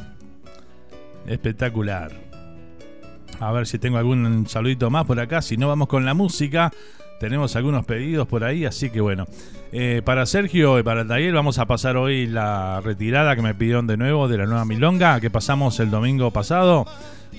Espectacular. 1.27 2.11
A 3.39 3.51
ver 3.51 3.67
si 3.67 3.77
tengo 3.79 3.97
algún 3.97 4.47
saludito 4.47 4.89
más 4.89 5.05
por 5.05 5.19
acá. 5.19 5.41
Si 5.41 5.57
no, 5.57 5.67
vamos 5.67 5.87
con 5.87 6.03
la 6.03 6.15
música. 6.15 6.71
Tenemos 7.19 7.55
algunos 7.55 7.85
pedidos 7.85 8.27
por 8.27 8.43
ahí, 8.43 8.65
así 8.65 8.89
que 8.89 8.99
bueno. 8.99 9.27
Eh, 9.71 10.01
para 10.03 10.25
Sergio 10.25 10.79
y 10.79 10.83
para 10.83 11.03
Daniel 11.03 11.35
vamos 11.35 11.59
a 11.59 11.65
pasar 11.65 11.95
hoy 11.97 12.25
la 12.25 12.81
retirada 12.81 13.35
que 13.35 13.43
me 13.43 13.53
pidieron 13.53 13.87
de 13.87 13.95
nuevo 13.95 14.27
de 14.27 14.39
la 14.39 14.45
nueva 14.45 14.65
Milonga 14.65 15.21
que 15.21 15.29
pasamos 15.29 15.79
el 15.79 15.91
domingo 15.91 16.31
pasado. 16.31 16.85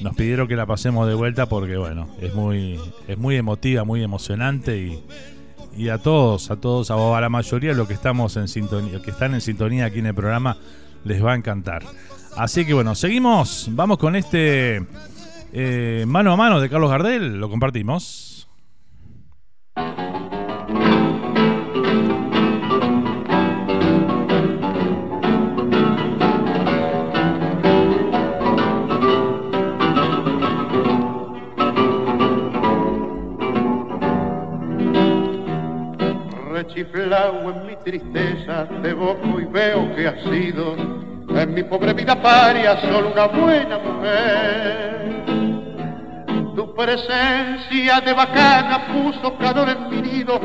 Nos 0.01 0.15
pidieron 0.15 0.47
que 0.47 0.57
la 0.57 0.67
pasemos 0.67 1.09
de 1.09 1.15
vuelta 1.15 1.47
porque 1.47 1.77
bueno, 1.77 2.09
es 2.21 2.33
muy, 2.33 2.81
es 3.09 3.19
muy 3.19 3.37
emotiva, 3.37 3.85
muy 3.85 4.03
emocionante 4.03 4.79
y, 4.79 5.03
y 5.77 5.89
a 5.89 5.99
todos, 5.99 6.51
a 6.51 6.57
todos, 6.57 6.91
a 6.91 7.21
la 7.21 7.29
mayoría 7.29 7.71
de 7.71 7.77
los 7.77 7.89
que 7.89 7.95
estamos 7.95 8.37
en 8.37 8.49
sintonía, 8.49 9.01
que 9.01 9.11
están 9.11 9.35
en 9.35 9.41
sintonía 9.41 9.87
aquí 9.87 10.01
en 10.01 10.07
el 10.07 10.15
programa, 10.15 10.57
les 11.05 11.25
va 11.25 11.33
a 11.33 11.37
encantar. 11.37 11.83
Así 12.37 12.65
que 12.65 12.75
bueno, 12.75 12.95
seguimos, 12.95 13.69
vamos 13.73 13.99
con 13.99 14.17
este 14.17 14.87
eh, 15.53 16.05
mano 16.07 16.33
a 16.33 16.37
mano 16.37 16.61
de 16.61 16.69
Carlos 16.69 16.91
Gardel, 16.91 17.39
lo 17.39 17.51
compartimos. 17.51 18.49
Rechiflado 36.83 37.51
en 37.51 37.67
mi 37.67 37.77
tristeza, 37.77 38.67
te 38.83 38.93
boco 38.93 39.41
y 39.41 39.45
veo 39.45 39.95
que 39.95 40.09
has 40.09 40.21
sido 40.23 40.75
en 41.29 41.55
mi 41.55 41.63
pobre 41.63 41.93
vida 41.93 42.21
paria 42.21 42.81
solo 42.81 43.13
una 43.13 43.27
buena 43.27 43.79
mujer 43.79 44.93
tu 46.55 46.75
presencia 46.75 48.01
de 48.01 48.13
bacana 48.13 48.87
puso 48.89 49.37
calor 49.39 49.69
en 49.69 49.89
mi 49.89 50.03
nido. 50.03 50.41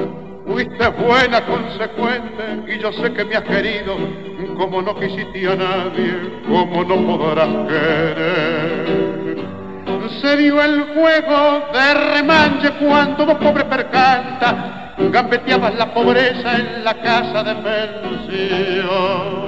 Fuiste 0.45 0.87
buena, 0.87 1.45
consecuente, 1.45 2.63
y 2.73 2.79
yo 2.79 2.93
sé 2.93 3.11
que 3.11 3.25
me 3.25 3.35
has 3.35 3.43
querido, 3.43 3.97
como 4.55 4.81
no 4.81 4.97
quisiste 4.97 5.45
a 5.45 5.55
nadie, 5.55 6.41
como 6.47 6.85
no 6.85 7.17
podrás 7.17 7.49
querer. 7.67 9.37
Se 10.21 10.37
dio 10.37 10.63
el 10.63 10.83
juego 10.93 11.67
de 11.73 11.93
remanche 12.15 12.71
cuando 12.79 13.25
dos 13.25 13.35
pobres 13.35 13.65
percanta, 13.65 14.86
gambeteabas 14.97 15.75
la 15.75 15.93
pobreza 15.93 16.55
en 16.55 16.83
la 16.83 16.93
casa 17.01 17.43
de 17.43 17.55
pensión. 17.55 19.47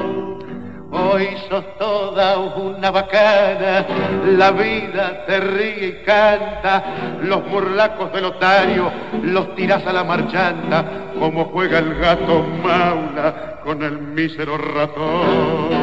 Hoy 0.92 1.28
sos 1.48 1.78
toda 1.78 2.38
una 2.40 2.90
bacana, 2.90 3.86
la 4.38 4.52
vida 4.52 5.24
te 5.28 5.40
ríe 5.40 5.88
y 5.88 6.04
canta, 6.04 6.84
los 7.22 7.48
burlacos 7.48 8.12
del 8.12 8.26
otario 8.26 8.92
los 9.22 9.56
tiras 9.56 9.86
a 9.86 9.94
la 9.94 10.04
marchanta, 10.04 10.86
como 11.20 11.46
juega 11.46 11.78
el 11.80 11.94
gato 11.96 12.44
maula 12.64 13.60
con 13.64 13.84
el 13.84 14.00
mísero 14.00 14.58
ratón. 14.58 15.79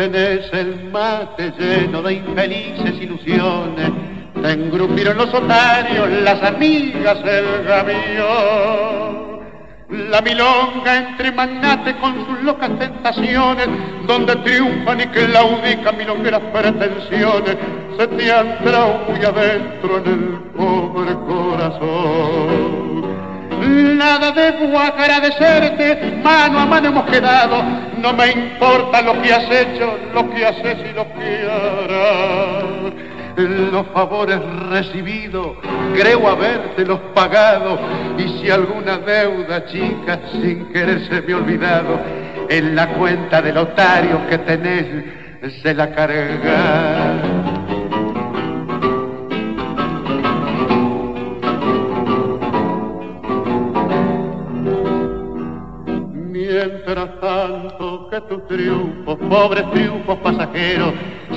Tenés 0.00 0.50
el 0.54 0.90
mate 0.90 1.52
lleno 1.58 2.00
de 2.00 2.14
infelices 2.14 2.94
ilusiones 3.02 3.90
se 4.42 4.52
engrupieron 4.52 5.18
los 5.18 5.34
otarios, 5.34 6.08
las 6.22 6.42
amigas, 6.42 7.18
el 7.22 7.64
gavión. 7.64 9.30
La 9.90 10.22
milonga 10.22 10.96
entre 10.96 11.32
magnates 11.32 11.94
con 11.96 12.14
sus 12.24 12.40
locas 12.44 12.70
tentaciones, 12.78 13.68
donde 14.06 14.36
triunfan 14.36 15.00
y 15.02 15.06
claudican 15.08 15.98
milongueras 15.98 16.40
pretensiones, 16.52 17.56
se 17.98 18.06
te 18.06 18.32
han 18.32 18.56
muy 19.06 19.22
adentro 19.22 19.98
en 19.98 20.06
el 20.06 20.38
pobre 20.56 21.12
corazón. 21.26 22.80
Nada 23.98 24.32
debo 24.32 24.78
agradecerte, 24.78 26.18
mano 26.24 26.60
a 26.60 26.66
mano 26.66 26.88
hemos 26.88 27.04
quedado, 27.04 27.62
no 28.00 28.12
me 28.12 28.30
importa 28.30 29.02
lo 29.02 29.20
que 29.20 29.32
has 29.32 29.50
hecho, 29.50 29.98
lo 30.14 30.30
que 30.30 30.46
haces 30.46 30.78
y 30.90 30.94
lo 30.94 31.06
que 31.14 31.48
harás 31.48 33.10
los 33.46 33.86
favores 33.88 34.38
recibidos, 34.70 35.56
creo 35.94 36.28
habértelos 36.28 37.00
pagado, 37.14 37.78
y 38.18 38.28
si 38.38 38.50
alguna 38.50 38.98
deuda 38.98 39.64
chica 39.66 40.20
sin 40.32 40.66
querer 40.72 41.06
se 41.08 41.22
me 41.22 41.34
olvidado, 41.34 42.00
en 42.48 42.74
la 42.74 42.88
cuenta 42.88 43.40
del 43.40 43.56
otario 43.56 44.26
que 44.28 44.38
tenés 44.38 44.86
se 45.62 45.74
la 45.74 45.90
carga. 45.94 47.22
Mientras 56.30 57.20
tanto 57.20 57.89
tus 58.28 58.46
triunfos, 58.46 59.18
pobres 59.28 59.70
triunfos 59.70 60.18
pasajeros, 60.18 60.94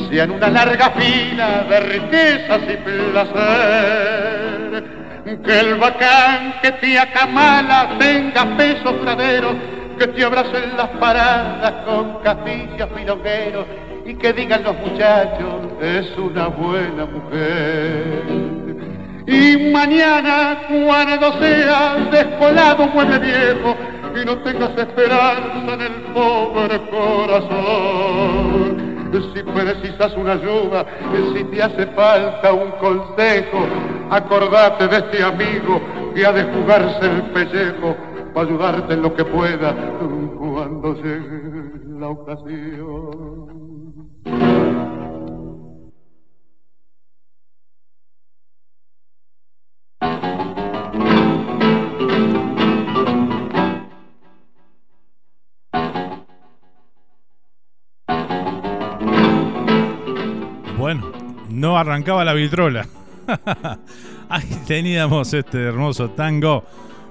sean 0.09 0.31
una 0.31 0.49
larga 0.49 0.91
fila 0.91 1.65
de 1.69 1.79
riquezas 1.79 2.61
y 2.63 2.77
placer. 3.11 4.83
Que 5.43 5.59
el 5.59 5.75
bacán 5.75 6.55
que 6.61 6.71
te 6.73 6.99
acamala 6.99 7.97
tenga 7.97 8.45
peso 8.57 8.95
pradero, 9.01 9.55
que 9.97 10.07
te 10.07 10.23
abracen 10.23 10.75
las 10.77 10.89
paradas 10.89 11.73
con 11.85 12.21
castillas 12.21 12.89
milongueros 12.95 13.65
y 14.05 14.15
que 14.15 14.33
digan 14.33 14.63
los 14.63 14.77
muchachos, 14.79 15.61
es 15.81 16.17
una 16.17 16.47
buena 16.47 17.05
mujer. 17.05 18.23
Y 19.25 19.71
mañana, 19.71 20.63
cuando 20.67 21.39
seas 21.39 22.11
descolado 22.11 22.87
mueble 22.87 23.19
viejo, 23.19 23.77
y 24.21 24.25
no 24.25 24.37
tengas 24.39 24.77
esperanza 24.77 25.73
en 25.73 25.81
el 25.81 25.93
pobre 26.13 26.79
corazón. 26.89 28.83
Si 29.33 29.43
precisas 29.43 30.15
una 30.17 30.33
ayuda, 30.33 30.85
si 31.33 31.43
te 31.43 31.61
hace 31.61 31.85
falta 31.87 32.51
un 32.51 32.71
consejo, 32.71 33.67
acordate 34.09 34.87
de 34.87 34.97
este 34.97 35.23
amigo 35.23 35.79
que 36.15 36.25
ha 36.25 36.31
de 36.31 36.43
jugarse 36.45 37.05
el 37.05 37.21
pellejo 37.31 37.95
para 38.33 38.47
ayudarte 38.47 38.93
en 38.93 39.03
lo 39.03 39.13
que 39.13 39.23
pueda 39.25 39.75
cuando 40.39 40.95
llegue 40.95 41.71
la 41.99 42.09
ocasión. 42.09 43.62
Bueno, 60.93 61.11
no 61.49 61.77
arrancaba 61.77 62.23
la 62.23 62.33
vitrola. 62.33 62.85
Ahí 64.29 64.47
teníamos 64.67 65.33
este 65.33 65.59
hermoso 65.63 66.11
tango 66.11 66.63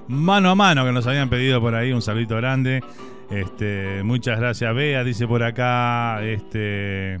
mano 0.07 0.51
a 0.51 0.55
mano 0.55 0.85
que 0.85 0.91
nos 0.93 1.05
habían 1.05 1.29
pedido 1.29 1.59
por 1.59 1.75
ahí. 1.75 1.91
Un 1.91 2.01
saludito 2.01 2.35
grande. 2.37 2.81
Este, 3.29 4.01
muchas 4.03 4.39
gracias, 4.39 4.73
Bea. 4.73 5.03
Dice 5.03 5.27
por 5.27 5.43
acá. 5.43 6.23
Este. 6.23 7.19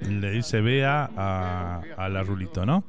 le 0.00 0.30
dice 0.30 0.60
Bea 0.60 1.10
a, 1.16 2.08
la 2.08 2.22
Rulito, 2.22 2.64
¿no? 2.64 2.84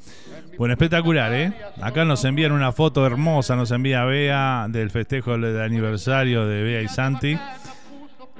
Bueno, 0.60 0.74
espectacular, 0.74 1.34
¿eh? 1.34 1.54
Acá 1.82 2.06
nos 2.06 2.24
envían 2.26 2.52
una 2.52 2.72
foto 2.72 3.06
hermosa, 3.06 3.56
nos 3.56 3.72
envía 3.72 4.06
Bea 4.06 4.68
del 4.70 4.92
festejo 4.92 5.38
del 5.38 5.60
aniversario 5.60 6.46
de 6.46 6.64
Bea 6.64 6.82
y 6.82 6.88
Santi 6.88 7.38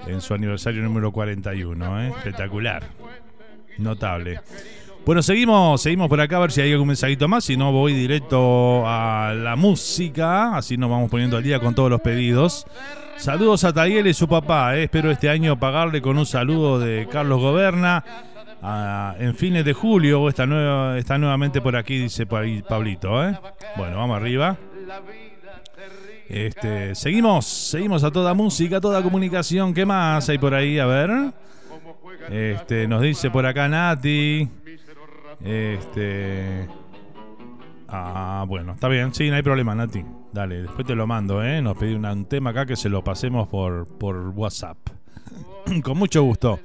en 0.06 0.22
su 0.22 0.34
aniversario 0.34 0.84
número 0.84 1.11
41, 1.11 2.02
¿eh? 2.02 2.07
Espectacular. 2.10 2.84
Notable. 3.77 4.39
Bueno, 5.07 5.23
seguimos, 5.23 5.81
seguimos 5.81 6.09
por 6.09 6.19
acá 6.19 6.35
a 6.35 6.39
ver 6.41 6.51
si 6.51 6.59
hay 6.59 6.73
algún 6.73 6.89
mensajito 6.89 7.29
más. 7.29 7.45
Si 7.45 7.55
no, 7.55 7.71
voy 7.71 7.93
directo 7.93 8.83
a 8.85 9.33
la 9.33 9.55
música. 9.55 10.57
Así 10.57 10.75
nos 10.75 10.89
vamos 10.89 11.09
poniendo 11.09 11.37
al 11.37 11.43
día 11.43 11.61
con 11.61 11.73
todos 11.73 11.89
los 11.89 12.01
pedidos. 12.01 12.65
Saludos 13.15 13.63
a 13.63 13.71
Tayel 13.71 14.05
y 14.07 14.13
su 14.13 14.27
papá. 14.27 14.75
eh. 14.75 14.83
Espero 14.83 15.09
este 15.09 15.29
año 15.29 15.57
pagarle 15.57 16.01
con 16.01 16.17
un 16.17 16.25
saludo 16.25 16.77
de 16.77 17.07
Carlos 17.09 17.39
Goberna. 17.39 18.03
en 19.17 19.33
fines 19.35 19.63
de 19.63 19.71
julio 19.71 20.27
está, 20.27 20.45
nueva, 20.45 20.97
está 20.97 21.17
nuevamente 21.17 21.61
por 21.61 21.77
aquí, 21.77 21.99
dice 21.99 22.25
Pablito. 22.25 23.23
¿eh? 23.23 23.39
Bueno, 23.77 23.97
vamos 23.97 24.17
arriba. 24.17 24.57
Este, 26.27 26.93
seguimos, 26.95 27.45
seguimos 27.45 28.03
a 28.03 28.11
toda 28.11 28.33
música, 28.33 28.81
toda 28.81 29.01
comunicación. 29.01 29.73
¿Qué 29.73 29.85
más 29.85 30.27
hay 30.27 30.37
por 30.37 30.53
ahí? 30.53 30.79
A 30.79 30.85
ver. 30.85 31.31
Este, 32.30 32.88
nos 32.88 33.02
dice 33.02 33.30
por 33.30 33.45
acá 33.45 33.68
Nati. 33.68 34.48
Este. 35.44 36.68
Ah, 37.88 38.44
bueno, 38.48 38.73
está 38.73 38.88
bien, 38.88 39.14
sí, 39.14 39.30
no 39.30 39.35
hay 39.35 39.44
problema, 39.44 39.73
Nati. 39.76 40.03
Dale, 40.34 40.64
después 40.64 40.85
te 40.85 40.95
lo 40.95 41.07
mando, 41.07 41.44
¿eh? 41.44 41.61
Nos 41.61 41.77
pedí 41.77 41.95
un 41.95 42.26
tema 42.26 42.49
acá 42.49 42.65
que 42.65 42.76
se 42.76 42.89
lo 42.89 43.03
pasemos 43.03 43.48
por, 43.48 43.88
por 43.98 44.30
WhatsApp. 44.30 44.77
Con 45.84 45.98
mucho 45.98 46.23
gusto. 46.23 46.60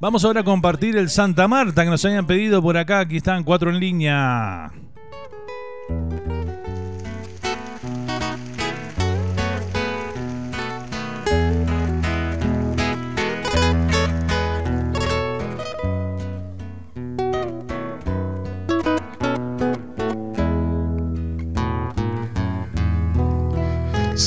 Vamos 0.00 0.24
ahora 0.24 0.40
a 0.40 0.44
compartir 0.44 0.96
el 0.96 1.08
Santa 1.08 1.48
Marta 1.48 1.84
que 1.84 1.90
nos 1.90 2.04
hayan 2.04 2.26
pedido 2.26 2.62
por 2.62 2.76
acá. 2.76 3.00
Aquí 3.00 3.16
están 3.16 3.44
cuatro 3.44 3.70
en 3.70 3.80
línea. 3.80 4.70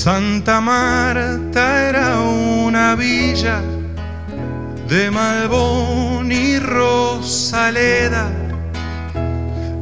Santa 0.03 0.59
Marta 0.59 1.87
era 1.89 2.21
una 2.21 2.95
villa 2.95 3.61
de 4.89 5.11
Malbón 5.11 6.31
y 6.31 6.57
Rosaleda, 6.57 8.31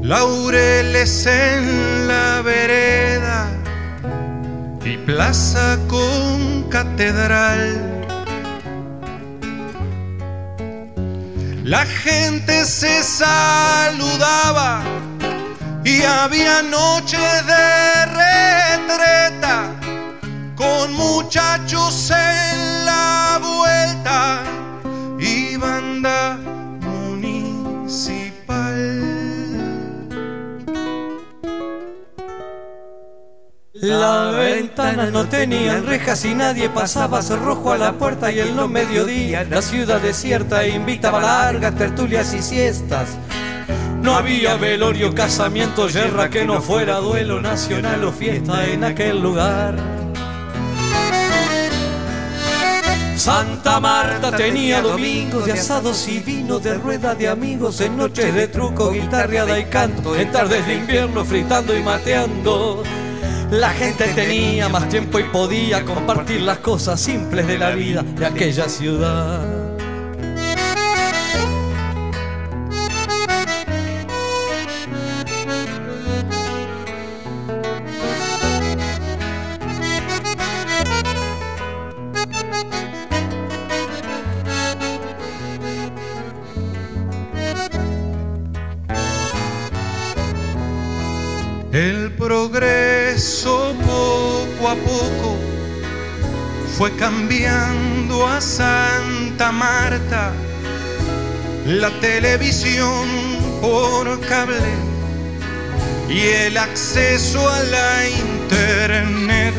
laureles 0.02 1.26
en 1.26 2.10
la 2.10 2.42
vereda 2.42 3.48
y 4.84 4.98
plaza 4.98 5.78
con 5.88 6.64
catedral. 6.64 7.80
La 11.64 11.86
gente 11.86 12.66
se 12.66 13.04
saludaba 13.04 14.82
y 15.86 16.02
había 16.02 16.62
noches 16.62 17.48
de 17.48 18.06
retreta 18.18 19.79
con 20.60 20.94
muchachos 20.94 22.12
en 22.12 22.86
la 22.86 23.40
vuelta 23.42 24.44
y 25.18 25.56
banda 25.56 26.38
municipal. 26.82 28.10
La 33.72 34.32
ventana 34.32 35.10
no 35.10 35.30
tenían 35.30 35.86
rejas 35.86 36.26
y 36.26 36.36
nadie 36.36 36.68
pasaba 36.68 37.22
cerrojo 37.22 37.72
a 37.72 37.78
la 37.78 37.94
puerta 37.94 38.30
y 38.30 38.42
en 38.42 38.58
los 38.58 38.70
mediodía 38.70 39.46
la 39.46 39.62
ciudad 39.62 40.02
desierta 40.02 40.68
invitaba 40.68 41.22
largas 41.22 41.78
tertulias 41.78 42.34
y 42.34 42.42
siestas. 42.42 43.08
No 44.02 44.16
había 44.16 44.58
velorio, 44.58 45.16
casamiento, 45.16 45.88
guerra 45.88 46.30
que 46.30 46.44
no 46.44 46.62
fuera 46.62 46.98
duelo 46.98 47.40
nacional 47.42 48.04
o 48.04 48.12
fiesta 48.12 48.68
en 48.68 48.84
aquel 48.84 49.22
lugar. 49.22 49.99
Santa 53.20 53.82
Marta 53.82 54.32
tenía 54.32 54.82
domingos 54.82 55.46
de 55.46 55.52
asados 55.52 56.08
y 56.08 56.20
vino 56.20 56.58
de 56.58 56.76
rueda 56.76 57.14
de 57.16 57.28
amigos 57.28 57.82
en 57.82 57.98
noches 57.98 58.34
de 58.34 58.48
truco, 58.48 58.92
guitarreada 58.94 59.60
y 59.60 59.66
canto, 59.66 60.16
en 60.16 60.32
tardes 60.32 60.66
de 60.66 60.76
invierno 60.76 61.26
fritando 61.26 61.78
y 61.78 61.84
mateando. 61.84 62.82
La 63.52 63.72
gente 63.72 64.06
tenía 64.16 64.70
más 64.70 64.88
tiempo 64.88 65.20
y 65.20 65.24
podía 65.24 65.84
compartir 65.84 66.44
las 66.44 66.60
cosas 66.60 67.02
simples 67.02 67.46
de 67.46 67.58
la 67.58 67.72
vida 67.72 68.04
de 68.04 68.26
aquella 68.26 68.70
ciudad. 68.70 69.59
Progreso 92.48 93.76
poco 93.86 94.70
a 94.70 94.76
poco 94.76 95.38
fue 96.78 96.96
cambiando 96.96 98.26
a 98.26 98.40
Santa 98.40 99.52
Marta, 99.52 100.32
la 101.66 101.90
televisión 102.00 103.08
por 103.60 104.22
cable 104.22 104.72
y 106.08 106.22
el 106.46 106.58
acceso 106.58 107.50
a 107.50 107.60
la 107.64 108.08
internet. 108.08 109.56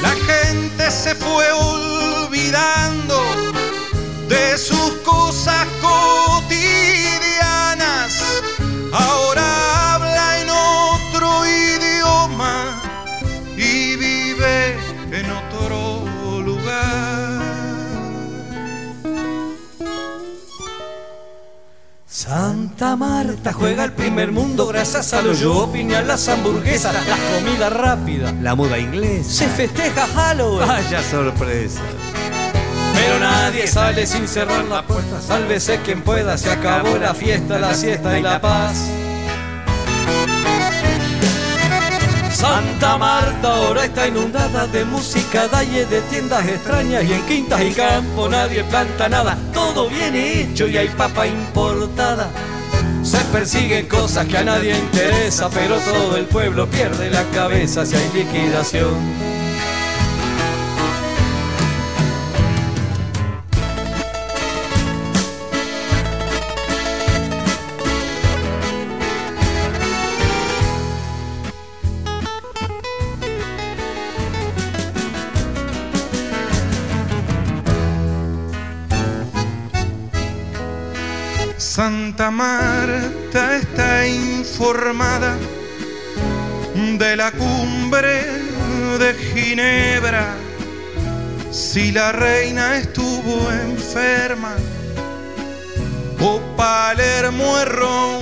La 0.00 0.14
gente 0.30 0.90
se 0.90 1.14
fue 1.14 1.44
olvidando 1.52 3.22
de 4.28 4.56
sus 4.56 4.92
cosas 5.04 5.66
cotidianas. 5.82 7.17
Ahora 8.92 9.94
habla 9.94 10.40
en 10.40 10.48
otro 10.50 11.46
idioma 11.46 12.82
y 13.56 13.96
vive 13.96 14.76
en 15.12 15.30
otro 15.30 16.40
lugar. 16.42 17.42
Santa 22.06 22.96
Marta 22.96 23.52
juega 23.52 23.84
el 23.84 23.92
primer 23.92 24.32
mundo 24.32 24.66
gracias 24.66 25.12
a 25.12 25.22
los 25.22 25.38
shopping, 25.38 25.92
a 25.92 26.02
las 26.02 26.28
hamburguesas, 26.28 26.94
las 27.06 27.20
comidas 27.20 27.72
rápidas. 27.72 28.34
La 28.40 28.54
moda 28.54 28.78
inglesa. 28.78 29.30
Se 29.30 29.48
festeja 29.48 30.06
Halloween. 30.06 30.66
Vaya 30.68 31.02
sorpresa. 31.02 31.80
Pero 32.98 33.20
nadie 33.20 33.66
sale 33.66 34.06
sin 34.06 34.26
cerrar 34.26 34.64
la 34.64 34.82
puerta. 34.82 35.20
Sálvese 35.20 35.80
quien 35.82 36.02
pueda, 36.02 36.36
se 36.36 36.50
acabó 36.50 36.96
la 36.98 37.14
fiesta, 37.14 37.58
la 37.58 37.72
siesta 37.74 38.18
y 38.18 38.22
la 38.22 38.40
paz. 38.40 38.90
Santa 42.32 42.98
Marta 42.98 43.54
ahora 43.54 43.84
está 43.84 44.06
inundada 44.06 44.66
de 44.68 44.84
música, 44.84 45.48
dalle 45.48 45.86
de 45.86 46.00
tiendas 46.02 46.46
extrañas 46.46 47.04
y 47.04 47.12
en 47.12 47.26
quintas 47.26 47.60
y 47.62 47.72
campo 47.72 48.28
nadie 48.28 48.64
planta 48.64 49.08
nada. 49.08 49.36
Todo 49.52 49.88
viene 49.88 50.42
hecho 50.42 50.66
y 50.66 50.76
hay 50.76 50.88
papa 50.88 51.26
importada. 51.26 52.30
Se 53.02 53.18
persiguen 53.32 53.86
cosas 53.86 54.26
que 54.26 54.38
a 54.38 54.44
nadie 54.44 54.76
interesa, 54.76 55.48
pero 55.50 55.78
todo 55.78 56.16
el 56.16 56.26
pueblo 56.26 56.68
pierde 56.68 57.10
la 57.10 57.22
cabeza 57.34 57.86
si 57.86 57.96
hay 57.96 58.10
liquidación. 58.12 59.27
Santa 81.78 82.28
Marta 82.32 83.56
está 83.56 84.04
informada 84.04 85.36
de 86.74 87.14
la 87.14 87.30
cumbre 87.30 88.24
de 88.98 89.14
Ginebra. 89.14 90.34
Si 91.52 91.92
la 91.92 92.10
reina 92.10 92.78
estuvo 92.78 93.48
enferma 93.52 94.56
o 96.20 96.40
Palermo 96.56 97.60
erró 97.60 98.18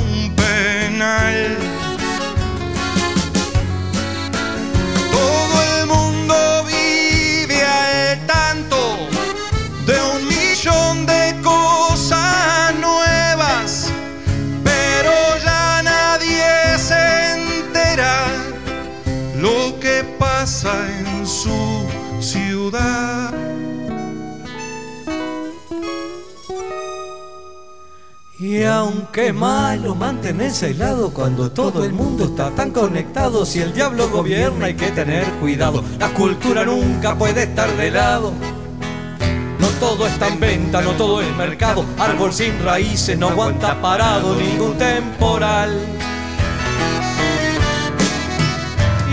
Y 28.38 28.64
aunque 28.64 29.32
malo 29.32 29.94
mantenerse 29.94 30.66
aislado 30.66 31.10
cuando 31.10 31.50
todo 31.52 31.84
el 31.84 31.92
mundo 31.92 32.24
está 32.24 32.50
tan 32.50 32.70
conectado, 32.70 33.46
si 33.46 33.60
el 33.60 33.72
diablo 33.72 34.10
gobierna 34.10 34.66
hay 34.66 34.74
que 34.74 34.90
tener 34.90 35.24
cuidado, 35.34 35.82
la 35.98 36.12
cultura 36.12 36.64
nunca 36.64 37.16
puede 37.16 37.44
estar 37.44 37.74
de 37.76 37.90
lado. 37.90 38.32
No 39.58 39.68
todo 39.80 40.06
está 40.06 40.28
en 40.28 40.40
venta, 40.40 40.82
no 40.82 40.92
todo 40.92 41.22
es 41.22 41.36
mercado, 41.36 41.84
árbol 41.98 42.32
sin 42.32 42.62
raíces 42.64 43.18
no 43.18 43.28
aguanta 43.28 43.80
parado 43.80 44.34
ningún 44.34 44.76
temporal. 44.76 45.70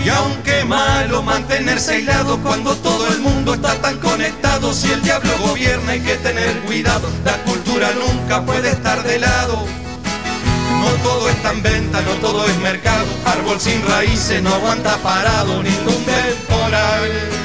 Y 0.04 0.08
aunque 0.10 0.60
es 0.60 0.66
malo 0.66 1.22
mantenerse 1.22 1.94
aislado 1.94 2.38
cuando 2.42 2.76
todo 2.76 3.08
el 3.08 3.20
mundo 3.20 3.54
está 3.54 3.74
tan 3.80 3.98
conectado, 3.98 4.74
si 4.74 4.92
el 4.92 5.00
diablo 5.00 5.30
gobierna 5.38 5.92
hay 5.92 6.00
que 6.00 6.16
tener 6.16 6.58
cuidado, 6.60 7.08
la 7.24 7.38
cultura 7.44 7.88
nunca 7.94 8.44
puede 8.44 8.70
estar 8.70 9.02
de 9.02 9.18
lado. 9.18 9.64
No 10.80 10.90
todo 11.02 11.30
está 11.30 11.52
en 11.52 11.62
venta, 11.62 12.02
no 12.02 12.12
todo 12.20 12.46
es 12.46 12.56
mercado, 12.58 13.06
árbol 13.24 13.58
sin 13.58 13.82
raíces 13.86 14.42
no 14.42 14.52
aguanta 14.52 14.98
parado 14.98 15.62
ningún 15.62 16.04
temporal. 16.04 17.43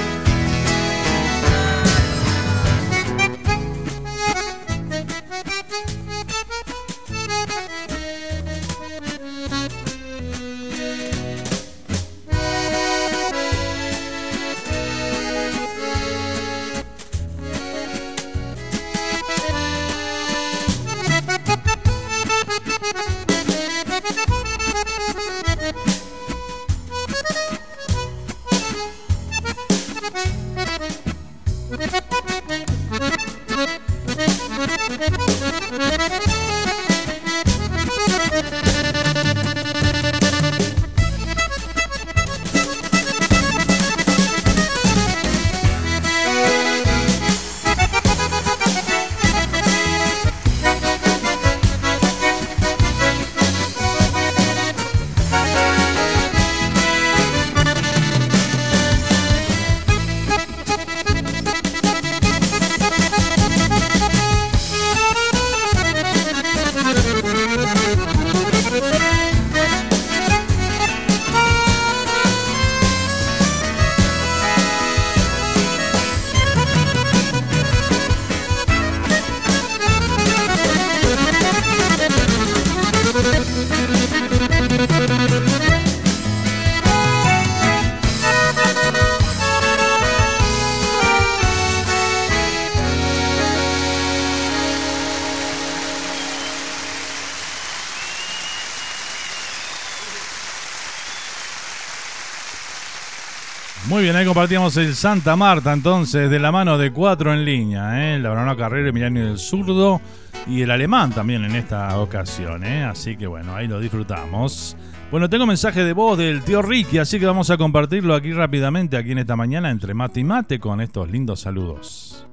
Ahí 104.20 104.26
compartíamos 104.26 104.76
el 104.76 104.96
Santa 104.96 105.38
Marta 105.38 105.72
entonces, 105.72 106.30
de 106.30 106.40
la 106.40 106.52
mano 106.52 106.78
de 106.78 106.91
cuatro 106.91 107.34
en 107.34 107.46
línea, 107.46 108.14
¿eh? 108.16 108.20
la 108.20 108.32
Bruna 108.32 108.58
Carrera, 108.58 108.90
Emiliano 108.90 109.22
del 109.22 109.40
Zurdo 109.40 110.02
y 110.46 110.62
el 110.62 110.72
alemán 110.72 111.14
también 111.14 111.46
en 111.46 111.56
esta 111.56 111.98
ocasión, 111.98 112.66
¿eh? 112.66 112.84
así 112.84 113.16
que 113.16 113.28
bueno, 113.28 113.56
ahí 113.56 113.68
lo 113.68 113.80
disfrutamos. 113.80 114.76
Bueno, 115.10 115.30
tengo 115.30 115.46
mensaje 115.46 115.86
de 115.86 115.94
voz 115.94 116.18
del 116.18 116.44
tío 116.44 116.62
Ricky, 116.62 116.98
así 116.98 117.18
que 117.18 117.26
vamos 117.26 117.50
a 117.50 117.58
compartirlo 117.58 118.14
aquí 118.14 118.34
rápidamente, 118.34 118.98
aquí 118.98 119.14
en 119.14 119.20
esta 119.20 119.38
mañana, 119.38 119.70
entre 119.70 119.94
mate 119.94 120.20
y 120.20 120.26
mate, 120.26 120.60
con 120.60 120.82
estos 120.82 121.10
lindos 121.10 121.40
saludos. 121.40 122.28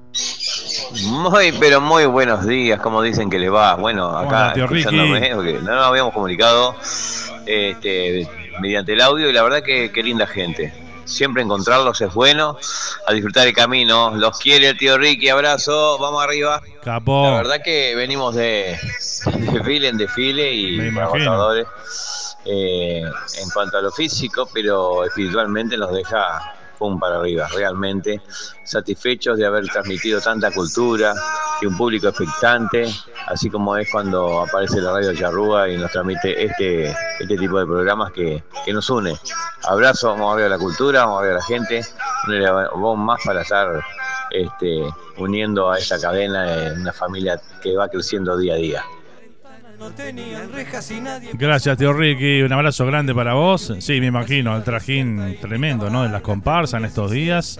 Muy, 1.05 1.53
pero 1.57 1.79
muy 1.79 2.05
buenos 2.05 2.45
días, 2.45 2.81
como 2.81 3.01
dicen 3.01 3.29
que 3.29 3.39
le 3.39 3.47
va. 3.47 3.75
Bueno, 3.75 4.09
acá 4.09 4.27
Hola, 4.27 4.53
tío 4.53 4.67
Ricky. 4.67 4.79
escuchándome, 4.79 5.31
porque 5.33 5.53
no 5.53 5.73
nos 5.73 5.85
habíamos 5.85 6.13
comunicado 6.13 6.75
este, 7.45 8.27
mediante 8.59 8.91
el 8.91 8.99
audio 8.99 9.29
y 9.29 9.33
la 9.33 9.43
verdad 9.43 9.63
que 9.63 9.89
qué 9.89 10.03
linda 10.03 10.27
gente. 10.27 10.86
Siempre 11.07 11.41
encontrarlos 11.41 11.99
es 12.01 12.13
bueno, 12.13 12.57
a 13.07 13.13
disfrutar 13.13 13.47
el 13.47 13.53
camino. 13.53 14.11
Los 14.15 14.37
quiere 14.39 14.69
el 14.69 14.77
tío 14.77 14.97
Ricky, 14.97 15.29
abrazo, 15.29 15.97
vamos 15.99 16.23
arriba. 16.23 16.61
Capo. 16.83 17.23
La 17.23 17.37
verdad 17.37 17.61
que 17.63 17.95
venimos 17.95 18.35
de 18.35 18.77
desfile 19.25 19.87
en 19.87 19.97
desfile 19.97 20.53
y 20.53 20.91
trabajadores 20.93 21.67
eh, 22.45 23.01
en 23.01 23.49
cuanto 23.53 23.77
a 23.77 23.81
lo 23.81 23.91
físico, 23.91 24.49
pero 24.53 25.03
espiritualmente 25.03 25.77
nos 25.77 25.91
deja 25.91 26.53
pum 26.77 26.99
para 26.99 27.17
arriba, 27.17 27.47
realmente 27.53 28.21
satisfechos 28.63 29.37
de 29.37 29.45
haber 29.45 29.65
transmitido 29.67 30.21
tanta 30.21 30.51
cultura 30.51 31.13
y 31.61 31.65
un 31.65 31.75
público 31.75 32.07
expectante, 32.07 32.87
así 33.27 33.49
como 33.49 33.75
es 33.77 33.89
cuando 33.91 34.41
aparece 34.41 34.81
la 34.81 34.91
radio 34.91 35.13
Charrúa 35.13 35.69
y 35.69 35.77
nos 35.77 35.91
transmite 35.91 36.45
este, 36.45 36.89
este 37.19 37.37
tipo 37.37 37.59
de 37.59 37.65
programas 37.65 38.11
que, 38.11 38.43
que 38.65 38.73
nos 38.73 38.89
une. 38.89 39.17
Abrazo, 39.63 40.09
vamos 40.09 40.33
arriba 40.33 40.47
a 40.47 40.51
la 40.51 40.59
cultura, 40.59 41.05
vamos 41.05 41.19
arriba 41.21 41.35
a 41.35 41.39
la 41.39 41.45
gente, 41.45 41.81
un 42.75 43.05
más 43.05 43.19
para 43.25 43.41
estar 43.41 43.83
este, 44.31 44.83
uniendo 45.17 45.71
a 45.71 45.79
esta 45.79 45.99
cadena 45.99 46.43
de 46.43 46.81
una 46.81 46.93
familia 46.93 47.41
que 47.61 47.75
va 47.75 47.87
creciendo 47.87 48.37
día 48.37 48.53
a 48.53 48.57
día. 48.57 48.83
No 49.79 49.91
nadie. 51.01 51.29
Gracias, 51.33 51.77
tío 51.77 51.93
Ricky. 51.93 52.41
Un 52.41 52.53
abrazo 52.53 52.85
grande 52.85 53.13
para 53.13 53.33
vos. 53.33 53.73
Sí, 53.79 53.99
me 53.99 54.07
imagino, 54.07 54.55
el 54.55 54.63
trajín 54.63 55.37
tremendo, 55.39 55.89
¿no? 55.89 56.03
De 56.03 56.09
las 56.09 56.21
comparsas 56.21 56.79
en 56.79 56.85
estos 56.85 57.11
días. 57.11 57.59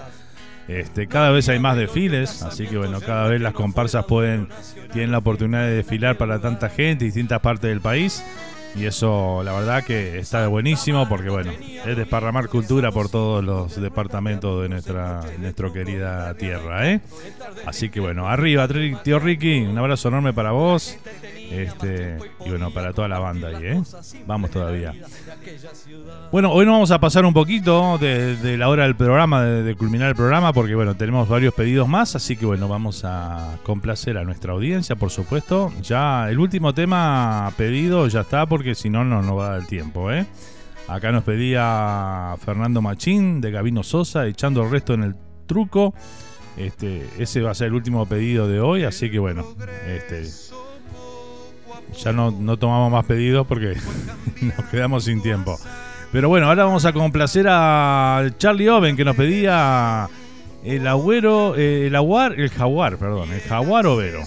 Este, 0.68 1.07
cada 1.07 1.31
vez 1.31 1.48
hay 1.48 1.60
más 1.60 1.77
desfiles, 1.77 2.41
así 2.41 2.68
que 2.68 2.77
bueno, 2.77 2.99
cada 2.99 3.30
vez 3.30 3.39
las 3.39 3.53
comparsas 3.53 4.03
pueden, 4.06 4.49
tienen 4.91 5.11
la 5.11 5.19
oportunidad 5.19 5.61
de 5.61 5.76
desfilar 5.76 6.18
para 6.18 6.39
tanta 6.39 6.68
gente, 6.69 7.06
distintas 7.06 7.39
partes 7.39 7.69
del 7.69 7.80
país. 7.80 8.23
Y 8.78 8.86
eso, 8.86 9.41
la 9.44 9.54
verdad 9.54 9.84
que 9.84 10.20
está 10.20 10.48
buenísimo 10.48 11.10
porque 11.10 11.30
bueno, 11.30 11.52
es 11.52 11.98
desparramar 11.98 12.48
cultura 12.48 12.91
por 12.91 13.10
todos 13.10 13.44
los 13.44 13.80
departamentos 13.82 14.62
de 14.62 14.70
nuestra, 14.70 15.22
nuestra 15.40 15.74
querida 15.74 16.34
tierra, 16.36 16.91
¿eh? 16.91 17.02
Así 17.66 17.90
que 17.90 17.99
bueno, 17.99 18.28
arriba, 18.28 18.68
tío 19.04 19.18
Ricky, 19.20 19.62
un 19.62 19.78
abrazo 19.78 20.10
enorme 20.10 20.32
para 20.34 20.52
vos. 20.52 20.95
Este, 21.49 22.18
y 22.45 22.49
bueno, 22.49 22.72
para 22.72 22.91
toda 22.91 23.08
la 23.08 23.20
banda 23.20 23.48
ahí, 23.48 23.66
¿eh? 23.66 23.82
Vamos 24.26 24.52
todavía. 24.52 24.94
Bueno, 26.30 26.52
hoy 26.52 26.66
nos 26.66 26.74
vamos 26.74 26.91
a 26.91 26.99
pasar 26.99 27.26
un 27.26 27.34
poquito 27.34 27.98
de, 27.98 28.36
de 28.36 28.58
la 28.58 28.68
hora 28.68 28.84
del 28.84 28.95
programa, 28.95 29.44
de, 29.44 29.64
de 29.64 29.76
culminar 29.76 30.10
el 30.10 30.16
programa, 30.16 30.52
porque 30.52 30.76
bueno, 30.76 30.95
tenemos 30.95 31.30
varios 31.30 31.54
pedidos 31.54 31.88
más, 31.88 32.16
así 32.18 32.36
que 32.36 32.45
bueno, 32.45 32.68
vamos 32.68 33.06
a 33.06 33.58
complacer 33.64 34.18
a 34.18 34.26
nuestra 34.26 34.52
audiencia, 34.52 34.98
por 34.98 35.10
supuesto. 35.10 35.72
Ya 35.82 36.30
el 36.30 36.38
último 36.38 36.74
tema 36.74 37.52
pedido 37.56 38.08
ya 38.08 38.22
está, 38.22 38.45
porque 38.45 38.66
si 38.76 38.89
no, 38.89 39.03
no 39.03 39.22
nos 39.22 39.38
va 39.38 39.48
a 39.48 39.49
dar 39.52 39.60
el 39.60 39.68
tiempo, 39.68 40.11
¿eh? 40.11 40.26
Acá 40.88 41.11
nos 41.11 41.23
pedía 41.23 42.35
Fernando 42.44 42.81
Machín 42.81 43.41
de 43.41 43.52
Gabino 43.52 43.84
Sosa, 43.84 44.26
echando 44.26 44.64
el 44.64 44.72
resto 44.72 44.94
en 44.94 45.03
el 45.03 45.15
truco. 45.45 45.94
Este, 46.56 47.07
ese 47.19 47.41
va 47.41 47.52
a 47.52 47.56
ser 47.56 47.68
el 47.68 47.73
último 47.73 48.06
pedido 48.06 48.48
de 48.48 48.60
hoy, 48.60 48.84
así 48.84 49.11
que 49.11 49.19
bueno, 49.19 49.45
este, 49.85 50.26
ya 52.02 52.11
no, 52.14 52.31
no 52.31 52.57
tomamos 52.57 52.91
más 52.91 53.06
pedidos 53.06 53.45
porque 53.45 53.76
nos 54.41 54.65
quedamos 54.69 55.03
sin 55.03 55.22
tiempo. 55.22 55.60
Pero 56.11 56.30
bueno, 56.30 56.48
ahora 56.48 56.64
vamos 56.64 56.85
a 56.85 56.94
complacer 56.94 57.48
a 57.49 58.30
Charlie 58.38 58.69
Oven 58.69 58.95
que 58.95 59.03
nos 59.03 59.15
pedía 59.15 60.10
el 60.64 60.88
agüero, 60.88 61.56
eh, 61.57 61.88
el 61.88 61.95
aguar, 61.95 62.39
el 62.39 62.49
jaguar, 62.49 62.98
perdón, 62.98 63.34
el 63.34 63.41
jaguar 63.41 63.85
overo. 63.85 64.22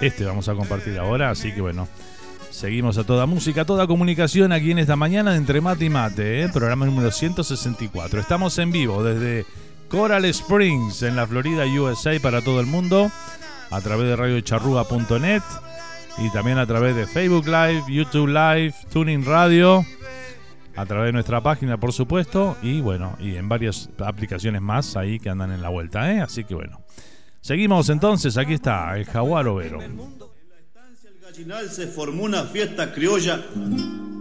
Este 0.00 0.24
vamos 0.24 0.48
a 0.48 0.54
compartir 0.54 0.98
ahora, 0.98 1.30
así 1.30 1.52
que 1.52 1.60
bueno. 1.60 1.86
Seguimos 2.62 2.96
a 2.96 3.02
toda 3.02 3.26
música, 3.26 3.64
toda 3.64 3.88
comunicación 3.88 4.52
aquí 4.52 4.70
en 4.70 4.78
esta 4.78 4.94
mañana 4.94 5.32
de 5.32 5.38
Entre 5.38 5.60
Mate 5.60 5.84
y 5.84 5.90
Mate, 5.90 6.44
¿eh? 6.44 6.48
programa 6.48 6.86
número 6.86 7.10
164. 7.10 8.20
Estamos 8.20 8.56
en 8.58 8.70
vivo 8.70 9.02
desde 9.02 9.44
Coral 9.88 10.24
Springs, 10.26 11.02
en 11.02 11.16
la 11.16 11.26
Florida, 11.26 11.64
USA, 11.66 12.12
para 12.22 12.40
todo 12.40 12.60
el 12.60 12.66
mundo, 12.66 13.10
a 13.68 13.80
través 13.80 14.06
de 14.06 14.14
radiocharruga.net 14.14 15.42
y 16.18 16.30
también 16.30 16.58
a 16.58 16.64
través 16.64 16.94
de 16.94 17.08
Facebook 17.08 17.46
Live, 17.46 17.82
YouTube 17.88 18.28
Live, 18.28 18.74
Tuning 18.92 19.24
Radio, 19.24 19.84
a 20.76 20.86
través 20.86 21.06
de 21.06 21.14
nuestra 21.14 21.40
página, 21.40 21.78
por 21.78 21.92
supuesto, 21.92 22.56
y 22.62 22.80
bueno, 22.80 23.16
y 23.18 23.34
en 23.34 23.48
varias 23.48 23.90
aplicaciones 23.98 24.62
más 24.62 24.96
ahí 24.96 25.18
que 25.18 25.30
andan 25.30 25.50
en 25.50 25.62
la 25.62 25.68
vuelta, 25.68 26.12
¿eh? 26.12 26.20
Así 26.20 26.44
que 26.44 26.54
bueno. 26.54 26.80
Seguimos 27.40 27.88
entonces, 27.88 28.36
aquí 28.36 28.52
está 28.52 28.96
el 28.96 29.04
jaguar 29.04 29.48
overo. 29.48 29.80
Gallinal 31.32 31.70
se 31.70 31.86
formó 31.86 32.24
una 32.24 32.42
fiesta 32.44 32.92
criolla, 32.92 33.40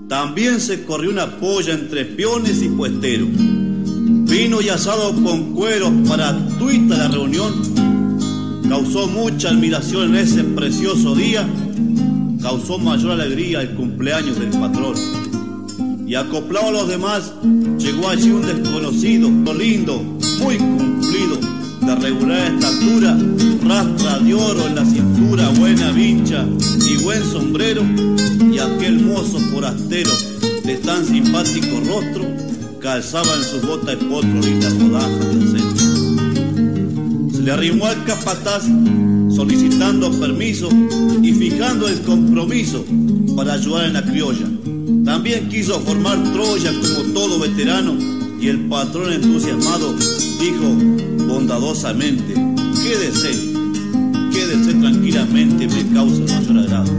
también 0.08 0.62
se 0.62 0.86
corrió 0.86 1.12
una 1.12 1.40
polla 1.40 1.74
entre 1.74 2.06
peones 2.06 2.62
y 2.62 2.70
puesteros. 2.70 3.28
Vino 3.28 4.62
y 4.62 4.70
asado 4.70 5.12
con 5.22 5.54
cueros 5.54 5.92
para 6.08 6.34
tuita 6.58 6.96
la 6.96 7.10
reunión, 7.10 8.64
causó 8.70 9.08
mucha 9.08 9.50
admiración 9.50 10.16
en 10.16 10.22
ese 10.22 10.46
precioso 10.46 11.14
día, 11.14 11.46
causó 12.42 12.78
mayor 12.78 13.12
alegría 13.12 13.62
el 13.62 13.76
cumpleaños 13.76 14.40
del 14.40 14.52
patrón. 14.52 14.96
Y 16.08 16.16
acoplado 16.16 16.70
a 16.70 16.72
los 16.72 16.88
demás, 16.88 17.34
llegó 17.78 18.08
allí 18.08 18.30
un 18.30 18.44
desconocido, 18.44 19.30
lindo, 19.54 20.02
muy 20.40 20.58
cumplido, 20.58 20.91
de 21.82 21.96
regular 21.96 22.54
estatura, 22.54 23.18
rastra 23.68 24.20
de 24.20 24.34
oro 24.34 24.68
en 24.68 24.76
la 24.76 24.86
cintura, 24.86 25.50
buena 25.50 25.92
vincha 25.92 26.46
y 26.86 26.98
buen 27.04 27.24
sombrero, 27.24 27.84
y 28.52 28.60
aquel 28.60 29.00
mozo 29.00 29.40
forastero 29.52 30.12
de 30.64 30.76
tan 30.78 31.06
simpático 31.06 31.82
rostro, 31.88 32.26
calzaba 32.80 33.34
en 33.36 33.44
sus 33.44 33.62
botas 33.66 34.00
de 34.00 34.06
potro 34.06 34.42
lindas 34.42 34.78
rodajas 34.80 35.20
de 35.34 35.44
acero. 35.46 37.32
Se 37.34 37.42
le 37.42 37.52
arrimó 37.52 37.88
al 37.88 38.04
capataz 38.06 38.64
solicitando 39.36 40.12
permiso 40.20 40.70
y 41.22 41.34
fijando 41.34 41.88
el 41.88 42.02
compromiso 42.02 42.86
para 43.36 43.54
ayudar 43.54 43.86
en 43.86 43.94
la 43.94 44.04
criolla. 44.04 44.48
También 45.04 45.50
quiso 45.50 45.80
formar 45.80 46.22
Troya 46.32 46.72
como 46.74 47.14
todo 47.14 47.40
veterano 47.40 48.21
y 48.42 48.48
el 48.48 48.62
patrón 48.62 49.14
entusiasmado 49.14 49.94
dijo 50.40 51.28
bondadosamente, 51.28 52.34
quédese, 52.82 53.54
quédese 54.34 54.74
tranquilamente, 54.74 55.68
me 55.68 55.94
causa 55.94 56.22
mayor 56.22 56.58
agrado. 56.58 56.92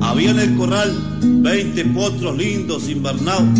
Había 0.00 0.30
en 0.30 0.40
el 0.40 0.56
corral 0.56 1.20
20 1.22 1.84
potros 1.86 2.36
lindos 2.36 2.88
invernados, 2.88 3.58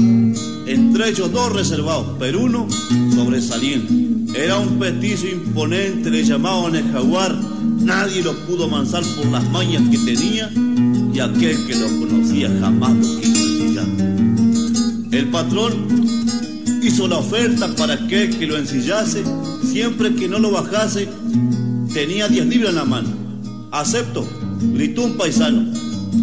entre 0.66 1.10
ellos 1.10 1.30
dos 1.30 1.52
reservados, 1.52 2.16
pero 2.18 2.42
uno 2.42 2.66
sobresaliente. 3.14 3.94
Era 4.34 4.58
un 4.58 4.80
petizo 4.80 5.28
imponente, 5.28 6.10
le 6.10 6.24
llamaban 6.24 6.74
el 6.74 6.90
jaguar, 6.90 7.38
nadie 7.78 8.22
lo 8.22 8.34
pudo 8.46 8.68
mansar 8.68 9.04
por 9.16 9.26
las 9.26 9.48
mañas 9.50 9.88
que 9.90 9.98
tenía 9.98 10.50
y 11.14 11.20
aquel 11.20 11.66
que 11.66 11.76
lo 11.76 11.86
conocía 12.00 12.50
jamás 12.60 12.96
lo 12.96 13.20
quiso 13.20 13.44
ensillar. 13.44 13.86
El 15.12 15.30
patrón 15.30 16.27
hizo 16.82 17.08
la 17.08 17.18
oferta 17.18 17.74
para 17.76 17.94
aquel 17.94 18.36
que 18.38 18.46
lo 18.46 18.56
ensillase, 18.56 19.22
siempre 19.64 20.14
que 20.14 20.28
no 20.28 20.38
lo 20.38 20.50
bajase, 20.50 21.08
tenía 21.92 22.28
10 22.28 22.46
libras 22.46 22.70
en 22.70 22.76
la 22.76 22.84
mano. 22.84 23.08
Acepto, 23.72 24.26
gritó 24.72 25.04
un 25.04 25.16
paisano. 25.16 25.72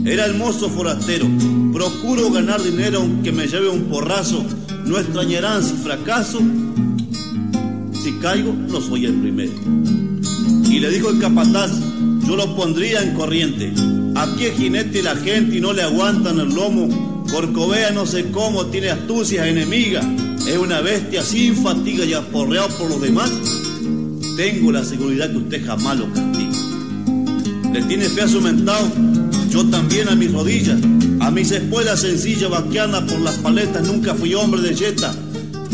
Era 0.06 0.26
el 0.26 0.36
mozo 0.36 0.69
forastero. 0.69 1.27
Procuro 1.73 2.32
ganar 2.32 2.61
dinero 2.61 2.99
aunque 2.99 3.32
me 3.32 3.48
lleve 3.48 3.69
un 3.69 3.86
porrazo. 3.86 4.45
No 4.86 4.98
extrañarán 4.98 5.64
si 5.64 5.73
fracaso. 5.73 6.40
Si 8.03 8.14
caigo, 8.14 8.53
no 8.53 8.82
soy 8.82 9.06
el 9.06 9.15
primero. 9.15 9.52
Y 10.69 10.80
le 10.80 10.90
dijo 10.90 11.10
el 11.10 11.19
capataz, 11.19 11.72
yo 12.27 12.36
lo 12.36 12.56
pondría 12.56 13.02
en 13.02 13.14
corriente. 13.14 13.73
Aquí 14.15 14.45
jinete 14.57 14.99
y 14.99 15.02
la 15.02 15.15
gente 15.15 15.57
y 15.57 15.61
no 15.61 15.73
le 15.73 15.84
aguantan 15.84 16.40
el 16.40 16.53
lomo. 16.53 17.26
Corcovea 17.32 17.91
no 17.91 18.06
sé 18.06 18.32
cómo, 18.32 18.68
tiene 18.68 18.90
astucias 18.90 19.48
enemigas. 19.48 20.06
Es 20.47 20.57
una 20.57 20.81
bestia 20.81 21.23
sin 21.23 21.55
fatiga 21.55 22.05
y 22.05 22.13
aporreado 22.13 22.67
por 22.77 22.89
los 22.89 23.01
demás. 23.01 23.31
Tengo 24.38 24.72
la 24.72 24.85
seguridad 24.85 25.31
que 25.31 25.38
usted 25.38 25.65
jamás 25.65 25.97
lo 25.97 26.11
castiga. 26.13 26.51
Le 27.73 27.81
tiene 27.84 28.05
fe 28.05 28.22
a 28.22 28.27
su 28.27 28.41
mentado, 28.41 28.88
yo 29.49 29.65
también 29.65 30.07
a 30.07 30.15
mis 30.15 30.31
rodillas. 30.31 30.80
A 31.19 31.31
mis 31.31 31.49
espuelas 31.51 32.01
sencillas 32.01 32.51
vaqueana 32.51 33.05
por 33.05 33.19
las 33.22 33.35
paletas 33.39 33.88
nunca 33.88 34.13
fui 34.13 34.35
hombre 34.35 34.61
de 34.61 34.76
yeta. 34.76 35.15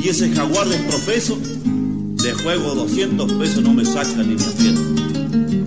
Y 0.02 0.07
ese 0.07 0.31
jaguar 0.34 0.68
desprofeso, 0.69 1.38
de 2.23 2.34
juego 2.34 2.73
200 2.73 3.34
pesos 3.34 3.64
no 3.64 3.73
me 3.73 3.84
saca 3.84 4.23
ni 4.23 4.35
me 4.35 4.45
aprieta. 4.45 4.81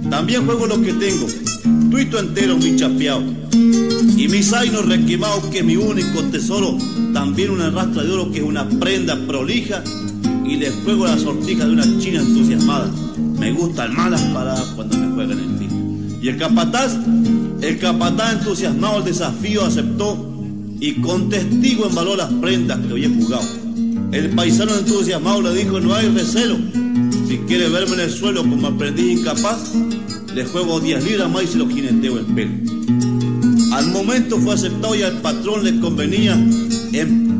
También 0.09 0.47
juego 0.47 0.67
lo 0.67 0.81
que 0.81 0.95
tengo, 0.95 1.27
tuito 1.91 2.19
entero 2.19 2.57
mi 2.57 2.75
chapeado. 2.77 3.23
Y 4.17 4.29
mis 4.29 4.51
zainos 4.51 4.87
requemados 4.87 5.45
que 5.47 5.63
mi 5.63 5.77
único 5.77 6.23
tesoro, 6.25 6.79
también 7.13 7.51
una 7.51 7.71
rastra 7.71 8.05
de 8.05 8.13
oro 8.13 8.31
que 8.31 8.39
es 8.39 8.45
una 8.45 8.69
prenda 8.69 9.17
prolija. 9.27 9.83
Y 10.47 10.57
les 10.57 10.73
juego 10.85 11.07
la 11.07 11.19
sortija 11.19 11.65
de 11.65 11.73
una 11.73 11.99
china 11.99 12.21
entusiasmada. 12.21 12.91
Me 13.39 13.53
gustan 13.53 13.95
malas 13.95 14.21
paradas 14.23 14.67
cuando 14.77 14.99
me 14.99 15.15
juegan 15.15 15.39
en 15.39 15.59
fin. 15.59 16.19
Y 16.23 16.29
el 16.29 16.37
capataz, 16.37 16.97
el 17.61 17.79
capataz 17.79 18.35
entusiasmado 18.35 18.99
el 18.99 19.05
desafío 19.05 19.65
aceptó 19.65 20.33
y 20.81 20.95
con 21.01 21.29
testigo 21.29 21.87
embaló 21.87 22.15
las 22.15 22.33
prendas 22.35 22.79
que 22.81 22.93
había 22.93 23.09
jugado. 23.09 23.45
El 24.13 24.31
paisano 24.31 24.75
entusiasmado 24.77 25.43
le 25.43 25.55
dijo, 25.55 25.81
no 25.81 25.95
hay 25.95 26.09
recelo. 26.09 26.57
Si 27.27 27.39
quiere 27.49 27.69
verme 27.69 27.95
en 27.95 28.01
el 28.01 28.11
suelo 28.11 28.43
como 28.43 28.69
aprendiz 28.69 29.19
incapaz, 29.19 29.73
le 30.35 30.45
juego 30.45 30.79
10 30.79 31.05
libras 31.05 31.31
más 31.31 31.43
y 31.45 31.47
se 31.49 31.59
lo 31.59 31.69
jineteo 31.69 32.19
en 32.19 32.35
pelo. 32.35 32.84
Al 33.75 33.91
momento 33.91 34.39
fue 34.39 34.55
aceptado 34.55 34.95
y 34.95 35.03
al 35.03 35.21
patrón 35.21 35.65
le 35.65 35.81
convenía, 35.81 36.39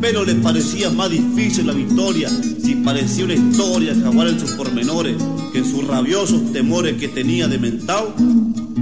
pero 0.01 0.25
le 0.25 0.35
parecía 0.35 0.89
más 0.89 1.09
difícil 1.09 1.65
la 1.65 1.71
victoria 1.71 2.29
si 2.61 2.75
parecía 2.75 3.23
una 3.23 3.35
historia 3.35 3.95
jaguar 4.03 4.27
en 4.27 4.39
sus 4.41 4.51
pormenores 4.51 5.15
que 5.53 5.59
en 5.59 5.65
sus 5.65 5.87
rabiosos 5.87 6.51
temores 6.51 6.97
que 6.97 7.07
tenía 7.07 7.47
de 7.47 7.57
mentao, 7.57 8.13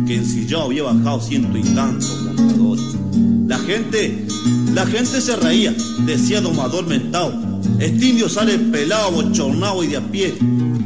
que 0.08 0.16
en 0.16 0.26
sí 0.26 0.48
yo 0.48 0.64
había 0.64 0.82
bajado 0.82 1.22
ciento 1.22 1.56
y 1.56 1.62
tantos 1.62 2.24
montadores. 2.24 2.86
La 3.46 3.60
gente, 3.60 4.26
la 4.74 4.88
gente 4.88 5.22
se 5.22 5.36
reía, 5.36 5.76
decía 6.08 6.42
domador 6.42 6.88
mentao, 6.88 7.62
este 7.78 8.04
indio 8.04 8.30
sale 8.30 8.58
pelado, 8.58 9.12
bochornado 9.12 9.84
y 9.84 9.88
de 9.90 9.98
a 9.98 10.02
pie. 10.02 10.34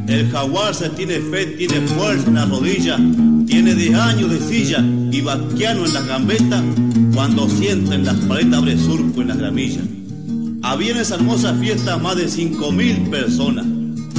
El 0.09 0.29
jaguar 0.31 0.75
se 0.75 0.89
tiene 0.89 1.21
fe, 1.21 1.45
tiene 1.45 1.79
fuerza 1.87 2.27
en 2.27 2.33
la 2.33 2.45
rodilla, 2.45 2.99
tiene 3.47 3.73
10 3.73 3.95
años 3.95 4.29
de 4.29 4.39
silla 4.39 4.83
y 5.11 5.21
vaquiano 5.21 5.85
en 5.85 5.93
las 5.93 6.05
gambetas, 6.05 6.61
cuando 7.13 7.49
sienta 7.49 7.95
en 7.95 8.05
las 8.05 8.15
paredes 8.15 8.53
abre 8.53 8.77
surco 8.77 9.21
en 9.21 9.29
las 9.29 9.37
gramillas. 9.37 9.83
Había 10.63 10.91
en 10.91 10.97
esa 10.97 11.15
hermosa 11.15 11.53
fiesta 11.53 11.97
más 11.97 12.17
de 12.17 12.27
5 12.27 12.71
mil 12.73 13.09
personas. 13.09 13.65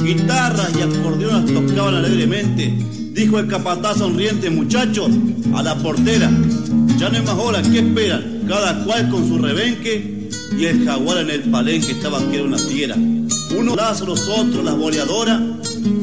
Guitarras 0.03 0.71
y 0.75 0.81
acordeones 0.81 1.53
tocaban 1.53 1.95
alegremente. 1.95 2.73
Dijo 3.13 3.39
el 3.39 3.47
capataz 3.47 3.99
sonriente, 3.99 4.49
muchachos, 4.49 5.11
a 5.53 5.61
la 5.61 5.75
portera. 5.75 6.31
Ya 6.97 7.09
no 7.09 7.17
hay 7.17 7.23
más 7.23 7.35
hora, 7.35 7.61
¿qué 7.61 7.79
esperan? 7.79 8.41
Cada 8.47 8.83
cual 8.83 9.09
con 9.09 9.27
su 9.27 9.37
rebenque 9.37 10.29
y 10.57 10.65
el 10.65 10.85
jaguar 10.85 11.19
en 11.19 11.29
el 11.29 11.41
palenque 11.43 11.91
estaba 11.91 12.19
que 12.29 12.37
era 12.37 12.45
una 12.45 12.57
fiera. 12.57 12.95
Unos 12.95 13.75
lazos, 13.75 14.07
los 14.07 14.27
otros, 14.27 14.65
las 14.65 14.75
boleadoras, 14.75 15.39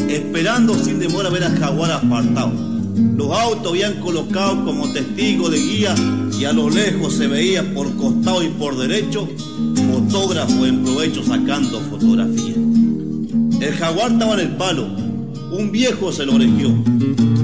esperando 0.08 0.74
sin 0.74 1.00
demora 1.00 1.28
ver 1.28 1.44
al 1.44 1.58
jaguar 1.58 1.90
apartado. 1.90 2.65
Los 2.96 3.30
autos 3.30 3.72
habían 3.72 4.00
colocado 4.00 4.64
como 4.64 4.90
testigo 4.92 5.50
de 5.50 5.58
guía 5.58 5.94
y 6.38 6.44
a 6.44 6.52
lo 6.52 6.70
lejos 6.70 7.14
se 7.14 7.26
veía 7.26 7.74
por 7.74 7.94
costado 7.96 8.42
y 8.42 8.48
por 8.48 8.76
derecho 8.76 9.28
fotógrafo 9.92 10.64
en 10.66 10.82
provecho 10.82 11.22
sacando 11.22 11.80
fotografías. 11.90 12.56
El 13.60 13.74
jaguar 13.74 14.12
estaba 14.12 14.34
en 14.34 14.40
el 14.40 14.56
palo, 14.56 14.86
un 15.52 15.70
viejo 15.72 16.10
se 16.12 16.24
lo 16.24 16.34
oregió 16.34 16.74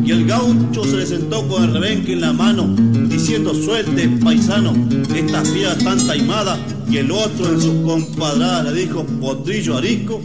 y 0.05 0.11
el 0.11 0.27
gaucho 0.27 0.85
se 0.85 0.97
le 0.97 1.07
sentó 1.07 1.47
con 1.49 1.65
el 1.65 1.73
rebenque 1.73 2.13
en 2.15 2.23
la 2.23 2.33
mano 2.33 2.75
diciendo 3.09 3.55
suelte 3.55 4.09
paisano, 4.23 4.75
esta 5.15 5.45
fiera 5.45 5.77
tan 5.79 6.05
taimada 6.07 6.59
y 6.91 6.97
el 6.97 7.11
otro 7.11 7.53
en 7.53 7.61
sus 7.61 7.75
compadradas 7.85 8.73
le 8.73 8.81
dijo 8.81 9.05
potrillo 9.21 9.77
arisco 9.77 10.21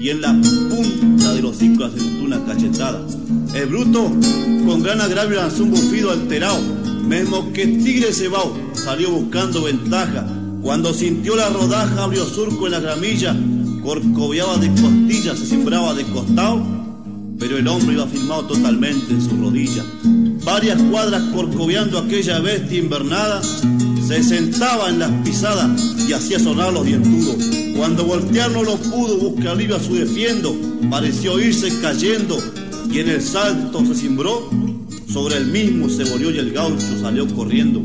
y 0.00 0.08
en 0.08 0.20
la 0.20 0.32
punta 0.32 1.34
del 1.34 1.44
hocico 1.44 1.84
asentó 1.84 2.24
una 2.24 2.44
cachetada. 2.44 3.06
El 3.54 3.66
bruto, 3.66 4.10
con 4.66 4.82
gran 4.82 5.02
agravio, 5.02 5.36
lanzó 5.36 5.64
un 5.64 5.72
bufido 5.72 6.10
alterado, 6.10 6.58
mismo 7.02 7.52
que 7.52 7.66
tigre 7.66 8.10
cebao 8.10 8.56
salió 8.72 9.10
buscando 9.10 9.64
ventaja. 9.64 10.26
Cuando 10.62 10.94
sintió 10.94 11.36
la 11.36 11.50
rodaja, 11.50 12.02
abrió 12.02 12.24
surco 12.24 12.64
en 12.64 12.72
la 12.72 12.80
gramilla, 12.80 13.36
corcoveaba 13.82 14.56
de 14.56 14.68
costillas, 14.68 15.38
se 15.38 15.46
sembraba 15.46 15.92
de 15.92 16.04
costado, 16.04 16.64
pero 17.38 17.58
el 17.58 17.68
hombre 17.68 17.94
iba 17.94 18.06
firmado 18.06 18.46
totalmente 18.46 19.12
en 19.12 19.20
su 19.20 19.36
rodilla. 19.36 19.84
Varias 20.44 20.80
cuadras 20.84 21.22
corcoveando 21.34 21.98
aquella 21.98 22.40
bestia 22.40 22.78
invernada, 22.78 23.42
se 24.06 24.22
sentaba 24.24 24.88
en 24.88 24.98
las 24.98 25.10
pisadas 25.24 25.94
y 26.08 26.14
hacía 26.14 26.38
sonar 26.38 26.72
los 26.72 26.86
dientudos. 26.86 27.36
Cuando 27.76 28.06
voltear 28.06 28.50
no 28.50 28.62
lo 28.62 28.76
pudo, 28.76 29.18
busca 29.18 29.50
alivio 29.50 29.76
a 29.76 29.80
su 29.80 29.94
defiendo, 29.94 30.56
pareció 30.88 31.38
irse 31.38 31.70
cayendo 31.82 32.38
y 32.92 33.00
en 33.00 33.08
el 33.08 33.22
salto 33.22 33.84
se 33.86 33.94
cimbró, 33.94 34.50
sobre 35.10 35.38
el 35.38 35.46
mismo 35.46 35.88
se 35.88 36.04
volvió 36.04 36.30
y 36.30 36.38
el 36.38 36.52
gaucho 36.52 36.98
salió 37.00 37.26
corriendo. 37.26 37.82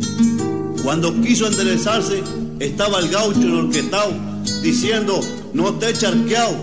Cuando 0.84 1.22
quiso 1.22 1.48
enderezarse, 1.48 2.22
estaba 2.60 3.00
el 3.00 3.08
gaucho 3.08 3.42
enorquetao, 3.42 4.12
diciendo, 4.62 5.22
no 5.54 5.74
te 5.76 5.90
he 5.90 5.94
charqueado, 5.94 6.58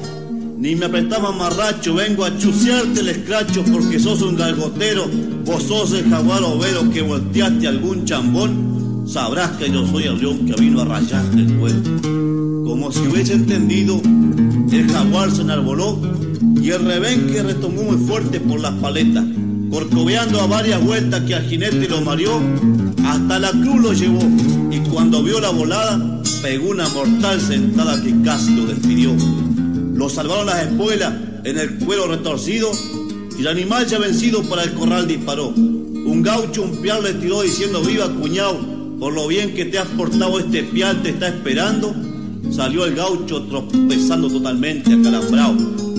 ni 0.58 0.76
me 0.76 0.86
apretaba 0.86 1.32
marracho, 1.32 1.94
vengo 1.94 2.24
a 2.24 2.36
chucearte 2.36 3.00
el 3.00 3.08
escracho 3.08 3.64
porque 3.72 3.98
sos 3.98 4.20
un 4.20 4.36
galgotero, 4.36 5.08
vos 5.46 5.62
sos 5.62 5.94
el 5.94 6.10
jaguar 6.10 6.42
overo 6.42 6.90
que 6.90 7.00
volteaste 7.00 7.66
algún 7.66 8.04
chambón, 8.04 9.04
sabrás 9.08 9.52
que 9.52 9.70
yo 9.70 9.86
soy 9.86 10.04
el 10.04 10.18
león 10.18 10.44
que 10.44 10.60
vino 10.60 10.82
a 10.82 10.84
rayarte 10.84 11.38
el 11.38 11.54
cuero. 11.54 11.80
Como 12.64 12.92
si 12.92 13.00
hubiese 13.00 13.34
entendido, 13.34 14.00
el 14.73 14.91
jaguar 14.91 15.31
se 15.31 15.43
enarboló 15.43 15.99
y 16.61 16.70
el 16.70 16.85
rebenque 16.85 17.43
retomó 17.43 17.82
muy 17.82 18.07
fuerte 18.07 18.41
por 18.41 18.61
las 18.61 18.73
paletas, 18.74 19.24
corcoveando 19.70 20.41
a 20.41 20.47
varias 20.47 20.82
vueltas 20.82 21.20
que 21.23 21.35
al 21.35 21.45
jinete 21.45 21.89
lo 21.89 22.01
mareó, 22.01 22.41
hasta 23.05 23.39
la 23.39 23.51
cruz 23.51 23.81
lo 23.82 23.93
llevó 23.93 24.23
y 24.70 24.78
cuando 24.91 25.23
vio 25.23 25.41
la 25.41 25.51
volada, 25.51 26.23
pegó 26.43 26.70
una 26.70 26.89
mortal 26.89 27.41
sentada 27.41 28.03
que 28.03 28.15
casi 28.23 28.55
lo 28.57 28.66
despidió. 28.66 29.15
Lo 29.95 30.09
salvaron 30.09 30.47
las 30.47 30.65
espuelas 30.66 31.15
en 31.45 31.59
el 31.59 31.78
cuero 31.78 32.07
retorcido 32.09 32.70
y 33.39 33.41
el 33.43 33.49
animal 33.49 33.86
ya 33.86 33.99
vencido 33.99 34.43
para 34.43 34.65
el 34.65 34.73
corral 34.74 35.07
disparó. 35.07 35.49
Un 35.49 36.23
gaucho 36.23 36.62
un 36.62 36.82
pial 36.82 37.03
le 37.03 37.15
tiró 37.15 37.43
diciendo 37.43 37.82
viva 37.82 38.09
cuñado, 38.11 38.59
por 38.99 39.12
lo 39.12 39.28
bien 39.28 39.55
que 39.55 39.65
te 39.66 39.78
has 39.78 39.86
portado 39.89 40.39
este 40.39 40.65
pial 40.65 41.03
te 41.03 41.11
está 41.11 41.28
esperando. 41.28 41.95
Salió 42.50 42.84
el 42.84 42.94
gaucho 42.94 43.42
tropezando 43.42 44.28
totalmente 44.28 44.92
acalambrado. 44.92 45.56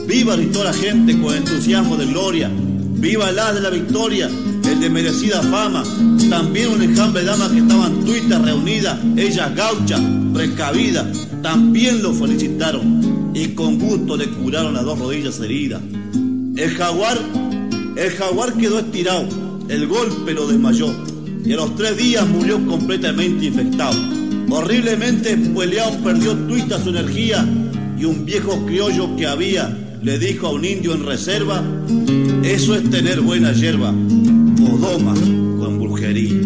Viva 0.08 0.36
gritó 0.36 0.64
la 0.64 0.74
gente 0.74 1.20
con 1.20 1.34
entusiasmo 1.36 1.98
de 1.98 2.06
gloria. 2.06 2.50
Viva 2.98 3.30
el 3.30 3.40
as 3.40 3.56
de 3.56 3.62
la 3.62 3.70
victoria, 3.70 4.30
el 4.64 4.80
de 4.80 4.90
merecida 4.90 5.42
fama. 5.44 5.84
También 6.30 6.70
un 6.70 6.82
enjambre 6.82 7.22
de 7.22 7.28
damas 7.28 7.52
que 7.52 7.60
estaban 7.60 8.06
tuitas 8.06 8.42
reunidas, 8.42 8.98
ellas 9.18 9.56
gauchas, 9.56 10.02
precavidas, 10.34 11.28
también 11.42 12.02
lo 12.02 12.14
felicitaron 12.14 13.32
y 13.36 13.50
con 13.50 13.78
gusto 13.78 14.16
le 14.16 14.30
curaron 14.30 14.74
las 14.74 14.86
dos 14.86 14.98
rodillas 14.98 15.40
heridas. 15.40 15.82
El 16.56 16.72
jaguar, 16.72 17.20
el 17.96 18.12
jaguar 18.12 18.54
quedó 18.54 18.80
estirado, 18.80 19.28
el 19.68 19.88
golpe 19.88 20.34
lo 20.34 20.48
desmayó 20.48 20.88
y 21.44 21.54
a 21.54 21.58
los 21.58 21.76
tres 21.76 21.98
días 21.98 22.26
murió 22.28 22.66
completamente 22.66 23.46
infectado. 23.46 24.25
Horriblemente 24.50 25.34
espueleado 25.34 25.98
perdió 26.04 26.34
tuita 26.48 26.80
su 26.80 26.90
energía 26.90 27.46
y 27.98 28.06
un 28.06 28.26
viejo 28.26 28.66
criollo 28.66 29.16
que 29.16 29.28
había 29.28 29.76
le 30.02 30.20
dijo 30.20 30.48
a 30.48 30.52
un 30.52 30.64
indio 30.64 30.94
en 30.94 31.06
reserva, 31.06 31.64
eso 32.44 32.76
es 32.76 32.90
tener 32.92 33.22
buena 33.22 33.52
hierba, 33.54 33.90
o 33.90 34.78
doma 34.78 35.14
con 35.14 35.80
brujería. 35.80 36.42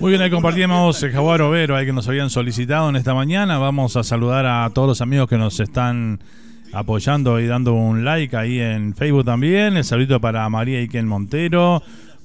Muy 0.00 0.10
bien, 0.10 0.22
ahí 0.22 0.30
compartimos 0.30 1.02
el 1.02 1.12
jaguar 1.12 1.42
overo 1.42 1.76
ahí 1.76 1.84
que 1.84 1.92
nos 1.92 2.08
habían 2.08 2.30
solicitado 2.30 2.88
en 2.88 2.96
esta 2.96 3.12
mañana. 3.12 3.58
Vamos 3.58 3.96
a 3.96 4.02
saludar 4.02 4.46
a 4.46 4.70
todos 4.72 4.88
los 4.88 5.00
amigos 5.00 5.28
que 5.28 5.36
nos 5.36 5.60
están 5.60 6.20
apoyando 6.72 7.38
y 7.40 7.46
dando 7.46 7.74
un 7.74 8.04
like 8.04 8.34
ahí 8.36 8.58
en 8.58 8.94
Facebook 8.94 9.24
también. 9.24 9.76
El 9.76 9.84
saludito 9.84 10.20
para 10.20 10.48
María 10.48 10.80
Iken 10.80 11.06
Montero, 11.06 11.82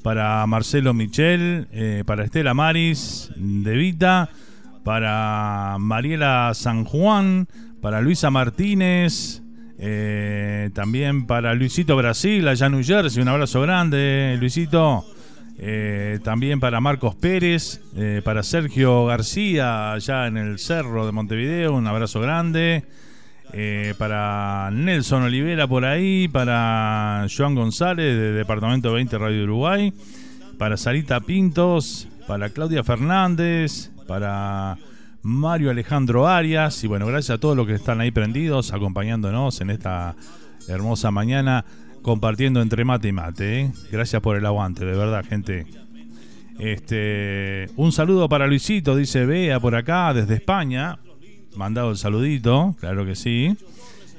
para 0.07 0.47
Marcelo 0.47 0.93
Michel, 0.93 1.67
eh, 1.73 2.03
para 2.05 2.23
Estela 2.23 2.53
Maris 2.53 3.29
de 3.35 3.75
Vita, 3.75 4.29
para 4.85 5.75
Mariela 5.79 6.53
San 6.53 6.85
Juan, 6.85 7.49
para 7.81 7.99
Luisa 7.99 8.31
Martínez, 8.31 9.43
eh, 9.77 10.69
también 10.73 11.27
para 11.27 11.53
Luisito 11.55 11.97
Brasil, 11.97 12.47
allá 12.47 12.67
en 12.67 12.71
New 12.71 12.85
Jersey. 12.85 13.21
Un 13.21 13.27
abrazo 13.27 13.59
grande, 13.59 14.37
Luisito. 14.39 15.03
Eh, 15.57 16.19
también 16.23 16.61
para 16.61 16.79
Marcos 16.79 17.15
Pérez, 17.15 17.81
para 18.23 18.43
Sergio 18.43 19.07
García, 19.07 19.91
allá 19.91 20.27
en 20.27 20.37
el 20.37 20.57
Cerro 20.57 21.05
de 21.05 21.11
Montevideo, 21.11 21.73
un 21.73 21.85
abrazo 21.85 22.21
grande. 22.21 22.85
Eh, 23.53 23.93
para 23.97 24.69
Nelson 24.71 25.23
Olivera 25.23 25.67
por 25.67 25.85
ahí, 25.85 26.27
para 26.27 27.25
Joan 27.35 27.55
González 27.55 28.17
de 28.17 28.33
Departamento 28.33 28.91
20 28.91 29.17
Radio 29.17 29.43
Uruguay, 29.43 29.93
para 30.57 30.75
Sarita 30.75 31.21
Pintos, 31.21 32.07
para 32.27 32.49
Claudia 32.49 32.83
Fernández, 32.83 33.91
para 34.05 34.77
Mario 35.21 35.71
Alejandro 35.71 36.27
Arias, 36.27 36.83
y 36.83 36.87
bueno, 36.87 37.07
gracias 37.07 37.37
a 37.37 37.39
todos 37.39 37.55
los 37.55 37.65
que 37.67 37.75
están 37.75 38.01
ahí 38.01 38.11
prendidos, 38.11 38.73
acompañándonos 38.73 39.61
en 39.61 39.69
esta 39.69 40.15
hermosa 40.67 41.11
mañana 41.11 41.63
compartiendo 42.01 42.61
entre 42.61 42.85
mate 42.85 43.09
y 43.09 43.11
mate. 43.11 43.59
¿eh? 43.59 43.71
Gracias 43.91 44.21
por 44.21 44.37
el 44.37 44.45
aguante, 44.45 44.85
de 44.85 44.95
verdad, 44.95 45.25
gente. 45.25 45.65
Este, 46.57 47.69
un 47.75 47.91
saludo 47.91 48.29
para 48.29 48.47
Luisito, 48.47 48.95
dice 48.95 49.25
Bea 49.25 49.59
por 49.59 49.75
acá, 49.75 50.13
desde 50.13 50.35
España. 50.35 50.97
Mandado 51.57 51.89
el 51.89 51.97
saludito, 51.97 52.75
claro 52.79 53.05
que 53.05 53.15
sí. 53.15 53.57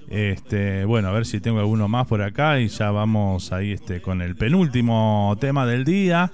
Este, 0.08 0.84
bueno, 0.84 1.08
a 1.08 1.12
ver 1.12 1.24
si 1.24 1.40
tengo 1.40 1.60
alguno 1.60 1.86
más 1.86 2.06
por 2.06 2.20
acá 2.22 2.58
y 2.60 2.68
ya 2.68 2.90
vamos 2.90 3.52
ahí 3.52 3.72
este, 3.72 4.00
con 4.00 4.22
el 4.22 4.34
penúltimo 4.36 5.36
tema 5.40 5.66
del 5.66 5.84
día, 5.84 6.32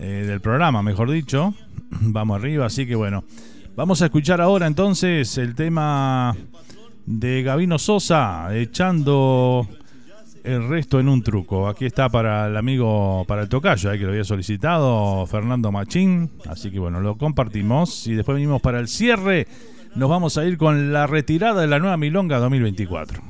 eh, 0.00 0.24
del 0.26 0.40
programa, 0.40 0.82
mejor 0.82 1.10
dicho. 1.10 1.54
Vamos 2.00 2.38
arriba, 2.38 2.66
así 2.66 2.86
que 2.86 2.94
bueno. 2.94 3.24
Vamos 3.76 4.02
a 4.02 4.06
escuchar 4.06 4.40
ahora 4.40 4.66
entonces 4.66 5.36
el 5.38 5.54
tema 5.54 6.34
de 7.06 7.42
Gavino 7.42 7.78
Sosa, 7.78 8.48
echando 8.56 9.68
el 10.44 10.68
resto 10.68 11.00
en 11.00 11.08
un 11.08 11.22
truco. 11.22 11.68
Aquí 11.68 11.86
está 11.86 12.08
para 12.08 12.46
el 12.46 12.56
amigo, 12.56 13.24
para 13.26 13.42
el 13.42 13.48
tocayo, 13.48 13.92
eh, 13.92 13.98
que 13.98 14.04
lo 14.04 14.10
había 14.10 14.24
solicitado, 14.24 15.26
Fernando 15.26 15.72
Machín. 15.72 16.30
Así 16.48 16.70
que 16.70 16.78
bueno, 16.78 17.00
lo 17.00 17.16
compartimos. 17.16 18.06
Y 18.06 18.14
después 18.14 18.36
venimos 18.36 18.60
para 18.60 18.78
el 18.78 18.88
cierre. 18.88 19.46
Nos 19.96 20.10
vamos 20.10 20.36
a 20.38 20.44
ir 20.44 20.58
con 20.58 20.92
la 20.92 21.06
retirada 21.06 21.60
de 21.60 21.68
la 21.68 21.78
nueva 21.78 21.96
Milonga 21.96 22.38
2024. 22.38 23.22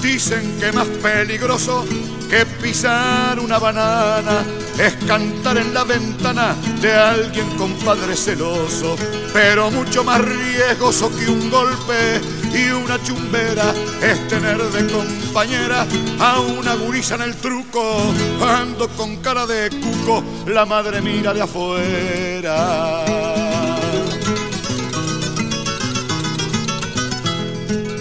Dicen 0.00 0.58
que 0.60 0.72
más 0.72 0.86
peligroso 0.86 1.84
que 2.30 2.46
pisar 2.62 3.40
una 3.40 3.58
banana 3.58 4.44
es 4.78 4.94
cantar 5.06 5.58
en 5.58 5.74
la 5.74 5.84
ventana 5.84 6.54
de 6.80 6.94
alguien 6.94 7.48
con 7.56 7.72
padre 7.84 8.14
celoso, 8.16 8.96
pero 9.32 9.70
mucho 9.70 10.04
más 10.04 10.20
riesgoso 10.20 11.10
que 11.16 11.28
un 11.28 11.50
golpe 11.50 12.20
y 12.54 12.70
una 12.70 13.02
chumbera 13.02 13.72
es 14.00 14.28
tener 14.28 14.58
de 14.58 14.92
compañera 14.92 15.86
a 16.20 16.40
una 16.40 16.74
gurisa 16.74 17.16
en 17.16 17.22
el 17.22 17.36
truco, 17.36 18.12
ando 18.40 18.88
con 18.90 19.16
cara 19.16 19.46
de 19.46 19.70
cuco, 19.70 20.22
la 20.46 20.64
madre 20.64 21.00
mira 21.00 21.34
de 21.34 21.42
afuera. 21.42 23.17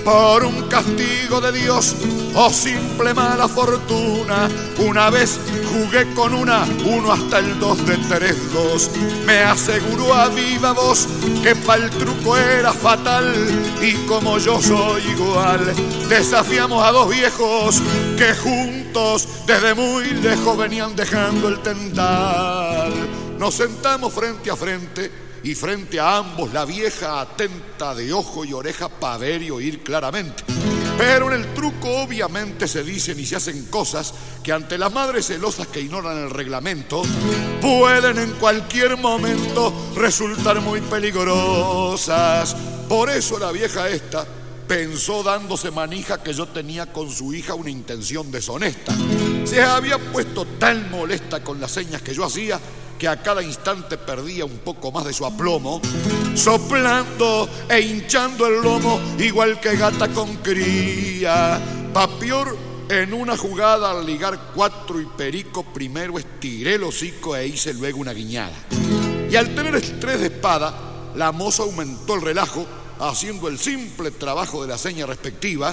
Por 0.08 0.46
un 0.46 0.70
castigo 0.70 1.42
de 1.42 1.52
Dios 1.52 1.94
o 2.34 2.50
simple 2.50 3.14
mala 3.14 3.46
fortuna. 3.46 4.48
Una 4.78 5.10
vez 5.10 5.38
jugué 5.70 6.14
con 6.14 6.34
una, 6.34 6.66
uno 6.86 7.12
hasta 7.12 7.40
el 7.40 7.60
dos 7.60 7.86
de 7.86 7.98
tres 8.08 8.54
dos. 8.54 8.90
Me 9.26 9.40
aseguró 9.40 10.14
a 10.14 10.30
viva 10.30 10.72
voz 10.72 11.10
que 11.44 11.54
para 11.58 11.84
el 11.84 11.90
truco 11.90 12.38
era 12.38 12.72
fatal 12.72 13.34
y 13.82 13.96
como 14.08 14.38
yo 14.38 14.62
soy 14.62 15.02
igual, 15.12 15.74
desafiamos 16.08 16.88
a 16.88 16.94
dos 16.94 17.10
viejos 17.10 17.82
que 18.18 18.34
juntos 18.34 19.28
desde 19.46 19.74
muy 19.74 20.06
lejos 20.06 20.58
venían 20.58 20.96
dejando 20.96 21.50
el 21.50 21.60
tendal. 21.60 22.94
Nos 23.38 23.56
sentamos 23.56 24.14
frente 24.14 24.50
a 24.50 24.56
frente 24.56 25.27
y 25.48 25.56
frente 25.56 25.98
a 25.98 26.18
ambos 26.18 26.52
la 26.52 26.66
vieja 26.66 27.22
atenta 27.22 27.96
de 27.96 28.12
ojo 28.12 28.44
y 28.44 28.52
oreja 28.52 28.90
para 28.90 29.18
ver 29.18 29.42
y 29.42 29.50
oír 29.50 29.82
claramente. 29.82 30.44
Pero 30.98 31.32
en 31.32 31.42
el 31.42 31.54
truco 31.54 32.02
obviamente 32.02 32.68
se 32.68 32.84
dicen 32.84 33.18
y 33.18 33.26
se 33.26 33.38
hacen 33.38 33.68
cosas 33.68 34.14
que 34.44 34.52
ante 34.52 34.78
las 34.78 34.92
madres 34.92 35.28
celosas 35.28 35.68
que 35.68 35.80
ignoran 35.80 36.18
el 36.18 36.32
reglamento 36.32 37.02
pueden 37.62 38.18
en 38.18 38.32
cualquier 38.34 38.98
momento 38.98 39.94
resultar 39.96 40.60
muy 40.60 40.82
peligrosas. 40.82 42.54
Por 42.90 43.10
eso 43.10 43.40
la 43.40 43.54
vieja 43.54 43.88
esta 43.88 44.28
pensó 44.68 45.24
dándose 45.24 45.72
manija 45.72 46.22
que 46.22 46.34
yo 46.34 46.48
tenía 46.50 46.92
con 46.92 47.10
su 47.10 47.34
hija 47.34 47.54
una 47.54 47.70
intención 47.70 48.30
deshonesta. 48.32 48.94
Se 49.46 49.62
había 49.62 49.98
puesto 49.98 50.46
tan 50.60 50.92
molesta 50.92 51.42
con 51.42 51.62
las 51.62 51.72
señas 51.72 52.02
que 52.02 52.14
yo 52.14 52.26
hacía 52.26 52.60
que 52.98 53.08
a 53.08 53.22
cada 53.22 53.44
instante 53.44 53.98
perdía 53.98 54.46
un 54.46 54.60
poco 54.60 54.92
más 54.92 55.06
de 55.06 55.14
su 55.14 55.26
aplomo, 55.26 55.82
soplando 56.36 57.48
e 57.70 57.80
hinchando 57.80 58.48
el 58.48 58.62
lomo 58.62 59.00
igual 59.20 59.60
que 59.60 59.76
gata 59.76 60.08
con 60.10 60.38
cría. 60.38 61.60
Papior 61.94 62.58
en 62.90 63.14
una 63.14 63.36
jugada 63.36 63.92
al 63.92 64.06
ligar 64.06 64.52
cuatro 64.56 65.02
y 65.02 65.06
perico 65.06 65.64
primero 65.64 66.18
estiré 66.18 66.76
el 66.76 66.84
hocico 66.84 67.36
e 67.36 67.48
hice 67.48 67.74
luego 67.74 68.00
una 68.00 68.14
guiñada. 68.14 68.56
Y 69.30 69.36
al 69.36 69.54
tener 69.54 69.76
estrés 69.76 70.22
de 70.22 70.28
espada, 70.28 71.12
la 71.16 71.32
moza 71.32 71.64
aumentó 71.64 72.16
el 72.16 72.22
relajo 72.22 72.66
haciendo 73.00 73.48
el 73.48 73.60
simple 73.60 74.12
trabajo 74.12 74.62
de 74.62 74.70
la 74.70 74.78
seña 74.78 75.06
respectiva, 75.06 75.72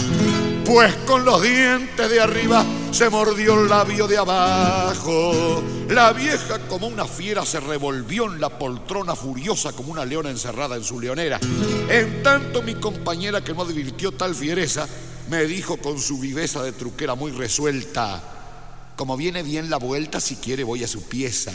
pues 0.65 0.95
con 1.07 1.25
los 1.25 1.43
dientes 1.43 2.11
de 2.11 2.21
arriba 2.21 2.65
se 2.91 3.09
mordió 3.11 3.61
el 3.61 3.69
labio 3.69 4.07
de 4.07 4.19
abajo. 4.19 5.63
La 5.89 6.13
vieja 6.13 6.59
como 6.69 6.87
una 6.87 7.07
fiera 7.07 7.45
se 7.45 7.61
revolvió 7.61 8.27
en 8.33 8.41
la 8.41 8.59
poltrona 8.59 9.15
furiosa 9.15 9.73
como 9.73 9.93
una 9.93 10.05
leona 10.05 10.31
encerrada 10.31 10.77
en 10.77 10.85
su 10.85 11.01
leonera. 11.01 11.39
En 11.89 12.23
tanto 12.23 12.63
mi 12.63 12.75
compañera 12.75 13.43
que 13.43 13.55
no 13.55 13.63
advirtió 13.63 14.13
tal 14.13 14.35
fiereza, 14.35 14.89
me 15.29 15.45
dijo 15.45 15.77
con 15.79 15.99
su 15.99 16.19
viveza 16.19 16.63
de 16.63 16.73
truquera 16.73 17.15
muy 17.15 17.33
resuelta, 17.33 18.23
como 18.97 19.17
viene 19.17 19.43
bien 19.43 19.71
la 19.71 19.79
vuelta, 19.79 20.21
si 20.21 20.37
quiere 20.37 20.65
voy 20.65 20.85
a 20.85 20.89
su 20.89 21.03
pieza. 21.09 21.53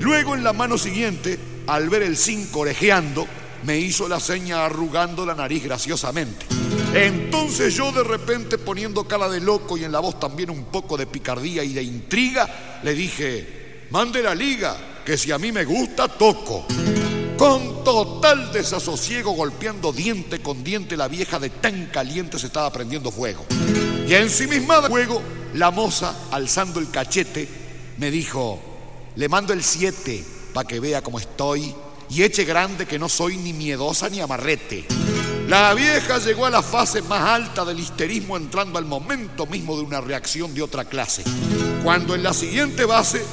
Luego 0.00 0.34
en 0.34 0.42
la 0.42 0.52
mano 0.52 0.78
siguiente, 0.78 1.38
al 1.66 1.88
ver 1.88 2.02
el 2.02 2.16
cinco 2.16 2.60
orejeando, 2.60 3.26
me 3.64 3.78
hizo 3.78 4.08
la 4.08 4.20
seña 4.20 4.64
arrugando 4.64 5.24
la 5.24 5.34
nariz 5.34 5.64
graciosamente. 5.64 6.46
Entonces 6.94 7.74
yo 7.74 7.92
de 7.92 8.04
repente 8.04 8.58
poniendo 8.58 9.04
cara 9.04 9.28
de 9.28 9.40
loco 9.40 9.76
y 9.76 9.84
en 9.84 9.92
la 9.92 10.00
voz 10.00 10.18
también 10.18 10.50
un 10.50 10.64
poco 10.64 10.96
de 10.96 11.06
picardía 11.06 11.64
y 11.64 11.72
de 11.72 11.82
intriga, 11.82 12.80
le 12.82 12.94
dije, 12.94 13.86
mande 13.90 14.22
la 14.22 14.34
liga, 14.34 14.76
que 15.04 15.16
si 15.16 15.32
a 15.32 15.38
mí 15.38 15.52
me 15.52 15.64
gusta, 15.64 16.08
toco. 16.08 16.66
Con 17.36 17.82
total 17.82 18.52
desasosiego, 18.52 19.32
golpeando 19.32 19.92
diente 19.92 20.40
con 20.40 20.62
diente, 20.62 20.96
la 20.96 21.08
vieja 21.08 21.38
de 21.38 21.50
tan 21.50 21.86
caliente 21.86 22.38
se 22.38 22.46
estaba 22.46 22.70
prendiendo 22.72 23.10
fuego. 23.10 23.46
Y 24.06 24.14
ensimismada 24.14 24.88
fuego, 24.88 25.22
la 25.54 25.70
moza, 25.70 26.14
alzando 26.30 26.78
el 26.78 26.90
cachete, 26.90 27.48
me 27.98 28.10
dijo, 28.10 28.60
le 29.16 29.28
mando 29.28 29.52
el 29.52 29.62
7 29.62 30.24
para 30.52 30.68
que 30.68 30.80
vea 30.80 31.02
cómo 31.02 31.18
estoy 31.18 31.74
y 32.12 32.22
eche 32.22 32.44
grande 32.44 32.84
que 32.86 32.98
no 32.98 33.08
soy 33.08 33.38
ni 33.38 33.54
miedosa 33.54 34.10
ni 34.10 34.20
amarrete. 34.20 34.84
La 35.48 35.72
vieja 35.72 36.18
llegó 36.18 36.44
a 36.44 36.50
la 36.50 36.62
fase 36.62 37.00
más 37.02 37.22
alta 37.22 37.64
del 37.64 37.80
histerismo 37.80 38.36
entrando 38.36 38.78
al 38.78 38.84
momento 38.84 39.46
mismo 39.46 39.76
de 39.76 39.82
una 39.82 40.00
reacción 40.00 40.52
de 40.52 40.62
otra 40.62 40.84
clase. 40.84 41.24
Cuando 41.82 42.14
en 42.14 42.22
la 42.22 42.34
siguiente 42.34 42.84
base 42.84 43.24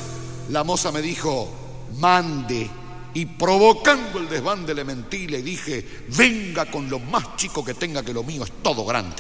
la 0.50 0.64
moza 0.64 0.92
me 0.92 1.02
dijo, 1.02 1.54
mande. 1.98 2.70
Y 3.14 3.26
provocando 3.26 4.20
el 4.20 4.30
desván 4.30 4.66
le 4.66 4.84
mentí 4.84 5.28
le 5.28 5.42
dije, 5.42 6.06
venga 6.16 6.70
con 6.72 6.90
lo 6.90 7.00
más 7.00 7.36
chico 7.36 7.66
que 7.66 7.74
tenga 7.74 8.04
que 8.04 8.14
lo 8.14 8.24
mío 8.24 8.44
es 8.44 8.52
todo 8.64 8.86
grande. 8.86 9.16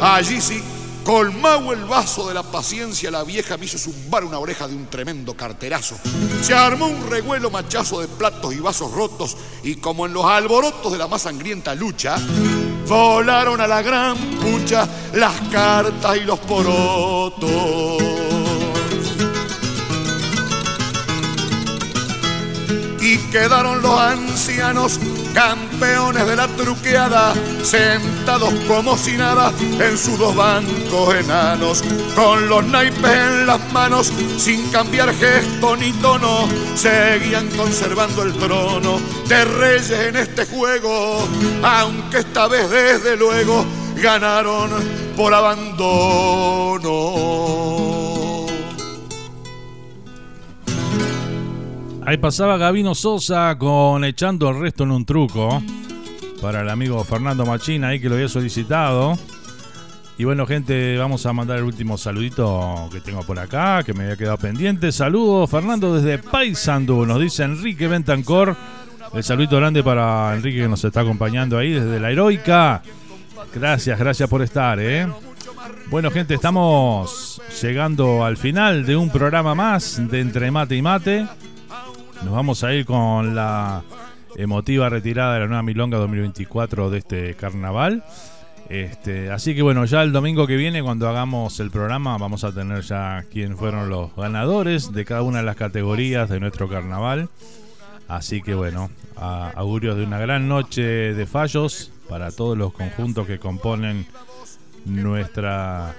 Allí 0.00 0.40
sí 0.40 0.62
Colmado 1.04 1.72
el 1.72 1.84
vaso 1.84 2.28
de 2.28 2.34
la 2.34 2.44
paciencia, 2.44 3.10
la 3.10 3.24
vieja 3.24 3.56
me 3.56 3.66
hizo 3.66 3.76
zumbar 3.76 4.24
una 4.24 4.38
oreja 4.38 4.68
de 4.68 4.76
un 4.76 4.86
tremendo 4.86 5.36
carterazo. 5.36 5.96
Se 6.42 6.54
armó 6.54 6.86
un 6.86 7.10
revuelo 7.10 7.50
machazo 7.50 8.00
de 8.00 8.08
platos 8.08 8.54
y 8.54 8.60
vasos 8.60 8.92
rotos 8.92 9.36
y 9.64 9.76
como 9.76 10.06
en 10.06 10.12
los 10.12 10.24
alborotos 10.24 10.92
de 10.92 10.98
la 10.98 11.08
más 11.08 11.22
sangrienta 11.22 11.74
lucha, 11.74 12.16
volaron 12.86 13.60
a 13.60 13.66
la 13.66 13.82
gran 13.82 14.16
pucha 14.16 14.88
las 15.14 15.40
cartas 15.50 16.16
y 16.16 16.20
los 16.20 16.38
porotos. 16.38 18.11
Quedaron 23.32 23.80
los 23.80 23.98
ancianos 23.98 25.00
campeones 25.32 26.26
de 26.26 26.36
la 26.36 26.46
truqueada, 26.48 27.32
sentados 27.62 28.52
como 28.68 28.98
si 28.98 29.16
nada 29.16 29.50
en 29.80 29.96
sus 29.96 30.18
dos 30.18 30.36
bancos 30.36 31.14
enanos, 31.14 31.82
con 32.14 32.46
los 32.50 32.62
naipes 32.66 33.10
en 33.10 33.46
las 33.46 33.72
manos, 33.72 34.12
sin 34.36 34.70
cambiar 34.70 35.14
gesto 35.14 35.74
ni 35.76 35.92
tono, 35.94 36.46
seguían 36.74 37.48
conservando 37.56 38.22
el 38.22 38.34
trono 38.34 39.00
de 39.26 39.44
reyes 39.46 39.90
en 39.90 40.16
este 40.16 40.44
juego, 40.44 41.26
aunque 41.62 42.18
esta 42.18 42.48
vez 42.48 42.68
desde 42.68 43.16
luego 43.16 43.64
ganaron 43.96 44.70
por 45.16 45.32
abandono. 45.32 46.82
Ahí 52.04 52.16
pasaba 52.16 52.56
Gabino 52.56 52.96
Sosa 52.96 53.56
con 53.56 54.04
echando 54.04 54.50
el 54.50 54.58
resto 54.58 54.82
en 54.82 54.90
un 54.90 55.04
truco. 55.04 55.62
Para 56.40 56.62
el 56.62 56.68
amigo 56.68 57.02
Fernando 57.04 57.46
Machín 57.46 57.84
ahí 57.84 58.00
que 58.00 58.08
lo 58.08 58.16
había 58.16 58.28
solicitado. 58.28 59.16
Y 60.18 60.24
bueno, 60.24 60.44
gente, 60.46 60.98
vamos 60.98 61.24
a 61.26 61.32
mandar 61.32 61.58
el 61.58 61.64
último 61.64 61.96
saludito 61.96 62.88
que 62.92 63.00
tengo 63.00 63.22
por 63.22 63.38
acá, 63.38 63.82
que 63.84 63.94
me 63.94 64.04
había 64.04 64.16
quedado 64.16 64.36
pendiente. 64.36 64.90
Saludos, 64.90 65.48
Fernando, 65.48 65.94
desde 65.94 66.18
Paysandú. 66.18 67.06
Nos 67.06 67.20
dice 67.20 67.44
Enrique 67.44 67.86
Bentancor. 67.86 68.56
El 69.14 69.22
saludito 69.22 69.56
grande 69.56 69.84
para 69.84 70.34
Enrique 70.34 70.62
que 70.62 70.68
nos 70.68 70.84
está 70.84 71.00
acompañando 71.02 71.56
ahí 71.56 71.70
desde 71.70 72.00
la 72.00 72.10
heroica. 72.10 72.82
Gracias, 73.54 73.98
gracias 73.98 74.28
por 74.28 74.42
estar, 74.42 74.80
¿eh? 74.80 75.06
Bueno, 75.88 76.10
gente, 76.10 76.34
estamos 76.34 77.40
llegando 77.60 78.24
al 78.24 78.36
final 78.36 78.84
de 78.84 78.96
un 78.96 79.10
programa 79.10 79.54
más 79.54 80.00
de 80.10 80.20
Entre 80.20 80.50
Mate 80.50 80.76
y 80.76 80.82
Mate. 80.82 81.26
Nos 82.24 82.32
vamos 82.32 82.62
a 82.62 82.72
ir 82.72 82.86
con 82.86 83.34
la 83.34 83.82
emotiva 84.36 84.88
retirada 84.88 85.34
de 85.34 85.40
la 85.40 85.46
nueva 85.46 85.62
Milonga 85.62 85.98
2024 85.98 86.90
de 86.90 86.98
este 86.98 87.34
carnaval. 87.34 88.04
Este, 88.68 89.30
así 89.30 89.54
que 89.54 89.62
bueno, 89.62 89.84
ya 89.84 90.02
el 90.02 90.12
domingo 90.12 90.46
que 90.46 90.56
viene, 90.56 90.82
cuando 90.82 91.08
hagamos 91.08 91.60
el 91.60 91.70
programa, 91.70 92.16
vamos 92.18 92.44
a 92.44 92.52
tener 92.52 92.82
ya 92.82 93.24
quién 93.30 93.56
fueron 93.56 93.90
los 93.90 94.14
ganadores 94.14 94.92
de 94.92 95.04
cada 95.04 95.22
una 95.22 95.38
de 95.38 95.44
las 95.44 95.56
categorías 95.56 96.28
de 96.30 96.40
nuestro 96.40 96.68
carnaval. 96.68 97.28
Así 98.08 98.40
que 98.40 98.54
bueno, 98.54 98.90
augurios 99.16 99.96
de 99.96 100.04
una 100.04 100.18
gran 100.18 100.48
noche 100.48 100.82
de 100.82 101.26
fallos 101.26 101.92
para 102.08 102.30
todos 102.30 102.56
los 102.56 102.72
conjuntos 102.72 103.26
que 103.26 103.38
componen 103.38 104.06
nuestra, 104.84 105.94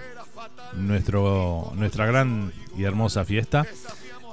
nuestro, 0.76 1.74
nuestra 1.76 2.06
gran 2.06 2.54
y 2.78 2.84
hermosa 2.84 3.26
fiesta. 3.26 3.66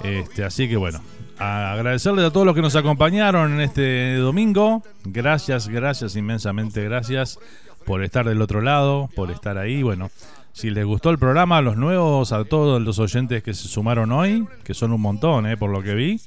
Este, 0.02 0.44
así 0.44 0.68
que 0.68 0.76
bueno, 0.76 1.00
agradecerles 1.40 2.26
a 2.26 2.30
todos 2.30 2.44
los 2.44 2.54
que 2.54 2.62
nos 2.62 2.76
acompañaron 2.76 3.54
en 3.54 3.60
este 3.60 4.16
domingo. 4.16 4.82
Gracias, 5.04 5.68
gracias, 5.68 6.14
inmensamente 6.14 6.84
gracias 6.84 7.38
por 7.86 8.04
estar 8.04 8.28
del 8.28 8.42
otro 8.42 8.60
lado, 8.60 9.08
por 9.16 9.30
estar 9.30 9.56
ahí. 9.56 9.82
Bueno, 9.82 10.10
si 10.52 10.70
les 10.70 10.84
gustó 10.84 11.10
el 11.10 11.18
programa, 11.18 11.58
a 11.58 11.62
los 11.62 11.76
nuevos, 11.76 12.32
a 12.32 12.44
todos 12.44 12.80
los 12.82 12.98
oyentes 12.98 13.42
que 13.42 13.54
se 13.54 13.68
sumaron 13.68 14.12
hoy, 14.12 14.46
que 14.64 14.74
son 14.74 14.92
un 14.92 15.00
montón, 15.00 15.46
eh, 15.46 15.56
por 15.56 15.70
lo 15.70 15.82
que 15.82 15.94
vi. 15.94 16.20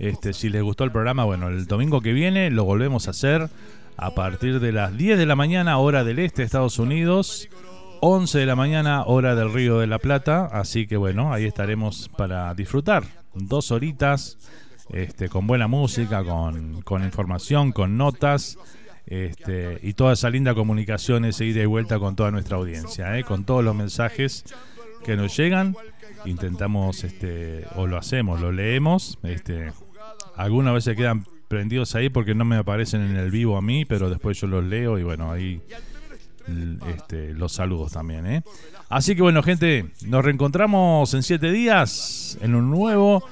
Este, 0.00 0.32
si 0.32 0.48
les 0.48 0.62
gustó 0.62 0.84
el 0.84 0.92
programa, 0.92 1.24
bueno, 1.24 1.48
el 1.48 1.66
domingo 1.66 2.00
que 2.00 2.12
viene 2.12 2.50
lo 2.50 2.64
volvemos 2.64 3.06
a 3.06 3.10
hacer 3.10 3.48
a 3.96 4.10
partir 4.14 4.60
de 4.60 4.72
las 4.72 4.96
10 4.96 5.18
de 5.18 5.26
la 5.26 5.36
mañana, 5.36 5.78
hora 5.78 6.02
del 6.02 6.18
este 6.18 6.42
de 6.42 6.46
Estados 6.46 6.78
Unidos. 6.78 7.48
11 8.00 8.38
de 8.38 8.46
la 8.46 8.54
mañana, 8.54 9.02
hora 9.06 9.34
del 9.34 9.52
Río 9.52 9.80
de 9.80 9.88
la 9.88 9.98
Plata. 9.98 10.48
Así 10.52 10.86
que 10.86 10.96
bueno, 10.96 11.32
ahí 11.32 11.46
estaremos 11.46 12.08
para 12.16 12.54
disfrutar 12.54 13.02
dos 13.46 13.70
horitas 13.70 14.38
este, 14.90 15.28
con 15.28 15.46
buena 15.46 15.68
música, 15.68 16.24
con, 16.24 16.82
con 16.82 17.04
información, 17.04 17.72
con 17.72 17.96
notas. 17.96 18.58
Este, 19.06 19.78
y 19.82 19.94
toda 19.94 20.12
esa 20.12 20.28
linda 20.28 20.54
comunicación, 20.54 21.24
esa 21.24 21.44
ida 21.44 21.62
y 21.62 21.66
vuelta 21.66 21.98
con 21.98 22.14
toda 22.14 22.30
nuestra 22.30 22.58
audiencia, 22.58 23.18
¿eh? 23.18 23.24
con 23.24 23.44
todos 23.44 23.64
los 23.64 23.74
mensajes 23.74 24.44
que 25.04 25.16
nos 25.16 25.36
llegan. 25.36 25.76
Intentamos, 26.24 27.04
este, 27.04 27.64
o 27.76 27.86
lo 27.86 27.96
hacemos, 27.96 28.40
lo 28.40 28.52
leemos. 28.52 29.18
Este, 29.22 29.72
algunas 30.36 30.74
veces 30.74 30.96
quedan 30.96 31.24
prendidos 31.48 31.94
ahí 31.94 32.10
porque 32.10 32.34
no 32.34 32.44
me 32.44 32.56
aparecen 32.56 33.00
en 33.00 33.16
el 33.16 33.30
vivo 33.30 33.56
a 33.56 33.62
mí, 33.62 33.84
pero 33.86 34.10
después 34.10 34.38
yo 34.40 34.46
los 34.46 34.64
leo 34.64 34.98
y 34.98 35.02
bueno, 35.02 35.32
ahí 35.32 35.62
este, 36.88 37.34
los 37.34 37.52
saludos 37.52 37.92
también. 37.92 38.26
¿eh? 38.26 38.42
Así 38.88 39.14
que 39.14 39.22
bueno, 39.22 39.42
gente, 39.42 39.92
nos 40.06 40.24
reencontramos 40.24 41.12
en 41.14 41.22
siete 41.22 41.50
días 41.50 42.38
en 42.40 42.54
un 42.54 42.70
nuevo 42.70 43.22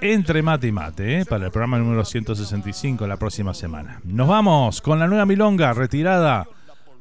Entre 0.00 0.42
Mate 0.42 0.68
y 0.68 0.72
Mate, 0.72 1.20
¿eh? 1.20 1.24
para 1.24 1.46
el 1.46 1.50
programa 1.50 1.78
número 1.78 2.04
165 2.04 3.06
la 3.06 3.16
próxima 3.16 3.54
semana. 3.54 4.00
Nos 4.04 4.28
vamos 4.28 4.80
con 4.80 4.98
la 4.98 5.06
nueva 5.06 5.26
milonga 5.26 5.72
retirada 5.72 6.46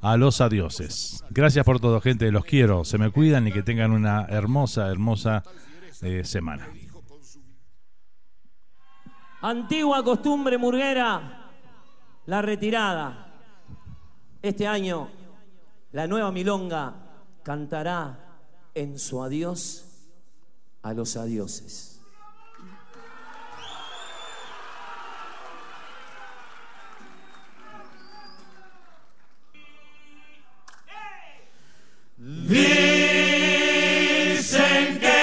a 0.01 0.17
los 0.17 0.41
adioses. 0.41 1.23
Gracias 1.29 1.65
por 1.65 1.79
todo, 1.79 2.01
gente. 2.01 2.29
Los 2.29 2.43
quiero. 2.43 2.83
Se 2.83 2.97
me 2.97 3.09
cuidan 3.09 3.47
y 3.47 3.51
que 3.51 3.63
tengan 3.63 3.91
una 3.91 4.25
hermosa, 4.29 4.89
hermosa 4.89 5.43
eh, 6.01 6.23
semana. 6.25 6.67
Antigua 9.41 10.03
costumbre 10.03 10.57
murguera, 10.57 11.51
la 12.25 12.41
retirada. 12.41 13.27
Este 14.41 14.67
año, 14.67 15.09
la 15.93 16.07
nueva 16.07 16.31
milonga 16.31 16.93
cantará 17.43 18.19
en 18.73 18.97
su 18.99 19.23
adiós 19.23 19.85
a 20.81 20.93
los 20.93 21.15
adioses. 21.15 21.91
Dicen 32.17 32.59
que 34.99 35.22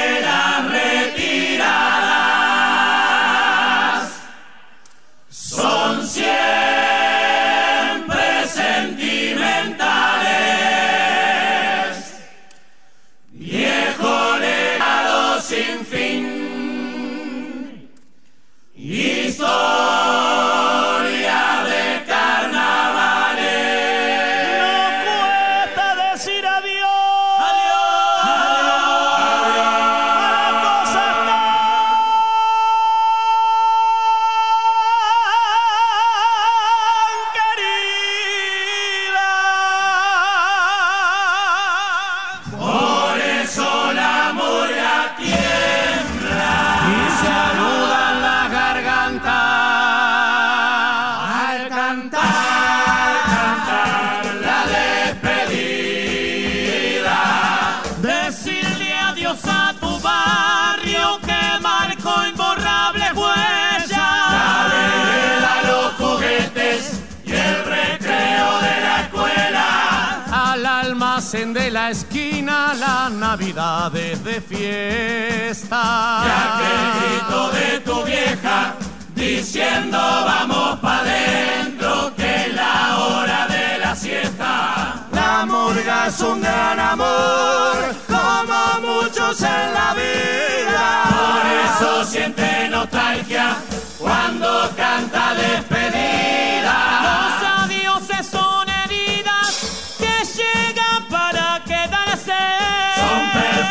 de 73.53 74.41
fiesta. 74.41 76.23
Y 76.25 76.31
aquel 76.31 76.83
grito 77.01 77.51
de 77.51 77.81
tu 77.81 78.05
vieja 78.05 78.75
diciendo 79.15 79.99
vamos 79.99 80.79
pa' 80.79 81.03
dentro 81.03 82.13
que 82.17 82.47
es 82.47 82.55
la 82.55 82.97
hora 82.99 83.49
de 83.49 83.79
la 83.79 83.97
siesta. 83.97 85.09
La 85.13 85.47
murga 85.47 86.07
es 86.07 86.21
un 86.21 86.41
gran 86.41 86.79
amor, 86.79 87.75
como 88.07 88.87
muchos 88.87 89.43
en 89.43 89.75
la 89.75 89.95
vida. 89.95 91.03
Por 91.11 91.87
eso 91.89 92.05
siente 92.05 92.69
nostalgia 92.69 93.57
cuando 93.99 94.71
canta 94.77 95.35
despedida. 95.35 96.77
Los 97.03 97.65
adioses 97.65 98.27
son 98.31 98.69
heridas 98.69 99.97
que 99.99 100.25
llegan 100.39 101.05
para 101.09 101.61
quedarse. 101.65 102.60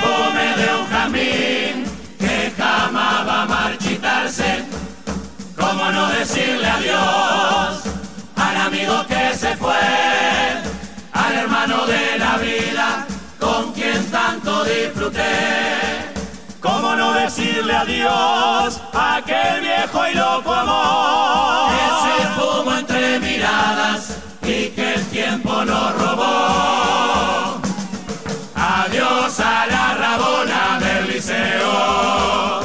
Perfume 0.01 0.55
de 0.55 0.67
un 0.75 0.87
que 2.17 2.53
jamás 2.57 3.27
va 3.27 3.41
a 3.41 3.45
marchitarse. 3.45 4.65
¿Cómo 5.57 5.91
no 5.91 6.07
decirle 6.09 6.67
adiós 6.67 7.83
al 8.35 8.57
amigo 8.57 9.05
que 9.07 9.33
se 9.35 9.55
fue? 9.57 9.73
Al 11.11 11.33
hermano 11.35 11.85
de 11.85 12.17
la 12.17 12.37
vida 12.37 13.07
con 13.39 13.73
quien 13.73 14.05
tanto 14.11 14.63
disfruté. 14.63 16.09
¿Cómo 16.59 16.95
no 16.95 17.13
decirle 17.13 17.73
adiós 17.73 18.81
a 18.93 19.17
aquel 19.17 19.61
viejo 19.61 20.07
y 20.07 20.15
loco 20.15 20.53
amor? 20.53 21.71
Que 21.71 21.87
se 22.05 22.27
fumó 22.39 22.77
entre 22.77 23.19
miradas 23.19 24.17
y 24.43 24.69
que 24.69 24.93
el 24.95 25.05
tiempo 25.07 25.65
nos 25.65 25.93
robó. 25.95 26.88
Rabona 31.29 31.29
del 31.29 31.29
liceo 31.29 32.59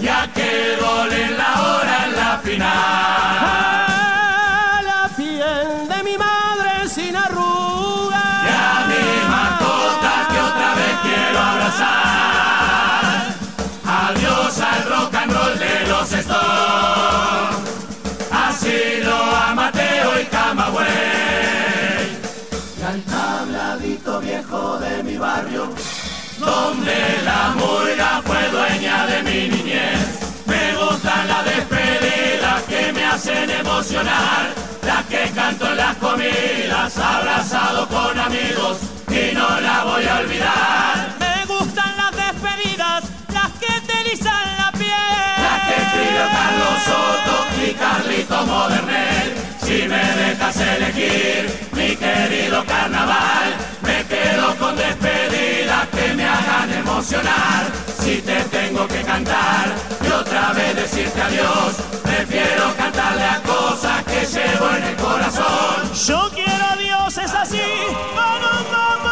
y 0.00 0.08
aquel 0.08 0.80
gol 0.80 1.12
en 1.12 1.36
la 1.38 1.62
hora 1.62 2.06
en 2.06 2.16
la 2.16 2.38
final. 2.42 2.68
A 2.68 4.80
la 4.82 5.08
piel 5.16 5.88
de 5.88 6.02
mi 6.02 6.18
madre 6.18 6.88
sin 6.88 7.14
arrugas. 7.16 8.44
Y 8.44 8.48
a 8.48 8.86
mi 8.90 9.28
mascota 9.28 10.28
que 10.30 10.40
otra 10.40 10.74
vez 10.74 10.96
quiero 11.02 11.38
abrazar. 11.38 13.34
Adiós 13.86 14.58
al 14.60 14.84
rock 14.88 15.14
and 15.14 15.32
roll 15.32 15.58
de 15.58 15.86
los 15.88 16.12
Stones. 16.12 17.56
Así 18.30 19.00
lo 19.02 19.16
a 19.16 19.54
Mateo 19.54 20.20
y 20.20 20.24
Camagüey. 20.26 20.84
Y 22.78 22.82
al 22.82 23.02
tabladito 23.02 24.20
viejo 24.20 24.78
de 24.78 25.02
mi 25.02 25.16
barrio, 25.16 25.70
donde 26.44 27.22
la 27.24 27.54
murga 27.56 28.22
fue 28.24 28.48
dueña 28.50 29.06
de 29.06 29.22
mi 29.22 29.48
niñez. 29.48 30.20
Me 30.46 30.74
gustan 30.74 31.28
las 31.28 31.44
despedidas 31.44 32.62
que 32.68 32.92
me 32.92 33.04
hacen 33.04 33.50
emocionar, 33.50 34.52
las 34.82 35.04
que 35.06 35.30
canto 35.34 35.66
en 35.66 35.76
las 35.76 35.96
comidas, 35.96 36.98
abrazado 36.98 37.88
con 37.88 38.18
amigos 38.18 38.78
y 39.08 39.34
no 39.34 39.60
la 39.60 39.84
voy 39.84 40.04
a 40.06 40.18
olvidar. 40.18 41.16
Me 41.18 41.46
gustan 41.46 41.96
las 41.96 42.12
despedidas, 42.24 43.04
las 43.32 43.50
que 43.60 43.80
te 43.86 44.00
erizan 44.00 44.56
la 44.58 44.72
piel. 44.72 44.92
Las 45.46 45.60
que 45.68 45.76
escribió 45.82 46.24
Carlos 46.38 46.78
Soto 46.88 47.36
y 47.66 47.72
Carlito 47.72 48.46
Modernel. 48.46 49.34
Si 49.60 49.88
me 49.88 50.04
dejas 50.22 50.56
elegir, 50.56 51.68
mi 51.72 51.96
querido 51.96 52.64
carnaval, 52.66 53.54
me 53.82 54.04
quedo 54.04 54.54
con 54.56 54.76
despedidas 54.76 55.13
Si 57.04 58.22
te 58.22 58.40
tengo 58.44 58.88
que 58.88 59.02
cantar 59.02 59.74
y 60.02 60.10
otra 60.10 60.54
vez 60.54 60.74
decirte 60.74 61.20
adiós, 61.20 61.74
prefiero 62.02 62.74
cantarle 62.78 63.24
a 63.24 63.42
cosas 63.42 64.02
que 64.04 64.24
llevo 64.24 64.70
en 64.74 64.84
el 64.84 64.96
corazón. 64.96 65.92
Yo 66.06 66.30
quiero 66.32 66.64
adioses 66.64 67.30
así, 67.34 67.60
con 68.14 68.40
un 68.56 69.03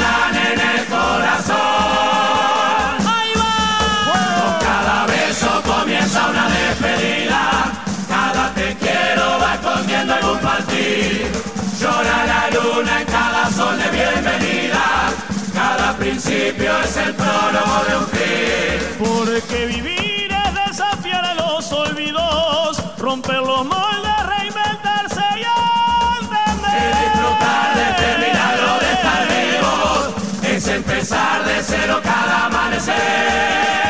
en 0.00 0.60
el 0.60 0.86
corazón. 0.86 1.56
Con 4.40 4.52
cada 4.60 5.06
beso 5.06 5.62
comienza 5.62 6.28
una 6.28 6.48
despedida, 6.48 7.40
cada 8.08 8.54
te 8.54 8.76
quiero 8.76 9.38
va 9.40 9.54
escondiendo 9.54 10.14
algún 10.14 10.38
partir. 10.38 11.30
Llora 11.80 12.26
la 12.26 12.50
luna 12.50 13.00
en 13.00 13.06
cada 13.06 13.50
sol 13.50 13.76
de 13.78 13.90
bienvenida, 13.90 14.84
cada 15.54 15.96
principio 15.96 16.78
es 16.80 16.96
el 16.96 17.14
prólogo 17.14 17.84
de 17.88 17.96
un 17.96 18.06
fin. 18.08 18.78
Porque 18.98 19.66
vivir 19.66 20.32
es 20.32 20.54
desafiar 20.66 21.24
a 21.24 21.34
los 21.34 21.72
olvidos, 21.72 22.82
romper 22.98 23.36
los 23.38 23.64
moldes, 23.64 24.09
empezar 31.10 31.44
de 31.44 31.62
cero 31.62 32.00
cada 32.02 32.46
amanecer. 32.46 33.89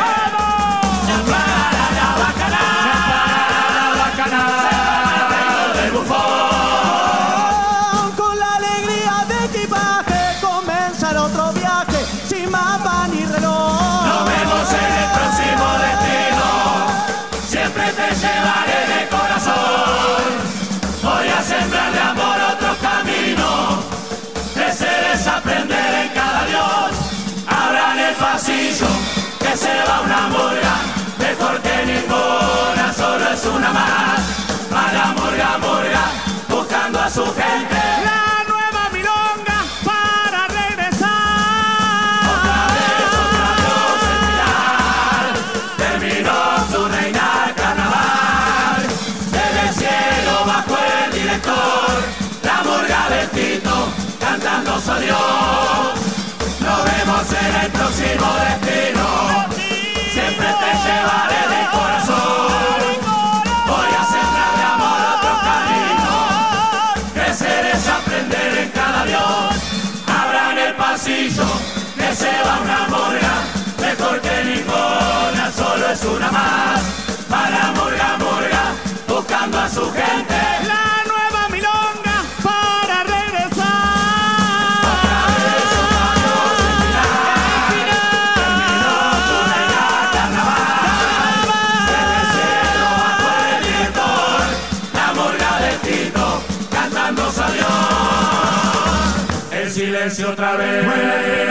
Silencio 100.57 100.91
otra 100.91 101.50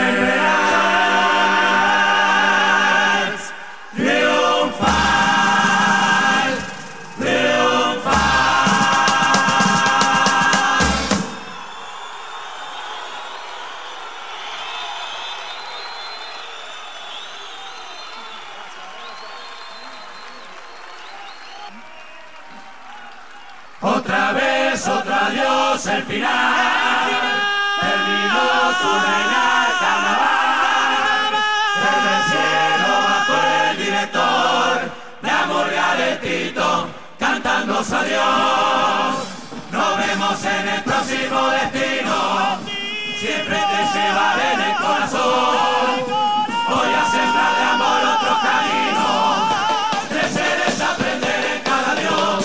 adiós. 38.10 39.14
Nos 39.70 39.96
vemos 39.98 40.44
en 40.44 40.68
el 40.68 40.82
próximo 40.82 41.40
destino. 41.50 42.58
Siempre 43.18 43.56
te 43.56 43.98
llevaré 43.98 44.52
en 44.54 44.60
el 44.60 44.76
corazón. 44.76 45.96
Voy 46.68 46.94
a 46.94 47.04
sembrar 47.10 47.54
de 47.56 47.64
amor 47.74 48.00
otro 48.16 48.38
camino. 48.48 49.06
Crecer 50.08 50.62
es 50.66 50.80
aprender 50.80 51.40
en 51.54 51.62
cada 51.62 51.94
Dios. 51.94 52.38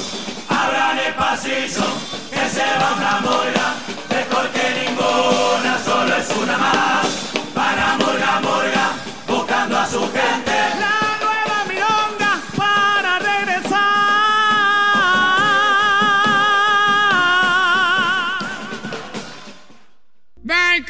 Abran 0.49 0.99
el 0.99 1.13
pasillo, 1.13 1.85
que 2.29 2.49
se 2.49 2.65
va 2.79 2.93
una 2.97 3.19
morga, 3.21 3.67
mejor 4.09 4.49
que 4.49 4.65
ninguna, 4.85 5.79
solo 5.85 6.15
es 6.15 6.29
una 6.37 6.57
más. 6.57 7.04